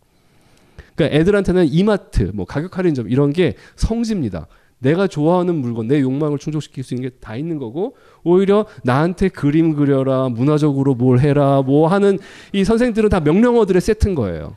그러니까 0.96 1.18
애들한테는 1.18 1.68
이마트, 1.68 2.32
뭐 2.34 2.46
가격 2.46 2.78
할인점 2.78 3.10
이런 3.10 3.34
게 3.34 3.56
성지입니다. 3.76 4.48
내가 4.78 5.08
좋아하는 5.08 5.56
물건, 5.56 5.88
내 5.88 6.00
욕망을 6.00 6.38
충족시킬 6.38 6.84
수 6.84 6.94
있는 6.94 7.10
게 7.10 7.16
다 7.20 7.36
있는 7.36 7.58
거고 7.58 7.98
오히려 8.24 8.66
나한테 8.84 9.28
그림 9.30 9.74
그려라, 9.76 10.30
문화적으로 10.30 10.96
뭘 10.96 11.20
해라, 11.20 11.62
뭐 11.62 11.88
하는 11.88 12.20
이 12.54 12.64
선생들은 12.64 13.10
다 13.10 13.20
명령어들의 13.20 13.82
세트인 13.82 14.16
거예요. 14.16 14.56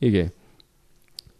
이게. 0.00 0.30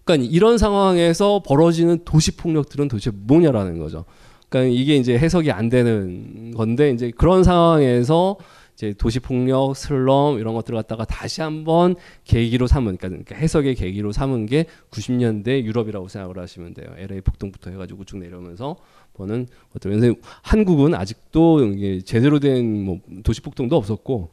그러니까 0.05 0.31
이런 0.31 0.59
상황에서 0.59 1.43
벌어지는 1.44 2.01
도시 2.05 2.36
폭력들은 2.36 2.89
도대체 2.89 3.10
뭐냐라는 3.12 3.78
거죠. 3.78 4.05
그러니까 4.48 4.74
이게 4.74 4.97
이제 4.97 5.18
해석이 5.18 5.51
안 5.51 5.68
되는 5.68 6.52
건데 6.52 6.90
이제 6.90 7.10
그런 7.10 7.43
상황에서 7.43 8.36
이제 8.74 8.93
도시 8.93 9.20
폭력, 9.20 9.76
슬럼 9.76 10.39
이런 10.40 10.52
것들을 10.55 10.76
갖다가 10.76 11.05
다시 11.05 11.40
한번 11.43 11.94
계기로 12.24 12.66
삼은 12.66 12.97
그러니까 12.97 13.36
해석의 13.36 13.76
계기로 13.76 14.10
삼은 14.12 14.47
게 14.47 14.66
90년대 14.90 15.62
유럽이라고 15.62 16.09
생각을 16.09 16.39
하시면 16.39 16.74
돼요. 16.74 16.89
LA 16.98 17.20
폭동부터 17.20 17.70
해가지고 17.70 18.05
쭉 18.05 18.18
내려오면서 18.18 18.76
보는 19.14 19.47
면 19.85 20.16
한국은 20.43 20.94
아직도 20.94 21.60
제대로 22.05 22.40
된 22.40 22.64
뭐 22.85 22.98
도시 23.22 23.40
폭동도 23.40 23.76
없었고 23.76 24.31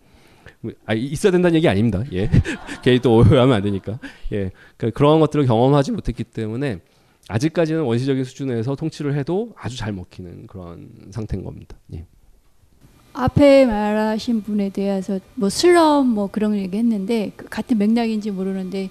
아, 0.86 0.94
있어야 0.94 1.32
된다는 1.32 1.56
얘기 1.56 1.68
아닙니다. 1.68 2.04
예. 2.14 2.30
괜히 2.84 3.00
또 3.00 3.18
오해하면 3.18 3.54
안 3.54 3.62
되니까. 3.62 4.00
예. 4.32 4.52
그러니까 4.78 4.98
그런 4.98 5.20
것들을 5.20 5.46
경험하지 5.46 5.92
못했기 5.92 6.24
때문에 6.26 6.80
아직까지는 7.28 7.84
원시적인 7.84 8.24
수준에서 8.24 8.76
통치를 8.76 9.16
해도 9.16 9.54
아주 9.58 9.78
잘 9.78 9.94
먹히는 9.94 10.48
그런 10.48 10.90
상태인 11.12 11.44
겁니다. 11.44 11.78
예. 11.94 12.06
앞에 13.14 13.66
말하신 13.66 14.42
분에 14.42 14.70
대해서 14.70 15.20
뭐 15.36 15.50
슬럼 15.50 16.08
뭐 16.08 16.28
그런 16.28 16.56
얘기 16.56 16.78
했는데 16.78 17.32
그 17.36 17.46
같은 17.50 17.78
맥락인지 17.78 18.32
모르는데 18.32 18.90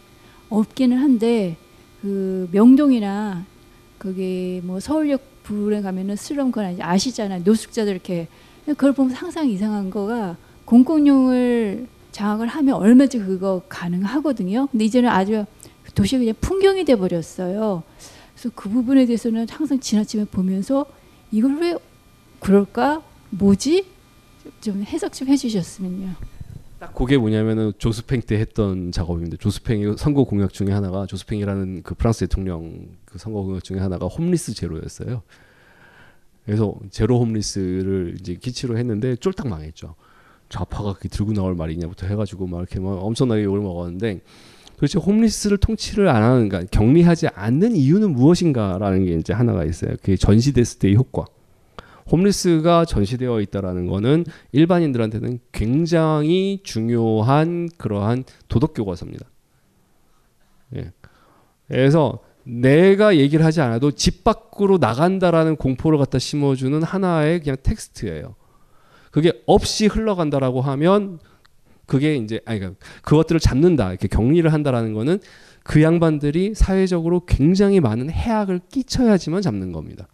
없기는 0.51 0.97
한데 0.97 1.57
그 2.03 2.49
명동이나 2.53 3.47
그게 3.99 4.61
뭐 4.65 4.81
서울역 4.81 5.43
부에 5.43 5.81
가면은 5.81 6.17
슬럼 6.17 6.53
건 6.53 6.81
아시잖아요 6.81 7.43
노숙자들 7.45 7.93
이렇게 7.93 8.29
그걸 8.67 8.93
보면 8.93 9.13
항상 9.15 9.49
이상한 9.49 9.91
거가 9.91 10.37
공공용을 10.71 11.89
장악을 12.13 12.47
하면 12.47 12.75
얼마든지 12.77 13.19
그거 13.27 13.63
가능하거든요. 13.69 14.69
근데 14.69 14.85
이제는 14.85 15.09
아주 15.09 15.45
도시가 15.97 16.21
그냥 16.21 16.35
풍경이 16.41 16.85
돼 16.85 16.95
버렸어요. 16.95 17.83
그래서 18.33 18.51
그 18.55 18.69
부분에 18.69 19.05
대해서는 19.07 19.49
항상 19.49 19.81
지나치게 19.81 20.27
보면서 20.27 20.87
이걸 21.33 21.61
왜 21.61 21.77
그럴까? 22.39 23.03
뭐지? 23.31 23.85
좀 24.61 24.85
해석 24.85 25.13
좀 25.13 25.27
해주셨으면요. 25.27 26.15
딱 26.79 26.95
그게 26.95 27.19
뭐냐면은 27.19 27.73
조스팽 27.79 28.21
때 28.21 28.39
했던 28.39 28.93
작업입니다. 28.93 29.39
조스팽의 29.39 29.97
선거 29.99 30.23
공약 30.23 30.53
중에 30.53 30.71
하나가 30.71 31.05
조스팽이라는 31.05 31.83
그 31.83 31.97
프랑스 31.97 32.21
대통령 32.21 32.87
그 33.05 33.19
선거 33.19 33.43
공약 33.43 33.65
중에 33.65 33.81
하나가 33.81 34.07
홈리스 34.07 34.55
제로였어요. 34.55 35.23
그래서 36.45 36.75
제로 36.91 37.19
홈리스를 37.19 38.17
이제 38.21 38.35
기치로 38.35 38.79
했는데 38.79 39.17
쫄딱 39.17 39.49
망했죠. 39.49 39.97
좌파가 40.51 40.93
그게 40.95 41.09
들고 41.09 41.33
나올 41.33 41.55
말이냐부터 41.55 42.07
해가지고 42.07 42.47
막 42.47 42.59
이렇게 42.59 42.79
막 42.79 42.91
엄청나게 43.03 43.45
욕을 43.45 43.61
먹었는데 43.61 44.21
도대체 44.75 44.99
홈리스를 44.99 45.59
통치를 45.59 46.09
안 46.09 46.23
하는, 46.23 46.49
가 46.49 46.63
격리하지 46.71 47.29
않는 47.29 47.77
이유는 47.77 48.13
무엇인가라는 48.13 49.05
게 49.05 49.15
이제 49.17 49.33
하나가 49.33 49.65
있어요. 49.65 49.95
그게 49.97 50.17
전시됐을 50.17 50.79
때의 50.79 50.97
효과. 50.97 51.25
홈리스가 52.11 52.87
전시되어 52.87 53.41
있다라는 53.43 53.87
거는 53.87 54.25
일반인들한테는 54.53 55.39
굉장히 55.53 56.61
중요한 56.65 57.69
그러한 57.77 58.25
도덕 58.49 58.75
교과서입니다. 58.75 59.27
예. 60.77 60.93
그래서 61.69 62.21
내가 62.43 63.17
얘기를 63.17 63.45
하지 63.45 63.61
않아도 63.61 63.93
집 63.93 64.25
밖으로 64.25 64.79
나간다라는 64.79 65.57
공포를 65.57 65.99
갖다 65.99 66.19
심어주는 66.19 66.83
하나의 66.83 67.41
그냥 67.41 67.59
텍스트예요. 67.63 68.35
그게 69.11 69.33
없이 69.47 69.87
흘러간다라고 69.87 70.61
하면 70.61 71.19
그게 71.87 72.17
이제 72.17 72.41
아니 72.45 72.61
그러니까 72.61 72.85
그것들을 73.03 73.41
잡는다 73.41 73.91
이렇게 73.91 74.07
격리를 74.09 74.51
한다라는 74.53 74.95
거는 74.95 75.19
그 75.65 75.83
양반들이 75.83 76.55
사회적으로 76.55 77.25
굉장히 77.27 77.81
많은 77.81 78.11
해악을 78.11 78.61
끼쳐야지만 78.71 79.43
잡는 79.43 79.73
겁니다. 79.73 80.07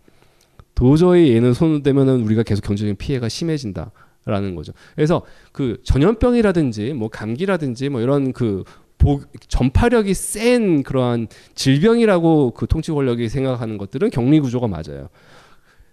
도저히 0.74 1.35
얘는 1.35 1.55
손을 1.55 1.82
대면은 1.82 2.23
우리가 2.23 2.43
계속 2.43 2.62
경제적인 2.62 2.97
피해가 2.97 3.28
심해진다 3.28 3.93
라는 4.24 4.55
거죠. 4.55 4.73
그래서 4.94 5.23
그 5.52 5.81
전염병이라든지 5.85 6.94
뭐 6.94 7.09
감기라든지 7.09 7.89
뭐 7.89 8.01
이런 8.01 8.32
그 8.32 8.64
보, 8.98 9.20
전파력이 9.48 10.14
센 10.14 10.82
그러한 10.82 11.28
질병이라고 11.55 12.52
그 12.52 12.66
통치 12.66 12.90
권력이 12.90 13.28
생각하는 13.28 13.78
것들은 13.78 14.10
격리 14.10 14.40
구조가 14.40 14.68
맞아요. 14.68 15.09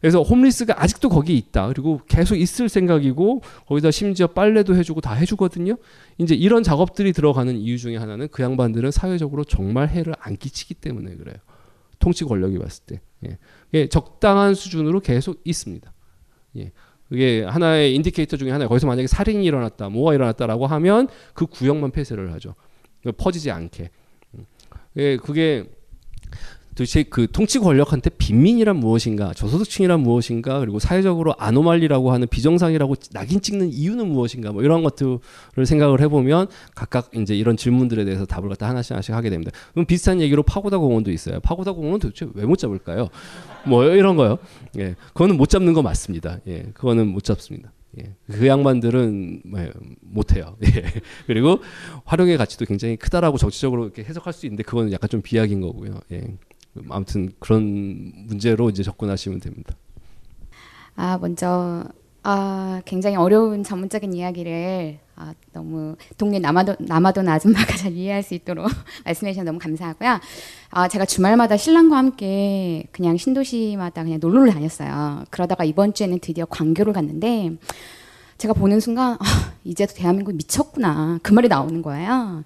그래서 0.03 0.21
홈리스가 0.21 0.83
아직도 0.83 1.07
거기 1.07 1.37
있다. 1.37 1.69
그리고 1.69 2.01
계속 2.09 2.35
있을 2.35 2.67
생각이고 2.67 3.41
거기다 3.67 3.89
심지어 3.89 4.27
빨래도 4.27 4.75
해주고 4.75 4.99
다 4.99 5.13
해주거든요. 5.13 5.77
이제 6.17 6.35
이런 6.35 6.61
작업들이 6.61 7.13
들어가는 7.13 7.55
이유 7.55 7.77
중에 7.77 7.95
하나는 7.95 8.27
그 8.27 8.43
양반들은 8.43 8.91
사회적으로 8.91 9.45
정말 9.45 9.87
해를 9.87 10.13
안 10.19 10.35
끼치기 10.35 10.73
때문에 10.73 11.15
그래요. 11.15 11.37
통치 11.99 12.25
권력이 12.25 12.59
봤을 12.59 12.83
때. 12.83 12.99
예. 13.25 13.37
예, 13.75 13.87
적당한 13.87 14.55
수준으로 14.55 14.99
계속 14.99 15.39
있습니다. 15.45 15.93
예. 16.57 16.73
그게 17.07 17.45
하나의 17.45 17.95
indicator 17.95 18.35
중에 18.35 18.51
하나예요. 18.51 18.67
거기서 18.67 18.87
만약에 18.87 19.07
살인이 19.07 19.45
일어났다, 19.45 19.87
뭐가 19.87 20.15
일어났다라고 20.15 20.67
하면 20.67 21.07
그 21.33 21.45
구역만 21.45 21.91
폐쇄를 21.91 22.33
하죠. 22.33 22.55
퍼지지 23.15 23.51
않게. 23.51 23.89
예, 24.97 25.15
그게 25.15 25.63
도대체 26.75 27.03
그 27.03 27.27
통치 27.29 27.59
권력한테 27.59 28.09
빈민이란 28.11 28.77
무엇인가, 28.77 29.33
저소득층이란 29.33 29.99
무엇인가, 29.99 30.59
그리고 30.59 30.79
사회적으로 30.79 31.35
anomaly라고 31.37 32.13
하는 32.13 32.27
비정상이라고 32.27 32.95
낙인 33.11 33.41
찍는 33.41 33.73
이유는 33.73 34.07
무엇인가, 34.07 34.51
뭐 34.51 34.63
이런 34.63 34.83
것들을 34.83 35.19
생각을 35.65 35.99
해보면 36.01 36.47
각각 36.75 37.09
이제 37.13 37.35
이런 37.35 37.57
질문들에 37.57 38.05
대해서 38.05 38.25
답을 38.25 38.47
갖다 38.49 38.69
하나씩 38.69 38.91
하나씩 38.91 39.13
하게 39.13 39.29
됩니다. 39.29 39.51
그럼 39.73 39.85
비슷한 39.85 40.21
얘기로 40.21 40.43
파고다 40.43 40.77
공원도 40.77 41.11
있어요. 41.11 41.39
파고다 41.41 41.73
공원은 41.73 41.99
도대체 41.99 42.25
왜 42.33 42.53
못 42.53 42.57
잡을까요? 42.57 43.09
뭐 43.65 43.83
이런 43.85 44.15
거요. 44.15 44.37
예, 44.77 44.95
그거는 45.07 45.37
못 45.37 45.49
잡는 45.49 45.73
거 45.73 45.81
맞습니다. 45.81 46.39
예, 46.47 46.63
그거는 46.73 47.07
못 47.07 47.23
잡습니다. 47.23 47.71
예, 47.99 48.13
그 48.27 48.47
양반들은 48.47 49.41
뭐 49.45 49.59
못해요. 50.01 50.55
예. 50.65 50.83
그리고 51.25 51.59
활용의 52.05 52.37
가치도 52.37 52.65
굉장히 52.65 52.95
크다라고 52.95 53.37
정치적으로 53.37 53.85
이렇게 53.85 54.03
해석할 54.03 54.33
수 54.33 54.45
있는데 54.45 54.63
그거는 54.63 54.91
약간 54.91 55.09
좀 55.09 55.21
비약인 55.21 55.61
거고요. 55.61 55.99
예. 56.11 56.21
아무튼 56.89 57.33
그런 57.39 58.11
문제로 58.27 58.69
이제 58.69 58.83
접근하시면 58.83 59.39
됩니다. 59.39 59.75
아 60.95 61.17
먼저 61.19 61.83
아 62.23 62.81
굉장히 62.85 63.15
어려운 63.15 63.63
전문적인 63.63 64.13
이야기를 64.13 64.99
아, 65.15 65.33
너무 65.51 65.95
동네 66.17 66.39
남아도 66.39 66.75
남아돈 66.79 67.27
아줌마가 67.29 67.75
잘 67.77 67.91
이해할 67.93 68.23
수 68.23 68.33
있도록 68.33 68.65
말씀해 69.05 69.33
주셔서 69.33 69.45
너무 69.45 69.59
감사하고요. 69.59 70.19
아 70.71 70.87
제가 70.87 71.05
주말마다 71.05 71.57
신랑과 71.57 71.97
함께 71.97 72.85
그냥 72.91 73.17
신도시마다 73.17 74.03
그냥 74.03 74.19
놀러를 74.19 74.51
다녔어요. 74.51 75.25
그러다가 75.29 75.63
이번 75.63 75.93
주에는 75.93 76.19
드디어 76.19 76.45
광교를 76.45 76.93
갔는데 76.93 77.57
제가 78.37 78.53
보는 78.53 78.79
순간 78.79 79.13
아, 79.13 79.17
이제도 79.63 79.93
대한민국 79.93 80.35
미쳤구나 80.35 81.19
그 81.23 81.33
말이 81.33 81.47
나오는 81.47 81.81
거예요. 81.81 82.43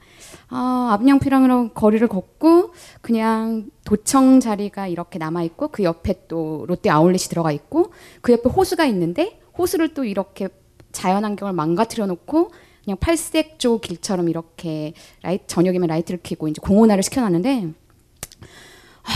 아, 0.49 0.89
압량필랑으로 0.99 1.69
거리를 1.69 2.07
걷고 2.07 2.73
그냥 3.01 3.69
도청 3.83 4.39
자리가 4.39 4.87
이렇게 4.87 5.19
남아 5.19 5.43
있고 5.43 5.69
그 5.69 5.83
옆에 5.83 6.27
또 6.27 6.65
롯데 6.67 6.89
아울렛이 6.89 7.29
들어가 7.29 7.51
있고 7.51 7.91
그 8.21 8.31
옆에 8.31 8.49
호수가 8.49 8.85
있는데 8.85 9.39
호수를 9.57 9.93
또 9.93 10.03
이렇게 10.03 10.49
자연환경을 10.91 11.53
망가뜨려 11.53 12.05
놓고 12.05 12.51
그냥 12.83 12.97
팔색조 12.99 13.79
길처럼 13.79 14.29
이렇게 14.29 14.93
라이트 15.21 15.45
저녁이면 15.47 15.89
라이트를 15.89 16.19
켜고 16.23 16.47
이제 16.47 16.61
공원화를 16.61 17.03
시켜놨는데 17.03 17.65
아, 17.65 17.71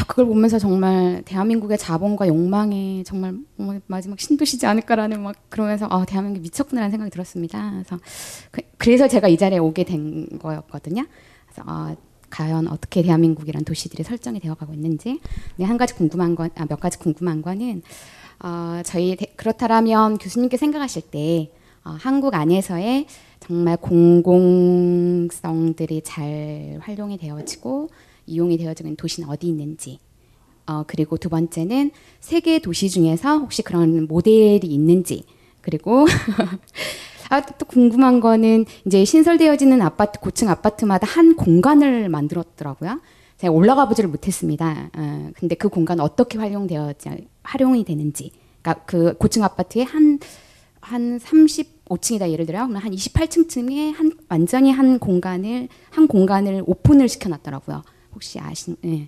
그걸 0.08 0.26
보면서 0.26 0.58
정말 0.58 1.22
대한민국의 1.26 1.78
자본과 1.78 2.28
욕망에 2.28 3.04
정말 3.04 3.36
뭐 3.56 3.80
마지막 3.88 4.20
신도시지 4.20 4.66
않을까라는 4.66 5.22
막 5.22 5.36
그러면서 5.50 5.88
아, 5.90 6.06
대한민국 6.06 6.42
미쳤구나라는 6.42 6.92
생각이 6.92 7.12
들었습니다. 7.12 7.72
그래서 7.72 8.00
그, 8.52 8.90
래서 8.90 9.08
제가 9.08 9.28
이 9.28 9.38
자리에 9.38 9.58
오게 9.60 9.84
된 9.84 10.28
거였거든요. 10.40 11.06
그래서 11.46 11.64
아, 11.66 11.96
과연 12.30 12.68
어떻게 12.68 13.02
대한민국이란 13.04 13.66
도시들이 13.66 14.04
설정이 14.04 14.40
되어가고 14.40 14.74
있는지. 14.74 15.20
한 15.62 15.78
가지 15.78 15.94
궁금한 15.94 16.36
건, 16.36 16.50
아, 16.56 16.66
몇 16.66 16.80
가지 16.80 16.98
궁금한 16.98 17.42
거는 17.42 17.82
어, 18.44 18.82
저희 18.84 19.16
대, 19.16 19.28
그렇다라면 19.36 20.18
교수님께 20.18 20.58
생각하실 20.58 21.04
때 21.12 21.52
어, 21.84 21.96
한국 22.00 22.34
안에서의 22.34 23.06
정말 23.40 23.78
공공성들이 23.78 25.32
잘 26.04 26.80
활용이 26.82 27.18
되어지고 27.18 27.90
이용이 28.32 28.58
되어지고 28.58 28.88
있는 28.88 28.96
도시는 28.96 29.30
어디 29.30 29.48
있는지. 29.48 30.00
어, 30.66 30.84
그리고 30.88 31.18
두 31.18 31.30
번째는 31.30 31.92
세계 32.20 32.60
도시 32.60 32.90
중에서 32.90 33.40
혹시 33.40 33.62
그런 33.62 34.08
모델이 34.08 34.66
있는지. 34.68 35.24
그리고 35.62 36.06
아, 37.30 37.42
또 37.42 37.66
궁금한 37.66 38.20
거는 38.20 38.66
이제 38.86 39.06
신설되어지는 39.06 39.82
아파트, 39.82 40.20
고층 40.20 40.50
아파트마다 40.50 41.08
한 41.08 41.36
공간을 41.36 42.10
만들었더라고요. 42.10 43.00
제가 43.38 43.54
올라가 43.54 43.88
보지를 43.88 44.10
못했습니다. 44.10 44.90
어, 44.96 45.32
근데 45.36 45.56
그 45.56 45.70
공간 45.70 46.00
어떻게 46.00 46.38
활용되어 46.38 46.94
활용이 47.44 47.84
되는지. 47.86 48.32
그러니까 48.62 48.86
그 48.86 49.14
고층 49.18 49.44
아파트에 49.44 49.84
한, 49.84 50.20
한 50.80 51.20
35층이다 51.20 52.30
예를 52.32 52.46
들어요. 52.46 52.64
그러면 52.64 52.82
한 52.82 52.92
28층쯤에 52.92 53.94
한, 53.94 54.12
완전히 54.30 54.72
한 54.72 55.00
공간을, 55.00 55.70
한 55.90 56.08
공간을 56.08 56.64
오픈을 56.66 57.10
시켜놨더라고요. 57.10 57.82
혹시 58.14 58.40
아신, 58.40 58.76
예. 58.86 59.08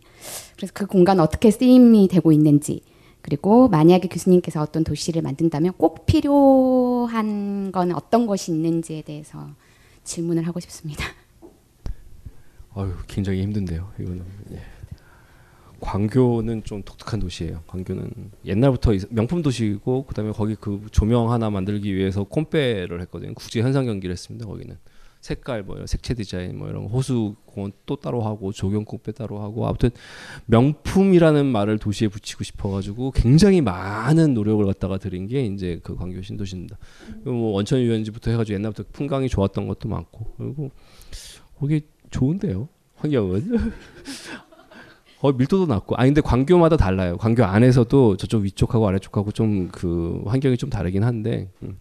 그래서 0.56 0.72
그 0.74 0.86
공간 0.86 1.20
어떻게 1.20 1.52
쓰임이 1.52 2.08
되고 2.08 2.32
있는지. 2.32 2.82
그리고 3.22 3.70
만약에 3.70 4.10
교수님께서 4.10 4.62
어떤 4.62 4.84
도시를 4.84 5.22
만든다면 5.22 5.74
꼭 5.78 6.06
필요한 6.06 7.72
건 7.72 7.94
어떤 7.94 8.28
것이 8.28 8.52
있는지에 8.52 9.02
대해서 9.04 9.50
질문을 10.04 10.46
하고 10.46 10.60
싶습니다. 10.60 11.06
아유, 12.76 12.92
굉장히 13.08 13.42
힘든데요. 13.44 13.92
이거는. 14.00 14.26
예. 14.52 14.62
광교는 15.80 16.64
좀 16.64 16.82
독특한 16.84 17.20
도시예요. 17.20 17.62
광교는 17.68 18.10
옛날부터 18.46 18.94
명품 19.10 19.42
도시고 19.42 20.06
그다음에 20.06 20.32
거기 20.32 20.56
그 20.56 20.86
조명 20.92 21.32
하나 21.32 21.50
만들기 21.50 21.94
위해서 21.94 22.24
콤페를 22.24 23.02
했거든요. 23.02 23.34
국제 23.34 23.62
현상 23.62 23.86
경기를 23.86 24.14
했습니다. 24.14 24.46
거기는 24.46 24.78
색깔 25.24 25.64
뭐 25.64 25.86
색채 25.86 26.16
디자인 26.16 26.58
뭐 26.58 26.68
이런 26.68 26.84
호수 26.84 27.36
공원 27.46 27.72
또 27.86 27.96
따로 27.96 28.22
하고 28.22 28.52
조경 28.52 28.84
콤페 28.84 29.14
따로 29.14 29.40
하고 29.40 29.66
아무튼 29.66 29.90
명품이라는 30.48 31.46
말을 31.46 31.78
도시에 31.78 32.10
붙이고 32.10 32.44
싶어가지고 32.44 33.12
굉장히 33.12 33.62
많은 33.62 34.34
노력을 34.34 34.66
갖다가 34.66 34.98
들인 34.98 35.28
게 35.28 35.46
이제 35.46 35.80
그 35.82 35.96
광교 35.96 36.22
신도시입니다. 36.24 36.78
뭐 37.24 37.54
원천 37.54 37.80
유원지부터 37.80 38.32
해가지고 38.32 38.56
옛날부터 38.56 38.84
풍광이 38.92 39.30
좋았던 39.30 39.66
것도 39.70 39.88
많고 39.88 40.34
그리고 40.38 40.72
거기 41.58 41.84
좋은데요. 42.12 42.68
환경은 42.96 43.48
어 45.22 45.32
밀도도 45.32 45.68
낮고 45.68 45.96
아 45.96 46.04
근데 46.04 46.20
광교마다 46.20 46.76
달라요. 46.76 47.16
광교 47.16 47.46
안에서도 47.46 48.18
저쪽 48.18 48.44
위쪽하고 48.44 48.86
아래쪽하고 48.90 49.32
좀 49.32 49.70
그 49.72 50.22
환경이 50.26 50.58
좀 50.58 50.70
다르긴 50.70 51.06
한데 51.06 51.50
음. 51.62 51.80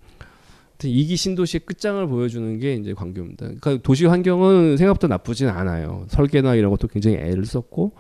이기 0.89 1.17
신도시의 1.17 1.61
끝장을 1.65 2.07
보여주는 2.07 2.59
게 2.59 2.75
이제 2.75 2.95
광교입니다. 2.95 3.47
그러니까 3.61 3.79
도시 3.83 4.07
환경은 4.07 4.77
생각보다 4.77 5.09
나쁘진 5.09 5.49
않아요. 5.49 6.05
설계나 6.09 6.55
이런 6.55 6.71
것도 6.71 6.89
굉장히 6.89 7.17
애를 7.17 7.45
썼고 7.45 7.93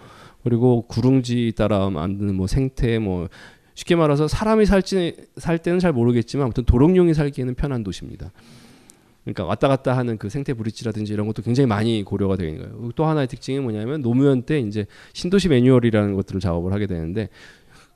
그리고 0.44 0.82
구릉지 0.88 1.52
따라 1.56 1.90
만드는 1.90 2.34
뭐 2.34 2.46
생태 2.46 2.98
뭐 2.98 3.28
쉽게 3.74 3.96
말해서 3.96 4.28
사람이 4.28 4.66
살지 4.66 5.16
살 5.36 5.58
때는 5.58 5.78
잘 5.78 5.92
모르겠지만 5.92 6.44
아무튼 6.44 6.64
도롱뇽이 6.64 7.14
살기에는 7.14 7.54
편한 7.54 7.82
도시입니다. 7.82 8.32
그러니까 9.24 9.44
왔다 9.44 9.68
갔다 9.68 9.96
하는 9.96 10.18
그 10.18 10.28
생태 10.28 10.52
브릿지라든지 10.52 11.12
이런 11.12 11.26
것도 11.26 11.42
굉장히 11.42 11.66
많이 11.66 12.02
고려가 12.02 12.36
되는 12.36 12.58
거예요. 12.58 12.90
또 12.96 13.04
하나의 13.06 13.28
특징이 13.28 13.60
뭐냐면 13.60 14.02
노무현 14.02 14.42
때 14.42 14.58
이제 14.58 14.86
신도시 15.12 15.48
매뉴얼이라는 15.48 16.14
것들을 16.14 16.40
작업을 16.40 16.72
하게 16.72 16.86
되는데 16.86 17.28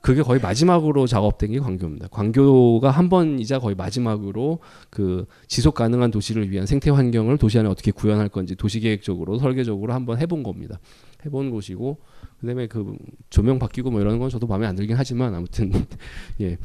그게 0.06 0.22
거의 0.22 0.40
마지막으로 0.40 1.08
작업된 1.08 1.50
게 1.50 1.58
광교입니다. 1.58 2.06
광교가 2.12 2.92
한 2.92 3.08
번이자 3.08 3.58
거의 3.58 3.74
마지막으로 3.74 4.60
그 4.88 5.26
지속 5.48 5.74
가능한 5.74 6.12
도시를 6.12 6.48
위한 6.48 6.64
생태 6.64 6.90
환경을 6.90 7.38
도시 7.38 7.58
안에 7.58 7.68
어떻게 7.68 7.90
구현할 7.90 8.28
건지 8.28 8.54
도시 8.54 8.78
계획적으로 8.78 9.36
설계적으로 9.38 9.92
한번 9.92 10.18
해본 10.18 10.44
겁니다. 10.44 10.78
해본 11.24 11.50
곳이고 11.50 11.98
그다음에 12.38 12.68
그 12.68 12.96
조명 13.30 13.58
바뀌고 13.58 13.90
뭐 13.90 14.00
이런 14.00 14.20
건 14.20 14.30
저도 14.30 14.46
마음에 14.46 14.68
안 14.68 14.76
들긴 14.76 14.96
하지만 14.96 15.34
아무튼 15.34 15.72
예 16.40 16.56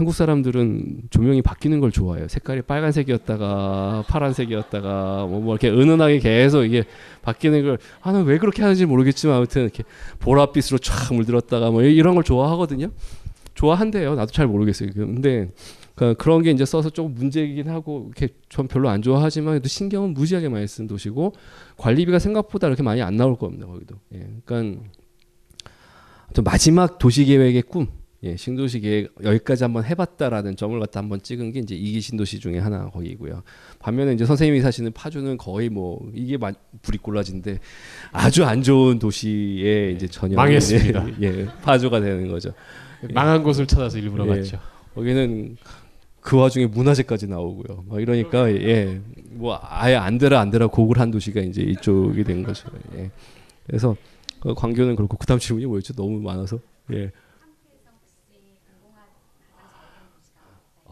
한국 0.00 0.14
사람들은 0.14 1.10
조명이 1.10 1.42
바뀌는 1.42 1.78
걸 1.78 1.92
좋아해요. 1.92 2.26
색깔이 2.26 2.62
빨간색이었다가 2.62 4.04
파란색이었다가 4.08 5.26
뭐, 5.26 5.40
뭐 5.40 5.54
이렇게 5.54 5.68
은은하게 5.68 6.20
계속 6.20 6.64
이게 6.64 6.84
바뀌는 7.20 7.62
걸 7.62 7.78
아는 8.00 8.24
왜 8.24 8.38
그렇게 8.38 8.62
하는지 8.62 8.86
모르겠지만 8.86 9.36
아무튼 9.36 9.64
이렇게 9.64 9.82
보랏빛으로 10.20 10.80
쫙 10.80 11.12
물들었다가 11.12 11.70
뭐 11.70 11.82
이런 11.82 12.14
걸 12.14 12.24
좋아하거든요. 12.24 12.88
좋아한대요. 13.52 14.14
나도 14.14 14.32
잘 14.32 14.46
모르겠어요. 14.46 14.88
근데 14.94 15.50
그 15.96 16.14
그런 16.14 16.40
게 16.40 16.50
이제 16.50 16.64
써서 16.64 16.88
조금 16.88 17.12
문제이긴 17.12 17.68
하고 17.68 18.06
이렇게 18.06 18.32
전 18.48 18.68
별로 18.68 18.88
안 18.88 19.02
좋아하지만 19.02 19.52
그래도 19.52 19.68
신경은 19.68 20.14
무지하게 20.14 20.48
많이 20.48 20.66
쓴 20.66 20.86
도시고 20.86 21.34
관리비가 21.76 22.18
생각보다 22.18 22.68
그렇게 22.68 22.82
많이 22.82 23.02
안 23.02 23.18
나올 23.18 23.36
겁니다. 23.36 23.66
거기도. 23.66 23.96
예. 24.14 24.26
그러니까 24.46 24.80
마지막 26.42 26.98
도시 26.98 27.26
계획의 27.26 27.64
꿈 27.64 27.99
예, 28.22 28.36
신도시 28.36 28.80
계획 28.80 29.14
여기까지 29.24 29.64
한번 29.64 29.84
해봤다라는 29.84 30.56
점을 30.56 30.78
갖다 30.78 31.00
한번 31.00 31.22
찍은 31.22 31.52
게 31.52 31.60
이제 31.60 31.74
이기 31.74 32.00
신도시 32.02 32.38
중에 32.38 32.58
하나 32.58 32.90
거기고요. 32.90 33.42
반면에 33.78 34.12
이제 34.12 34.26
선생님이 34.26 34.60
사시는 34.60 34.92
파주는 34.92 35.38
거의 35.38 35.70
뭐 35.70 36.06
이게 36.14 36.36
마, 36.36 36.52
브리꼴라지인데 36.82 37.60
아주 38.12 38.44
안 38.44 38.62
좋은 38.62 38.98
도시에 38.98 39.92
이제 39.92 40.06
전혀 40.06 40.36
망했습니다. 40.36 41.22
예, 41.22 41.24
예, 41.40 41.46
파주가 41.62 42.00
되는 42.00 42.28
거죠. 42.28 42.52
망한 43.14 43.42
곳을 43.42 43.66
찾아서 43.66 43.96
일부러 43.96 44.26
예, 44.26 44.40
갔죠. 44.40 44.58
거기는 44.94 45.56
그 46.20 46.36
와중에 46.36 46.66
문화재까지 46.66 47.26
나오고요. 47.26 47.84
막 47.88 48.02
이러니까 48.02 48.52
예, 48.52 49.00
뭐 49.30 49.58
아예 49.62 49.94
안 49.94 50.18
되라 50.18 50.40
안 50.40 50.50
되라 50.50 50.66
곡을 50.66 50.98
한 50.98 51.10
도시가 51.10 51.40
이제 51.40 51.62
이쪽이 51.62 52.24
된 52.24 52.42
거죠. 52.42 52.68
예. 52.96 53.10
그래서 53.66 53.96
그 54.40 54.52
광교는 54.52 54.96
그렇고 54.96 55.16
그다음 55.16 55.40
질문이 55.40 55.64
뭐였죠? 55.64 55.94
너무 55.94 56.20
많아서 56.20 56.58
예. 56.92 57.10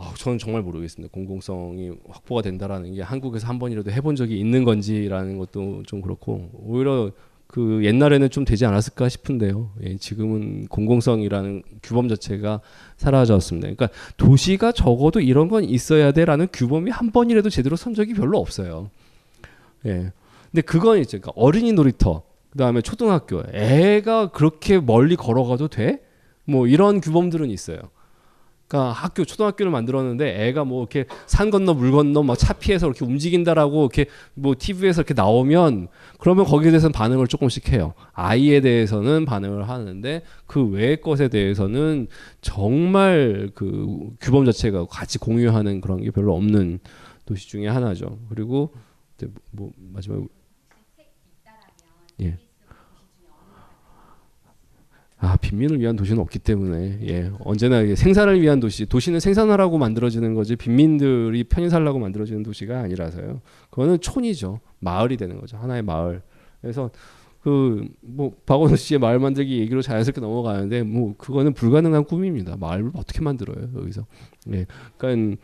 아, 0.00 0.14
저는 0.16 0.38
정말 0.38 0.62
모르겠습니다. 0.62 1.12
공공성이 1.12 1.90
확보가 2.08 2.42
된다라는 2.42 2.94
게 2.94 3.02
한국에서 3.02 3.48
한 3.48 3.58
번이라도 3.58 3.90
해본 3.90 4.14
적이 4.14 4.38
있는 4.38 4.64
건지라는 4.64 5.38
것도 5.38 5.82
좀 5.86 6.00
그렇고 6.00 6.50
오히려 6.54 7.10
그 7.48 7.84
옛날에는 7.84 8.30
좀 8.30 8.44
되지 8.44 8.64
않았을까 8.66 9.08
싶은데요. 9.08 9.72
예, 9.82 9.96
지금은 9.96 10.68
공공성이라는 10.68 11.62
규범 11.82 12.08
자체가 12.08 12.60
사라졌습니다. 12.96 13.66
그러니까 13.66 13.88
도시가 14.16 14.70
적어도 14.70 15.20
이런 15.20 15.48
건 15.48 15.64
있어야 15.64 16.12
돼라는 16.12 16.48
규범이 16.52 16.90
한 16.90 17.10
번이라도 17.10 17.50
제대로 17.50 17.74
선 17.74 17.94
적이 17.94 18.14
별로 18.14 18.38
없어요. 18.38 18.90
예. 19.86 20.12
근데 20.52 20.62
그건 20.62 20.98
이제 20.98 21.18
그러니까 21.18 21.32
어린이 21.34 21.72
놀이터, 21.72 22.22
그 22.50 22.58
다음에 22.58 22.82
초등학교, 22.82 23.42
애가 23.52 24.30
그렇게 24.30 24.78
멀리 24.78 25.16
걸어가도 25.16 25.68
돼? 25.68 26.02
뭐 26.44 26.66
이런 26.68 27.00
규범들은 27.00 27.50
있어요. 27.50 27.78
그러니까 28.68 28.92
학교 28.92 29.24
초등학교를 29.24 29.72
만들었는데 29.72 30.46
애가 30.46 30.64
뭐 30.64 30.82
이렇게 30.82 31.06
산 31.26 31.50
건너 31.50 31.72
물 31.74 31.90
건너 31.90 32.22
막 32.22 32.36
차 32.38 32.52
피해서 32.52 32.86
이렇게 32.86 33.04
움직인다라고 33.04 33.80
이렇게 33.82 34.06
뭐 34.34 34.54
TV에서 34.56 35.00
이렇게 35.00 35.14
나오면 35.14 35.88
그러면 36.18 36.44
거기에 36.44 36.70
대해서는 36.70 36.92
반응을 36.92 37.26
조금씩 37.26 37.72
해요. 37.72 37.94
아이에 38.12 38.60
대해서는 38.60 39.24
반응을 39.24 39.68
하는데 39.68 40.22
그 40.46 40.64
외의 40.68 41.00
것에 41.00 41.28
대해서는 41.28 42.06
정말 42.42 43.50
그 43.54 44.10
규범 44.20 44.44
자체가 44.44 44.86
같이 44.86 45.18
공유하는 45.18 45.80
그런 45.80 46.02
게 46.02 46.10
별로 46.10 46.36
없는 46.36 46.78
도시 47.24 47.48
중에 47.48 47.66
하나죠. 47.66 48.18
그리고 48.28 48.72
뭐 49.50 49.72
마지막 49.92 50.20
아 55.20 55.36
빈민을 55.36 55.80
위한 55.80 55.96
도시는 55.96 56.20
없기 56.20 56.38
때문에 56.38 57.00
예. 57.08 57.30
언제나 57.40 57.82
생산을 57.94 58.40
위한 58.40 58.60
도시 58.60 58.86
도시는 58.86 59.18
생산하라고 59.20 59.76
만들어지는 59.78 60.34
거지 60.34 60.54
빈민들이 60.54 61.44
편히 61.44 61.68
살라고 61.68 61.98
만들어지는 61.98 62.42
도시가 62.44 62.80
아니라서요. 62.80 63.40
그거는 63.70 64.00
촌이죠. 64.00 64.60
마을이 64.78 65.16
되는 65.16 65.40
거죠. 65.40 65.56
하나의 65.56 65.82
마을. 65.82 66.22
그래서 66.60 66.90
그 67.42 67.84
뭐 68.00 68.32
박원호 68.46 68.76
씨의 68.76 68.98
마을 68.98 69.18
만들기 69.18 69.58
얘기로 69.60 69.82
자연스럽게 69.82 70.20
넘어가는데 70.20 70.82
뭐 70.82 71.14
그거는 71.16 71.52
불가능한 71.52 72.04
꿈입니다. 72.04 72.56
마을을 72.56 72.90
어떻게 72.94 73.20
만들어요 73.20 73.68
여기서? 73.76 74.06
예. 74.52 74.66
그러니까 74.96 75.36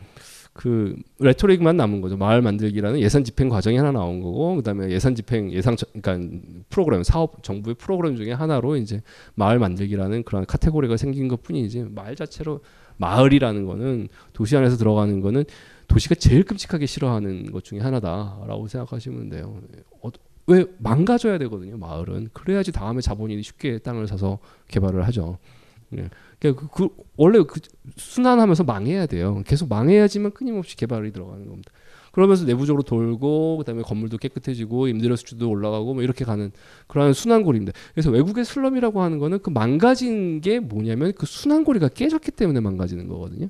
그 0.55 0.95
레토릭만 1.19 1.75
남은 1.75 1.99
거죠. 1.99 2.15
마을 2.15 2.41
만들기라는 2.41 3.01
예산 3.01 3.25
집행 3.25 3.49
과정이 3.49 3.75
하나 3.75 3.91
나온 3.91 4.21
거고 4.21 4.55
그다음에 4.55 4.89
예산 4.89 5.13
집행 5.13 5.51
예상 5.51 5.75
그러니까 6.01 6.39
프로그램 6.69 7.03
사업 7.03 7.43
정부의 7.43 7.75
프로그램 7.75 8.15
중에 8.15 8.31
하나로 8.31 8.77
이제 8.77 9.01
마을 9.33 9.59
만들기라는 9.59 10.23
그런 10.23 10.45
카테고리가 10.45 10.95
생긴 10.95 11.27
것뿐이지 11.27 11.87
마을 11.91 12.15
자체로 12.15 12.61
마을이라는 12.95 13.65
거는 13.65 14.07
도시 14.31 14.55
안에서 14.55 14.77
들어가는 14.77 15.19
거는 15.19 15.43
도시가 15.89 16.15
제일 16.15 16.45
끔찍하게 16.45 16.85
싫어하는 16.85 17.51
것 17.51 17.65
중에 17.65 17.79
하나다라고 17.81 18.69
생각하시면 18.69 19.27
돼요. 19.27 19.59
어, 20.01 20.09
왜 20.47 20.63
망가져야 20.77 21.37
되거든요. 21.37 21.75
마을은 21.77 22.29
그래야지 22.31 22.71
다음에 22.71 23.01
자본인이 23.01 23.43
쉽게 23.43 23.79
땅을 23.79 24.07
사서 24.07 24.39
개발을 24.69 25.05
하죠. 25.07 25.37
예. 25.97 26.09
그러니까 26.39 26.67
그, 26.67 26.87
그 26.87 27.03
원래 27.17 27.39
그 27.47 27.59
순환하면서 27.97 28.63
망해야 28.63 29.05
돼요. 29.05 29.43
계속 29.45 29.69
망해야지만 29.69 30.31
끊임없이 30.31 30.75
개발이 30.75 31.11
들어가는 31.11 31.47
겁니다. 31.47 31.71
그러면서 32.15 32.45
내부적으로 32.45 32.81
돌고 32.81 33.57
그다음에 33.57 33.81
건물도 33.81 34.17
깨끗해지고 34.19 34.87
임대료 34.87 35.17
수준도 35.17 35.49
올라가고 35.49 35.95
뭐 35.95 36.01
이렇게 36.01 36.23
가는 36.23 36.49
그러한 36.87 37.11
순환고리입니다. 37.11 37.77
그래서 37.93 38.09
외국의 38.09 38.45
슬럼이라고 38.45 39.01
하는 39.01 39.19
거는 39.19 39.39
그 39.39 39.49
망가진 39.49 40.39
게 40.39 40.59
뭐냐면 40.59 41.11
그 41.13 41.25
순환고리가 41.25 41.89
깨졌기 41.89 42.31
때문에 42.31 42.61
망가지는 42.61 43.09
거거든요. 43.09 43.49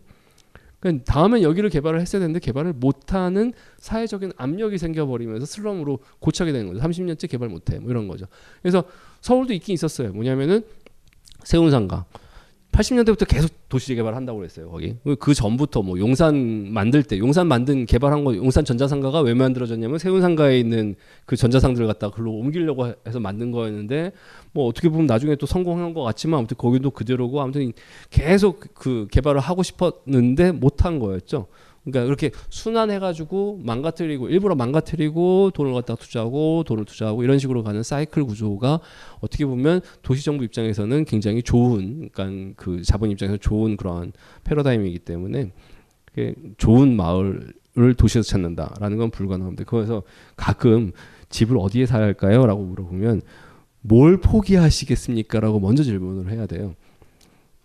그러니까 0.79 1.03
다음엔 1.03 1.43
여기를 1.43 1.69
개발을 1.69 2.01
했어야 2.01 2.19
되는데 2.19 2.39
개발을 2.39 2.73
못하는 2.73 3.53
사회적인 3.77 4.33
압력이 4.35 4.79
생겨버리면서 4.79 5.45
슬럼으로 5.45 5.99
고착이 6.19 6.51
되는 6.51 6.73
거죠. 6.73 6.79
30년째 6.79 7.29
개발 7.29 7.49
못해 7.49 7.77
뭐 7.77 7.91
이런 7.91 8.07
거죠. 8.07 8.25
그래서 8.63 8.83
서울도 9.21 9.53
있긴 9.53 9.73
있었어요. 9.73 10.11
뭐냐면은 10.13 10.63
세운상가 11.43 12.05
80년대부터 12.75 13.25
계속 13.27 13.51
도시 13.69 13.87
재개발을 13.87 14.15
한다고 14.15 14.39
그랬어요 14.39 14.69
거기. 14.69 14.95
그 15.19 15.33
전부터 15.33 15.81
뭐 15.81 15.97
용산 15.97 16.35
만들 16.71 17.03
때 17.03 17.17
용산 17.17 17.47
만든 17.47 17.85
개발한 17.85 18.25
거 18.25 18.35
용산 18.35 18.65
전자상가가 18.65 19.21
왜 19.21 19.33
만들어졌냐면 19.33 19.97
세운상가에 19.97 20.59
있는 20.59 20.95
그 21.25 21.37
전자상들을 21.37 21.87
갖다 21.87 22.09
글로 22.09 22.31
옮기려고 22.33 22.93
해서 23.07 23.19
만든 23.19 23.51
거였는데 23.51 24.11
뭐 24.51 24.67
어떻게 24.67 24.89
보면 24.89 25.05
나중에 25.05 25.35
또 25.37 25.45
성공한 25.45 25.93
것 25.93 26.03
같지만 26.03 26.39
아무튼 26.39 26.57
거기도 26.57 26.91
그대로고 26.91 27.41
아무튼 27.41 27.71
계속 28.09 28.59
그 28.73 29.07
개발을 29.09 29.39
하고 29.39 29.63
싶었는데 29.63 30.51
못한 30.51 30.99
거였죠 30.99 31.47
그러니까 31.85 32.05
그렇게 32.05 32.31
순환해가지고 32.49 33.61
망가뜨리고 33.63 34.29
일부러 34.29 34.55
망가뜨리고 34.55 35.51
돈을 35.53 35.73
갖다 35.73 35.95
투자하고 35.95 36.63
돈을 36.65 36.85
투자하고 36.85 37.23
이런 37.23 37.37
식으로 37.37 37.63
가는 37.63 37.83
사이클 37.83 38.25
구조가 38.25 38.79
어떻게 39.19 39.45
보면 39.45 39.81
도시정부 40.01 40.43
입장에서는 40.43 41.05
굉장히 41.05 41.43
좋은 41.43 42.09
그러니까 42.11 42.53
그 42.57 42.81
자본 42.81 43.11
입장에서 43.11 43.37
좋은 43.37 43.77
그러한 43.77 44.13
패러다임이기 44.43 44.99
때문에 44.99 45.51
좋은 46.57 46.95
마을을 46.95 47.93
도시에서 47.97 48.27
찾는다라는 48.27 48.97
건 48.97 49.11
불가능합니다. 49.11 49.65
그래서 49.65 50.01
가끔 50.35 50.91
집을 51.29 51.57
어디에 51.59 51.85
사야 51.85 52.03
할까요? 52.03 52.45
라고 52.47 52.63
물어보면 52.63 53.21
뭘 53.81 54.17
포기하시겠습니까? 54.17 55.39
라고 55.39 55.59
먼저 55.59 55.83
질문을 55.83 56.31
해야 56.31 56.47
돼요. 56.47 56.73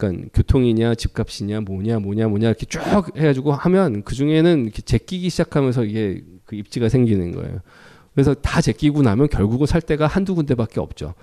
그러니까 0.01 0.29
교통이냐 0.35 0.95
집값이냐 0.95 1.61
뭐냐 1.61 1.99
뭐냐 1.99 2.29
뭐냐 2.29 2.49
이렇게 2.49 2.67
쭉 2.67 2.81
해가지고 3.17 3.53
하면 3.53 4.03
그 4.03 4.15
중에는 4.15 4.65
이렇게 4.65 4.83
제끼기 4.83 5.31
시작하면서 5.31 5.85
이게 5.85 6.23
그 6.45 6.57
입지가 6.57 6.89
생기는 6.89 7.33
거예요. 7.33 7.61
그래서 8.15 8.35
다 8.35 8.61
제끼고 8.61 9.03
나면 9.03 9.29
결국은 9.29 9.67
살 9.67 9.81
데가 9.81 10.07
한두 10.07 10.35
군데밖에 10.35 10.81
없죠. 10.81 11.15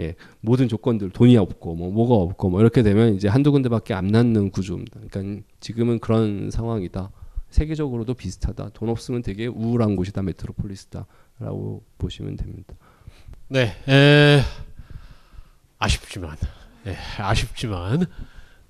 예, 0.00 0.14
모든 0.40 0.68
조건들 0.68 1.10
돈이 1.10 1.36
없고 1.36 1.74
뭐 1.74 1.92
뭐가 1.92 2.14
없고 2.14 2.48
뭐 2.48 2.60
이렇게 2.60 2.82
되면 2.82 3.14
이제 3.14 3.28
한두 3.28 3.52
군데밖에 3.52 3.94
안 3.94 4.06
남는 4.08 4.50
구조입니다. 4.50 5.00
그러니까 5.08 5.44
지금은 5.60 5.98
그런 5.98 6.50
상황이다. 6.50 7.10
세계적으로도 7.50 8.14
비슷하다. 8.14 8.70
돈 8.72 8.88
없으면 8.88 9.22
되게 9.22 9.46
우울한 9.46 9.94
곳이다. 9.94 10.22
메트로폴리스다라고 10.22 11.82
보시면 11.98 12.36
됩니다. 12.36 12.74
네, 13.48 13.74
에, 13.86 14.40
아쉽지만 15.78 16.36
네, 16.84 16.96
아쉽지만 17.18 18.06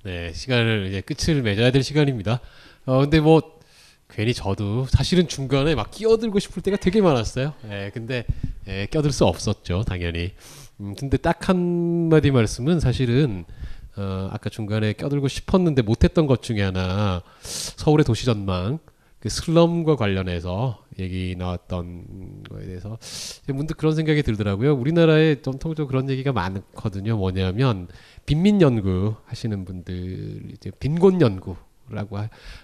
네, 0.04 0.32
시간을 0.34 0.86
이제 0.88 1.00
끝을 1.00 1.40
맺어야 1.42 1.70
될 1.70 1.82
시간입니다. 1.82 2.40
어 2.84 3.00
근데 3.00 3.20
뭐 3.20 3.60
괜히 4.10 4.34
저도 4.34 4.86
사실은 4.86 5.28
중간에 5.28 5.74
막 5.74 5.90
끼어들고 5.90 6.38
싶을 6.38 6.62
때가 6.62 6.76
되게 6.76 7.00
많았어요. 7.00 7.54
예, 7.70 7.90
근데 7.94 8.26
예, 8.68 8.86
껴들 8.90 9.12
수 9.12 9.24
없었죠, 9.24 9.84
당연히. 9.84 10.32
음, 10.80 10.94
근데 10.94 11.16
딱 11.16 11.48
한마디 11.48 12.30
말씀은 12.30 12.80
사실은 12.80 13.46
어, 13.96 14.28
아까 14.30 14.50
중간에 14.50 14.92
껴들고 14.92 15.28
싶었는데 15.28 15.80
못했던 15.82 16.26
것 16.26 16.42
중에 16.42 16.62
하나 16.62 17.22
서울의 17.42 18.04
도시 18.04 18.26
전망 18.26 18.78
그 19.22 19.28
슬럼과 19.28 19.94
관련해서 19.94 20.84
얘기 20.98 21.36
나왔던 21.38 22.42
거에 22.50 22.66
대해서 22.66 22.98
문득 23.46 23.76
그런 23.76 23.94
생각이 23.94 24.20
들더라고요. 24.24 24.74
우리나라에 24.74 25.42
전통적으로 25.42 25.86
그런 25.86 26.10
얘기가 26.10 26.32
많거든요. 26.32 27.16
뭐냐면 27.16 27.86
빈민 28.26 28.60
연구 28.60 29.14
하시는 29.26 29.64
분들 29.64 30.50
이제 30.54 30.72
빈곤 30.80 31.20
연구라고 31.20 32.18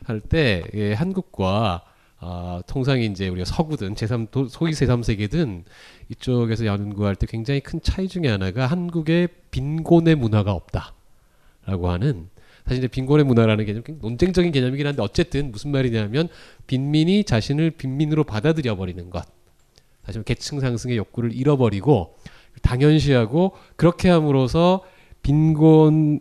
할 0.05 0.21
때 0.29 0.65
예, 0.75 0.95
한국과 0.95 1.85
아, 2.19 2.61
통상 2.67 3.01
이제 3.01 3.29
우리가 3.29 3.45
서구든 3.45 3.95
제3 3.95 4.49
소위 4.51 4.73
제3 4.73 5.05
세계든 5.05 5.65
이쪽에서 6.09 6.67
연구할 6.67 7.15
때 7.15 7.29
굉장히 7.29 7.61
큰 7.61 7.81
차이 7.81 8.09
중에 8.09 8.27
하나가 8.27 8.67
한국의 8.67 9.29
빈곤의 9.53 10.17
문화가 10.17 10.51
없다라고 10.51 11.89
하는 11.89 12.31
사실 12.69 12.79
이제 12.85 12.89
빈곤의 12.89 13.25
문화라는 13.25 13.65
개념 13.65 13.83
논쟁적인 14.01 14.53
개념이긴 14.53 14.87
한데 14.87 15.03
어쨌든 15.03 15.51
무슨 15.51 15.71
말이냐면 15.73 16.29
빈민이 16.67 17.25
자신을 17.25 17.73
빈민으로 17.73 18.25
받아들여 18.25 18.77
버리는 18.77 19.09
것. 19.09 19.25
사실 20.05 20.23
계층 20.23 20.61
상승의 20.61 20.99
욕구를 20.99 21.35
잃어버리고 21.35 22.17
당연시하고 22.63 23.53
그렇게 23.77 24.11
함으로써 24.11 24.83
빈곤 25.23 26.21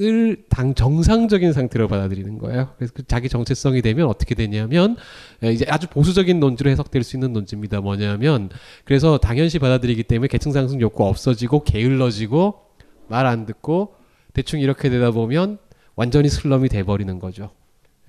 을 0.00 0.36
당 0.50 0.74
정상적인 0.74 1.52
상태로 1.54 1.88
받아들이는 1.88 2.38
거예요. 2.38 2.74
그래서 2.76 2.92
그 2.94 3.04
자기 3.06 3.28
정체성이 3.30 3.80
되면 3.80 4.06
어떻게 4.06 4.34
되냐면 4.34 4.96
이제 5.42 5.64
아주 5.68 5.88
보수적인 5.88 6.38
논지로 6.38 6.70
해석될 6.70 7.02
수 7.02 7.16
있는 7.16 7.32
논지입니다. 7.32 7.80
뭐냐면 7.80 8.50
그래서 8.84 9.16
당연시 9.16 9.58
받아들이기 9.58 10.04
때문에 10.04 10.28
계층 10.28 10.52
상승 10.52 10.80
욕구 10.80 11.06
없어지고 11.06 11.64
게을러지고 11.64 12.60
말 13.08 13.26
안 13.26 13.46
듣고 13.46 13.94
대충 14.34 14.60
이렇게 14.60 14.90
되다 14.90 15.10
보면 15.10 15.58
완전히 15.94 16.28
슬럼이 16.28 16.68
돼버리는 16.68 17.18
거죠. 17.18 17.50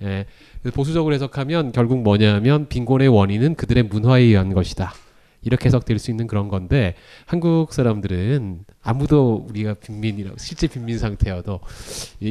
예. 0.02 0.26
보수적으로 0.74 1.14
해석하면 1.14 1.72
결국 1.72 2.02
뭐냐면 2.02 2.68
빈곤의 2.68 3.08
원인은 3.08 3.54
그들의 3.54 3.84
문화에 3.84 4.22
의한 4.22 4.52
것이다. 4.52 4.92
이렇게 5.42 5.66
해석될 5.66 5.98
수 5.98 6.10
있는 6.10 6.26
그런 6.26 6.48
건데 6.48 6.94
한국 7.26 7.72
사람들은 7.72 8.64
아무도 8.82 9.46
우리가 9.48 9.74
빈민이라고 9.74 10.36
실제 10.38 10.66
빈민 10.66 10.98
상태여도 10.98 11.60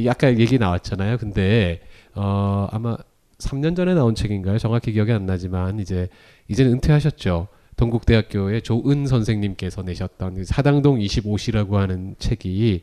약간 0.04 0.38
얘기 0.40 0.58
나왔잖아요. 0.58 1.18
근데 1.18 1.80
어 2.14 2.66
아마 2.72 2.96
3년 3.38 3.76
전에 3.76 3.94
나온 3.94 4.14
책인가요? 4.14 4.58
정확히 4.58 4.92
기억이 4.92 5.12
안 5.12 5.26
나지만 5.26 5.78
이제 5.78 6.08
이제는 6.48 6.72
은퇴하셨죠. 6.72 7.48
동국대학교의 7.76 8.62
조은 8.62 9.06
선생님께서 9.06 9.82
내셨던 9.82 10.34
그 10.34 10.44
사당동 10.44 10.98
25시라고 10.98 11.72
하는 11.72 12.14
책이 12.18 12.82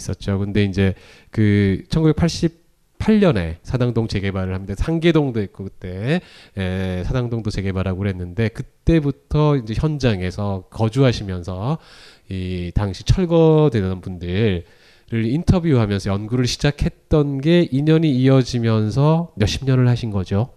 있었죠. 0.00 0.38
근데 0.38 0.64
이제 0.64 0.94
그 1.30 1.82
1988년에 1.88 3.56
사당동 3.62 4.08
재개발을 4.08 4.54
합니다. 4.54 4.74
상계동도 4.76 5.42
있고 5.42 5.64
그때 5.64 6.20
에, 6.56 7.04
사당동도 7.04 7.50
재개발하고 7.50 7.98
그랬는데 7.98 8.48
그때부터 8.48 9.56
이제 9.56 9.74
현장에서 9.76 10.64
거주하시면서 10.70 11.78
이 12.30 12.72
당시 12.74 13.04
철거되는 13.04 14.00
분들 14.00 14.64
를 15.10 15.24
인터뷰하면서 15.24 16.08
연구를 16.08 16.46
시작했던 16.46 17.40
게 17.40 17.68
인연이 17.72 18.08
이어지면서 18.12 19.32
몇십 19.34 19.64
년을 19.64 19.88
하신 19.88 20.12
거죠. 20.12 20.50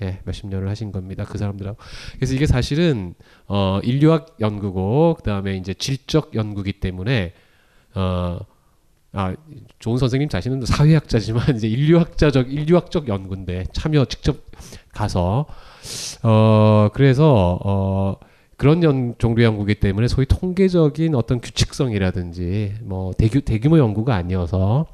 예, 0.00 0.20
몇십 0.24 0.46
년을 0.46 0.68
하신 0.68 0.92
겁니다. 0.92 1.24
그 1.24 1.36
사람들하고. 1.36 1.76
그래서 2.14 2.34
이게 2.34 2.46
사실은 2.46 3.14
어 3.48 3.80
인류학 3.82 4.36
연구고 4.38 5.14
그다음에 5.14 5.56
이제 5.56 5.74
질적 5.74 6.36
연구기 6.36 6.74
때문에 6.74 7.32
어 7.96 8.38
아, 9.12 9.34
좋은 9.78 9.96
선생님 9.96 10.28
자신은 10.28 10.62
사회학자지만 10.66 11.56
이제 11.56 11.66
인류학자적 11.66 12.52
인류학적 12.52 13.08
연구인데 13.08 13.64
참여 13.72 14.04
직접 14.06 14.36
가서 14.92 15.46
어 16.22 16.88
그래서 16.92 17.58
어 17.64 18.16
그런 18.58 18.82
연, 18.82 19.14
종류 19.18 19.44
연구기 19.44 19.76
때문에 19.76 20.08
소위 20.08 20.26
통계적인 20.26 21.14
어떤 21.14 21.40
규칙성이라든지 21.40 22.74
뭐 22.82 23.12
대규, 23.12 23.40
대규모 23.40 23.78
연구가 23.78 24.14
아니어서 24.14 24.86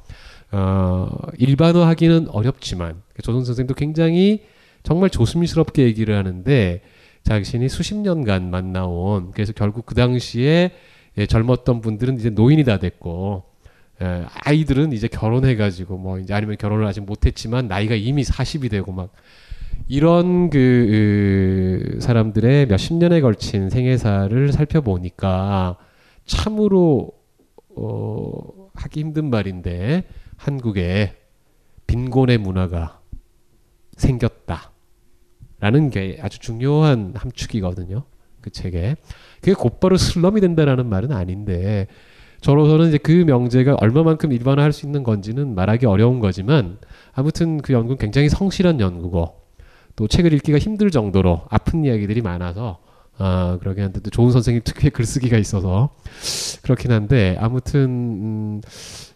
어, 0.51 1.09
일반화하기는 1.39 2.29
어렵지만 2.29 3.01
조선 3.23 3.43
선생도 3.43 3.73
굉장히 3.73 4.43
정말 4.83 5.09
조심스럽게 5.09 5.83
얘기를 5.83 6.15
하는데 6.15 6.81
자신이 7.23 7.67
수십 7.67 7.95
년간 7.95 8.51
만나온 8.51 9.31
그래서 9.31 9.51
결국 9.51 9.87
그 9.87 9.95
당시에 9.95 10.71
예, 11.17 11.25
젊었던 11.25 11.81
분들은 11.81 12.19
이제 12.19 12.29
노인이 12.29 12.63
다 12.65 12.77
됐고 12.77 13.43
예, 14.01 14.25
아이들은 14.43 14.91
이제 14.91 15.07
결혼해가지고 15.07 15.97
뭐 15.97 16.19
이제 16.19 16.33
아니면 16.33 16.57
결혼을 16.57 16.85
아직 16.85 17.01
못했지만 17.01 17.67
나이가 17.67 17.95
이미 17.95 18.23
40이 18.23 18.69
되고 18.69 18.91
막 18.91 19.11
이런 19.87 20.49
그, 20.49 21.91
그 21.93 21.99
사람들의 22.01 22.67
몇 22.67 22.77
십 22.77 22.93
년에 22.95 23.21
걸친 23.21 23.69
생애사를 23.69 24.51
살펴보니까 24.51 25.77
참으로 26.25 27.11
어, 27.75 28.69
하기 28.73 28.99
힘든 28.99 29.29
말인데 29.29 30.03
한국에 30.37 31.15
빈곤의 31.87 32.37
문화가 32.39 32.99
생겼다라는 33.95 34.69
게 35.91 36.17
아주 36.21 36.39
중요한 36.39 37.13
함축이거든요. 37.15 38.03
그 38.41 38.49
책에 38.49 38.95
그게 39.39 39.53
곧바로 39.53 39.97
슬럼이 39.97 40.41
된다라는 40.41 40.87
말은 40.87 41.11
아닌데 41.11 41.87
저로서는 42.45 42.89
이제 42.89 42.99
그 42.99 43.11
명제가 43.11 43.77
얼마만큼 43.79 44.31
일반화할 44.31 44.71
수 44.71 44.85
있는 44.85 45.01
건지는 45.01 45.55
말하기 45.55 45.87
어려운 45.87 46.19
거지만 46.19 46.77
아무튼 47.11 47.59
그 47.59 47.73
연구는 47.73 47.97
굉장히 47.97 48.29
성실한 48.29 48.79
연구고 48.79 49.41
또 49.95 50.07
책을 50.07 50.31
읽기가 50.31 50.59
힘들 50.59 50.91
정도로 50.91 51.41
아픈 51.49 51.83
이야기들이 51.83 52.21
많아서 52.21 52.77
아 53.17 53.57
그러긴 53.61 53.85
한데 53.85 53.99
또 53.99 54.11
좋은 54.11 54.29
선생님 54.29 54.61
특유의 54.63 54.91
글쓰기가 54.91 55.39
있어서 55.39 55.95
그렇긴 56.61 56.91
한데 56.91 57.35
아무튼 57.39 57.89
음, 57.89 58.61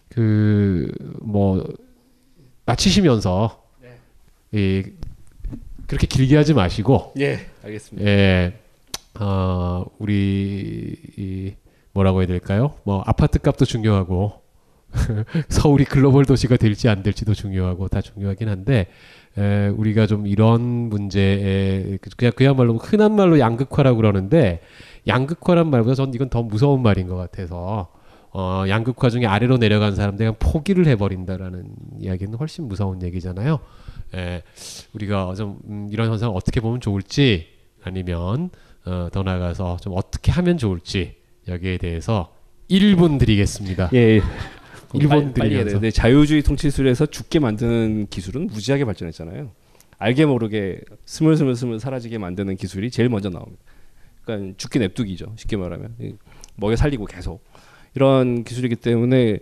그뭐 0.08 1.72
마치시면서 2.66 3.62
이 4.50 4.82
그렇게 5.86 6.08
길게 6.08 6.36
하지 6.36 6.52
마시고 6.52 7.12
예, 7.20 7.46
알겠습니다. 7.62 8.10
예, 8.10 8.54
어, 9.20 9.84
우리 10.00 10.96
이 11.16 11.52
뭐라고 11.92 12.20
해야 12.20 12.26
될까요? 12.26 12.74
뭐 12.84 13.02
아파트 13.06 13.38
값도 13.38 13.64
중요하고 13.64 14.40
서울이 15.48 15.84
글로벌 15.84 16.24
도시가 16.24 16.56
될지 16.56 16.88
안 16.88 17.02
될지도 17.02 17.34
중요하고 17.34 17.88
다 17.88 18.00
중요하긴 18.00 18.48
한데 18.48 18.88
에, 19.38 19.68
우리가 19.68 20.06
좀 20.06 20.26
이런 20.26 20.60
문제에 20.60 21.98
그- 22.00 22.10
그냥 22.16 22.32
그야말로 22.34 22.76
흔한 22.76 23.14
말로 23.14 23.38
양극화라고 23.38 23.96
그러는데 23.96 24.60
양극화란 25.06 25.70
말보다 25.70 25.94
전 25.94 26.12
이건 26.14 26.28
더 26.28 26.42
무서운 26.42 26.82
말인 26.82 27.06
것 27.06 27.16
같아서 27.16 27.92
어, 28.32 28.64
양극화 28.68 29.10
중에 29.10 29.26
아래로 29.26 29.58
내려간 29.58 29.94
사람들 29.94 30.18
그냥 30.18 30.36
포기를 30.38 30.86
해버린다라는 30.86 31.64
이야기는 32.00 32.34
훨씬 32.38 32.68
무서운 32.68 33.02
얘기잖아요. 33.02 33.58
에, 34.14 34.42
우리가 34.92 35.34
좀 35.34 35.58
음, 35.68 35.88
이런 35.90 36.10
현상을 36.10 36.34
어떻게 36.36 36.60
보면 36.60 36.80
좋을지 36.80 37.46
아니면 37.84 38.50
어, 38.86 39.08
더 39.12 39.22
나아가서 39.22 39.78
좀 39.80 39.92
어떻게 39.96 40.32
하면 40.32 40.58
좋을지 40.58 41.19
여기에 41.50 41.78
대해서 41.78 42.32
1분 42.70 43.18
드리겠습니다. 43.18 43.90
예. 43.94 44.20
일본 44.94 45.32
빨리 45.34 45.54
해야 45.54 45.64
드리면서. 45.64 45.66
되는데 45.66 45.90
자유주의 45.90 46.42
통치술에서 46.42 47.06
죽게 47.06 47.38
만드는 47.38 48.06
기술은 48.08 48.46
무지하게 48.46 48.84
발전했잖아요. 48.84 49.50
알게 49.98 50.24
모르게 50.26 50.80
스물스물스물 51.04 51.78
사라지게 51.78 52.18
만드는 52.18 52.56
기술이 52.56 52.90
제일 52.90 53.08
먼저 53.08 53.28
나옵니다. 53.28 53.62
그러니까 54.24 54.54
죽게 54.56 54.78
냅두기죠. 54.78 55.34
쉽게 55.36 55.56
말하면 55.56 55.94
이, 56.00 56.14
먹여 56.56 56.74
살리고 56.76 57.04
계속 57.04 57.44
이런 57.94 58.44
기술이기 58.44 58.76
때문에 58.76 59.38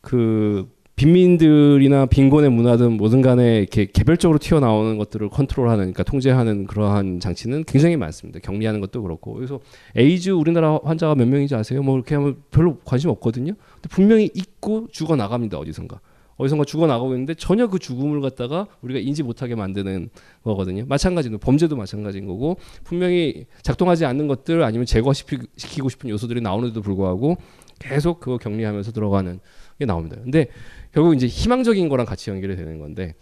그 0.00 0.68
빈민들이나 0.96 2.06
빈곤의 2.06 2.50
문화든 2.50 2.92
뭐든 2.92 3.22
간에 3.22 3.58
이렇게 3.58 3.86
개별적으로 3.86 4.38
튀어나오는 4.38 4.98
것들을 4.98 5.30
컨트롤하는 5.30 5.78
그러니까 5.78 6.02
통제하는 6.02 6.66
그러한 6.66 7.18
장치는 7.18 7.64
굉장히 7.64 7.96
많습니다. 7.96 8.40
격리하는 8.40 8.80
것도 8.80 9.02
그렇고 9.02 9.32
그래서 9.34 9.60
에이즈 9.96 10.30
우리나라 10.30 10.78
환자가 10.84 11.14
몇 11.14 11.26
명인지 11.26 11.54
아세요? 11.54 11.82
뭐 11.82 11.96
이렇게 11.96 12.14
하면 12.14 12.42
별로 12.50 12.76
관심 12.84 13.10
없거든요. 13.10 13.54
근데 13.54 13.88
분명히 13.88 14.30
있고 14.34 14.86
죽어 14.92 15.16
나갑니다. 15.16 15.58
어디선가. 15.58 16.00
어디선가 16.36 16.64
죽어 16.64 16.86
나가고 16.86 17.12
있는데 17.12 17.34
전혀 17.34 17.68
그 17.68 17.78
죽음을 17.78 18.20
갖다가 18.20 18.66
우리가 18.82 19.00
인지 19.00 19.22
못하게 19.22 19.54
만드는 19.54 20.10
거거든요. 20.42 20.84
마찬가지로 20.86 21.38
범죄도 21.38 21.76
마찬가지인 21.76 22.26
거고 22.26 22.58
분명히 22.84 23.46
작동하지 23.62 24.04
않는 24.06 24.28
것들 24.28 24.62
아니면 24.62 24.86
제거시키고 24.86 25.88
싶은 25.88 26.10
요소들이 26.10 26.40
나오는데도 26.40 26.80
불구하고 26.82 27.36
계속 27.78 28.20
그거 28.20 28.38
격리하면서 28.38 28.92
들어가는 28.92 29.40
게 29.78 29.84
나옵니다. 29.84 30.16
근데 30.22 30.48
결국 30.92 31.14
이제 31.14 31.26
희망적인 31.26 31.88
거랑 31.88 32.06
같이 32.06 32.30
연결이 32.30 32.56
되는 32.56 32.78
건데 32.78 33.14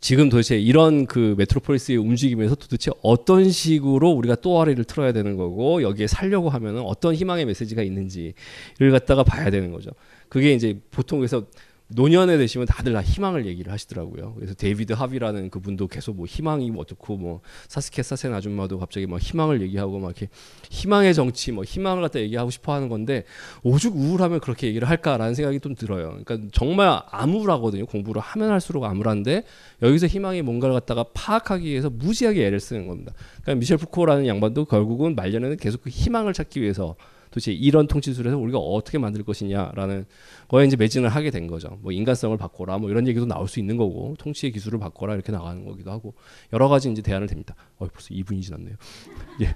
지금 0.00 0.28
도대체 0.28 0.58
이런 0.58 1.06
그 1.06 1.34
메트로폴리스의 1.38 1.98
움직임에서 1.98 2.54
도대체 2.54 2.90
어떤 3.02 3.50
식으로 3.50 4.10
우리가 4.10 4.36
또아리를 4.36 4.84
틀어야 4.84 5.12
되는 5.12 5.36
거고 5.36 5.82
여기에 5.82 6.06
살려고 6.06 6.50
하면은 6.50 6.82
어떤 6.82 7.14
희망의 7.14 7.46
메시지가 7.46 7.82
있는지를 7.82 8.90
갖다가 8.92 9.24
봐야 9.24 9.50
되는 9.50 9.72
거죠. 9.72 9.90
그게 10.28 10.52
이제 10.52 10.78
보통 10.90 11.18
그래서 11.18 11.46
노년에 11.88 12.36
되시면 12.36 12.66
다들 12.66 12.92
다 12.92 13.00
희망을 13.00 13.46
얘기를 13.46 13.72
하시더라고요. 13.72 14.34
그래서 14.34 14.54
데이비드 14.54 14.92
하비라는 14.92 15.50
그분도 15.50 15.86
계속 15.86 16.16
뭐 16.16 16.26
희망이 16.26 16.70
뭐 16.70 16.82
어떻고 16.82 17.16
뭐 17.16 17.40
사스키아 17.68 18.02
사센 18.02 18.34
아줌마도 18.34 18.78
갑자기 18.78 19.06
막 19.06 19.20
희망을 19.20 19.62
얘기하고 19.62 20.00
막 20.00 20.08
이렇게 20.08 20.28
희망의 20.70 21.14
정치 21.14 21.52
뭐 21.52 21.62
희망을 21.62 22.02
갖다 22.02 22.18
얘기하고 22.20 22.50
싶어 22.50 22.74
하는 22.74 22.88
건데 22.88 23.24
오죽 23.62 23.96
우울하면 23.96 24.40
그렇게 24.40 24.66
얘기를 24.66 24.88
할까라는 24.88 25.34
생각이 25.34 25.60
좀 25.60 25.76
들어요. 25.76 26.18
그러니까 26.24 26.48
정말 26.52 27.00
암울하거든요. 27.10 27.86
공부를 27.86 28.20
하면 28.20 28.50
할수록 28.50 28.84
암울한데 28.84 29.44
여기서 29.82 30.08
희망이 30.08 30.42
뭔가를 30.42 30.74
갖다가 30.74 31.04
파악하기 31.14 31.66
위해서 31.66 31.88
무지하게 31.88 32.46
애를 32.46 32.58
쓰는 32.58 32.88
겁니다. 32.88 33.12
그러니까 33.42 33.60
미셸 33.60 33.76
푸코라는 33.78 34.26
양반도 34.26 34.64
결국은 34.64 35.14
말년에는 35.14 35.56
계속 35.58 35.82
그 35.82 35.90
희망을 35.90 36.32
찾기 36.32 36.60
위해서 36.60 36.96
도대체 37.36 37.52
이런 37.52 37.86
통치술에서 37.86 38.38
우리가 38.38 38.58
어떻게 38.58 38.96
만들 38.96 39.22
것이냐라는 39.22 40.06
거에 40.48 40.64
이제 40.64 40.74
매진을 40.74 41.10
하게 41.10 41.30
된 41.30 41.46
거죠. 41.46 41.78
뭐 41.82 41.92
인간성을 41.92 42.34
바꿔라, 42.38 42.78
뭐 42.78 42.88
이런 42.88 43.06
얘기도 43.06 43.26
나올 43.26 43.46
수 43.46 43.60
있는 43.60 43.76
거고, 43.76 44.14
통치의 44.18 44.52
기술을 44.52 44.78
바꿔라 44.78 45.12
이렇게 45.12 45.32
나가는 45.32 45.62
거기도 45.66 45.90
하고 45.90 46.14
여러 46.54 46.68
가지 46.68 46.90
이제 46.90 47.02
대안을 47.02 47.26
됩니다. 47.26 47.54
어, 47.76 47.86
벌써 47.92 48.14
2분이 48.14 48.40
지났네요. 48.40 48.76
예, 49.42 49.54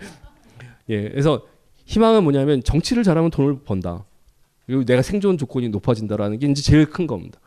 예, 0.90 1.08
그래서 1.08 1.46
희망은 1.86 2.22
뭐냐면 2.22 2.62
정치를 2.62 3.02
잘하면 3.02 3.30
돈을 3.30 3.60
번다. 3.60 4.04
그리고 4.66 4.84
내가 4.84 5.00
생존 5.00 5.38
조건이 5.38 5.70
높아진다라는 5.70 6.38
게 6.38 6.48
이제 6.48 6.60
제일 6.60 6.84
큰 6.84 7.06
겁니다. 7.06 7.40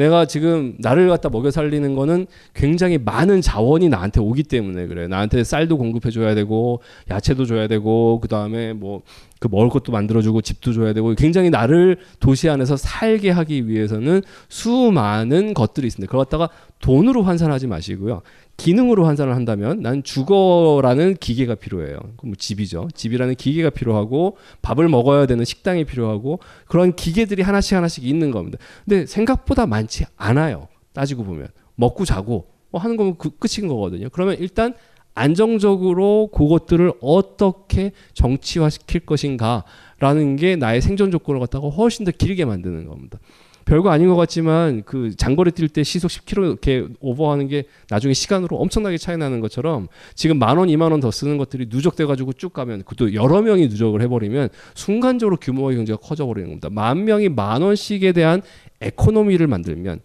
내가 0.00 0.24
지금 0.24 0.74
나를 0.78 1.08
갖다 1.08 1.28
먹여 1.28 1.50
살리는 1.50 1.94
거는 1.94 2.26
굉장히 2.54 2.96
많은 2.96 3.42
자원이 3.42 3.90
나한테 3.90 4.20
오기 4.20 4.44
때문에 4.44 4.86
그래. 4.86 5.08
나한테 5.08 5.44
쌀도 5.44 5.76
공급해 5.76 6.10
줘야 6.10 6.34
되고 6.34 6.80
야채도 7.10 7.44
줘야 7.44 7.68
되고 7.68 8.18
그다음에 8.20 8.72
뭐 8.72 9.02
그 9.40 9.48
먹을 9.50 9.70
것도 9.70 9.90
만들어 9.90 10.20
주고 10.20 10.42
집도 10.42 10.72
줘야 10.72 10.92
되고 10.92 11.14
굉장히 11.14 11.48
나를 11.50 11.96
도시 12.20 12.48
안에서 12.48 12.76
살게 12.76 13.30
하기 13.30 13.66
위해서는 13.66 14.22
수많은 14.50 15.54
것들이 15.54 15.86
있습니다. 15.86 16.08
그걸 16.08 16.24
갖다가 16.26 16.50
돈으로 16.80 17.22
환산하지 17.22 17.66
마시고요. 17.66 18.20
기능으로 18.60 19.06
환산을 19.06 19.34
한다면 19.34 19.80
난 19.80 20.02
주거라는 20.02 21.16
기계가 21.18 21.54
필요해요. 21.54 21.96
그럼 21.96 22.18
뭐 22.22 22.34
집이죠. 22.36 22.88
집이라는 22.94 23.34
기계가 23.36 23.70
필요하고 23.70 24.36
밥을 24.60 24.86
먹어야 24.86 25.24
되는 25.24 25.46
식당이 25.46 25.86
필요하고 25.86 26.40
그런 26.66 26.94
기계들이 26.94 27.40
하나씩 27.40 27.74
하나씩 27.74 28.04
있는 28.04 28.30
겁니다. 28.30 28.58
근데 28.84 29.06
생각보다 29.06 29.64
많지 29.64 30.04
않아요. 30.14 30.68
따지고 30.92 31.24
보면 31.24 31.48
먹고 31.74 32.04
자고 32.04 32.48
뭐 32.70 32.78
하는 32.82 32.98
거면 32.98 33.16
그 33.16 33.30
끝인 33.30 33.66
거거든요. 33.66 34.10
그러면 34.12 34.36
일단 34.38 34.74
안정적으로 35.14 36.28
그것들을 36.30 36.92
어떻게 37.00 37.92
정치화시킬 38.12 39.06
것인가라는 39.06 40.36
게 40.36 40.56
나의 40.56 40.82
생존 40.82 41.10
조건을 41.10 41.40
갖다가 41.40 41.68
훨씬 41.68 42.04
더 42.04 42.10
길게 42.10 42.44
만드는 42.44 42.86
겁니다. 42.86 43.18
별거 43.64 43.90
아닌 43.90 44.08
것 44.08 44.16
같지만 44.16 44.82
그 44.84 45.14
장거리 45.16 45.50
뛸 45.50 45.68
때 45.68 45.82
시속 45.82 46.08
10km 46.08 46.44
이렇게 46.44 46.86
오버하는 47.00 47.48
게 47.48 47.64
나중에 47.88 48.14
시간으로 48.14 48.56
엄청나게 48.56 48.96
차이 48.96 49.16
나는 49.16 49.40
것처럼 49.40 49.88
지금 50.14 50.38
만 50.38 50.56
원, 50.56 50.68
이만 50.68 50.92
원 50.92 51.00
더 51.00 51.10
쓰는 51.10 51.38
것들이 51.38 51.66
누적돼 51.68 52.04
가지고 52.04 52.32
쭉 52.34 52.52
가면 52.52 52.84
그것도 52.84 53.14
여러 53.14 53.40
명이 53.40 53.68
누적을 53.68 54.02
해버리면 54.02 54.50
순간적으로 54.74 55.36
규모의 55.36 55.76
경제가 55.76 55.98
커져 55.98 56.26
버리는 56.26 56.48
겁니다. 56.48 56.68
만 56.70 57.04
명이 57.04 57.30
만 57.30 57.62
원씩에 57.62 58.12
대한 58.12 58.42
에코노미를 58.80 59.46
만들면 59.46 60.00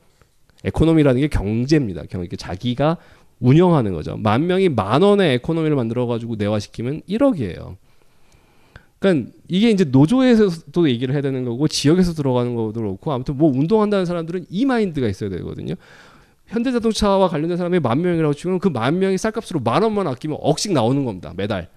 economy라는 0.64 1.22
게 1.22 1.28
경제입니다. 1.28 2.04
경 2.10 2.24
이게 2.24 2.36
자기가 2.36 2.98
운영하는 3.40 3.94
거죠. 3.94 4.16
만 4.18 4.48
명이 4.48 4.70
만 4.70 5.02
원의 5.02 5.36
economy를 5.36 5.76
만들어 5.76 6.06
가지고 6.08 6.36
내화시키면 6.38 7.02
1억이에요. 7.10 7.76
그러니까 9.00 9.32
이게 9.48 9.70
이제 9.70 9.84
노조에서도 9.84 10.90
얘기를 10.90 11.14
해야 11.14 11.22
되는 11.22 11.44
거고 11.46 11.68
지역에서 11.68 12.14
들어가는 12.14 12.56
것도 12.56 12.74
그렇고 12.74 13.12
아무튼 13.12 13.38
뭐 13.38 13.52
운동한다는 13.52 14.06
사람들은 14.06 14.46
이 14.50 14.66
마인드가 14.66 15.08
있어야 15.08 15.30
되거든요. 15.30 15.76
현대자동차와 16.48 17.28
관련된 17.28 17.58
사람이 17.58 17.80
만 17.80 18.02
명이라고 18.02 18.34
치면 18.34 18.60
그 18.60 18.70
만 18.70 19.00
명이 19.00 19.18
쌀값으로 19.18 19.60
만 19.62 19.84
원만 19.84 20.08
아끼면 20.08 20.38
억씩 20.42 20.74
나오는 20.74 21.04
겁니다 21.04 21.34
매달. 21.36 21.70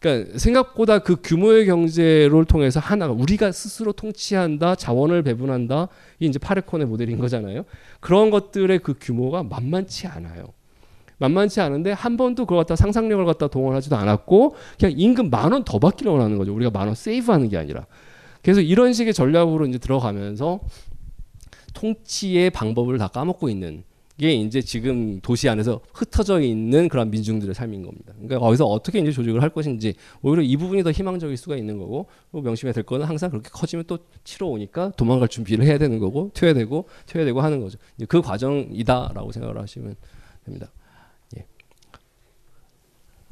그러니까 0.00 0.38
생각보다 0.38 1.00
그 1.00 1.16
규모의 1.22 1.66
경제를 1.66 2.44
통해서 2.46 2.80
하나가 2.80 3.12
우리가 3.12 3.52
스스로 3.52 3.92
통치한다, 3.92 4.74
자원을 4.74 5.22
배분한다, 5.22 5.88
이게 6.18 6.28
이제 6.28 6.38
파레콘의 6.38 6.86
모델인 6.86 7.18
거잖아요. 7.18 7.64
그런 8.00 8.30
것들의 8.30 8.78
그 8.78 8.94
규모가 8.98 9.42
만만치 9.42 10.06
않아요. 10.06 10.54
만만치 11.20 11.60
않은데 11.60 11.92
한 11.92 12.16
번도 12.16 12.44
그걸 12.46 12.58
갖다 12.58 12.74
상상력을 12.76 13.24
갖다 13.24 13.46
동원하지도 13.48 13.94
않았고 13.96 14.56
그냥 14.78 14.94
임금 14.98 15.30
만 15.30 15.52
원 15.52 15.64
더 15.64 15.78
받기로 15.78 16.20
하는 16.20 16.36
거죠. 16.38 16.52
우리가 16.54 16.70
만 16.70 16.88
원 16.88 16.94
세이브하는 16.94 17.48
게 17.48 17.56
아니라. 17.56 17.86
그래서 18.42 18.60
이런 18.60 18.92
식의 18.92 19.14
전략으로 19.14 19.66
이제 19.66 19.78
들어가면서 19.78 20.60
통치의 21.74 22.50
방법을 22.50 22.98
다 22.98 23.08
까먹고 23.08 23.48
있는 23.48 23.84
게 24.16 24.34
이제 24.34 24.60
지금 24.60 25.18
도시 25.22 25.48
안에서 25.48 25.80
흩어져 25.94 26.40
있는 26.40 26.88
그런 26.88 27.10
민중들의 27.10 27.54
삶인 27.54 27.82
겁니다. 27.82 28.12
그러니까 28.14 28.38
거기서 28.38 28.66
어떻게 28.66 28.98
이제 28.98 29.12
조직을 29.12 29.40
할 29.40 29.48
것인지 29.48 29.94
오히려 30.20 30.42
이 30.42 30.56
부분이 30.58 30.82
더 30.82 30.90
희망적일 30.90 31.36
수가 31.38 31.56
있는 31.56 31.78
거고 31.78 32.06
또 32.32 32.40
명심해야 32.42 32.72
될 32.74 32.84
거는 32.84 33.06
항상 33.06 33.30
그렇게 33.30 33.48
커지면 33.50 33.84
또 33.86 33.98
치러 34.24 34.46
오니까 34.48 34.92
도망갈 34.96 35.28
준비를 35.28 35.64
해야 35.64 35.78
되는 35.78 35.98
거고 35.98 36.30
튀어야 36.34 36.52
되고 36.52 36.86
튀어야 37.06 37.24
되고 37.24 37.40
하는 37.40 37.60
거죠. 37.62 37.78
그 38.08 38.20
과정이다라고 38.20 39.32
생각을 39.32 39.58
하시면 39.62 39.94
됩니다. 40.44 40.70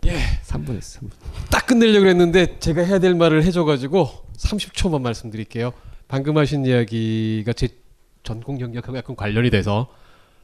예. 0.07 0.11
예. 0.11 0.19
3분 0.45 0.77
했어. 0.77 1.01
3분. 1.01 1.11
딱 1.51 1.67
끝내려고 1.67 2.07
했는데 2.07 2.59
제가 2.59 2.83
해야 2.83 2.99
될 2.99 3.15
말을 3.15 3.45
해줘가지고 3.45 4.09
30초만 4.37 5.01
말씀드릴게요. 5.03 5.73
방금 6.07 6.39
하신 6.39 6.65
이야기가 6.65 7.53
제 7.53 7.69
전공 8.23 8.61
영역하고 8.61 8.97
약간 8.97 9.17
관련이 9.17 9.51
돼서 9.51 9.89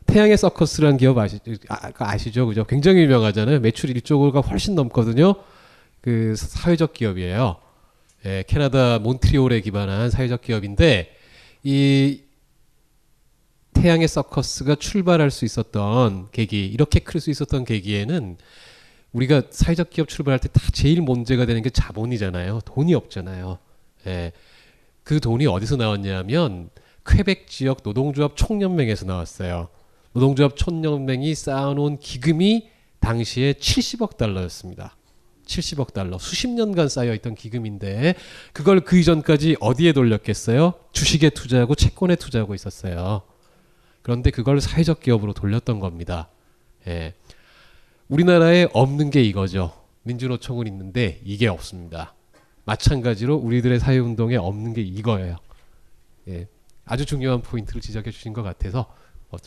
태양의 0.07 0.37
서커스라는 0.37 0.99
기업 0.99 1.17
아시, 1.19 1.39
아, 1.69 1.91
아시죠? 1.99 2.47
그죠? 2.47 2.65
굉장히 2.65 3.03
유명하잖아요. 3.03 3.61
매출 3.61 3.91
1조가 3.91 4.47
훨씬 4.51 4.75
넘거든요. 4.75 5.35
그 6.01 6.35
사회적 6.37 6.93
기업이에요. 6.93 7.57
예, 8.27 8.45
캐나다 8.47 8.99
몬트리올에 8.99 9.61
기반한 9.61 10.11
사회적 10.11 10.43
기업인데 10.43 11.17
이 11.63 12.21
태양의 13.73 14.09
서커스가 14.09 14.75
출발할 14.77 15.31
수 15.31 15.45
있었던 15.45 16.29
계기, 16.33 16.67
이렇게 16.67 17.01
클 17.01 17.21
수 17.21 17.31
있었던 17.31 17.65
계기에는 17.65 18.37
우리가 19.15 19.43
사회적 19.51 19.91
기업 19.91 20.09
출발할 20.09 20.41
때 20.41 20.49
다 20.49 20.61
제일 20.73 21.01
문제가 21.01 21.47
되는 21.47 21.63
게 21.63 21.71
자본이잖아요. 21.71 22.61
돈이 22.65 22.95
없잖아요. 22.95 23.59
예. 24.07 24.33
그 25.03 25.21
돈이 25.21 25.47
어디서 25.47 25.77
나왔냐면 25.77 26.71
퀘벡 27.07 27.47
지역 27.47 27.79
노동조합 27.83 28.37
총연맹에서 28.37 29.07
나왔어요. 29.07 29.69
노동조합 30.13 30.57
총연맹이 30.57 31.35
쌓아놓은 31.35 31.99
기금이 31.99 32.69
당시에 33.01 33.53
70억 33.55 34.17
달러였습니다. 34.17 34.97
70억 35.47 35.93
달러 35.93 36.19
수십 36.19 36.49
년간 36.49 36.89
쌓여있던 36.89 37.35
기금인데 37.35 38.15
그걸 38.55 38.81
그 38.81 38.97
이전까지 38.97 39.57
어디에 39.61 39.93
돌렸겠어요? 39.93 40.73
주식에 40.93 41.31
투자하고 41.31 41.75
채권에 41.75 42.17
투자하고 42.17 42.55
있었어요. 42.55 43.23
그런데 44.01 44.31
그걸 44.31 44.61
사회적 44.61 45.01
기업으로 45.01 45.35
돌렸던 45.35 45.81
겁니다. 45.81 46.29
예. 46.87 47.15
우리나라에 48.09 48.69
없는 48.73 49.11
게 49.11 49.23
이거죠. 49.23 49.73
민주노총은 50.03 50.67
있는데 50.67 51.21
이게 51.25 51.49
없습니다. 51.49 52.15
마찬가지로 52.65 53.37
우리들의 53.37 53.81
사회운동에 53.81 54.37
없는 54.37 54.75
게 54.75 54.83
이거예요. 54.83 55.37
예. 56.29 56.49
아주 56.85 57.07
중요한 57.07 57.41
포인트를 57.43 57.81
지적해 57.81 58.11
주신 58.11 58.33
것 58.33 58.43
같아서 58.43 58.87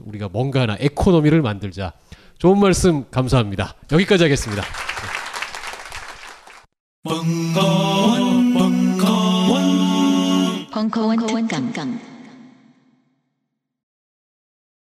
우리가 0.04 0.28
뭔가 0.30 0.62
하나 0.62 0.76
에코노미를 0.80 1.42
만들자. 1.42 1.94
좋은 2.38 2.60
말씀 2.60 3.10
감사합니다. 3.10 3.76
여기까지 3.92 4.24
하겠습니다. 4.24 4.64
벙커원, 7.04 8.54
벙커원, 8.54 9.60
벙커원 10.72 11.48
특강. 11.48 12.17